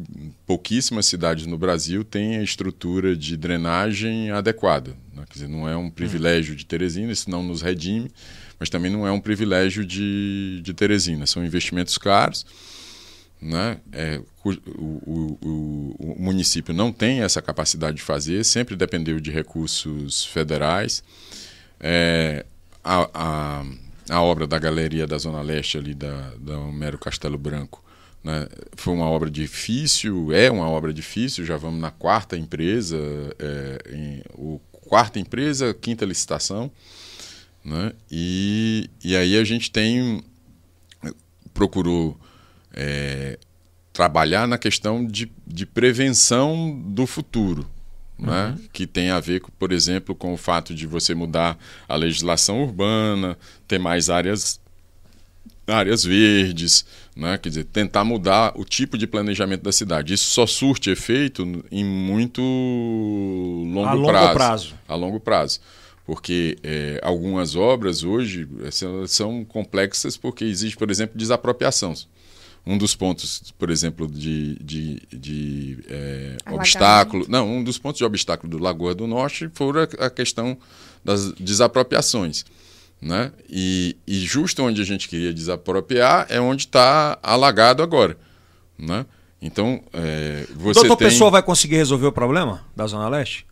pouquíssimas 0.46 1.06
cidades 1.06 1.46
no 1.46 1.58
Brasil 1.58 2.04
têm 2.04 2.36
a 2.36 2.42
estrutura 2.42 3.16
de 3.16 3.36
drenagem 3.36 4.30
adequada. 4.30 4.92
né? 5.12 5.24
Quer 5.26 5.34
dizer, 5.34 5.48
não 5.48 5.68
é 5.68 5.76
um 5.76 5.90
privilégio 5.90 6.54
de 6.54 6.64
Teresina, 6.64 7.10
isso 7.12 7.28
não 7.28 7.42
nos 7.42 7.60
redime, 7.60 8.08
mas 8.58 8.70
também 8.70 8.90
não 8.90 9.04
é 9.06 9.10
um 9.10 9.20
privilégio 9.20 9.84
de, 9.84 10.60
de 10.62 10.72
Teresina. 10.72 11.26
São 11.26 11.44
investimentos 11.44 11.98
caros 11.98 12.46
né? 13.42 13.76
É, 13.92 14.20
o, 14.42 14.50
o- 14.50 15.38
o- 15.42 16.14
o 16.16 16.22
município 16.22 16.72
não 16.72 16.90
tem 16.90 17.20
essa 17.20 17.42
capacidade 17.42 17.96
de 17.98 18.02
fazer, 18.02 18.42
sempre 18.44 18.74
dependeu 18.74 19.20
de 19.20 19.30
recursos 19.30 20.24
federais. 20.24 21.02
É, 21.78 22.46
a, 22.82 23.10
a, 23.12 23.64
a 24.08 24.20
obra 24.20 24.46
da 24.46 24.58
galeria 24.58 25.06
da 25.06 25.18
Zona 25.18 25.40
Leste 25.42 25.78
ali 25.78 25.94
da, 25.94 26.32
da 26.38 26.58
Homero 26.58 26.98
Castelo 26.98 27.38
Branco 27.38 27.84
né, 28.24 28.48
foi 28.74 28.94
uma 28.94 29.06
obra 29.06 29.30
difícil, 29.30 30.32
é 30.32 30.50
uma 30.50 30.68
obra 30.68 30.92
difícil, 30.92 31.44
já 31.44 31.58
vamos 31.58 31.80
na 31.80 31.90
quarta 31.90 32.36
empresa, 32.36 32.96
é, 33.38 33.94
em, 33.94 34.22
o 34.34 34.58
quarta 34.70 35.18
empresa, 35.18 35.74
quinta 35.74 36.06
licitação, 36.06 36.72
né, 37.62 37.92
e, 38.10 38.88
e 39.04 39.14
aí 39.14 39.36
a 39.36 39.44
gente 39.44 39.70
tem 39.70 40.24
procurou 41.52 42.18
é, 42.72 43.38
trabalhar 43.92 44.48
na 44.48 44.58
questão 44.58 45.06
de, 45.06 45.30
de 45.46 45.64
prevenção 45.64 46.82
do 46.86 47.06
futuro. 47.06 47.70
Né? 48.18 48.56
Que 48.72 48.86
tem 48.86 49.10
a 49.10 49.18
ver, 49.18 49.42
por 49.58 49.72
exemplo, 49.72 50.14
com 50.14 50.32
o 50.32 50.36
fato 50.36 50.74
de 50.74 50.86
você 50.86 51.14
mudar 51.14 51.58
a 51.88 51.96
legislação 51.96 52.62
urbana, 52.62 53.36
ter 53.66 53.78
mais 53.78 54.08
áreas, 54.08 54.60
áreas 55.66 56.04
verdes, 56.04 56.86
né? 57.16 57.36
quer 57.38 57.48
dizer, 57.48 57.64
tentar 57.64 58.04
mudar 58.04 58.52
o 58.56 58.64
tipo 58.64 58.96
de 58.96 59.06
planejamento 59.06 59.62
da 59.62 59.72
cidade. 59.72 60.14
Isso 60.14 60.30
só 60.30 60.46
surte 60.46 60.90
efeito 60.90 61.64
em 61.70 61.84
muito 61.84 62.40
longo, 62.40 63.88
A 63.88 63.92
longo 63.94 64.08
prazo, 64.08 64.34
prazo. 64.34 64.74
A 64.86 64.94
longo 64.94 65.20
prazo. 65.20 65.60
Porque 66.06 66.58
é, 66.62 67.00
algumas 67.02 67.56
obras 67.56 68.04
hoje 68.04 68.46
são, 68.70 69.06
são 69.06 69.44
complexas 69.44 70.16
porque 70.16 70.44
existe, 70.44 70.76
por 70.76 70.90
exemplo, 70.90 71.18
desapropriação. 71.18 71.94
Um 72.66 72.78
dos 72.78 72.96
pontos, 72.96 73.52
por 73.58 73.68
exemplo, 73.68 74.08
de, 74.08 74.54
de, 74.56 75.02
de 75.12 75.78
é, 75.88 76.36
obstáculo. 76.50 77.26
Não, 77.28 77.58
um 77.58 77.62
dos 77.62 77.78
pontos 77.78 77.98
de 77.98 78.04
obstáculo 78.04 78.50
do 78.50 78.62
Lagoa 78.62 78.94
do 78.94 79.06
Norte 79.06 79.50
foi 79.52 79.82
a, 79.82 80.06
a 80.06 80.10
questão 80.10 80.56
das 81.04 81.32
desapropriações. 81.32 82.44
Né? 83.02 83.32
E, 83.50 83.96
e 84.06 84.20
justo 84.20 84.62
onde 84.62 84.80
a 84.80 84.84
gente 84.84 85.08
queria 85.10 85.32
desapropriar 85.34 86.26
é 86.30 86.40
onde 86.40 86.62
está 86.62 87.18
alagado 87.22 87.82
agora. 87.82 88.16
Né? 88.78 89.04
Então, 89.42 89.82
é, 89.92 90.46
você 90.54 90.80
doutor 90.80 90.96
tem... 90.96 91.08
Pessoa 91.08 91.30
vai 91.30 91.42
conseguir 91.42 91.76
resolver 91.76 92.06
o 92.06 92.12
problema 92.12 92.64
da 92.74 92.86
Zona 92.86 93.08
Leste? 93.10 93.46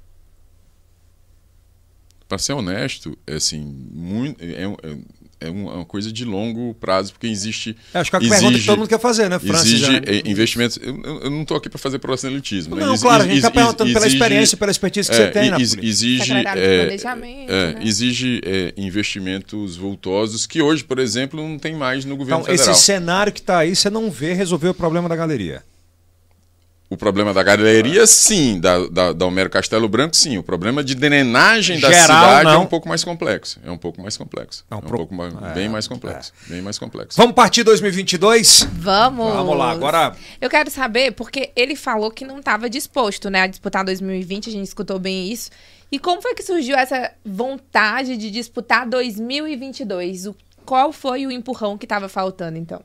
Para 2.26 2.38
ser 2.38 2.54
honesto, 2.54 3.18
é 3.26 3.34
assim, 3.34 3.60
muito, 3.92 4.42
é, 4.42 4.66
um- 4.66 4.76
é 5.46 5.50
uma 5.50 5.84
coisa 5.84 6.12
de 6.12 6.24
longo 6.24 6.74
prazo, 6.74 7.12
porque 7.12 7.26
existe. 7.26 7.76
É, 7.94 7.98
acho 8.00 8.10
que 8.10 8.16
é 8.16 8.18
a 8.18 8.22
pergunta 8.22 8.58
que 8.58 8.64
todo 8.64 8.78
mundo 8.78 8.88
quer 8.88 9.00
fazer, 9.00 9.28
né, 9.28 9.38
Francis? 9.38 9.72
Exige 9.72 9.92
né? 9.92 10.00
é, 10.06 10.30
investimentos. 10.30 10.78
Eu, 10.82 11.00
eu- 11.22 11.30
não 11.30 11.42
estou 11.42 11.56
aqui 11.56 11.68
para 11.68 11.78
fazer 11.78 11.98
proselitismo. 11.98 12.76
Não, 12.76 12.92
né? 12.92 12.98
Claro, 13.00 13.22
a 13.24 13.26
gente 13.26 13.36
está 13.36 13.50
perguntando 13.50 13.92
pela 13.92 14.06
exige- 14.06 14.16
experiência, 14.16 14.56
pela 14.56 14.70
expertise 14.70 15.08
que 15.10 15.14
é, 15.14 15.18
você 15.26 15.30
tem 15.30 15.50
na 15.50 15.58
ex- 15.58 15.70
política. 15.74 15.86
exige, 15.88 16.32
é, 16.32 16.42
Planejamento, 16.84 17.50
é, 17.52 17.72
né? 17.74 17.80
exige 17.84 18.40
é, 18.44 18.74
investimentos 18.76 19.76
vultosos 19.76 20.46
que 20.46 20.62
hoje, 20.62 20.84
por 20.84 20.98
exemplo, 20.98 21.40
não 21.46 21.58
tem 21.58 21.74
mais 21.74 22.04
no 22.04 22.16
governo 22.16 22.42
Então, 22.42 22.52
federal. 22.54 22.72
esse 22.74 22.82
cenário 22.84 23.32
que 23.32 23.40
está 23.40 23.58
aí, 23.58 23.74
você 23.76 23.90
não 23.90 24.10
vê 24.10 24.32
resolver 24.32 24.68
o 24.68 24.74
problema 24.74 25.08
da 25.08 25.16
galeria. 25.16 25.62
O 26.92 26.96
problema 26.98 27.32
da 27.32 27.42
galeria, 27.42 28.06
sim. 28.06 28.60
Da, 28.60 28.86
da, 28.88 29.12
da 29.14 29.24
Homero 29.26 29.48
Castelo 29.48 29.88
Branco, 29.88 30.14
sim. 30.14 30.36
O 30.36 30.42
problema 30.42 30.84
de 30.84 30.94
drenagem 30.94 31.80
da 31.80 31.90
Geral, 31.90 32.02
cidade 32.06 32.48
é 32.50 32.52
não. 32.52 32.62
um 32.64 32.66
pouco 32.66 32.86
mais 32.86 33.02
complexo. 33.02 33.58
É 33.64 33.70
um 33.70 33.78
pouco 33.78 34.02
mais 34.02 34.14
complexo. 34.16 34.64
É 34.70 34.74
um 34.74 34.78
É 34.78 34.80
um 34.80 34.84
pro- 34.86 34.96
pouco 34.98 35.14
mais, 35.14 35.32
é, 35.34 35.54
bem 35.54 35.68
mais 35.70 35.88
complexo. 35.88 36.32
Bem 36.48 36.60
mais 36.60 36.78
complexo. 36.78 37.16
Vamos 37.16 37.34
partir 37.34 37.62
2022? 37.64 38.68
Vamos. 38.74 39.32
Vamos 39.32 39.56
lá, 39.56 39.70
agora- 39.70 40.14
Eu 40.38 40.50
quero 40.50 40.70
saber, 40.70 41.12
porque 41.12 41.50
ele 41.56 41.74
falou 41.76 42.10
que 42.10 42.26
não 42.26 42.40
estava 42.40 42.68
disposto, 42.68 43.30
né, 43.30 43.40
a 43.40 43.46
disputar 43.46 43.84
2020, 43.84 44.50
a 44.50 44.52
gente 44.52 44.66
escutou 44.66 44.98
bem 44.98 45.32
isso. 45.32 45.50
E 45.90 45.98
como 45.98 46.20
foi 46.20 46.34
que 46.34 46.42
surgiu 46.42 46.76
essa 46.76 47.10
vontade 47.24 48.18
de 48.18 48.30
disputar 48.30 48.86
2022? 48.86 50.26
O, 50.26 50.36
qual 50.66 50.92
foi 50.92 51.26
o 51.26 51.30
empurrão 51.30 51.78
que 51.78 51.86
estava 51.86 52.08
faltando, 52.08 52.58
então? 52.58 52.82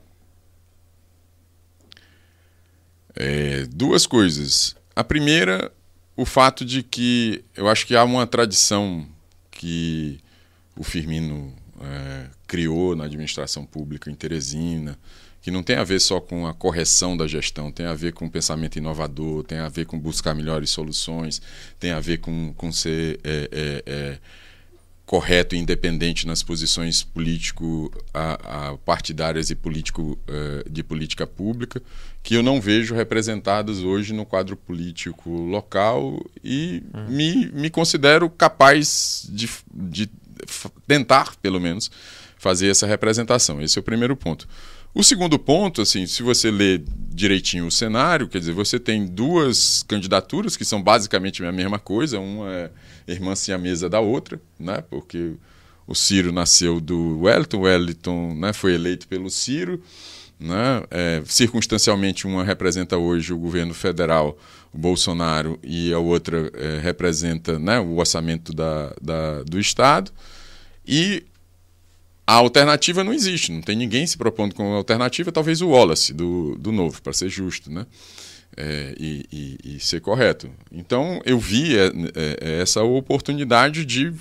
É, 3.20 3.66
duas 3.66 4.06
coisas. 4.06 4.76
A 4.94 5.02
primeira, 5.02 5.72
o 6.16 6.24
fato 6.24 6.64
de 6.64 6.84
que 6.84 7.44
eu 7.56 7.68
acho 7.68 7.84
que 7.84 7.96
há 7.96 8.04
uma 8.04 8.26
tradição 8.28 9.04
que 9.50 10.20
o 10.76 10.84
Firmino 10.84 11.52
é, 11.80 12.26
criou 12.46 12.94
na 12.94 13.04
administração 13.04 13.66
pública 13.66 14.08
em 14.08 14.14
Teresina, 14.14 14.96
que 15.42 15.50
não 15.50 15.64
tem 15.64 15.76
a 15.76 15.84
ver 15.84 16.00
só 16.00 16.20
com 16.20 16.46
a 16.46 16.54
correção 16.54 17.16
da 17.16 17.26
gestão, 17.26 17.72
tem 17.72 17.86
a 17.86 17.94
ver 17.94 18.12
com 18.12 18.28
pensamento 18.28 18.76
inovador, 18.76 19.42
tem 19.42 19.58
a 19.58 19.68
ver 19.68 19.86
com 19.86 19.98
buscar 19.98 20.32
melhores 20.32 20.70
soluções, 20.70 21.42
tem 21.80 21.90
a 21.90 21.98
ver 21.98 22.18
com, 22.18 22.52
com 22.54 22.70
ser 22.70 23.18
é, 23.24 23.48
é, 23.50 23.82
é, 23.84 24.18
correto 25.08 25.56
e 25.56 25.58
independente 25.58 26.26
nas 26.26 26.42
posições 26.42 27.02
político 27.02 27.90
a, 28.12 28.68
a 28.72 28.76
partidárias 28.76 29.48
e 29.48 29.54
político 29.54 30.18
eh, 30.28 30.64
de 30.68 30.82
política 30.82 31.26
pública 31.26 31.82
que 32.28 32.34
eu 32.34 32.42
não 32.42 32.60
vejo 32.60 32.94
representadas 32.94 33.78
hoje 33.78 34.12
no 34.12 34.26
quadro 34.26 34.54
político 34.54 35.30
local 35.30 36.22
e 36.44 36.82
me, 37.08 37.46
me 37.54 37.70
considero 37.70 38.28
capaz 38.28 39.26
de, 39.30 39.48
de 39.74 40.10
tentar 40.86 41.36
pelo 41.36 41.58
menos 41.58 41.90
fazer 42.36 42.68
essa 42.68 42.86
representação 42.86 43.62
esse 43.62 43.78
é 43.78 43.80
o 43.80 43.82
primeiro 43.82 44.14
ponto 44.14 44.46
o 44.94 45.02
segundo 45.02 45.38
ponto, 45.38 45.80
assim, 45.80 46.06
se 46.06 46.22
você 46.22 46.50
ler 46.50 46.82
direitinho 47.10 47.66
o 47.66 47.70
cenário, 47.70 48.26
quer 48.26 48.40
dizer, 48.40 48.52
você 48.52 48.80
tem 48.80 49.06
duas 49.06 49.84
candidaturas 49.86 50.56
que 50.56 50.64
são 50.64 50.82
basicamente 50.82 51.44
a 51.44 51.52
mesma 51.52 51.78
coisa, 51.78 52.18
uma 52.18 52.50
é 52.50 52.70
irmã 53.06 53.34
siamesa 53.36 53.88
da 53.88 54.00
outra, 54.00 54.40
né? 54.58 54.82
Porque 54.90 55.34
o 55.86 55.94
Ciro 55.94 56.32
nasceu 56.32 56.80
do 56.80 57.20
Wellington, 57.20 57.58
o 57.58 57.60
Wellington 57.60 58.34
né, 58.34 58.52
foi 58.52 58.74
eleito 58.74 59.06
pelo 59.06 59.30
Ciro. 59.30 59.80
Né? 60.38 60.84
É, 60.90 61.22
circunstancialmente, 61.26 62.26
uma 62.26 62.44
representa 62.44 62.96
hoje 62.96 63.32
o 63.32 63.38
governo 63.38 63.74
federal, 63.74 64.38
o 64.72 64.78
Bolsonaro, 64.78 65.58
e 65.62 65.92
a 65.92 65.98
outra 65.98 66.50
é, 66.54 66.78
representa 66.80 67.58
né, 67.58 67.80
o 67.80 67.96
orçamento 67.96 68.52
da, 68.52 68.94
da, 69.02 69.42
do 69.42 69.58
Estado. 69.58 70.12
E 70.86 71.24
a 72.26 72.34
alternativa 72.34 73.02
não 73.02 73.12
existe, 73.12 73.50
não 73.50 73.62
tem 73.62 73.74
ninguém 73.74 74.06
se 74.06 74.16
propondo 74.16 74.54
com 74.54 74.74
alternativa, 74.74 75.32
talvez 75.32 75.60
o 75.60 75.70
Wallace, 75.70 76.12
do, 76.12 76.56
do 76.56 76.70
Novo, 76.70 77.02
para 77.02 77.12
ser 77.12 77.28
justo. 77.28 77.72
Né? 77.72 77.86
É, 78.56 78.94
e, 78.98 79.24
e, 79.32 79.76
e, 79.76 79.80
ser 79.80 80.00
correto. 80.00 80.50
Então, 80.70 81.20
eu 81.24 81.38
vi 81.38 81.76
é, 81.76 81.86
é, 81.86 82.38
é 82.40 82.60
essa 82.60 82.82
oportunidade 82.82 83.84
de 83.84 84.12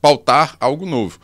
pautar 0.00 0.56
algo 0.60 0.86
novo. 0.86 1.18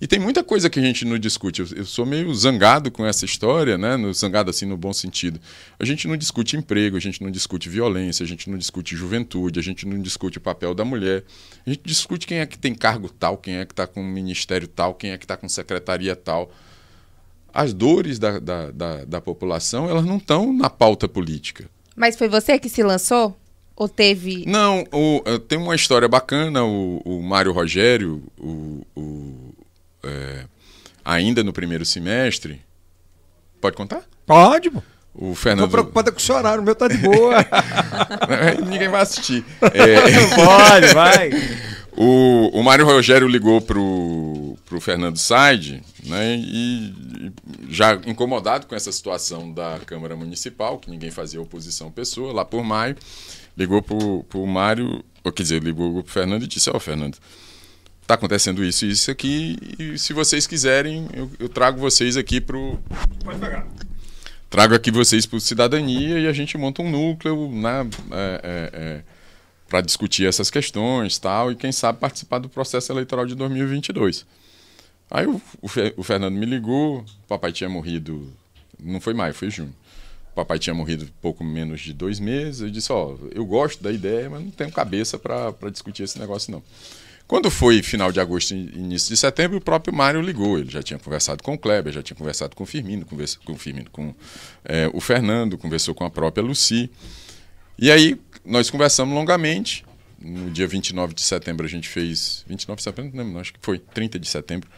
E 0.00 0.06
tem 0.06 0.18
muita 0.18 0.44
coisa 0.44 0.68
que 0.68 0.78
a 0.78 0.82
gente 0.82 1.04
não 1.04 1.18
discute. 1.18 1.62
Eu, 1.62 1.68
eu, 1.76 1.84
sou 1.84 2.04
meio 2.04 2.34
zangado 2.34 2.90
com 2.90 3.06
essa 3.06 3.24
história, 3.24 3.78
né? 3.78 3.96
No, 3.96 4.12
zangado 4.12 4.50
assim 4.50 4.66
no 4.66 4.76
bom 4.76 4.92
sentido. 4.92 5.40
A 5.78 5.84
gente 5.84 6.06
não 6.06 6.16
discute 6.16 6.56
emprego, 6.56 6.96
a 6.96 7.00
gente 7.00 7.22
não 7.22 7.30
discute 7.30 7.68
violência, 7.68 8.22
a 8.22 8.26
gente 8.26 8.50
não 8.50 8.58
discute 8.58 8.94
juventude, 8.94 9.58
a 9.58 9.62
gente 9.62 9.86
não 9.86 10.00
discute 10.00 10.38
o 10.38 10.40
papel 10.40 10.74
da 10.74 10.84
mulher. 10.84 11.24
A 11.66 11.70
gente 11.70 11.80
discute 11.84 12.26
quem 12.26 12.38
é 12.38 12.46
que 12.46 12.58
tem 12.58 12.74
cargo 12.74 13.08
tal, 13.08 13.38
quem 13.38 13.56
é 13.56 13.64
que 13.64 13.72
está 13.72 13.86
com 13.86 14.02
ministério 14.02 14.68
tal, 14.68 14.94
quem 14.94 15.10
é 15.10 15.18
que 15.18 15.24
está 15.24 15.36
com 15.36 15.48
secretaria 15.48 16.14
tal. 16.14 16.52
As 17.52 17.72
dores 17.72 18.18
da, 18.18 18.38
da, 18.38 18.70
da, 18.70 19.04
da 19.04 19.20
população, 19.20 19.88
elas 19.88 20.04
não 20.04 20.18
estão 20.18 20.52
na 20.52 20.68
pauta 20.68 21.08
política. 21.08 21.70
Mas 21.96 22.16
foi 22.16 22.28
você 22.28 22.58
que 22.58 22.68
se 22.68 22.82
lançou? 22.82 23.34
Ou 23.74 23.88
teve. 23.88 24.44
Não, 24.46 24.84
o, 24.92 25.22
tem 25.40 25.58
uma 25.58 25.74
história 25.74 26.08
bacana. 26.08 26.64
O, 26.64 26.98
o 27.04 27.22
Mário 27.22 27.52
Rogério, 27.52 28.22
o, 28.38 28.86
o 28.94 29.45
é, 30.06 30.44
ainda 31.04 31.42
no 31.42 31.52
primeiro 31.52 31.84
semestre. 31.84 32.60
Pode 33.60 33.76
contar? 33.76 34.02
Pode, 34.24 34.70
pô. 34.70 34.82
O 35.18 35.34
Fernando. 35.34 35.64
Tô 35.64 35.70
preocupado 35.70 36.12
com 36.12 36.18
o 36.18 36.20
seu 36.20 36.34
horário, 36.34 36.60
o 36.60 36.64
meu 36.64 36.74
tá 36.74 36.88
de 36.88 36.98
boa. 36.98 37.36
Ninguém 38.68 38.88
vai 38.88 39.00
assistir. 39.00 39.44
É... 39.72 40.34
Pode, 40.34 40.94
vai. 40.94 41.30
O, 41.96 42.50
o 42.52 42.62
Mário 42.62 42.84
Rogério 42.84 43.26
ligou 43.26 43.58
pro, 43.62 44.58
pro 44.66 44.78
Fernando 44.78 45.16
Said, 45.16 45.82
né? 46.04 46.36
E 46.36 47.32
já 47.70 47.94
incomodado 48.06 48.66
com 48.66 48.74
essa 48.74 48.92
situação 48.92 49.50
da 49.50 49.80
Câmara 49.86 50.14
Municipal, 50.14 50.78
que 50.78 50.90
ninguém 50.90 51.10
fazia 51.10 51.40
oposição 51.40 51.90
pessoa, 51.90 52.34
lá 52.34 52.44
por 52.44 52.62
maio, 52.62 52.96
ligou 53.56 53.80
pro, 53.80 54.22
pro 54.24 54.46
Mário, 54.46 55.02
ou 55.24 55.32
quer 55.32 55.42
dizer, 55.42 55.62
ligou 55.62 56.02
pro 56.02 56.12
Fernando 56.12 56.42
e 56.42 56.46
disse, 56.46 56.68
ó, 56.68 56.76
oh, 56.76 56.80
Fernando, 56.80 57.16
está 58.06 58.14
acontecendo 58.14 58.64
isso 58.64 58.86
e 58.86 58.90
isso 58.90 59.10
aqui, 59.10 59.58
e 59.80 59.98
se 59.98 60.12
vocês 60.12 60.46
quiserem, 60.46 61.08
eu, 61.12 61.28
eu 61.40 61.48
trago 61.48 61.80
vocês 61.80 62.16
aqui 62.16 62.40
para 62.40 62.56
o. 62.56 62.78
Pode 63.24 63.40
pegar. 63.40 63.66
Trago 64.48 64.76
aqui 64.76 64.92
vocês 64.92 65.26
para 65.26 65.40
Cidadania 65.40 66.20
e 66.20 66.28
a 66.28 66.32
gente 66.32 66.56
monta 66.56 66.82
um 66.82 66.88
núcleo 66.90 67.50
né, 67.50 67.80
é, 68.12 68.40
é, 68.44 68.70
é, 68.72 69.02
para 69.68 69.80
discutir 69.80 70.24
essas 70.24 70.50
questões 70.50 71.18
tal, 71.18 71.50
e 71.50 71.56
quem 71.56 71.72
sabe 71.72 71.98
participar 71.98 72.38
do 72.38 72.48
processo 72.48 72.92
eleitoral 72.92 73.26
de 73.26 73.34
2022. 73.34 74.24
Aí 75.10 75.26
o, 75.26 75.42
o, 75.60 75.68
o 75.96 76.02
Fernando 76.04 76.36
me 76.36 76.46
ligou, 76.46 77.00
o 77.00 77.26
papai 77.26 77.52
tinha 77.52 77.68
morrido, 77.68 78.32
não 78.78 79.00
foi 79.00 79.14
maio, 79.14 79.34
foi 79.34 79.50
junho. 79.50 79.74
O 80.30 80.34
papai 80.36 80.60
tinha 80.60 80.74
morrido 80.74 81.08
pouco 81.20 81.42
menos 81.42 81.80
de 81.80 81.92
dois 81.92 82.20
meses. 82.20 82.60
Eu 82.60 82.70
disse: 82.70 82.92
Ó, 82.92 83.14
oh, 83.14 83.28
eu 83.32 83.44
gosto 83.44 83.82
da 83.82 83.90
ideia, 83.90 84.30
mas 84.30 84.44
não 84.44 84.50
tenho 84.50 84.70
cabeça 84.70 85.18
para 85.18 85.70
discutir 85.72 86.04
esse 86.04 86.20
negócio, 86.20 86.52
não. 86.52 86.62
Quando 87.26 87.50
foi 87.50 87.82
final 87.82 88.12
de 88.12 88.20
agosto 88.20 88.54
e 88.54 88.78
início 88.78 89.08
de 89.08 89.16
setembro, 89.16 89.58
o 89.58 89.60
próprio 89.60 89.92
Mário 89.92 90.20
ligou. 90.20 90.58
Ele 90.58 90.70
já 90.70 90.80
tinha 90.82 90.98
conversado 90.98 91.42
com 91.42 91.54
o 91.54 91.58
Kleber, 91.58 91.92
já 91.92 92.02
tinha 92.02 92.16
conversado 92.16 92.54
com 92.54 92.62
o 92.62 92.66
Firmino, 92.66 93.04
conversou 93.04 93.42
com 93.44 93.52
o 93.52 93.56
Firmino, 93.58 93.90
com 93.90 94.14
é, 94.64 94.88
o 94.92 95.00
Fernando, 95.00 95.58
conversou 95.58 95.92
com 95.94 96.04
a 96.04 96.10
própria 96.10 96.44
Luci. 96.44 96.88
E 97.76 97.90
aí 97.90 98.16
nós 98.44 98.70
conversamos 98.70 99.12
longamente. 99.12 99.84
No 100.20 100.50
dia 100.50 100.66
29 100.66 101.14
de 101.14 101.22
setembro 101.22 101.66
a 101.66 101.68
gente 101.68 101.88
fez. 101.88 102.44
29 102.46 102.76
de 102.76 102.82
setembro, 102.84 103.24
não, 103.24 103.40
acho 103.40 103.52
que 103.52 103.58
foi 103.60 103.78
30 103.78 104.20
de 104.20 104.28
setembro. 104.28 104.70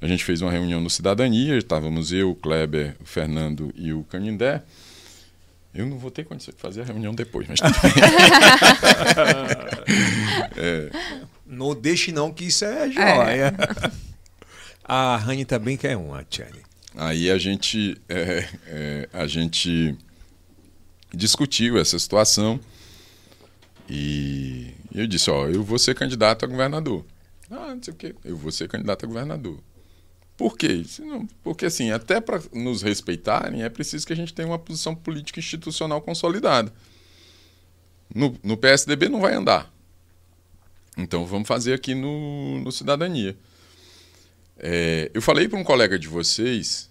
A 0.00 0.06
gente 0.06 0.22
fez 0.24 0.42
uma 0.42 0.50
reunião 0.50 0.82
no 0.82 0.90
Cidadania. 0.90 1.56
Estávamos 1.56 2.12
eu, 2.12 2.32
o 2.32 2.34
Kleber, 2.34 2.96
o 3.00 3.06
Fernando 3.06 3.72
e 3.74 3.94
o 3.94 4.04
Canindé. 4.04 4.62
Eu 5.74 5.86
não 5.86 5.98
vou 5.98 6.10
ter 6.10 6.24
condição 6.24 6.52
de 6.54 6.60
fazer 6.60 6.82
a 6.82 6.84
reunião 6.84 7.14
depois, 7.14 7.48
mas 7.48 7.58
tudo 7.60 7.72
bem. 7.82 7.92
é, 10.56 10.90
não 11.54 11.74
deixe 11.74 12.12
não, 12.12 12.32
que 12.32 12.44
isso 12.44 12.64
é 12.64 12.90
joia. 12.90 13.54
É. 13.56 14.04
A 14.84 15.16
Rani 15.16 15.46
também 15.46 15.76
quer 15.76 15.96
uma, 15.96 16.22
Tchane. 16.24 16.60
Aí 16.94 17.30
a 17.30 17.38
gente, 17.38 17.96
é, 18.08 18.48
é, 18.66 19.08
a 19.12 19.26
gente 19.26 19.96
discutiu 21.12 21.78
essa 21.78 21.98
situação 21.98 22.60
e 23.88 24.74
eu 24.94 25.06
disse, 25.06 25.30
ó, 25.30 25.46
eu 25.46 25.62
vou 25.62 25.78
ser 25.78 25.94
candidato 25.94 26.44
a 26.44 26.48
governador. 26.48 27.04
Ah, 27.50 27.74
não 27.74 27.82
sei 27.82 27.92
o 27.94 27.96
quê. 27.96 28.14
Eu 28.24 28.36
vou 28.36 28.52
ser 28.52 28.68
candidato 28.68 29.04
a 29.04 29.08
governador. 29.08 29.58
Por 30.36 30.56
quê? 30.56 30.82
Porque, 31.42 31.66
assim, 31.66 31.90
até 31.90 32.20
para 32.20 32.40
nos 32.52 32.82
respeitarem, 32.82 33.62
é 33.62 33.68
preciso 33.68 34.06
que 34.06 34.12
a 34.12 34.16
gente 34.16 34.34
tenha 34.34 34.48
uma 34.48 34.58
posição 34.58 34.94
política 34.94 35.38
institucional 35.38 36.00
consolidada. 36.02 36.72
No, 38.12 38.36
no 38.42 38.56
PSDB 38.56 39.08
não 39.08 39.20
vai 39.20 39.34
andar. 39.34 39.72
Então 40.96 41.26
vamos 41.26 41.48
fazer 41.48 41.74
aqui 41.74 41.94
no, 41.94 42.60
no 42.60 42.70
Cidadania. 42.70 43.36
É, 44.58 45.10
eu 45.12 45.20
falei 45.20 45.48
para 45.48 45.58
um 45.58 45.64
colega 45.64 45.98
de 45.98 46.08
vocês. 46.08 46.90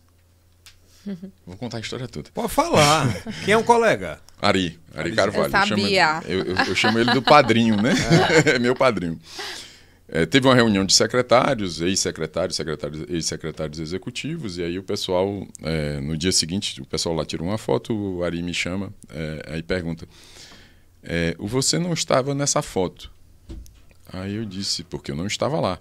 Vou 1.45 1.57
contar 1.57 1.77
a 1.77 1.81
história 1.81 2.07
toda. 2.07 2.29
Pode 2.33 2.51
falar. 2.51 3.13
Quem 3.43 3.53
é 3.53 3.57
um 3.57 3.63
colega? 3.63 4.19
Ari, 4.41 4.79
Ari, 4.93 5.15
Carvalho. 5.15 5.45
Eu 5.45 5.49
sabia. 5.49 6.21
Eu 6.25 6.39
chamo, 6.39 6.49
eu, 6.49 6.55
eu, 6.55 6.65
eu 6.65 6.75
chamo 6.75 6.99
ele 6.99 7.13
do 7.13 7.21
padrinho, 7.21 7.81
né? 7.81 7.93
É, 8.45 8.55
é 8.55 8.59
meu 8.59 8.75
padrinho. 8.75 9.19
É, 10.07 10.25
teve 10.25 10.47
uma 10.47 10.53
reunião 10.53 10.85
de 10.85 10.93
secretários, 10.93 11.81
ex-secretários, 11.81 12.55
secretários, 12.55 13.05
ex-secretários 13.09 13.79
executivos, 13.79 14.57
e 14.57 14.63
aí 14.63 14.77
o 14.77 14.83
pessoal, 14.83 15.47
é, 15.61 15.99
no 16.01 16.17
dia 16.17 16.31
seguinte, 16.31 16.81
o 16.81 16.85
pessoal 16.85 17.15
lá 17.15 17.25
tirou 17.25 17.47
uma 17.47 17.57
foto, 17.57 17.93
o 17.93 18.23
Ari 18.23 18.43
me 18.43 18.53
chama, 18.53 18.93
é, 19.09 19.43
aí 19.47 19.63
pergunta, 19.63 20.05
é, 21.01 21.35
você 21.39 21.79
não 21.79 21.93
estava 21.93 22.35
nessa 22.35 22.61
foto? 22.61 23.12
Aí 24.13 24.35
eu 24.35 24.45
disse, 24.45 24.83
porque 24.83 25.11
eu 25.11 25.15
não 25.15 25.25
estava 25.25 25.59
lá. 25.59 25.79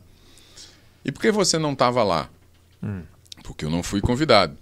E 1.04 1.12
por 1.12 1.20
que 1.20 1.30
você 1.30 1.58
não 1.58 1.74
estava 1.74 2.02
lá? 2.02 2.30
Hum. 2.82 3.02
Porque 3.44 3.64
eu 3.64 3.70
não 3.70 3.82
fui 3.82 4.00
convidado. 4.00 4.56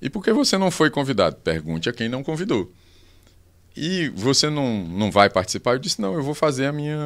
E 0.00 0.08
por 0.08 0.24
que 0.24 0.32
você 0.32 0.56
não 0.56 0.70
foi 0.70 0.90
convidado? 0.90 1.36
Pergunte 1.36 1.88
a 1.88 1.92
quem 1.92 2.08
não 2.08 2.22
convidou. 2.24 2.72
E 3.76 4.08
você 4.10 4.48
não, 4.48 4.84
não 4.84 5.10
vai 5.10 5.28
participar? 5.28 5.74
Eu 5.74 5.78
disse, 5.78 6.00
não, 6.00 6.14
eu 6.14 6.22
vou 6.22 6.34
fazer 6.34 6.66
a 6.66 6.72
minha, 6.72 6.98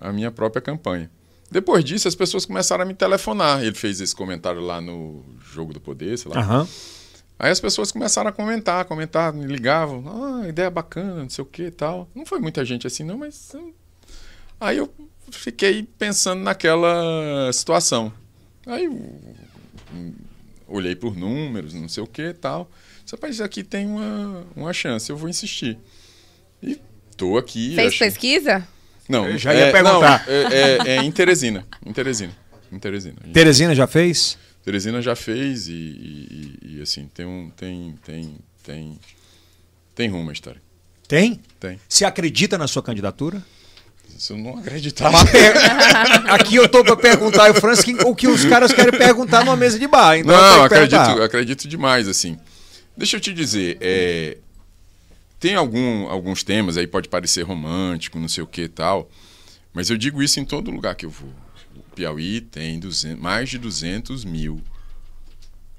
a 0.00 0.12
minha 0.12 0.30
própria 0.30 0.60
campanha. 0.60 1.10
Depois 1.50 1.84
disso, 1.84 2.06
as 2.06 2.14
pessoas 2.14 2.44
começaram 2.44 2.82
a 2.82 2.86
me 2.86 2.94
telefonar. 2.94 3.62
Ele 3.62 3.74
fez 3.74 4.00
esse 4.00 4.14
comentário 4.14 4.60
lá 4.60 4.80
no 4.80 5.24
Jogo 5.52 5.72
do 5.72 5.80
Poder, 5.80 6.18
sei 6.18 6.32
lá. 6.32 6.60
Uhum. 6.60 6.68
Aí 7.38 7.50
as 7.50 7.60
pessoas 7.60 7.90
começaram 7.90 8.28
a 8.28 8.32
comentar, 8.32 8.84
comentar, 8.84 9.32
me 9.32 9.46
ligavam. 9.46 10.04
Ah, 10.06 10.48
ideia 10.48 10.70
bacana, 10.70 11.22
não 11.22 11.30
sei 11.30 11.42
o 11.42 11.46
que 11.46 11.64
e 11.64 11.70
tal. 11.70 12.08
Não 12.14 12.26
foi 12.26 12.40
muita 12.40 12.64
gente 12.64 12.86
assim, 12.86 13.04
não, 13.04 13.18
mas... 13.18 13.52
Hum. 13.54 13.72
Aí 14.60 14.78
eu 14.78 14.92
fiquei 15.30 15.82
pensando 15.98 16.42
naquela 16.42 17.52
situação. 17.52 18.12
Aí 18.66 18.88
olhei 20.66 20.96
por 20.96 21.16
números, 21.16 21.74
não 21.74 21.88
sei 21.88 22.02
o 22.02 22.06
que 22.06 22.22
e 22.22 22.34
tal. 22.34 22.70
Rapaz, 23.10 23.40
aqui 23.40 23.62
tem 23.62 23.86
uma, 23.86 24.44
uma 24.56 24.72
chance, 24.72 25.08
eu 25.08 25.16
vou 25.16 25.28
insistir. 25.28 25.78
E 26.62 26.80
tô 27.16 27.38
aqui. 27.38 27.74
Fez 27.74 27.94
achei... 27.94 28.08
pesquisa? 28.08 28.66
Não, 29.08 29.28
eu 29.28 29.38
já 29.38 29.54
ia 29.54 29.66
é, 29.66 29.72
perguntar. 29.72 30.26
Não, 30.26 30.32
é, 30.32 30.54
é, 30.54 30.96
é, 30.96 30.96
em 30.96 31.12
Teresina. 31.12 31.66
Em 31.84 31.92
Teresina. 31.92 32.32
Em 32.72 32.78
Teresina. 32.78 33.16
Teresina 33.32 33.74
já 33.74 33.86
fez? 33.86 34.38
Teresina 34.64 35.02
já 35.02 35.14
fez 35.14 35.68
e, 35.68 35.72
e, 35.72 36.58
e, 36.62 36.82
assim, 36.82 37.06
tem 37.12 37.26
um. 37.26 37.50
Tem, 37.50 37.94
tem, 38.04 38.38
tem, 38.62 38.98
tem 39.94 40.08
rumo 40.08 40.30
a 40.30 40.32
história. 40.32 40.60
Tem? 41.06 41.40
Tem. 41.60 41.78
Você 41.86 42.04
acredita 42.04 42.56
na 42.56 42.66
sua 42.66 42.82
candidatura? 42.82 43.44
Se 44.18 44.32
eu 44.32 44.38
não 44.38 44.58
acreditar. 44.58 45.10
Per... 45.30 45.54
Aqui 46.30 46.56
eu 46.56 46.68
tô 46.68 46.84
para 46.84 46.96
perguntar 46.96 47.50
o 47.50 47.54
Francis 47.54 47.94
o 48.04 48.14
que 48.14 48.26
os 48.26 48.44
caras 48.44 48.72
querem 48.72 48.96
perguntar 48.96 49.44
numa 49.44 49.56
mesa 49.56 49.78
de 49.78 49.86
bar. 49.86 50.16
Então 50.16 50.36
não, 50.36 50.64
acredito, 50.64 51.22
acredito 51.22 51.68
demais, 51.68 52.08
assim. 52.08 52.38
Deixa 52.96 53.16
eu 53.16 53.20
te 53.20 53.32
dizer, 53.32 53.76
é, 53.80 54.38
tem 55.40 55.56
algum, 55.56 56.08
alguns 56.08 56.42
temas 56.42 56.76
aí, 56.76 56.86
pode 56.86 57.08
parecer 57.08 57.42
romântico, 57.42 58.18
não 58.18 58.28
sei 58.28 58.42
o 58.42 58.46
que 58.46 58.62
e 58.62 58.68
tal, 58.68 59.10
mas 59.72 59.90
eu 59.90 59.96
digo 59.96 60.22
isso 60.22 60.38
em 60.38 60.44
todo 60.44 60.70
lugar 60.70 60.94
que 60.94 61.04
eu 61.04 61.10
vou. 61.10 61.32
O 61.76 61.82
Piauí 61.94 62.40
tem 62.40 62.78
200, 62.78 63.20
mais 63.20 63.50
de 63.50 63.58
200 63.58 64.24
mil 64.24 64.62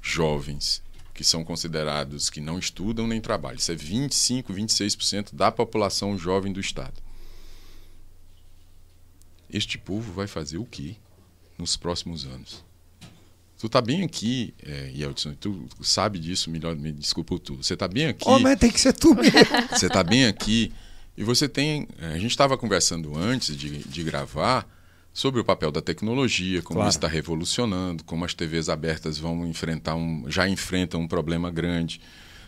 jovens 0.01 0.83
que 1.15 1.23
são 1.23 1.45
considerados 1.45 2.29
que 2.29 2.41
não 2.41 2.59
estudam 2.59 3.07
nem 3.07 3.21
trabalham. 3.21 3.57
Isso 3.57 3.71
é 3.71 3.75
25, 3.75 4.53
26% 4.53 5.33
da 5.33 5.49
população 5.49 6.17
jovem 6.17 6.51
do 6.51 6.59
Estado. 6.59 7.04
Este 9.55 9.77
povo 9.77 10.11
vai 10.13 10.27
fazer 10.27 10.57
o 10.57 10.65
quê? 10.65 10.95
nos 11.57 11.77
próximos 11.77 12.25
anos. 12.25 12.65
Tu 13.57 13.69
tá 13.69 13.79
bem 13.81 14.03
aqui, 14.03 14.53
é, 14.61 14.91
Yeldson, 14.93 15.33
tu 15.39 15.65
sabe 15.81 16.19
disso 16.19 16.49
melhor, 16.49 16.75
me 16.75 16.91
desculpa 16.91 17.39
tu. 17.39 17.55
Você 17.55 17.77
tá 17.77 17.87
bem 17.87 18.07
aqui. 18.07 18.27
Homem, 18.27 18.57
tem 18.57 18.69
que 18.69 18.79
ser 18.79 18.91
tu 18.91 19.15
mesmo. 19.15 19.39
Você 19.71 19.87
tá 19.87 20.03
bem 20.03 20.25
aqui 20.25 20.73
e 21.17 21.23
você 21.23 21.47
tem. 21.47 21.87
é, 21.97 22.07
A 22.07 22.19
gente 22.19 22.31
estava 22.31 22.57
conversando 22.57 23.17
antes 23.17 23.55
de, 23.55 23.79
de 23.87 24.03
gravar 24.03 24.67
sobre 25.13 25.39
o 25.39 25.45
papel 25.45 25.71
da 25.71 25.81
tecnologia, 25.81 26.61
como 26.61 26.79
Claro. 26.79 26.89
isso 26.89 26.97
está 26.97 27.07
revolucionando, 27.07 28.03
como 28.03 28.25
as 28.25 28.33
TVs 28.33 28.67
abertas 28.67 29.17
vão 29.17 29.47
enfrentar 29.47 29.95
um, 29.95 30.25
já 30.29 30.45
enfrentam 30.49 30.99
um 30.99 31.07
problema 31.07 31.49
grande, 31.49 32.01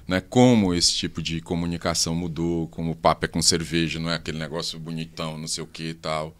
né? 0.05 0.19
Como 0.19 0.73
esse 0.73 0.91
tipo 0.93 1.21
de 1.21 1.39
comunicação 1.39 2.13
mudou, 2.13 2.67
como 2.67 2.91
o 2.91 2.95
papo 2.95 3.23
é 3.23 3.27
com 3.29 3.41
cerveja, 3.41 4.01
não 4.01 4.09
é 4.09 4.15
aquele 4.15 4.37
negócio 4.37 4.77
bonitão, 4.77 5.37
não 5.37 5.47
sei 5.47 5.63
o 5.63 5.67
que 5.67 5.91
e 5.91 5.93
tal. 5.93 6.35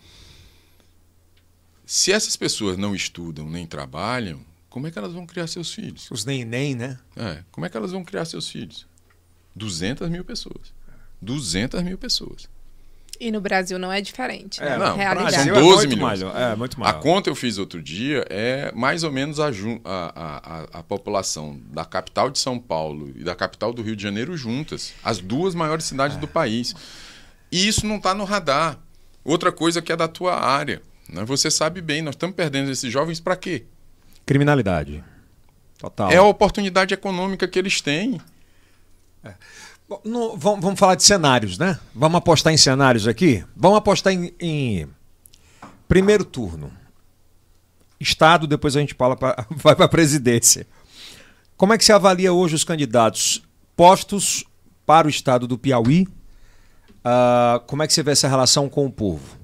Se 1.87 2.11
essas 2.11 2.35
pessoas 2.35 2.77
não 2.77 2.93
estudam 2.93 3.49
nem 3.49 3.65
trabalham, 3.65 4.41
como 4.69 4.87
é 4.87 4.91
que 4.91 4.99
elas 4.99 5.13
vão 5.13 5.25
criar 5.25 5.47
seus 5.47 5.73
filhos? 5.73 6.11
Os 6.11 6.25
nem-nem, 6.25 6.75
né? 6.75 6.99
É, 7.15 7.39
como 7.49 7.65
é 7.65 7.69
que 7.69 7.77
elas 7.77 7.93
vão 7.93 8.03
criar 8.03 8.25
seus 8.25 8.49
filhos? 8.49 8.85
200 9.55 10.09
mil 10.09 10.25
pessoas. 10.25 10.73
200 11.21 11.81
mil 11.81 11.97
pessoas. 11.97 12.49
E 13.19 13.31
no 13.31 13.39
Brasil 13.39 13.79
não 13.79 13.89
é 13.89 14.01
diferente. 14.01 14.59
né? 14.59 14.77
não, 14.77 14.97
Realidade. 14.97 15.35
São 15.35 15.45
Brasil 15.45 15.53
12 15.55 15.65
é 15.65 15.87
muito 15.87 15.95
milhões. 15.95 16.21
maior, 16.21 16.37
é, 16.37 16.55
muito 16.57 16.75
A 16.75 16.79
maior. 16.81 16.99
conta 16.99 17.29
eu 17.29 17.35
fiz 17.35 17.57
outro 17.57 17.81
dia 17.81 18.25
é 18.29 18.69
mais 18.75 19.03
ou 19.05 19.11
menos 19.11 19.39
a, 19.39 19.47
a, 19.47 19.51
a, 19.85 20.37
a, 20.59 20.63
a 20.79 20.83
população 20.83 21.57
da 21.71 21.85
capital 21.85 22.29
de 22.29 22.37
São 22.37 22.59
Paulo 22.59 23.11
e 23.15 23.23
da 23.23 23.33
capital 23.33 23.71
do 23.71 23.81
Rio 23.81 23.95
de 23.95 24.03
Janeiro 24.03 24.35
juntas. 24.35 24.93
As 25.01 25.19
duas 25.19 25.55
maiores 25.55 25.85
cidades 25.85 26.17
do 26.17 26.27
país. 26.27 26.75
E 27.49 27.65
isso 27.65 27.87
não 27.87 27.95
está 27.95 28.13
no 28.13 28.25
radar. 28.25 28.77
Outra 29.23 29.53
coisa 29.53 29.81
que 29.81 29.91
é 29.91 29.95
da 29.95 30.09
tua 30.09 30.35
área. 30.39 30.81
Né? 31.09 31.23
Você 31.25 31.49
sabe 31.51 31.81
bem, 31.81 32.01
nós 32.01 32.15
estamos 32.15 32.35
perdendo 32.35 32.69
esses 32.71 32.91
jovens 32.91 33.19
para 33.19 33.35
quê? 33.35 33.65
Criminalidade. 34.25 35.03
Total. 35.77 36.11
É 36.11 36.17
a 36.17 36.23
oportunidade 36.23 36.93
econômica 36.93 37.47
que 37.47 37.57
eles 37.57 37.81
têm. 37.81 38.19
Bom, 39.87 40.01
no- 40.03 40.37
vamos, 40.37 40.61
vamos 40.61 40.79
falar 40.79 40.95
de 40.95 41.03
cenários, 41.03 41.57
né? 41.57 41.79
Vamos 41.93 42.17
apostar 42.17 42.51
em 42.53 42.57
cenários 42.57 43.07
aqui? 43.07 43.43
Vamos 43.55 43.77
apostar 43.77 44.11
em, 44.13 44.33
em 44.39 44.87
primeiro 45.87 46.25
turno. 46.25 46.71
Estado, 47.99 48.45
depois 48.47 48.75
a 48.75 48.79
gente 48.79 48.93
fala 48.93 49.15
pra, 49.15 49.45
vai 49.49 49.75
para 49.75 49.85
a 49.85 49.89
presidência. 49.89 50.67
Como 51.55 51.73
é 51.73 51.77
que 51.77 51.85
você 51.85 51.93
avalia 51.93 52.33
hoje 52.33 52.55
os 52.55 52.63
candidatos 52.63 53.41
postos 53.75 54.43
para 54.85 55.07
o 55.07 55.09
estado 55.09 55.47
do 55.47 55.57
Piauí? 55.57 56.07
Ah, 57.03 57.61
como 57.65 57.81
é 57.83 57.87
que 57.87 57.93
você 57.93 58.03
vê 58.03 58.11
essa 58.11 58.27
relação 58.27 58.69
com 58.69 58.85
o 58.85 58.91
povo? 58.91 59.37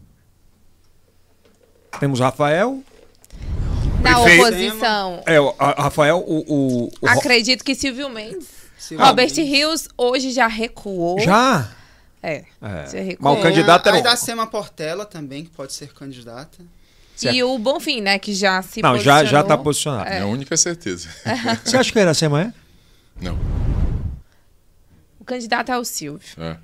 Temos 1.99 2.19
Rafael. 2.19 2.83
Na 4.01 4.21
Prefeito- 4.21 4.43
oposição, 4.47 5.23
É, 5.25 5.39
o 5.39 5.55
a- 5.57 5.83
Rafael, 5.83 6.17
o. 6.17 6.39
o, 6.39 6.83
o 6.85 6.89
Ro- 7.01 7.07
acredito 7.09 7.63
que 7.63 7.73
Silvio 7.73 8.09
Mendes. 8.09 8.47
Silvio 8.77 9.05
Robert 9.05 9.27
Mendes. 9.29 9.47
Rios 9.47 9.87
hoje 9.97 10.31
já 10.31 10.47
recuou. 10.47 11.19
Já? 11.21 11.69
É. 12.21 12.43
É. 12.61 12.85
Já 12.91 12.99
recuou. 13.01 13.31
Mas 13.33 13.39
o 13.39 13.41
candidato 13.43 13.87
era 13.87 13.95
Aí 13.97 14.01
o- 14.01 14.03
da 14.03 14.15
Sema 14.17 14.45
Portela 14.45 15.05
também, 15.05 15.45
que 15.45 15.51
pode 15.51 15.71
ser 15.73 15.93
candidata. 15.93 16.57
Certo. 17.15 17.35
E 17.35 17.43
o 17.43 17.57
Bonfim, 17.57 18.01
né, 18.01 18.17
que 18.19 18.33
já 18.33 18.61
se 18.61 18.81
Não, 18.81 18.97
já 18.99 19.23
já 19.23 19.41
está 19.41 19.57
posicionou. 19.57 19.63
posicionado. 19.63 20.09
É 20.09 20.19
a 20.21 20.25
única 20.25 20.57
certeza. 20.57 21.07
Você 21.63 21.77
acha 21.77 21.91
que 21.91 21.99
era 21.99 22.11
assim 22.11 22.25
amanhã? 22.25 22.53
Não. 23.21 23.37
O 25.19 25.23
candidato 25.23 25.71
é 25.71 25.77
o 25.77 25.85
Silvio. 25.85 26.27
É. 26.37 26.57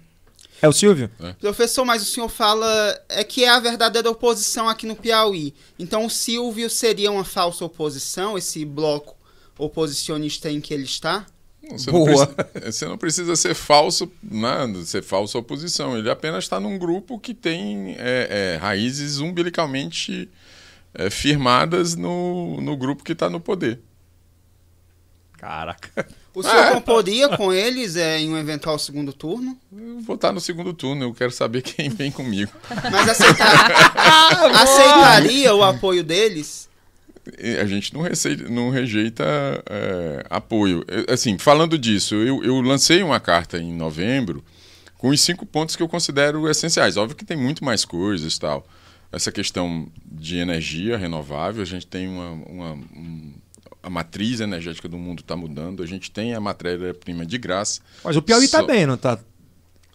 É 0.62 0.68
o 0.68 0.74
Silvio? 0.74 1.10
Professor, 1.40 1.86
mas 1.86 2.02
o 2.02 2.06
senhor 2.06 2.30
fala 2.30 2.68
é 3.08 3.24
que 3.24 3.44
é 3.44 3.50
a 3.50 3.60
verdadeira 3.60 4.10
oposição 4.10 4.68
aqui 4.68 4.86
no 4.86 4.96
Piauí. 4.96 5.54
Então 5.78 6.06
o 6.06 6.10
Silvio 6.10 6.70
seria 6.70 7.12
uma 7.12 7.24
falsa 7.24 7.64
oposição, 7.64 8.38
esse 8.38 8.66
bloco 8.66 9.16
oposicionista 9.58 10.50
em 10.50 10.60
que 10.60 10.74
ele 10.74 10.84
está? 10.84 11.26
Você. 11.72 11.92
Não 11.92 12.04
precisa, 12.04 12.36
você 12.72 12.86
não 12.86 12.98
precisa 12.98 13.36
ser 13.36 13.54
falso, 13.54 14.12
né, 14.24 14.50
ser 14.86 15.04
falsa 15.04 15.38
oposição. 15.38 15.98
Ele 15.98 16.10
apenas 16.10 16.46
está 16.46 16.60
num 16.60 16.78
grupo 16.80 17.20
que 17.20 17.34
tem 17.34 17.96
é, 18.00 18.56
é, 18.56 18.58
raízes 18.58 19.20
umbilicalmente 19.20 20.30
é, 20.94 21.10
firmadas 21.10 21.96
no, 21.96 22.60
no 22.60 22.76
grupo 22.76 23.04
que 23.04 23.12
está 23.12 23.30
no 23.30 23.40
poder. 23.40 23.80
Caraca. 25.38 26.08
O 26.34 26.44
senhor 26.44 26.72
comporia 26.74 27.30
com 27.36 27.52
eles 27.52 27.96
é, 27.96 28.20
em 28.20 28.30
um 28.30 28.38
eventual 28.38 28.78
segundo 28.78 29.12
turno? 29.12 29.58
Eu 29.76 30.00
vou 30.02 30.16
estar 30.16 30.32
no 30.32 30.40
segundo 30.40 30.74
turno, 30.74 31.04
eu 31.06 31.14
quero 31.14 31.32
saber 31.32 31.62
quem 31.64 31.90
vem 31.90 32.12
comigo. 32.12 32.52
Mas 32.92 33.10
aceitar- 33.10 34.52
aceitaria 34.62 35.54
o 35.54 35.64
apoio 35.64 36.04
deles? 36.04 36.70
A 37.62 37.66
gente 37.66 37.94
não, 37.94 38.02
receita, 38.02 38.50
não 38.50 38.70
rejeita 38.70 39.24
é, 39.70 40.26
apoio. 40.30 40.84
É, 40.88 41.14
Assim, 41.14 41.38
falando 41.38 41.78
disso, 41.78 42.16
eu, 42.16 42.44
eu 42.44 42.60
lancei 42.62 43.04
uma 43.04 43.20
carta 43.20 43.58
em 43.60 43.74
novembro 43.74 44.44
com 44.98 45.10
os 45.10 45.22
cinco 45.22 45.46
pontos 45.46 45.76
que 45.76 45.84
eu 45.84 45.88
considero 45.90 46.50
essenciais. 46.50 46.98
Óbvio 46.98 47.16
que 47.16 47.26
tem 47.26 47.38
muito 47.38 47.64
mais 47.64 47.86
coisas 47.86 48.36
e 48.36 48.40
tal. 48.40 48.68
Essa 49.12 49.32
questão 49.32 49.88
de 50.06 50.38
energia 50.38 50.98
renovável, 50.98 51.62
a 51.62 51.66
gente 51.66 51.86
tem 51.88 52.08
uma, 52.08 52.30
uma- 52.32 52.74
um- 52.74 53.34
a 53.82 53.90
matriz 53.90 54.40
energética 54.40 54.88
do 54.90 54.98
mundo 54.98 55.22
está 55.22 55.36
mudando, 55.36 55.82
a 55.82 55.86
gente 55.86 56.12
tem 56.12 56.34
a 56.34 56.40
matéria-prima 56.40 57.26
de 57.26 57.38
graça. 57.38 57.82
Mas 58.04 58.16
o 58.18 58.22
Piauí 58.22 58.48
tá 58.48 58.60
Só- 58.60 58.66
bem, 58.68 58.86
não 58.86 58.98
tá? 58.98 59.18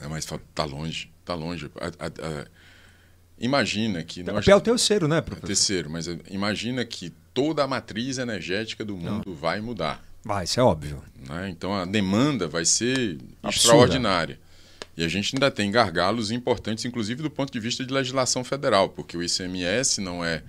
É, 0.00 0.08
mas 0.08 0.24
fa- 0.26 0.40
tá 0.54 0.64
longe, 0.64 1.10
tá 1.24 1.34
longe. 1.34 1.70
A- 1.80 2.06
a- 2.06 2.06
a- 2.42 2.46
imagina 3.38 4.02
que 4.02 4.22
O 4.22 4.24
nós 4.32 4.44
Piauí 4.44 4.58
é 4.58 4.60
o 4.60 4.64
terceiro, 4.64 5.08
né, 5.08 5.18
é 5.18 5.20
professor? 5.20 5.46
terceiro, 5.46 5.90
mas 5.90 6.08
eh, 6.08 6.18
imagina 6.30 6.84
que 6.84 7.12
toda 7.32 7.64
a 7.64 7.66
matriz 7.68 8.18
energética 8.18 8.84
do 8.84 8.96
mundo 8.96 9.34
vai 9.34 9.60
mudar. 9.60 10.02
Vai, 10.24 10.44
isso 10.44 10.58
é 10.58 10.62
óbvio. 10.62 11.02
né? 11.28 11.48
Então 11.50 11.74
a 11.74 11.84
demanda 11.84 12.46
vai 12.48 12.64
ser 12.64 13.18
Absurda. 13.42 13.48
extraordinária. 13.50 14.38
E 14.96 15.04
a 15.04 15.08
gente 15.08 15.34
ainda 15.34 15.50
tem 15.50 15.70
gargalos 15.70 16.30
importantes, 16.30 16.84
inclusive 16.84 17.22
do 17.22 17.30
ponto 17.30 17.52
de 17.52 17.58
vista 17.58 17.84
de 17.84 17.92
legislação 17.92 18.44
federal, 18.44 18.88
porque 18.88 19.16
o 19.16 19.22
ICMS 19.22 20.00
não 20.00 20.24
é 20.24 20.42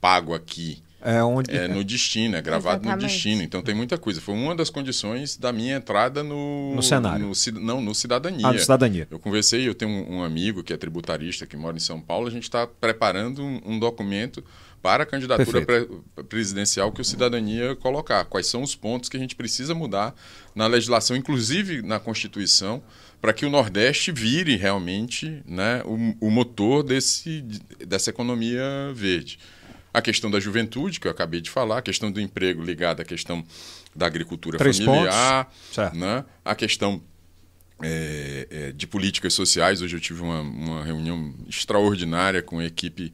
pago 0.00 0.34
aqui, 0.34 0.82
É 1.04 1.22
onde. 1.22 1.50
é 1.50 1.66
no 1.68 1.82
destino, 1.82 2.36
é 2.36 2.42
gravado 2.42 2.82
no 2.82 2.88
Exatamente. 2.88 3.10
destino. 3.12 3.42
Então 3.42 3.60
tem 3.62 3.74
muita 3.74 3.98
coisa. 3.98 4.20
Foi 4.20 4.34
uma 4.34 4.54
das 4.54 4.70
condições 4.70 5.36
da 5.36 5.52
minha 5.52 5.76
entrada 5.76 6.22
no. 6.22 6.74
No 6.76 6.82
cenário. 6.82 7.26
no 7.26 7.60
não, 7.60 7.80
no 7.80 7.94
cidadania. 7.94 8.46
Ah, 8.46 8.52
no 8.52 8.58
cidadania. 8.58 9.08
Eu 9.10 9.18
conversei, 9.18 9.66
eu 9.68 9.74
tenho 9.74 9.90
um, 9.90 10.18
um 10.18 10.22
amigo 10.22 10.62
que 10.62 10.72
é 10.72 10.76
tributarista, 10.76 11.46
que 11.46 11.56
mora 11.56 11.76
em 11.76 11.80
São 11.80 12.00
Paulo, 12.00 12.28
a 12.28 12.30
gente 12.30 12.44
está 12.44 12.66
preparando 12.66 13.42
um, 13.42 13.60
um 13.64 13.78
documento 13.78 14.44
para 14.80 15.04
a 15.04 15.06
candidatura 15.06 15.62
pre- 15.64 15.88
presidencial 16.28 16.90
que 16.90 17.00
o 17.00 17.04
Cidadania 17.04 17.76
colocar. 17.76 18.24
Quais 18.24 18.46
são 18.46 18.62
os 18.62 18.74
pontos 18.74 19.08
que 19.08 19.16
a 19.16 19.20
gente 19.20 19.36
precisa 19.36 19.74
mudar 19.74 20.14
na 20.54 20.66
legislação, 20.66 21.16
inclusive 21.16 21.82
na 21.82 22.00
Constituição, 22.00 22.82
para 23.20 23.32
que 23.32 23.46
o 23.46 23.50
Nordeste 23.50 24.10
vire 24.10 24.56
realmente 24.56 25.40
né, 25.46 25.82
o, 25.84 26.26
o 26.26 26.30
motor 26.30 26.82
desse, 26.82 27.42
dessa 27.86 28.10
economia 28.10 28.62
verde. 28.92 29.38
A 29.94 30.00
questão 30.00 30.30
da 30.30 30.40
juventude, 30.40 30.98
que 30.98 31.06
eu 31.06 31.10
acabei 31.10 31.40
de 31.40 31.50
falar, 31.50 31.78
a 31.78 31.82
questão 31.82 32.10
do 32.10 32.20
emprego 32.20 32.62
ligada 32.62 33.02
à 33.02 33.04
questão 33.04 33.44
da 33.94 34.06
agricultura 34.06 34.56
Três 34.56 34.78
familiar, 34.78 35.52
né? 35.94 36.24
a 36.44 36.54
questão 36.54 37.02
é, 37.82 38.46
é, 38.50 38.72
de 38.72 38.86
políticas 38.86 39.34
sociais. 39.34 39.82
Hoje 39.82 39.96
eu 39.96 40.00
tive 40.00 40.22
uma, 40.22 40.40
uma 40.40 40.84
reunião 40.84 41.34
extraordinária 41.48 42.42
com 42.42 42.58
a 42.58 42.64
equipe, 42.64 43.12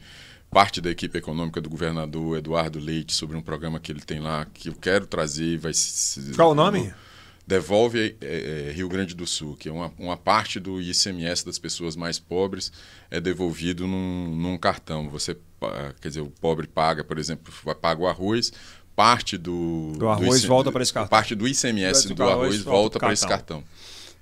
parte 0.51 0.81
da 0.81 0.91
equipe 0.91 1.19
econômica 1.19 1.61
do 1.61 1.69
governador 1.69 2.39
Eduardo 2.39 2.79
Leite, 2.79 3.13
sobre 3.13 3.37
um 3.37 3.43
programa 3.43 3.81
que 3.81 3.91
ele 3.91 4.01
tem 4.01 4.21
lá, 4.21 4.47
que 4.53 4.69
eu 4.69 4.75
quero 4.75 5.07
trazer. 5.07 5.59
Vai 5.59 5.73
se- 5.75 6.33
Qual 6.35 6.53
o 6.53 6.55
nome? 6.55 6.93
Devolve 7.47 8.15
é, 8.21 8.69
é, 8.69 8.73
Rio 8.73 8.89
Grande 8.91 9.15
do 9.15 9.27
Sul, 9.27 9.57
que 9.57 9.71
é 9.71 9.73
uma, 9.73 9.91
uma 9.99 10.19
parte 10.19 10.61
do 10.61 10.81
ICMS 10.83 11.47
das 11.47 11.59
pessoas 11.59 11.97
mais 11.97 12.19
pobres 12.19 12.71
é 13.11 13.19
devolvido 13.23 13.87
num, 13.87 14.37
num 14.37 14.59
cartão. 14.59 15.09
Você, 15.09 15.35
quer 16.01 16.09
dizer, 16.09 16.21
o 16.21 16.31
pobre 16.31 16.67
paga, 16.67 17.03
por 17.03 17.19
exemplo, 17.19 17.53
paga 17.81 18.01
o 18.01 18.07
arroz, 18.07 18.53
parte 18.95 19.39
do, 19.39 19.93
Do 19.97 20.09
arroz 20.09 20.45
volta 20.45 20.73
para 20.73 20.83
esse 20.83 20.93
cartão. 20.93 21.09
Parte 21.09 21.35
do 21.35 21.47
ICMS 21.47 22.09
Do 22.09 22.15
do, 22.15 22.23
arroz 22.25 22.37
arroz 22.37 22.63
volta 22.63 22.99
para 22.99 23.13
esse 23.13 23.27
cartão. 23.27 23.63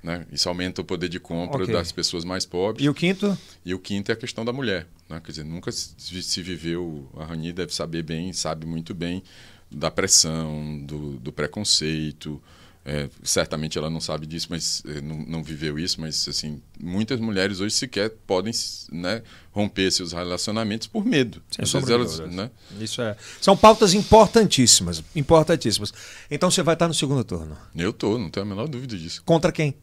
Né? 0.02 0.26
Isso 0.30 0.48
aumenta 0.48 0.82
o 0.82 0.84
poder 0.84 1.08
de 1.08 1.18
compra 1.18 1.62
Ok. 1.62 1.74
das 1.74 1.90
pessoas 1.90 2.24
mais 2.24 2.46
pobres. 2.46 2.84
E 2.84 2.88
o 2.88 2.94
quinto? 2.94 3.36
E 3.64 3.74
o 3.74 3.78
quinto 3.78 4.10
é 4.10 4.14
a 4.14 4.16
questão 4.16 4.44
da 4.44 4.52
mulher. 4.52 4.86
Né? 5.08 5.20
Quer 5.24 5.32
dizer, 5.32 5.44
nunca 5.44 5.72
se, 5.72 6.22
se 6.22 6.42
viveu, 6.42 7.08
a 7.16 7.24
Rani 7.24 7.52
deve 7.52 7.74
saber 7.74 8.02
bem, 8.02 8.32
sabe 8.32 8.66
muito 8.66 8.94
bem 8.94 9.22
da 9.70 9.90
pressão, 9.90 10.78
do, 10.84 11.12
do 11.18 11.32
preconceito. 11.32 12.40
É, 12.88 13.08
certamente 13.24 13.76
ela 13.76 13.90
não 13.90 14.00
sabe 14.00 14.28
disso, 14.28 14.46
mas 14.48 14.80
é, 14.86 15.00
não, 15.00 15.16
não 15.16 15.42
viveu 15.42 15.76
isso, 15.76 16.00
mas 16.00 16.28
assim, 16.28 16.62
muitas 16.80 17.18
mulheres 17.18 17.58
hoje 17.58 17.74
sequer 17.74 18.10
podem 18.24 18.52
né, 18.92 19.24
romper 19.50 19.90
seus 19.90 20.12
relacionamentos 20.12 20.86
por 20.86 21.04
medo. 21.04 21.42
Sem 21.50 21.64
Às 21.64 21.68
sombra 21.68 21.98
vezes 21.98 22.14
de 22.14 22.22
elas, 22.22 22.34
né? 22.36 22.48
Isso 22.80 23.02
é. 23.02 23.16
São 23.40 23.56
pautas 23.56 23.92
importantíssimas. 23.92 25.02
Importantíssimas. 25.16 25.92
Então 26.30 26.48
você 26.48 26.62
vai 26.62 26.76
estar 26.76 26.86
no 26.86 26.94
segundo 26.94 27.24
turno. 27.24 27.58
Eu 27.74 27.92
tô, 27.92 28.16
não 28.18 28.30
tenho 28.30 28.46
a 28.46 28.48
menor 28.48 28.68
dúvida 28.68 28.96
disso. 28.96 29.20
Contra 29.24 29.50
quem? 29.50 29.74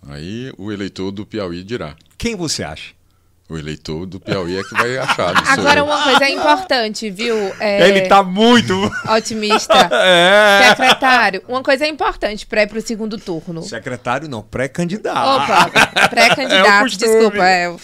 Aí 0.00 0.50
o 0.56 0.72
eleitor 0.72 1.10
do 1.10 1.26
Piauí 1.26 1.62
dirá. 1.62 1.96
Quem 2.16 2.34
você 2.34 2.62
acha? 2.62 2.94
O 3.50 3.58
eleitor 3.58 4.06
do 4.06 4.20
Piauí 4.20 4.56
é 4.56 4.62
que 4.62 4.72
vai 4.74 4.96
achar. 4.96 5.34
não 5.34 5.44
sou 5.44 5.52
Agora, 5.54 5.80
eu. 5.80 5.84
uma 5.84 6.02
coisa 6.04 6.28
importante, 6.30 7.10
viu? 7.10 7.36
É, 7.58 7.88
Ele 7.88 8.02
tá 8.02 8.22
muito. 8.22 8.72
Otimista. 9.08 9.74
É. 9.92 10.68
Secretário, 10.68 11.42
uma 11.48 11.62
coisa 11.62 11.84
importante 11.86 12.46
para 12.46 12.62
ir 12.62 12.68
pro 12.68 12.80
segundo 12.80 13.18
turno. 13.18 13.60
Secretário 13.62 14.28
não, 14.28 14.40
pré-candidato. 14.42 15.42
Opa, 15.42 15.70
É 16.00 16.04
o 16.04 16.08
pré-candidato, 16.08 16.82
costume. 16.84 17.12
desculpa. 17.12 17.44
É, 17.44 17.68
o- 17.68 17.80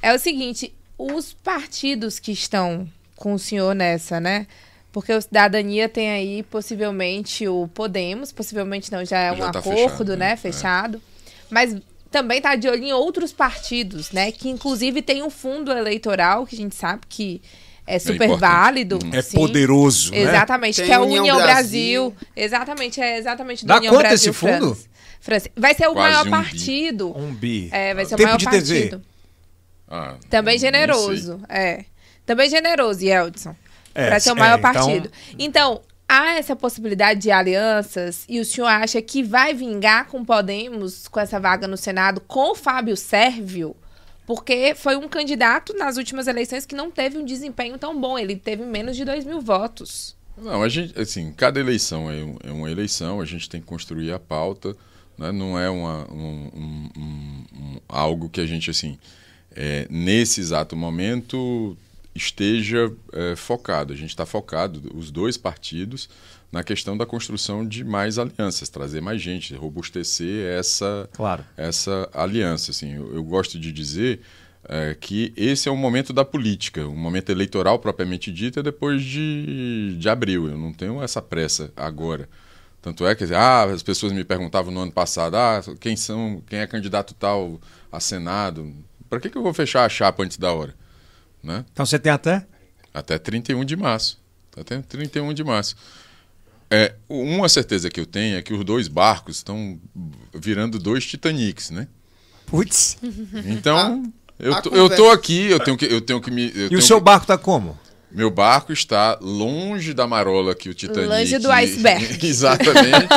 é 0.00 0.14
o 0.14 0.18
seguinte, 0.18 0.72
os 0.96 1.32
partidos 1.32 2.18
que 2.20 2.30
estão 2.32 2.88
com 3.16 3.34
o 3.34 3.38
senhor 3.38 3.74
nessa, 3.74 4.20
né? 4.20 4.46
Porque 4.92 5.12
o 5.12 5.20
Cidadania 5.22 5.88
tem 5.88 6.10
aí 6.10 6.42
possivelmente 6.44 7.48
o 7.48 7.66
Podemos, 7.74 8.30
possivelmente 8.30 8.92
não, 8.92 9.04
já 9.04 9.18
é 9.18 9.32
um 9.32 9.36
Já 9.38 9.50
tá 9.50 9.58
acordo, 9.58 9.78
fechado, 9.88 10.16
né? 10.16 10.28
né? 10.30 10.36
Fechado. 10.36 11.02
Mas 11.50 11.76
também 12.12 12.40
tá 12.40 12.54
de 12.54 12.68
olho 12.68 12.84
em 12.84 12.92
outros 12.92 13.32
partidos, 13.32 14.12
né? 14.12 14.30
Que 14.30 14.48
inclusive 14.48 15.02
tem 15.02 15.22
um 15.22 15.30
fundo 15.30 15.72
eleitoral 15.72 16.46
que 16.46 16.54
a 16.54 16.58
gente 16.58 16.74
sabe 16.76 17.00
que 17.08 17.42
é 17.86 17.98
super 17.98 18.26
importante. 18.26 18.40
válido. 18.40 18.98
É 19.12 19.22
sim. 19.22 19.36
poderoso, 19.36 20.12
né? 20.12 20.18
Exatamente, 20.20 20.76
Tem 20.76 20.84
que 20.86 20.92
é 20.92 20.94
a 20.94 21.00
União 21.00 21.22
União 21.24 21.36
Brasil. 21.38 22.10
Brasil. 22.10 22.28
Exatamente, 22.36 23.00
é 23.00 23.18
exatamente 23.18 23.64
do 23.64 23.68
Dá 23.68 23.78
União 23.78 23.92
quanto 23.94 24.02
Brasil. 24.06 24.30
esse 24.30 24.38
fundo? 24.38 24.74
França. 24.74 24.88
França. 25.20 25.50
Vai 25.56 25.74
ser 25.74 25.88
o 25.88 25.92
Quase 25.94 26.08
maior 26.10 26.20
um 26.20 26.24
bi. 26.24 26.30
partido. 26.30 27.18
Um 27.18 27.34
bi. 27.34 27.68
É, 27.72 27.94
vai 27.94 28.04
ser 28.04 28.14
o 28.14 28.16
Tempo 28.18 28.26
maior 28.28 28.38
de 28.38 28.48
TV. 28.50 28.74
partido. 28.80 29.02
Ah, 29.88 30.14
Também 30.30 30.58
sei. 30.58 30.68
generoso. 30.70 31.40
É. 31.48 31.84
Também 32.26 32.48
generoso, 32.50 33.04
Yeldson. 33.04 33.54
É, 33.94 34.06
para 34.08 34.20
ser 34.20 34.30
o 34.30 34.36
é, 34.36 34.38
maior 34.38 34.58
então- 34.58 34.72
partido. 34.72 35.10
Então, 35.38 35.80
há 36.12 36.34
essa 36.36 36.54
possibilidade 36.54 37.20
de 37.20 37.30
alianças 37.30 38.26
e 38.28 38.38
o 38.38 38.44
senhor 38.44 38.66
acha 38.66 39.00
que 39.00 39.22
vai 39.22 39.54
vingar 39.54 40.08
com 40.08 40.22
Podemos, 40.22 41.08
com 41.08 41.18
essa 41.18 41.40
vaga 41.40 41.66
no 41.66 41.76
Senado, 41.78 42.20
com 42.20 42.50
o 42.52 42.54
Fábio 42.54 42.94
Sérvio? 42.98 43.74
Porque 44.26 44.74
foi 44.74 44.94
um 44.94 45.08
candidato 45.08 45.72
nas 45.74 45.96
últimas 45.96 46.26
eleições 46.26 46.66
que 46.66 46.74
não 46.74 46.90
teve 46.90 47.16
um 47.16 47.24
desempenho 47.24 47.78
tão 47.78 47.98
bom. 47.98 48.18
Ele 48.18 48.36
teve 48.36 48.62
menos 48.64 48.94
de 48.94 49.04
2 49.06 49.24
mil 49.24 49.40
votos. 49.40 50.14
Não, 50.36 50.62
a 50.62 50.68
gente, 50.68 50.98
assim, 51.00 51.32
cada 51.32 51.58
eleição 51.58 52.10
é, 52.10 52.20
é 52.48 52.52
uma 52.52 52.70
eleição, 52.70 53.20
a 53.20 53.24
gente 53.24 53.48
tem 53.48 53.60
que 53.60 53.66
construir 53.66 54.12
a 54.12 54.18
pauta, 54.18 54.76
né? 55.18 55.32
não 55.32 55.58
é 55.58 55.68
uma, 55.70 56.06
um, 56.12 56.50
um- 56.54 56.90
um- 56.96 57.44
um- 57.58 57.80
algo 57.88 58.28
que 58.28 58.40
a 58.40 58.46
gente, 58.46 58.70
assim, 58.70 58.98
é, 59.54 59.86
nesse 59.90 60.40
exato 60.40 60.76
momento 60.76 61.76
esteja 62.14 62.92
é, 63.12 63.36
focado. 63.36 63.92
A 63.92 63.96
gente 63.96 64.10
está 64.10 64.26
focado, 64.26 64.90
os 64.94 65.10
dois 65.10 65.36
partidos, 65.36 66.08
na 66.50 66.62
questão 66.62 66.96
da 66.96 67.06
construção 67.06 67.66
de 67.66 67.82
mais 67.82 68.18
alianças, 68.18 68.68
trazer 68.68 69.00
mais 69.00 69.20
gente, 69.20 69.54
robustecer 69.54 70.46
essa, 70.58 71.08
Claro. 71.12 71.44
essa 71.56 72.08
aliança. 72.12 72.70
Assim, 72.70 72.94
eu, 72.94 73.14
eu 73.14 73.24
gosto 73.24 73.58
de 73.58 73.72
dizer 73.72 74.20
é, 74.68 74.94
que 74.94 75.32
esse 75.36 75.68
é 75.68 75.72
o 75.72 75.76
momento 75.76 76.12
da 76.12 76.24
política, 76.24 76.86
o 76.86 76.94
momento 76.96 77.30
eleitoral 77.30 77.78
propriamente 77.78 78.30
dito 78.30 78.60
é 78.60 78.62
depois 78.62 79.02
de, 79.02 79.96
de 79.98 80.08
abril. 80.08 80.48
Eu 80.48 80.58
não 80.58 80.72
tenho 80.72 81.02
essa 81.02 81.22
pressa 81.22 81.72
agora. 81.74 82.28
Tanto 82.82 83.06
é 83.06 83.14
que 83.14 83.24
ah, 83.32 83.62
as 83.62 83.82
pessoas 83.82 84.12
me 84.12 84.24
perguntavam 84.24 84.72
no 84.72 84.80
ano 84.80 84.92
passado, 84.92 85.36
ah, 85.36 85.62
quem 85.80 85.96
são, 85.96 86.42
quem 86.46 86.58
é 86.58 86.66
candidato 86.66 87.14
tal 87.14 87.60
a 87.90 88.00
Senado? 88.00 88.74
Para 89.08 89.20
que, 89.20 89.30
que 89.30 89.38
eu 89.38 89.42
vou 89.42 89.54
fechar 89.54 89.84
a 89.84 89.88
chapa 89.88 90.22
antes 90.24 90.36
da 90.36 90.52
hora? 90.52 90.74
Né? 91.42 91.64
Então 91.72 91.84
você 91.84 91.98
tem 91.98 92.12
até. 92.12 92.46
Até 92.94 93.18
31 93.18 93.64
de 93.64 93.76
março. 93.76 94.18
Até 94.56 94.80
31 94.82 95.32
de 95.34 95.42
março. 95.42 95.74
É, 96.70 96.94
uma 97.08 97.48
certeza 97.48 97.90
que 97.90 98.00
eu 98.00 98.06
tenho 98.06 98.36
é 98.36 98.42
que 98.42 98.52
os 98.54 98.64
dois 98.64 98.88
barcos 98.88 99.36
estão 99.36 99.78
virando 100.34 100.78
dois 100.78 101.04
Titanics, 101.04 101.70
né? 101.70 101.86
Putz. 102.46 102.96
Então, 103.46 104.10
eu, 104.38 104.54
a 104.54 104.62
tô, 104.62 104.70
eu 104.70 104.88
tô 104.94 105.10
aqui, 105.10 105.46
eu 105.50 105.58
tenho 105.60 105.76
que, 105.76 105.84
eu 105.86 106.00
tenho 106.00 106.20
que 106.20 106.30
me. 106.30 106.44
eu 106.54 106.66
E 106.66 106.68
tenho 106.68 106.78
o 106.78 106.82
seu 106.82 106.98
que- 106.98 107.04
barco 107.04 107.26
tá 107.26 107.36
como? 107.38 107.78
Meu 108.14 108.30
barco 108.30 108.72
está 108.72 109.18
longe 109.20 109.94
da 109.94 110.06
marola 110.06 110.54
que 110.54 110.68
o 110.68 110.74
Titanic. 110.74 111.08
Longe 111.08 111.38
do 111.38 111.50
iceberg. 111.50 112.18
Exatamente. 112.26 113.08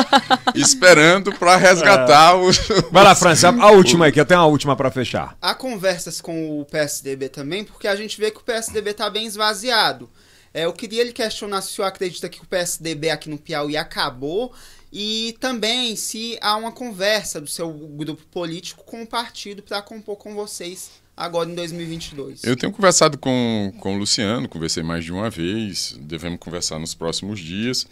esperando 0.54 1.32
para 1.38 1.56
resgatar 1.56 2.36
o. 2.36 2.50
Vai 2.90 3.04
lá, 3.04 3.14
França, 3.14 3.50
a 3.50 3.70
última 3.72 4.06
aqui, 4.06 4.18
eu 4.18 4.24
tenho 4.24 4.40
uma 4.40 4.46
última 4.46 4.74
pra 4.74 4.90
fechar. 4.90 5.36
Há 5.40 5.54
conversas 5.54 6.20
com 6.20 6.60
o 6.60 6.64
PSDB 6.64 7.28
também, 7.28 7.62
porque 7.62 7.86
a 7.86 7.94
gente 7.94 8.18
vê 8.18 8.30
que 8.30 8.38
o 8.38 8.44
PSDB 8.44 8.90
está 8.90 9.10
bem 9.10 9.26
esvaziado. 9.26 10.08
É, 10.54 10.64
eu 10.64 10.72
queria 10.72 11.04
lhe 11.04 11.12
questionar 11.12 11.60
se 11.60 11.72
o 11.72 11.74
senhor 11.74 11.88
acredita 11.88 12.30
que 12.30 12.40
o 12.40 12.46
PSDB 12.46 13.10
aqui 13.10 13.28
no 13.28 13.36
Piauí 13.36 13.76
acabou 13.76 14.54
e 14.90 15.36
também 15.38 15.94
se 15.96 16.38
há 16.40 16.56
uma 16.56 16.72
conversa 16.72 17.38
do 17.38 17.46
seu 17.46 17.70
grupo 17.70 18.22
político 18.30 18.82
com 18.84 19.02
o 19.02 19.06
partido 19.06 19.62
para 19.62 19.82
compor 19.82 20.16
com 20.16 20.34
vocês 20.34 20.90
agora 21.16 21.50
em 21.50 21.54
2022. 21.54 22.44
Eu 22.44 22.56
tenho 22.56 22.72
conversado 22.72 23.16
com, 23.16 23.72
com 23.80 23.94
o 23.94 23.98
Luciano, 23.98 24.48
conversei 24.48 24.82
mais 24.82 25.04
de 25.04 25.12
uma 25.12 25.30
vez, 25.30 25.96
devemos 26.00 26.38
conversar 26.38 26.78
nos 26.78 26.94
próximos 26.94 27.40
dias. 27.40 27.86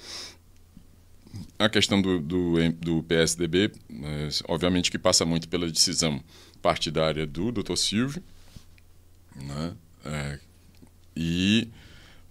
A 1.59 1.69
questão 1.69 2.01
do, 2.01 2.21
do, 2.21 2.73
do 2.73 3.03
PSDB, 3.05 3.73
eh, 3.91 4.29
obviamente 4.47 4.91
que 4.91 4.99
passa 4.99 5.25
muito 5.25 5.49
pela 5.49 5.69
decisão 5.69 6.23
partidária 6.61 7.27
do 7.27 7.51
Dr. 7.51 7.77
Silvio, 7.77 8.23
né? 9.35 9.73
Eh, 10.05 10.39
e 11.17 11.69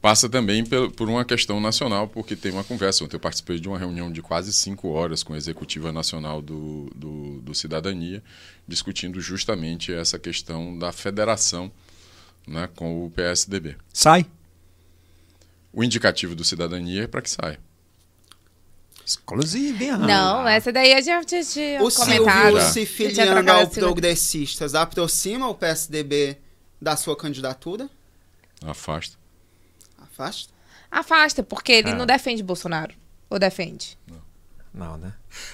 passa 0.04 0.28
também 0.28 0.66
por 0.66 1.08
uma 1.08 1.24
questão 1.24 1.62
nacional, 1.62 2.10
porque 2.10 2.36
tem 2.36 2.52
uma 2.52 2.66
conversa. 2.66 3.06
Ontem 3.06 3.16
eu 3.16 3.22
participei 3.22 3.58
de 3.58 3.70
uma 3.70 3.80
reunião 3.80 4.12
de 4.12 4.22
quase 4.22 4.52
cinco 4.52 4.90
horas 4.90 5.24
com 5.24 5.34
a 5.34 5.38
executiva 5.38 5.94
nacional 5.94 6.42
do, 6.42 6.92
do, 6.94 7.40
do 7.40 7.56
Cidadania, 7.56 8.22
discutindo 8.68 9.22
justamente 9.22 9.94
essa 9.94 10.20
questão 10.20 10.78
da 10.78 10.92
federação 10.92 11.72
né, 12.46 12.68
com 12.76 13.06
o 13.06 13.12
PSDB. 13.12 13.78
Sai. 13.94 14.26
O 15.72 15.82
indicativo 15.82 16.36
do 16.36 16.44
Cidadania 16.44 17.04
é 17.04 17.08
para 17.08 17.22
que 17.22 17.30
saia. 17.30 17.58
Exclusive, 19.06 19.86
hein? 19.86 19.98
Não, 20.00 20.46
essa 20.46 20.74
daí 20.74 20.92
a 20.92 21.00
gente 21.00 21.46
tinha 21.46 21.82
O 21.82 21.90
comentado. 21.90 22.58
Já. 22.58 22.72
se 22.72 22.86
filiando 22.86 23.50
ao. 23.50 23.70
Progressistas 23.70 24.76
aproxima 24.76 25.48
o 25.48 25.56
PSDB 25.56 26.38
da 26.82 26.98
sua 26.98 27.16
candidatura? 27.16 27.90
Afasta. 28.62 29.23
Afasta? 30.14 30.54
Afasta, 30.92 31.44
porque 31.44 31.72
ele 31.72 31.90
Ah. 31.92 31.96
não 31.96 32.06
defende 32.06 32.44
Bolsonaro. 32.44 32.94
Ou 33.30 33.40
defende? 33.40 33.98
Não, 34.74 34.98
né? 34.98 35.14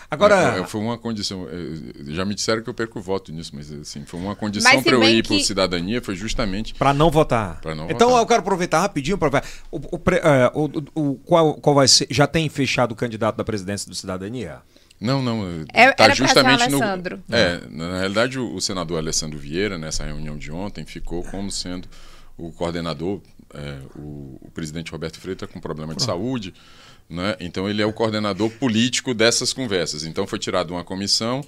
Agora. 0.09 0.35
É, 0.59 0.65
foi 0.65 0.79
uma 0.79 0.97
condição. 0.97 1.45
é, 1.49 2.13
Já 2.13 2.23
me 2.23 2.33
disseram 2.33 2.61
que 2.63 2.69
eu 2.69 2.73
perco 2.73 2.99
o 2.99 3.01
voto 3.01 3.33
nisso, 3.33 3.51
mas 3.53 3.69
assim, 3.69 4.05
foi 4.05 4.17
uma 4.17 4.33
condição 4.33 4.81
para 4.81 4.93
eu 4.93 5.03
ir 5.03 5.21
que- 5.21 5.27
para 5.27 5.35
o 5.37 5.39
Cidadania, 5.41 6.01
foi 6.01 6.15
justamente 6.15 6.73
Pra 6.73 6.93
não 6.93 7.11
votar. 7.11 7.59
Pra 7.59 7.75
não 7.75 7.89
então 7.89 8.07
votar. 8.09 8.23
eu 8.23 8.27
quero 8.27 8.39
aproveitar 8.39 8.79
rapidinho 8.79 9.17
para 9.17 9.27
ver. 9.41 9.43
O, 9.69 9.77
é, 10.11 10.51
o- 10.53 10.69
o- 10.95 11.09
o- 11.11 11.15
qual, 11.25 11.53
qual 11.55 11.75
vai 11.75 11.87
ser? 11.89 12.07
Já 12.09 12.25
tem 12.27 12.47
fechado 12.47 12.93
o 12.93 12.95
candidato 12.95 13.35
da 13.35 13.43
presidência 13.43 13.89
do 13.89 13.95
Cidadania? 13.95 14.61
Não, 15.01 15.21
não. 15.21 15.65
É- 15.73 15.91
tá 15.91 16.05
ser 16.05 16.11
o 16.11 16.15
justamente 16.15 16.69
no. 16.69 16.77
Alessandro. 16.77 17.23
É, 17.29 17.61
na 17.69 17.97
realidade, 17.99 18.39
o, 18.39 18.55
o 18.55 18.61
senador 18.61 18.97
Alessandro 18.97 19.37
Vieira, 19.37 19.77
nessa 19.77 20.05
reunião 20.05 20.37
de 20.37 20.49
ontem, 20.49 20.85
ficou 20.85 21.23
como 21.23 21.51
sendo 21.51 21.89
o 22.37 22.53
coordenador. 22.53 23.21
É, 23.53 23.79
o, 23.95 24.37
o 24.41 24.51
presidente 24.53 24.91
Roberto 24.91 25.19
Freitas 25.19 25.49
com 25.49 25.59
problema 25.59 25.95
de 25.95 26.03
saúde, 26.03 26.53
né? 27.09 27.35
Então 27.39 27.69
ele 27.69 27.81
é 27.81 27.85
o 27.85 27.93
coordenador 27.93 28.49
político 28.51 29.13
dessas 29.13 29.51
conversas. 29.53 30.03
Então 30.05 30.27
foi 30.27 30.37
tirado 30.39 30.71
uma 30.71 30.83
comissão, 30.83 31.43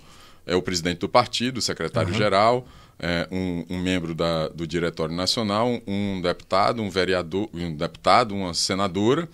é 0.46 0.56
o 0.56 0.62
presidente 0.62 1.00
do 1.00 1.10
partido, 1.10 1.58
o 1.58 1.62
secretário-geral, 1.62 2.68
é, 3.00 3.28
um, 3.32 3.66
um 3.70 3.80
membro 3.82 4.14
da- 4.16 4.48
do 4.50 4.66
Diretório 4.68 5.16
Nacional, 5.16 5.80
um 5.88 6.22
deputado, 6.22 6.82
um 6.82 6.90
vereador, 6.90 7.50
um 7.54 7.76
deputado, 7.76 8.34
uma 8.36 8.54
senadora 8.54 9.28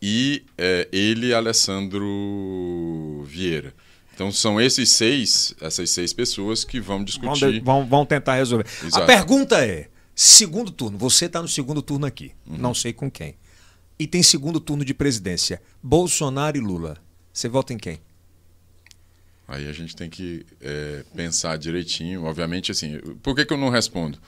e 0.00 0.44
é, 0.58 0.86
ele, 0.92 1.32
Alessandro 1.34 3.24
Vieira. 3.26 3.72
Então 4.14 4.32
são 4.32 4.58
esses 4.60 4.90
seis, 4.90 5.54
essas 5.60 5.90
seis 5.90 6.12
pessoas 6.12 6.64
que 6.64 6.80
vão 6.80 6.96
Vão, 6.98 7.04
discutir. 7.04 7.52
de- 7.52 7.60
vão- 7.60 7.84
vão 7.86 8.06
tentar 8.06 8.34
resolver. 8.36 8.64
A 8.82 8.86
Exato. 8.86 9.06
pergunta 9.06 9.64
é: 9.64 9.88
segundo 10.16 10.70
turno, 10.72 10.96
você 10.98 11.26
está 11.26 11.40
no 11.42 11.46
segundo 11.48 11.80
turno 11.82 12.06
aqui, 12.06 12.32
Uhum. 12.46 12.56
não 12.56 12.74
sei 12.74 12.92
com 12.92 13.10
quem. 13.10 13.36
E 13.98 14.06
tem 14.06 14.22
segundo 14.22 14.58
turno 14.58 14.84
de 14.84 14.92
presidência. 14.92 15.62
Bolsonaro 15.82 16.56
e 16.56 16.60
Lula. 16.60 16.96
Você 17.32 17.48
vota 17.48 17.72
em 17.72 17.78
quem? 17.78 18.00
Aí 19.48 19.68
a 19.68 19.72
gente 19.72 19.94
tem 19.94 20.10
que 20.10 20.44
é, 20.60 21.04
pensar 21.14 21.56
direitinho. 21.56 22.24
Obviamente, 22.24 22.72
assim, 22.72 22.98
por 23.22 23.34
que, 23.36 23.44
que 23.46 23.52
eu 23.52 23.56
não 23.58 23.68
respondo? 23.70 24.18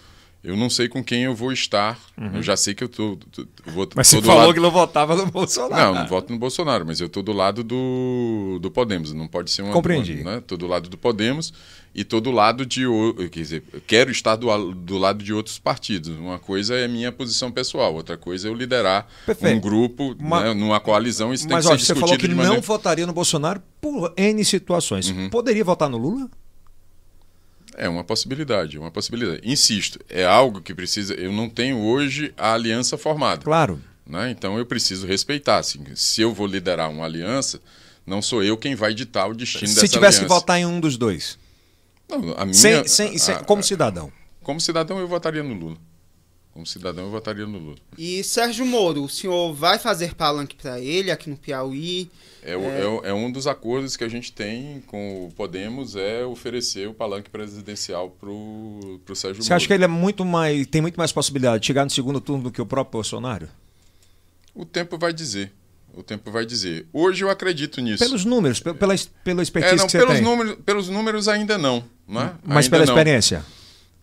Eu 0.42 0.56
não 0.56 0.70
sei 0.70 0.88
com 0.88 1.02
quem 1.02 1.24
eu 1.24 1.34
vou 1.34 1.52
estar. 1.52 1.98
Eu 2.32 2.40
já 2.42 2.56
sei 2.56 2.72
que 2.72 2.84
eu 2.84 2.88
tô, 2.88 3.18
tô- 3.32 3.42
eu 3.66 3.72
vou 3.72 3.82
Uhum. 3.84 3.90
Mas 3.96 4.08
tô 4.08 4.16
você 4.20 4.22
falou 4.26 4.42
lado... 4.42 4.54
que 4.54 4.60
não 4.60 4.70
votava 4.70 5.16
no 5.16 5.26
Bolsonaro. 5.26 5.94
Não, 5.94 6.00
não 6.02 6.06
voto 6.08 6.32
no 6.32 6.38
Bolsonaro, 6.38 6.86
mas 6.86 7.00
eu 7.00 7.08
tô 7.08 7.22
do 7.22 7.32
lado 7.32 7.64
do, 7.64 8.58
do 8.62 8.70
Podemos. 8.70 9.12
Não 9.12 9.26
pode 9.26 9.50
ser 9.50 9.62
uma. 9.62 9.72
Compreendi. 9.72 10.22
Né? 10.22 10.40
Tô 10.46 10.56
do 10.56 10.66
lado 10.68 10.88
do 10.88 10.96
Podemos 10.96 11.52
e 11.92 12.04
tô 12.04 12.20
do 12.20 12.30
lado 12.30 12.64
de. 12.64 12.84
Quer 13.32 13.40
dizer, 13.40 13.62
quero 13.86 14.10
estar 14.12 14.36
do, 14.36 14.72
do 14.72 14.96
lado 14.96 15.24
de 15.24 15.34
outros 15.34 15.58
partidos. 15.58 16.16
Uma 16.16 16.38
coisa 16.38 16.76
é 16.76 16.86
minha 16.86 17.10
posição 17.10 17.50
pessoal, 17.50 17.92
outra 17.94 18.16
coisa 18.16 18.46
é 18.46 18.50
eu 18.50 18.54
liderar 18.54 19.08
Perfeito. 19.26 19.56
um 19.56 19.60
grupo, 19.60 20.14
Ma- 20.20 20.44
né, 20.44 20.54
numa 20.54 20.78
coalizão. 20.78 21.34
Isso 21.34 21.48
Mas 21.50 21.66
tem 21.66 21.76
que 21.76 21.82
ser 21.82 21.86
você 21.86 21.94
discutido 21.94 22.00
falou 22.00 22.16
que 22.20 22.28
de 22.28 22.34
não 22.34 22.42
maneira. 22.44 22.62
votaria 22.62 23.06
no 23.06 23.12
Bolsonaro 23.12 23.60
por 23.80 24.14
N 24.16 24.44
situações. 24.44 25.10
Uhum. 25.10 25.28
Poderia 25.30 25.64
votar 25.64 25.88
no 25.90 25.98
Lula? 25.98 26.30
É 27.80 27.88
uma 27.88 28.02
possibilidade, 28.02 28.76
é 28.76 28.80
uma 28.80 28.90
possibilidade. 28.90 29.40
Insisto, 29.44 30.00
é 30.10 30.24
algo 30.24 30.60
que 30.60 30.74
precisa. 30.74 31.14
Eu 31.14 31.32
não 31.32 31.48
tenho 31.48 31.78
hoje 31.78 32.34
a 32.36 32.52
aliança 32.54 32.98
formada. 32.98 33.42
Claro. 33.42 33.80
Né? 34.04 34.30
Então 34.30 34.58
eu 34.58 34.66
preciso 34.66 35.06
respeitar. 35.06 35.58
Assim, 35.58 35.84
se 35.94 36.20
eu 36.20 36.34
vou 36.34 36.46
liderar 36.46 36.90
uma 36.90 37.04
aliança, 37.04 37.60
não 38.04 38.20
sou 38.20 38.42
eu 38.42 38.56
quem 38.56 38.74
vai 38.74 38.92
ditar 38.92 39.28
o 39.28 39.34
destino 39.34 39.68
Se 39.68 39.74
dessa 39.76 39.86
tivesse 39.86 40.18
aliança. 40.18 40.34
que 40.34 40.40
votar 40.40 40.58
em 40.58 40.66
um 40.66 40.80
dos 40.80 40.96
dois. 40.96 41.38
Não, 42.08 42.32
a 42.36 42.44
minha, 42.44 42.54
Sem, 42.54 42.88
sem, 42.88 43.16
sem- 43.18 43.34
a- 43.34 43.44
como 43.44 43.62
cidadão. 43.62 44.10
como 44.42 44.60
cidadão, 44.60 44.98
eu 44.98 45.06
votaria 45.06 45.42
no 45.42 45.54
Lula. 45.54 45.76
Como 46.58 46.66
cidadão, 46.66 47.04
eu 47.04 47.10
votaria 47.12 47.46
no 47.46 47.56
Lula. 47.56 47.76
E 47.96 48.24
Sérgio 48.24 48.66
Moro, 48.66 49.04
o 49.04 49.08
senhor 49.08 49.52
vai 49.54 49.78
fazer 49.78 50.16
palanque 50.16 50.56
para 50.56 50.80
ele 50.80 51.08
aqui 51.08 51.30
no 51.30 51.36
Piauí? 51.36 52.10
É, 52.42 52.50
é 52.54 52.56
o- 52.56 53.00
é 53.04 53.14
um 53.14 53.30
dos 53.30 53.46
acordos 53.46 53.96
que 53.96 54.02
a 54.02 54.08
gente 54.08 54.32
tem 54.32 54.82
com 54.88 55.26
o 55.26 55.32
Podemos 55.36 55.94
é 55.94 56.24
oferecer 56.24 56.88
o 56.88 56.92
palanque 56.94 57.30
presidencial 57.30 58.10
para 58.10 58.28
o 58.28 59.00
Sérgio 59.14 59.40
Você 59.40 59.50
Moro. 59.50 59.54
acha 59.54 59.66
que 59.68 59.72
ele 59.72 59.84
é 59.84 59.86
muito 59.86 60.24
mais. 60.24 60.66
tem 60.66 60.80
muito 60.82 60.96
mais 60.96 61.12
possibilidade 61.12 61.60
de 61.60 61.66
chegar 61.68 61.84
no 61.84 61.90
segundo 61.92 62.20
turno 62.20 62.42
do 62.42 62.50
que 62.50 62.60
o 62.60 62.66
próprio 62.66 62.90
Bolsonaro? 62.94 63.48
O 64.52 64.64
tempo 64.64 64.98
vai 64.98 65.12
dizer. 65.12 65.52
O 65.94 66.02
tempo 66.02 66.28
vai 66.32 66.44
dizer. 66.44 66.88
Hoje 66.92 67.22
eu 67.22 67.30
acredito 67.30 67.80
nisso. 67.80 68.02
Pelos 68.02 68.24
números, 68.24 68.58
pe- 68.58 68.74
pela, 68.74 68.96
pela 69.22 69.42
expertise 69.44 69.74
É, 69.74 69.76
não, 69.78 69.86
que 69.86 69.92
você 69.92 69.98
pelos, 69.98 70.14
tem. 70.14 70.24
números, 70.24 70.56
pelos 70.66 70.88
números 70.88 71.28
ainda 71.28 71.56
não. 71.56 71.84
né? 72.08 72.34
Mas 72.42 72.64
Ainda 72.66 72.70
pela 72.70 72.86
não. 72.86 72.92
experiência. 72.94 73.44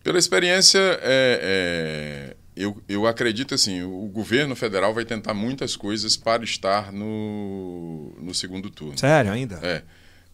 Pela 0.02 0.18
experiência, 0.18 0.78
é, 1.02 2.32
é, 2.32 2.36
eu, 2.56 2.82
eu 2.88 3.06
acredito 3.06 3.54
assim, 3.54 3.82
o 3.82 4.06
governo 4.08 4.56
federal 4.56 4.94
vai 4.94 5.04
tentar 5.04 5.34
muitas 5.34 5.76
coisas 5.76 6.16
para 6.16 6.42
estar 6.42 6.90
no, 6.92 8.14
no 8.18 8.34
segundo 8.34 8.70
turno. 8.70 8.98
Sério, 8.98 9.30
ainda? 9.30 9.56
É. 9.62 9.82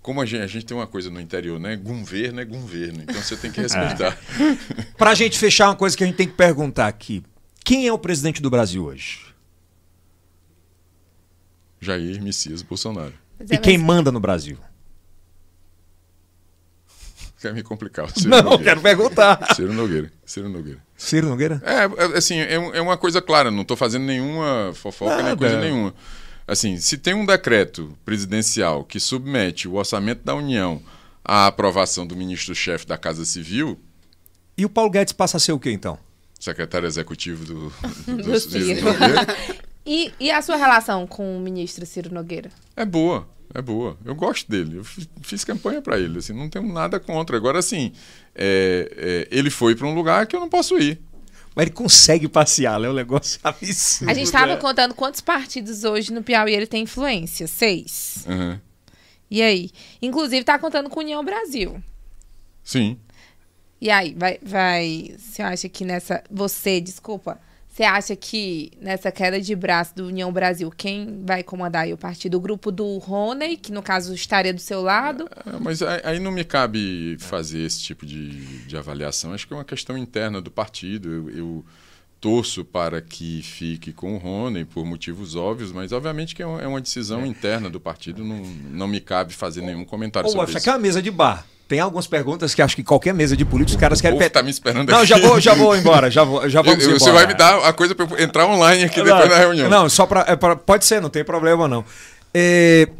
Como 0.01 0.21
a 0.21 0.27
gente, 0.27 0.43
a 0.43 0.47
gente 0.47 0.65
tem 0.65 0.77
uma 0.77 0.87
coisa 0.87 1.11
no 1.11 1.21
interior, 1.21 1.59
né? 1.61 1.77
Governo 1.77 2.41
é 2.41 2.45
governo, 2.45 3.03
então 3.03 3.15
você 3.23 3.37
tem 3.37 3.51
que 3.53 3.61
respeitar. 3.61 4.17
Pra 4.97 5.15
gente 5.15 5.39
fechar, 5.39 5.69
uma 5.69 5.77
coisa 5.77 5.97
que 5.97 6.03
a 6.03 6.07
gente 6.07 6.17
tem 6.17 6.27
que 6.29 6.35
perguntar 6.35 6.89
aqui. 6.89 7.23
Quem 7.65 7.87
é 7.87 7.93
o 7.93 7.99
presidente 7.99 8.41
do 8.43 8.51
Brasil 8.51 8.85
hoje? 8.85 9.21
Jair 11.81 12.23
Messias 12.23 12.63
Bolsonaro. 12.63 13.15
E 13.51 13.55
é, 13.55 13.59
quem 13.59 13.77
mas- 13.79 13.87
manda 13.87 14.11
no 14.13 14.21
Brasil? 14.21 14.59
Quer 17.41 17.53
me 17.53 17.63
complicar? 17.63 18.09
Ciro 18.11 18.29
Não, 18.31 18.43
Nogueira. 18.43 18.63
quero 18.65 18.81
perguntar. 18.81 19.55
Ciro 19.57 19.73
Nogueira. 19.73 20.13
Ciro 20.25 20.49
Nogueira. 20.49 20.81
Ciro 21.03 21.29
Nogueira? 21.29 21.61
É, 21.65 21.85
é, 21.85 22.19
assim, 22.19 22.39
é, 22.39 22.55
é 22.55 22.81
uma 22.81 22.97
coisa 22.97 23.21
clara, 23.21 23.51
não 23.51 23.63
estou 23.63 23.77
fazendo 23.77 24.05
nenhuma 24.05 24.73
fofoca, 24.75 25.17
nem 25.17 25.25
Nada. 25.25 25.37
coisa 25.37 25.61
nenhuma. 25.61 25.95
Assim, 26.47 26.77
se 26.79 26.97
tem 26.99 27.15
um 27.15 27.25
decreto 27.27 27.97
presidencial 28.05 28.85
que 28.85 28.99
submete 29.01 29.69
o 29.69 29.75
orçamento 29.75 30.23
da 30.25 30.35
União 30.35 30.83
à 31.25 31.47
aprovação 31.47 32.07
do 32.07 32.17
ministro-chefe 32.17 32.87
da 32.87 32.97
Casa 32.99 33.25
Civil, 33.25 33.79
E 34.59 34.65
o 34.65 34.69
Paulo 34.69 34.91
Guedes 34.91 35.13
passa 35.13 35.37
a 35.37 35.41
ser 35.41 35.53
o 35.53 35.59
quê, 35.59 35.71
então? 35.73 35.99
secretário 36.39 36.87
executivo 36.89 37.45
do, 37.45 37.73
do, 38.07 38.17
Do 38.23 38.41
Ciro 38.41 38.65
Ciro. 38.65 38.85
Nogueira, 38.93 39.27
E, 39.87 40.13
e 40.21 40.31
a 40.31 40.41
sua 40.43 40.55
relação 40.57 41.07
com 41.09 41.37
o 41.37 41.41
ministro 41.41 41.85
Ciro 41.87 42.13
Nogueira? 42.15 42.51
é 42.77 42.85
boa, 42.85 43.29
é 43.55 43.63
boa. 43.63 43.97
Eu 44.05 44.15
gosto 44.15 44.51
dele, 44.51 44.79
eu 44.79 44.85
fi- 44.85 45.09
fiz 45.23 45.45
campanha 45.45 45.81
para 45.83 45.99
ele, 45.99 46.19
assim, 46.19 46.33
não 46.33 46.49
tenho 46.49 46.71
nada 46.73 46.99
contra. 46.99 47.37
Agora, 47.37 47.59
assim, 47.59 47.93
é, 48.35 49.27
é, 49.31 49.37
ele 49.37 49.51
foi 49.51 49.75
para 49.75 49.87
um 49.87 49.95
lugar 49.95 50.27
que 50.27 50.35
eu 50.37 50.41
não 50.41 50.49
posso 50.49 50.79
ir. 50.79 51.01
Mas 51.55 51.67
ele 51.67 51.75
consegue 51.75 52.29
passear, 52.29 52.81
né? 52.81 52.89
É 52.89 52.91
um 52.91 52.95
negócio 52.95 53.39
absurdo. 53.45 54.11
A 54.11 54.15
gente 54.15 54.25
estava 54.25 54.55
né? 54.55 54.57
contando 54.57 54.95
quantos 54.95 55.21
partidos 55.21 55.85
hoje 55.85 56.13
no 56.13 56.23
Piauí 56.23 56.55
ele 56.55 56.67
tem 56.67 56.83
influência. 56.85 57.47
Seis. 57.47 58.25
Uhum. 58.27 58.59
E 59.31 59.43
aí? 59.43 59.71
Inclusive, 60.01 60.45
tá 60.45 60.59
contando 60.59 60.89
com 60.89 61.01
União 61.01 61.23
Brasil. 61.25 61.83
Sim. 62.65 62.99
E 63.81 63.91
aí, 63.91 64.15
vai, 64.17 64.39
vai. 64.43 65.15
Você 65.19 65.43
acha 65.43 65.69
que 65.69 65.85
nessa. 65.85 66.23
Você, 66.31 66.81
desculpa. 66.81 67.39
Você 67.73 67.85
acha 67.85 68.15
que 68.15 68.71
nessa 68.79 69.11
queda 69.11 69.41
de 69.41 69.57
braço 69.57 69.97
do 69.97 70.07
União 70.07 70.31
Brasil, 70.31 70.71
quem 70.71 71.23
vai 71.25 71.43
comandar 71.43 71.85
aí 71.85 71.93
o 71.95 71.97
partido? 71.97 72.37
O 72.37 72.41
grupo 72.41 72.71
do 72.71 72.99
Rony, 72.99 73.57
que 73.57 73.73
no 73.73 73.83
caso 73.83 74.13
estaria 74.13 74.53
do 74.53 74.61
seu 74.61 74.83
lado? 74.83 75.27
É, 75.47 75.59
mas 75.59 75.81
aí 75.81 76.21
não 76.21 76.31
me 76.31 76.45
cabe 76.45 77.17
fazer 77.19 77.61
esse 77.61 77.81
tipo 77.81 78.05
de, 78.05 78.67
de 78.67 78.77
avaliação. 78.77 79.33
Acho 79.33 79.47
que 79.47 79.55
é 79.55 79.57
uma 79.57 79.65
questão 79.65 79.97
interna 79.97 80.39
do 80.39 80.51
partido. 80.51 81.11
Eu, 81.11 81.31
eu 81.31 81.65
torço 82.21 82.63
para 82.63 83.01
que 83.01 83.41
fique 83.43 83.91
com 83.91 84.17
o 84.17 84.19
Rony 84.19 84.67
por 84.67 84.85
motivos 84.85 85.35
óbvios, 85.35 85.73
mas 85.73 85.93
obviamente 85.93 86.35
que 86.35 86.43
é 86.43 86.47
uma, 86.47 86.61
é 86.61 86.67
uma 86.67 86.81
decisão 86.81 87.25
interna 87.25 87.71
do 87.71 87.81
partido. 87.81 88.23
Não, 88.23 88.37
não 88.71 88.87
me 88.87 89.01
cabe 89.01 89.33
fazer 89.33 89.63
nenhum 89.63 89.87
comentário 89.87 90.29
Ô, 90.29 90.33
sobre 90.33 90.51
isso. 90.51 90.59
aqui 90.59 90.69
é 90.69 90.73
uma 90.73 90.79
mesa 90.79 91.01
de 91.01 91.11
bar. 91.11 91.47
Tem 91.73 91.81
algumas 91.81 92.07
perguntas 92.07 92.55
que 92.55 92.61
acho 92.61 92.77
que 92.77 92.85
qualquer 92.85 93.15
mesa 93.15 93.35
de 93.35 93.47
políticos, 93.47 93.77
os 93.77 93.81
caras 93.81 93.99
querem... 93.99 94.19
pe- 94.19 94.29
tá 94.29 94.43
me 94.43 94.51
esperando 94.51 94.91
Não, 94.91 94.99
aqui. 94.99 95.07
já 95.07 95.17
vou, 95.17 95.41
já 95.41 95.55
vou 95.55 95.73
embora, 95.81 96.11
já 96.11 96.23
vou, 96.23 96.47
já 96.47 96.61
vamos 96.61 96.85
eu- 96.85 96.91
embora. 96.91 97.01
você 97.01 97.11
vai 97.13 97.27
me 97.27 97.33
dar 97.33 97.65
a 97.67 97.73
coisa 97.73 97.95
para 97.95 98.05
eu 98.05 98.23
entrar 98.23 98.45
online 98.47 98.85
aqui 98.85 99.03
depois 99.03 99.23
não, 99.23 99.29
da 99.31 99.39
reunião. 99.39 99.71
Não, 99.71 99.89
só 99.89 100.05
pra, 100.05 100.23
é 100.29 100.37
Pode 100.37 100.85
ser, 100.85 101.01
não 101.01 101.09
tem 101.09 101.25
problema 101.25 101.67
não. 101.67 101.83
É, 102.35 102.91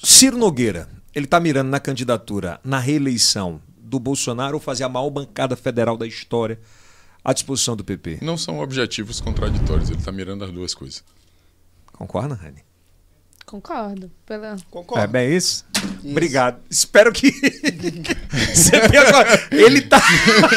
Ciro 0.00 0.38
Nogueira, 0.38 0.88
ele 1.12 1.26
tá 1.26 1.40
mirando 1.40 1.70
na 1.70 1.80
candidatura, 1.80 2.60
na 2.62 2.78
reeleição 2.78 3.60
do 3.76 3.98
Bolsonaro 3.98 4.54
ou 4.54 4.60
fazer 4.60 4.84
a 4.84 4.88
maior 4.88 5.10
bancada 5.10 5.56
federal 5.56 5.96
da 5.96 6.06
história 6.06 6.60
à 7.24 7.32
disposição 7.32 7.74
do 7.74 7.82
PP. 7.82 8.18
Não 8.22 8.36
são 8.38 8.60
objetivos 8.60 9.20
contraditórios. 9.20 9.90
Ele 9.90 9.98
está 9.98 10.12
mirando 10.12 10.44
as 10.44 10.52
duas 10.52 10.72
coisas. 10.72 11.02
Concorda, 11.92 12.36
Rani? 12.36 12.62
Concordo. 13.52 14.10
Pela... 14.24 14.56
Concordo. 14.70 15.04
É 15.04 15.06
bem 15.06 15.36
isso? 15.36 15.62
Obrigado. 16.02 16.56
Espero 16.70 17.12
que. 17.12 17.30
Você 18.54 18.80
tenha 18.88 19.02
agora. 19.06 19.46
Ele 19.50 19.82
tá. 19.82 20.00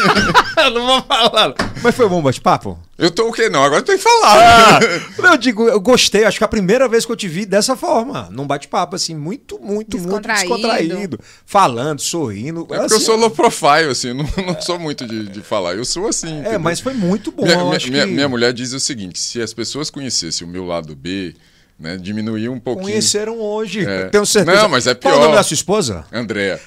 não 0.73 0.85
vou 0.87 1.01
falar. 1.01 1.53
Mas 1.83 1.93
foi 1.93 2.07
bom 2.07 2.21
bate-papo? 2.21 2.79
Eu 2.97 3.11
tô 3.11 3.27
o 3.27 3.33
quê? 3.33 3.49
Não, 3.49 3.61
agora 3.61 3.81
tem 3.81 3.97
que 3.97 4.01
falar. 4.03 4.79
Ah, 4.79 5.31
eu 5.33 5.35
digo, 5.37 5.67
eu 5.67 5.81
gostei. 5.81 6.23
Acho 6.23 6.37
que 6.37 6.43
é 6.43 6.47
a 6.47 6.47
primeira 6.47 6.87
vez 6.87 7.05
que 7.05 7.11
eu 7.11 7.17
te 7.17 7.27
vi 7.27 7.45
dessa 7.45 7.75
forma. 7.75 8.29
Num 8.31 8.47
bate-papo, 8.47 8.95
assim, 8.95 9.13
muito, 9.13 9.59
muito, 9.59 9.97
Descontraído. 9.97 10.47
muito 10.49 10.61
descontraído. 10.69 11.19
Falando, 11.45 11.99
sorrindo. 11.99 12.61
É 12.61 12.63
porque 12.65 12.85
assim, 12.85 12.93
eu 12.95 13.01
sou 13.01 13.17
low 13.17 13.29
profile, 13.29 13.89
assim, 13.91 14.13
não, 14.13 14.23
não 14.45 14.61
sou 14.61 14.79
muito 14.79 15.05
de, 15.05 15.27
de 15.27 15.41
falar. 15.41 15.75
Eu 15.75 15.83
sou 15.83 16.07
assim. 16.07 16.33
É, 16.33 16.39
entendeu? 16.39 16.59
mas 16.61 16.79
foi 16.79 16.93
muito 16.93 17.29
bom. 17.29 17.43
minha, 17.43 17.55
eu 17.57 17.65
minha- 17.91 18.05
que 18.07 18.13
minha 18.13 18.29
mulher 18.29 18.53
diz 18.53 18.71
o 18.71 18.79
seguinte: 18.79 19.19
se 19.19 19.41
as 19.41 19.53
pessoas 19.53 19.89
conhecessem 19.89 20.47
o 20.47 20.49
meu 20.49 20.63
lado 20.63 20.95
B, 20.95 21.35
né, 21.79 21.97
diminuir 21.97 22.49
um 22.49 22.59
pouquinho. 22.59 22.87
conheceram 22.87 23.39
hoje. 23.39 23.85
É. 23.85 24.05
Tenho 24.09 24.25
certeza. 24.25 24.61
Não, 24.63 24.69
mas 24.69 24.87
é 24.87 24.95
Qual 24.95 25.13
é 25.13 25.15
o 25.15 25.19
pior. 25.19 25.25
nome 25.25 25.37
da 25.37 25.43
sua 25.43 25.53
esposa? 25.55 26.05
Andréa. 26.11 26.59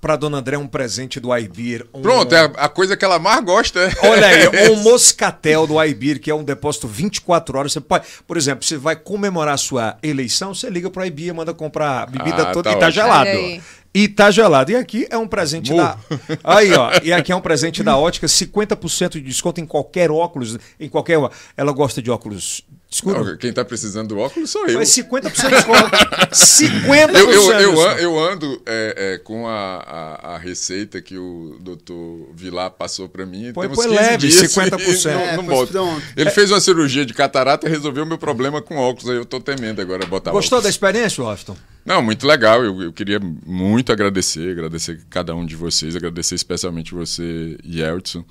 Pra 0.00 0.16
dona 0.16 0.38
André, 0.38 0.56
um 0.56 0.66
presente 0.66 1.20
do 1.20 1.30
Aibir. 1.30 1.86
Um... 1.92 2.00
Pronto, 2.00 2.34
é 2.34 2.50
a, 2.56 2.70
coisa 2.70 2.96
que 2.96 3.04
ela 3.04 3.18
mais 3.18 3.44
gosta. 3.44 3.80
é- 3.80 3.92
Olha 4.08 4.26
aí, 4.28 4.48
um 4.72 4.76
moscatel 4.82 5.66
do 5.66 5.78
Aibir, 5.78 6.18
que 6.18 6.30
é 6.30 6.34
um 6.34 6.42
depósito 6.42 6.88
24 6.88 7.58
horas. 7.58 7.72
Você 7.74 7.82
pode, 7.82 8.06
por 8.26 8.38
exemplo, 8.38 8.64
você 8.64 8.78
vai 8.78 8.96
comemorar 8.96 9.52
a 9.52 9.58
sua 9.58 9.98
eleição, 10.02 10.54
você 10.54 10.70
liga 10.70 10.88
pro 10.88 11.02
Aibir, 11.02 11.34
manda 11.34 11.52
comprar 11.52 12.04
a 12.04 12.06
bebida 12.06 12.44
Ah, 12.48 12.52
toda 12.52 12.70
tá 12.70 12.76
e 12.76 12.80
tá 12.80 12.86
ótimo. 12.86 12.92
gelado. 13.02 13.62
E 13.92 14.08
tá 14.08 14.30
gelado. 14.30 14.70
E 14.72 14.76
aqui 14.76 15.06
é 15.10 15.18
um 15.18 15.28
presente 15.28 15.70
Mu. 15.70 15.76
da. 15.76 15.98
Aí, 16.44 16.72
ó. 16.72 16.92
E 17.02 17.12
aqui 17.12 17.30
é 17.30 17.36
um 17.36 17.40
presente 17.42 17.82
da 17.82 17.98
ótica, 17.98 18.26
50% 18.26 19.10
de 19.10 19.20
desconto 19.20 19.60
em 19.60 19.66
qualquer 19.66 20.10
óculos, 20.10 20.56
em 20.78 20.88
qualquer. 20.88 21.18
Ela 21.56 21.72
gosta 21.72 22.00
de 22.00 22.10
óculos 22.10 22.62
escuros. 22.90 23.26
Não, 23.26 23.36
quem 23.36 23.52
tá 23.52 23.64
precisando 23.64 24.08
do 24.08 24.18
óculos 24.18 24.50
sou 24.50 24.66
eu. 24.66 24.78
Mas 24.78 24.88
50% 24.90 25.22
de 25.22 25.48
desconto. 25.54 25.90
50% 26.32 27.14
Eu, 27.14 27.30
eu, 27.30 27.52
eu, 27.60 27.80
an- 27.88 27.94
eu 27.96 28.18
ando 28.32 28.62
é, 28.66 29.14
é, 29.14 29.18
com 29.18 29.46
a, 29.46 29.76
a, 29.76 30.34
a 30.34 30.38
receita 30.38 31.00
que 31.00 31.16
o 31.16 31.56
doutor 31.60 32.28
Vilar 32.34 32.70
passou 32.72 33.08
para 33.08 33.24
mim. 33.24 33.52
Põe- 33.52 33.68
Temos 33.68 33.76
põe 33.76 33.88
15 33.88 34.00
leve, 34.00 34.16
dias 34.28 34.52
50%. 34.52 35.04
e 35.04 35.04
Não, 35.14 35.20
É, 35.20 35.36
não 35.36 35.44
pronto. 35.46 36.02
Ele 36.16 36.30
fez 36.30 36.50
uma 36.50 36.60
cirurgia 36.60 37.06
de 37.06 37.14
catarata 37.14 37.66
e 37.66 37.70
resolveu 37.70 38.04
meu 38.04 38.18
problema 38.18 38.60
com 38.60 38.76
óculos. 38.76 39.08
Aí 39.10 39.16
eu 39.16 39.24
tô 39.24 39.40
temendo 39.40 39.80
agora 39.80 40.04
botar 40.06 40.30
Gostou 40.32 40.58
da 40.58 40.62
óculos. 40.62 40.74
experiência, 40.74 41.22
Washington? 41.22 41.56
Não, 41.84 42.02
muito 42.02 42.26
legal. 42.26 42.62
Eu, 42.64 42.82
eu 42.82 42.92
queria 42.92 43.20
muito 43.46 43.92
agradecer, 43.92 44.50
agradecer 44.50 45.00
cada 45.08 45.34
um 45.34 45.46
de 45.46 45.56
vocês, 45.56 45.94
agradecer 45.96 46.34
especialmente 46.34 46.92
você, 46.94 47.56
Yeltsin. 47.64 48.24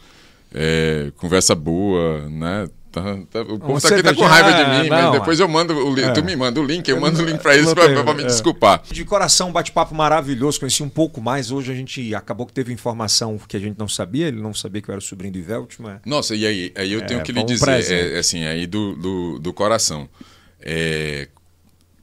É, 0.54 1.12
conversa 1.18 1.54
boa, 1.54 2.28
né? 2.30 2.68
Tá- 2.92 3.20
tá- 3.30 3.42
o 3.42 3.60
povo 3.60 3.80
tá 3.80 3.88
aqui 3.90 4.02
tá 4.02 4.16
com 4.16 4.24
raiva 4.24 4.52
de 4.52 4.62
Ah, 4.64 4.82
mim, 4.84 4.90
não, 4.90 4.98
mas 5.04 5.12
depois 5.20 5.40
eu 5.40 5.48
mando 5.48 5.74
o 5.78 5.94
link. 5.94 6.06
é. 6.08 6.12
Tu 6.12 6.24
me 6.24 6.36
manda 6.36 6.60
o 6.60 6.66
link, 6.66 6.88
eu 6.90 7.00
mando 7.00 7.22
o 7.22 7.26
link 7.26 7.40
pra 7.40 7.56
eles 7.56 7.72
pra 7.72 7.88
me 8.16 8.24
é. 8.24 8.26
desculpar. 8.26 8.82
De 8.90 9.06
coração, 9.06 9.50
um 9.50 9.52
bate-papo 9.52 9.94
maravilhoso, 9.94 10.60
conheci 10.60 10.82
um 10.82 10.90
pouco 10.90 11.22
mais. 11.22 11.52
Hoje 11.52 11.72
a 11.72 11.76
gente 11.76 12.16
acabou 12.16 12.48
que 12.48 12.54
teve 12.54 12.74
informação 12.74 13.38
que 13.48 13.56
a 13.56 13.60
gente 13.60 13.78
não 13.78 13.88
sabia, 13.88 14.28
ele 14.28 14.42
não 14.42 14.54
sabia 14.56 14.82
que 14.82 14.90
eu 14.90 14.94
era 14.94 15.00
o 15.00 15.04
sobrinho 15.04 15.34
do 15.34 15.38
Ivelt, 15.40 15.76
mas. 15.80 16.00
Nossa, 16.04 16.36
e 16.36 16.48
aí, 16.48 16.72
aí 16.76 16.92
eu 16.92 17.02
É, 17.02 17.06
tenho 17.06 17.22
que 17.22 17.32
foi 17.32 17.42
lhe 17.44 17.48
dizer, 17.48 18.16
é, 18.16 18.18
assim, 18.18 18.44
aí 18.46 18.66
do, 18.66 18.96
do, 18.96 19.40
do 19.40 19.54
coração. 19.54 20.10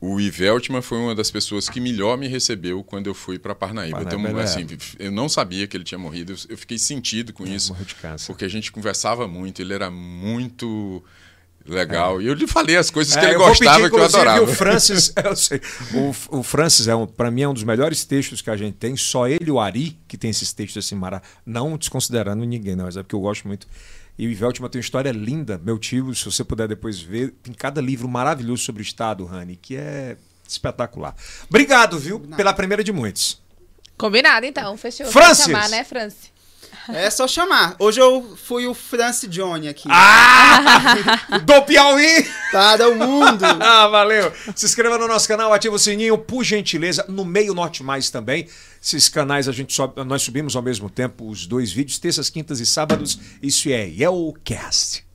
É, 0.07 0.15
o 0.15 0.21
Iveltman 0.21 0.83
foi 0.83 0.99
uma 0.99 1.15
das 1.15 1.31
pessoas 1.31 1.69
que 1.69 1.81
melhor 1.81 2.17
me 2.17 2.29
recebeu 2.29 2.83
quando 2.85 3.07
eu 3.07 3.15
fui 3.15 3.39
para 3.39 3.55
Parnaíba. 3.55 4.05
Parnaíba, 4.05 4.29
então, 4.29 4.41
é. 4.41 4.45
assim, 4.45 4.67
eu 4.99 5.11
não 5.11 5.29
sabia 5.29 5.67
que 5.67 5.77
ele 5.77 5.85
tinha 5.85 5.99
morrido, 5.99 6.35
eu- 6.49 6.57
fiquei 6.57 6.79
sentido 6.79 7.33
com 7.33 7.47
isso, 7.47 7.73
morreu 7.73 7.87
de 7.87 7.95
câncer. 7.95 8.27
porque 8.27 8.45
a 8.45 8.49
gente 8.49 8.73
conversava 8.73 9.27
muito, 9.29 9.61
ele 9.61 9.75
era 9.75 9.91
muito 9.91 11.03
Legal. 11.69 12.21
É. 12.21 12.25
E 12.25 12.27
eu 12.27 12.35
lhe 12.35 12.47
falei 12.47 12.77
as 12.77 12.91
coisas 12.91 13.17
é, 13.17 13.21
que 13.21 13.27
ele 13.27 13.35
gostava 13.35 13.79
pedir, 13.79 13.91
que 13.91 13.97
eu 13.97 14.05
adorava. 14.05 14.45
O 14.45 14.47
Francis, 14.47 15.13
sei, 15.37 15.61
o, 15.95 16.39
o 16.39 16.43
Francis 16.43 16.87
é 16.87 16.95
um, 16.95 17.07
para 17.07 17.31
mim 17.31 17.43
é 17.43 17.49
um 17.49 17.55
dos 17.55 17.65
melhores 17.65 18.05
textos 18.05 18.41
que 18.41 18.51
a 18.51 18.57
gente 18.57 18.75
tem. 18.75 18.97
Só 18.97 19.27
ele 19.27 19.51
o 19.51 19.59
Ari 19.59 19.99
que 20.07 20.17
tem 20.17 20.31
esses 20.31 20.53
textos 20.53 20.85
assim 20.85 20.95
mara, 20.95 21.21
não 21.45 21.77
desconsiderando 21.77 22.45
ninguém, 22.45 22.77
não, 22.77 22.85
mas 22.85 22.97
é 22.97 23.03
porque 23.03 23.15
eu 23.15 23.21
gosto 23.21 23.47
muito. 23.49 23.67
E 24.19 24.27
o 24.27 24.35
Veltman 24.35 24.69
tem 24.71 24.79
uma 24.79 24.85
história 24.85 25.13
linda, 25.13 25.61
meu 25.63 25.79
tio, 25.79 26.15
se 26.15 26.25
você 26.25 26.43
puder 26.43 26.67
depois 26.67 27.01
ver, 27.01 27.35
tem 27.43 27.53
cada 27.53 27.81
livro 27.81 28.09
maravilhoso 28.09 28.63
sobre 28.63 28.81
o 28.81 28.85
Estado, 28.85 29.25
Rani, 29.25 29.57
que 29.57 29.77
é 29.77 30.17
espetacular. 30.49 31.15
Obrigado, 31.49 31.99
viu, 31.99 32.21
pela 32.21 32.53
primeira 32.55 32.83
de 32.83 32.93
muitos. 32.93 33.43
Combinado, 33.97 34.47
então, 34.47 34.77
fechou. 34.77 35.07
Francis! 35.07 35.45
chamar, 35.47 35.69
né, 35.69 35.85
Francis? 35.85 36.37
É 36.89 37.11
só 37.11 37.27
chamar. 37.27 37.75
Hoje 37.81 38.01
eu 38.01 38.37
fui 38.37 38.67
o 38.67 38.73
Francis 38.73 39.29
Johnny 39.29 39.69
aqui. 39.69 39.89
Ah! 39.91 41.41
do 41.45 41.63
Piauí! 41.63 42.29
Tá, 42.53 42.77
do 42.77 42.95
mundo! 42.95 43.45
ah, 43.45 43.89
valeu! 43.89 44.33
Se 44.55 44.67
inscreva 44.67 44.97
no 44.97 45.09
nosso 45.09 45.27
canal, 45.27 45.53
ativa 45.53 45.75
o 45.75 45.79
sininho, 45.79 46.17
por 46.17 46.45
gentileza, 46.45 47.05
no 47.09 47.25
Meio 47.25 47.55
Norte 47.55 47.83
Mais 47.83 48.09
também. 48.09 48.49
Esses 48.87 49.09
canais 49.09 49.49
a 49.49 49.53
gente 49.53 49.73
sobe, 49.73 50.05
nós 50.05 50.23
subimos 50.23 50.55
ao 50.55 50.63
mesmo 50.63 50.89
tempo 50.89 51.29
os 51.29 51.45
dois 51.45 51.73
vídeos, 51.73 51.99
terças, 51.99 52.31
quintas 52.31 52.61
e 52.61 52.67
sábados. 52.67 53.19
Isso 53.43 53.69
é 53.69 53.85
Yellowcast. 53.85 55.06